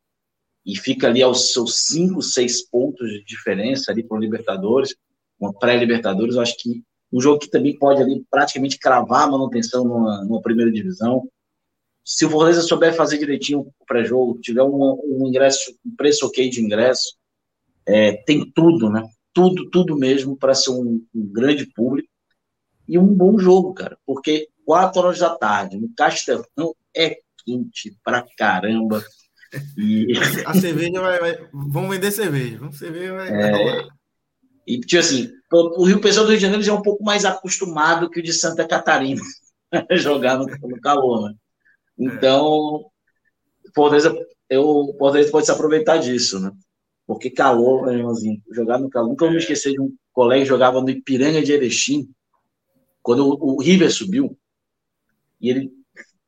e 0.66 0.76
fica 0.76 1.06
ali 1.06 1.22
aos 1.22 1.52
seus 1.52 1.86
cinco, 1.86 2.20
seis 2.20 2.62
pontos 2.68 3.08
de 3.08 3.24
diferença 3.24 3.90
ali 3.92 4.02
para 4.02 4.16
o 4.16 4.20
Libertadores, 4.20 4.94
uma 5.38 5.52
pré-Libertadores, 5.52 6.34
eu 6.34 6.42
acho 6.42 6.56
que 6.58 6.82
Um 7.12 7.20
jogo 7.20 7.38
que 7.38 7.48
também 7.48 7.78
pode 7.78 8.02
ali 8.02 8.24
praticamente 8.30 8.78
cravar 8.78 9.22
a 9.22 9.30
manutenção 9.30 9.84
numa, 9.84 10.24
numa 10.24 10.42
primeira 10.42 10.70
divisão. 10.70 11.26
Se 12.04 12.26
o 12.26 12.30
Fortaleza 12.30 12.62
souber 12.62 12.94
fazer 12.94 13.18
direitinho 13.18 13.60
o 13.60 13.86
pré-jogo, 13.86 14.40
tiver 14.40 14.62
um, 14.62 14.98
um, 15.04 15.26
ingresso, 15.26 15.74
um 15.86 15.94
preço 15.96 16.26
ok 16.26 16.50
de 16.50 16.60
ingresso, 16.60 17.16
é, 17.86 18.12
tem 18.12 18.50
tudo, 18.50 18.90
né? 18.90 19.08
Tudo, 19.38 19.70
tudo 19.70 19.96
mesmo 19.96 20.36
para 20.36 20.52
ser 20.52 20.70
um, 20.70 21.00
um 21.14 21.32
grande 21.32 21.64
público 21.66 22.08
e 22.88 22.98
um 22.98 23.06
bom 23.06 23.38
jogo, 23.38 23.72
cara. 23.72 23.96
Porque 24.04 24.48
quatro 24.64 25.00
horas 25.00 25.20
da 25.20 25.36
tarde, 25.36 25.78
no 25.78 25.88
Castelão, 25.94 26.74
é 26.96 27.18
quente 27.44 27.96
pra 28.02 28.26
caramba. 28.36 29.04
E... 29.76 30.08
A 30.44 30.54
cerveja 30.54 31.00
vai, 31.00 31.20
vai, 31.20 31.48
Vamos 31.52 31.90
vender 31.90 32.10
cerveja. 32.10 32.58
Vamos 32.58 32.78
cerveja 32.78 33.14
vai, 33.14 33.28
é... 33.28 33.88
E, 34.66 34.80
tipo 34.80 35.00
assim, 35.00 35.30
o 35.52 35.84
Rio, 35.84 36.00
pessoal 36.00 36.26
do 36.26 36.30
Rio 36.30 36.38
de 36.38 36.42
Janeiro 36.42 36.64
já 36.64 36.72
é 36.72 36.74
um 36.74 36.82
pouco 36.82 37.04
mais 37.04 37.24
acostumado 37.24 38.10
que 38.10 38.18
o 38.18 38.22
de 38.22 38.32
Santa 38.32 38.66
Catarina 38.66 39.22
jogar 39.92 40.36
no, 40.36 40.46
no, 40.46 40.80
calor, 40.80 41.28
né? 41.28 41.34
Então, 41.96 42.84
é. 43.66 43.70
Fortaleza, 43.72 44.12
eu, 44.50 44.94
Fortaleza 44.98 45.30
pode 45.30 45.46
se 45.46 45.52
aproveitar 45.52 45.98
disso, 45.98 46.40
né? 46.40 46.50
Porque 47.08 47.30
calor, 47.30 47.86
né, 47.86 47.94
irmãozinho, 47.94 48.42
jogar 48.52 48.78
no 48.78 48.90
calor. 48.90 49.08
Nunca 49.08 49.24
vou 49.24 49.32
me 49.32 49.38
é. 49.38 49.40
esquecer 49.40 49.72
de 49.72 49.80
um 49.80 49.96
colega 50.12 50.42
que 50.42 50.48
jogava 50.48 50.82
no 50.82 50.90
Ipiranga 50.90 51.40
de 51.40 51.52
Erechim, 51.52 52.06
quando 53.02 53.26
o, 53.26 53.54
o 53.54 53.62
River 53.62 53.90
subiu, 53.90 54.38
e 55.40 55.48
ele 55.48 55.72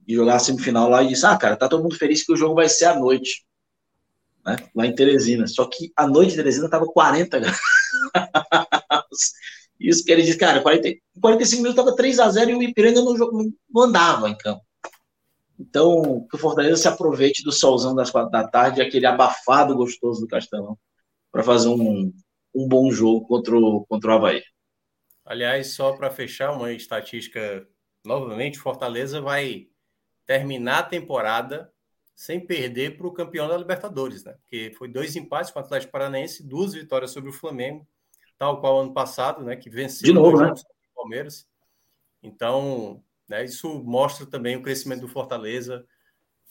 jogar 0.09 0.37
a 0.37 0.39
semifinal 0.39 0.89
lá 0.89 1.03
e 1.03 1.09
disse: 1.09 1.27
Ah, 1.27 1.37
cara, 1.37 1.55
tá 1.55 1.69
todo 1.69 1.83
mundo 1.83 1.99
feliz 1.99 2.25
que 2.25 2.33
o 2.33 2.37
jogo 2.37 2.55
vai 2.55 2.67
ser 2.67 2.87
à 2.87 2.99
noite, 2.99 3.45
né? 4.43 4.57
Lá 4.75 4.87
em 4.87 4.95
Teresina. 4.95 5.47
Só 5.47 5.67
que 5.67 5.93
a 5.95 6.07
noite 6.07 6.31
de 6.31 6.37
Teresina 6.37 6.71
tava 6.71 6.87
40 6.87 7.39
graus. 7.39 7.59
Isso 9.79 10.03
que 10.03 10.11
ele 10.13 10.23
disse, 10.23 10.39
cara, 10.39 10.63
40, 10.63 10.89
45 11.21 11.63
minutos 11.63 11.85
tava 11.85 11.95
3 11.95 12.21
a 12.21 12.31
0 12.31 12.51
e 12.53 12.55
o 12.55 12.63
Ipiranga 12.63 13.03
não, 13.03 13.15
não 13.71 13.83
andava 13.83 14.31
em 14.31 14.37
campo. 14.37 14.63
Então, 15.61 16.27
que 16.31 16.37
o 16.37 16.39
Fortaleza 16.39 16.77
se 16.77 16.89
aproveite 16.89 17.45
do 17.45 17.53
solzão 17.53 17.95
das 17.95 18.11
quatro 18.11 18.31
da 18.31 18.49
tarde, 18.49 18.81
aquele 18.81 19.05
abafado 19.05 19.77
gostoso 19.77 20.23
do 20.23 20.27
Castelão, 20.27 20.79
para 21.31 21.43
fazer 21.43 21.69
um, 21.69 22.11
um 22.55 22.67
bom 22.67 22.91
jogo 22.91 23.27
contra 23.27 23.55
o, 23.55 23.85
contra 23.87 24.11
o 24.11 24.15
Havaí. 24.15 24.43
Aliás, 25.23 25.75
só 25.75 25.93
para 25.93 26.11
fechar 26.11 26.53
uma 26.53 26.73
estatística 26.73 27.69
novamente, 28.05 28.59
Fortaleza 28.59 29.21
vai 29.21 29.69
terminar 30.25 30.79
a 30.79 30.85
temporada 30.85 31.71
sem 32.17 32.41
perder 32.41 32.97
para 32.97 33.07
o 33.07 33.13
campeão 33.13 33.47
da 33.47 33.57
Libertadores, 33.57 34.25
né? 34.25 34.33
Porque 34.41 34.73
foi 34.79 34.89
dois 34.89 35.15
empates 35.15 35.51
com 35.51 35.59
o 35.59 35.63
Atlético 35.63 35.93
Paranaense, 35.93 36.43
duas 36.43 36.73
vitórias 36.73 37.11
sobre 37.11 37.29
o 37.29 37.35
Flamengo, 37.35 37.87
tal 38.39 38.61
qual 38.61 38.81
ano 38.81 38.95
passado, 38.95 39.45
né? 39.45 39.57
Que 39.57 39.69
venceu 39.69 40.07
De 40.07 40.13
novo, 40.13 40.41
né? 40.41 40.53
Palmeiras. 40.95 41.47
Então, 42.23 43.03
né, 43.31 43.45
isso 43.45 43.83
mostra 43.85 44.27
também 44.27 44.57
o 44.57 44.63
crescimento 44.63 45.03
do 45.03 45.09
Fortaleza. 45.09 45.85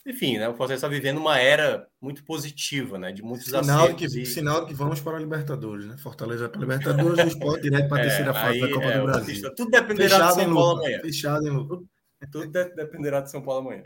Enfim, 0.06 0.38
né, 0.38 0.48
o 0.48 0.54
Fortaleza 0.54 0.86
está 0.86 0.88
vivendo 0.88 1.18
uma 1.18 1.38
era 1.38 1.86
muito 2.02 2.24
positiva, 2.24 2.98
né? 2.98 3.12
De 3.12 3.22
muitos 3.22 3.48
sinal 3.48 3.94
que, 3.94 4.06
e... 4.06 4.26
Sinal 4.26 4.66
que 4.66 4.74
vamos 4.74 5.02
para 5.02 5.18
a 5.18 5.20
Libertadores, 5.20 5.86
né? 5.86 5.98
Fortaleza 5.98 6.48
para 6.48 6.58
a 6.58 6.62
Libertadores, 6.62 7.26
o 7.26 7.28
esporte 7.28 7.64
direto 7.64 7.90
para 7.90 7.98
a 7.98 8.00
é, 8.00 8.08
terceira 8.08 8.34
fase 8.34 8.62
da 8.62 8.70
Copa 8.70 8.86
é, 8.86 8.98
do 8.98 9.04
Brasil. 9.04 9.56
Tudo 9.56 9.72
dependerá 9.72 10.10
Fechado 10.10 10.38
de 10.38 10.44
São 10.44 10.54
Paulo 10.54 10.80
amanhã. 10.80 11.00
Fechado 11.02 11.48
em 11.48 11.52
Lupa. 11.52 11.84
Tudo 12.32 12.48
dependerá 12.50 13.22
de 13.22 13.32
São 13.32 13.42
Paulo 13.42 13.68
amanhã. 13.68 13.84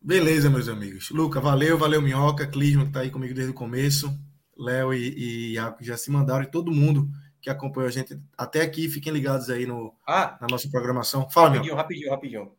Beleza, 0.00 0.48
meus 0.48 0.68
amigos. 0.68 1.10
Luca, 1.10 1.38
valeu, 1.38 1.76
valeu, 1.76 2.00
Minhoca, 2.00 2.46
Clisman, 2.46 2.84
que 2.84 2.90
está 2.90 3.00
aí 3.00 3.10
comigo 3.10 3.34
desde 3.34 3.52
o 3.52 3.54
começo. 3.54 4.10
Léo 4.56 4.94
e, 4.94 5.14
e 5.16 5.52
Iaco 5.52 5.84
já 5.84 5.98
se 5.98 6.10
mandaram, 6.10 6.42
e 6.42 6.50
todo 6.50 6.72
mundo 6.72 7.10
que 7.40 7.50
acompanhou 7.50 7.88
a 7.88 7.92
gente 7.92 8.20
até 8.36 8.62
aqui. 8.62 8.88
Fiquem 8.88 9.12
ligados 9.12 9.50
aí 9.50 9.66
no, 9.66 9.94
ah, 10.06 10.38
na 10.40 10.46
nossa 10.48 10.68
programação. 10.70 11.28
Fala, 11.30 11.50
rapidinho, 11.50 11.74
rapidinho, 11.74 12.10
rapidinho. 12.10 12.52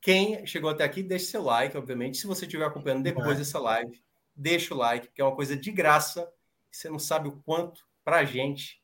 Quem 0.00 0.44
chegou 0.46 0.70
até 0.70 0.82
aqui, 0.82 1.02
deixe 1.02 1.26
seu 1.26 1.42
like, 1.42 1.76
obviamente. 1.76 2.18
Se 2.18 2.26
você 2.26 2.44
estiver 2.44 2.64
acompanhando 2.64 3.04
depois 3.04 3.38
dessa 3.38 3.58
live, 3.58 4.02
deixa 4.34 4.74
o 4.74 4.78
like, 4.78 5.08
que 5.14 5.20
é 5.20 5.24
uma 5.24 5.36
coisa 5.36 5.56
de 5.56 5.70
graça. 5.70 6.28
Você 6.70 6.88
não 6.88 6.98
sabe 6.98 7.28
o 7.28 7.40
quanto 7.44 7.84
para 8.04 8.18
a 8.18 8.24
gente 8.24 8.82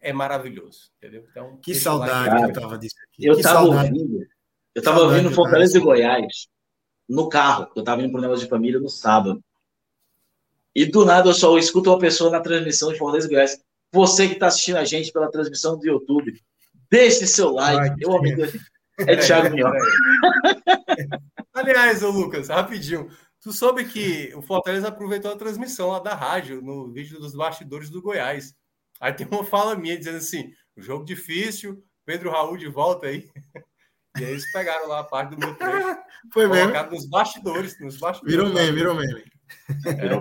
é 0.00 0.12
maravilhoso, 0.12 0.90
entendeu? 0.96 1.26
Então, 1.30 1.58
que 1.58 1.74
saudade 1.74 2.36
que 2.36 2.58
eu 2.58 2.62
tava 2.62 2.78
disso 2.78 2.96
aqui. 3.06 3.26
Eu 3.26 3.34
estava 3.34 3.62
ouvindo, 3.62 4.26
eu 4.74 4.78
estava 4.78 5.00
ouvindo 5.00 5.30
Fortaleza 5.30 5.76
e 5.76 5.80
Goiás 5.80 6.48
no 7.08 7.28
carro, 7.28 7.70
eu 7.76 7.80
estava 7.80 8.00
indo 8.00 8.10
para 8.10 8.20
negócio 8.22 8.44
de 8.44 8.50
família 8.50 8.80
no 8.80 8.88
sábado. 8.88 9.42
E 10.74 10.86
do 10.86 11.04
nada 11.04 11.28
eu 11.28 11.34
só 11.34 11.58
escuto 11.58 11.90
uma 11.90 11.98
pessoa 11.98 12.30
na 12.30 12.40
transmissão 12.40 12.92
de 12.92 12.98
Fortaleza 12.98 13.26
e 13.26 13.30
Goiás. 13.30 13.62
Você 13.92 14.28
que 14.28 14.34
está 14.34 14.46
assistindo 14.46 14.76
a 14.76 14.84
gente 14.84 15.12
pela 15.12 15.30
transmissão 15.30 15.78
do 15.78 15.86
YouTube, 15.86 16.40
deixe 16.90 17.26
seu 17.26 17.50
like. 17.50 17.90
Ai, 17.90 17.96
eu 18.00 18.16
amigo 18.16 18.42
é 19.06 19.16
Thiago 19.16 19.54
Minhoca. 19.54 19.78
Aliás, 21.54 22.02
ô 22.02 22.10
Lucas, 22.10 22.48
rapidinho. 22.48 23.08
Tu 23.40 23.52
soube 23.52 23.84
que 23.86 24.32
o 24.34 24.42
Fortaleza 24.42 24.88
aproveitou 24.88 25.32
a 25.32 25.36
transmissão 25.36 25.88
lá 25.88 25.98
da 25.98 26.14
rádio, 26.14 26.60
no 26.60 26.92
vídeo 26.92 27.18
dos 27.18 27.34
bastidores 27.34 27.88
do 27.88 28.02
Goiás. 28.02 28.54
Aí 29.00 29.12
tem 29.12 29.26
uma 29.30 29.44
fala 29.44 29.74
minha 29.74 29.96
dizendo 29.96 30.18
assim: 30.18 30.52
jogo 30.76 31.04
difícil, 31.04 31.82
Pedro 32.04 32.30
Raul 32.30 32.56
de 32.56 32.68
volta 32.68 33.06
aí. 33.06 33.28
E 34.18 34.24
aí 34.24 34.32
eles 34.32 34.50
pegaram 34.50 34.88
lá 34.88 34.98
a 34.98 35.04
parte 35.04 35.30
do 35.30 35.38
meu 35.38 35.54
trecho. 35.54 35.96
Foi 36.34 36.48
mesmo? 36.48 36.72
nos 36.90 37.08
bastidores, 37.08 37.78
nos 37.78 37.96
bastidores. 37.96 38.36
Virou 38.36 38.52
meme, 38.52 38.72
virou 38.72 38.92
meme. 38.92 39.22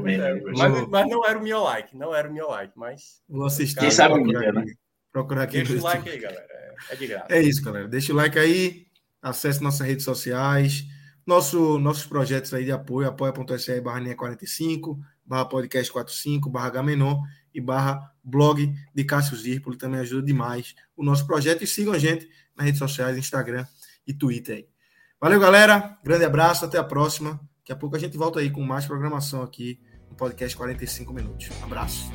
Meme. 0.02 0.16
É, 0.16 0.42
mas, 0.56 0.88
mas, 0.88 1.10
não 1.10 1.26
era 1.26 1.38
o 1.38 1.44
meu 1.44 1.64
like, 1.64 1.96
não 1.96 2.14
era 2.14 2.30
o 2.30 2.34
meu 2.34 2.50
like, 2.50 2.74
mas. 2.76 3.22
Vou 3.28 3.46
assistir. 3.46 3.80
Quem 3.80 3.92
sabe 3.92 4.16
procurar, 4.16 4.40
aqui, 4.40 4.52
né? 4.52 4.66
procurar 5.12 5.44
aqui. 5.44 5.64
Deixa 5.64 5.74
o 5.74 5.84
like 5.84 6.10
aí, 6.10 6.20
galera. 6.20 6.48
É, 6.50 6.94
é 6.94 6.96
de 6.96 7.08
graça. 7.08 7.26
É 7.30 7.42
isso, 7.42 7.64
galera. 7.64 7.88
Deixa 7.88 8.14
o 8.14 8.16
like 8.16 8.38
aí, 8.38 8.86
acesse 9.22 9.62
nossas 9.62 9.86
redes 9.86 10.06
sociais, 10.06 10.86
nosso, 11.26 11.78
nossos 11.80 12.06
projetos 12.06 12.54
aí 12.54 12.66
de 12.66 12.72
apoio, 12.72 13.08
apoia.se 13.08 13.82
barra 13.82 14.16
45, 14.16 15.00
barra 15.26 15.46
podcast 15.46 15.92
45, 15.92 16.50
barra 16.50 16.70
Gamenon 16.70 17.22
e 17.54 17.62
barra 17.62 18.12
blog 18.24 18.74
de 18.94 19.04
Cássio 19.04 19.36
Zirpoli, 19.38 19.78
também 19.78 20.00
ajuda 20.00 20.26
demais 20.26 20.76
o 20.96 21.04
nosso 21.04 21.26
projeto. 21.28 21.64
E 21.64 21.68
sigam 21.68 21.94
a 21.94 22.00
gente 22.00 22.28
nas 22.56 22.66
redes 22.66 22.80
sociais, 22.80 23.18
Instagram 23.18 23.66
e 24.06 24.14
Twitter 24.14 24.58
aí. 24.58 24.68
Valeu, 25.22 25.40
galera. 25.40 25.98
Grande 26.04 26.26
abraço, 26.26 26.66
até 26.66 26.78
a 26.78 26.84
próxima. 26.84 27.40
Daqui 27.70 27.78
a 27.78 27.82
pouco 27.82 27.96
a 27.96 28.00
gente 28.00 28.18
volta 28.18 28.40
aí 28.40 28.50
com 28.50 28.64
mais 28.64 28.88
programação 28.88 29.44
aqui 29.44 29.80
no 30.10 30.16
podcast 30.16 30.58
45 30.58 31.14
minutos. 31.14 31.50
abraço. 31.62 32.10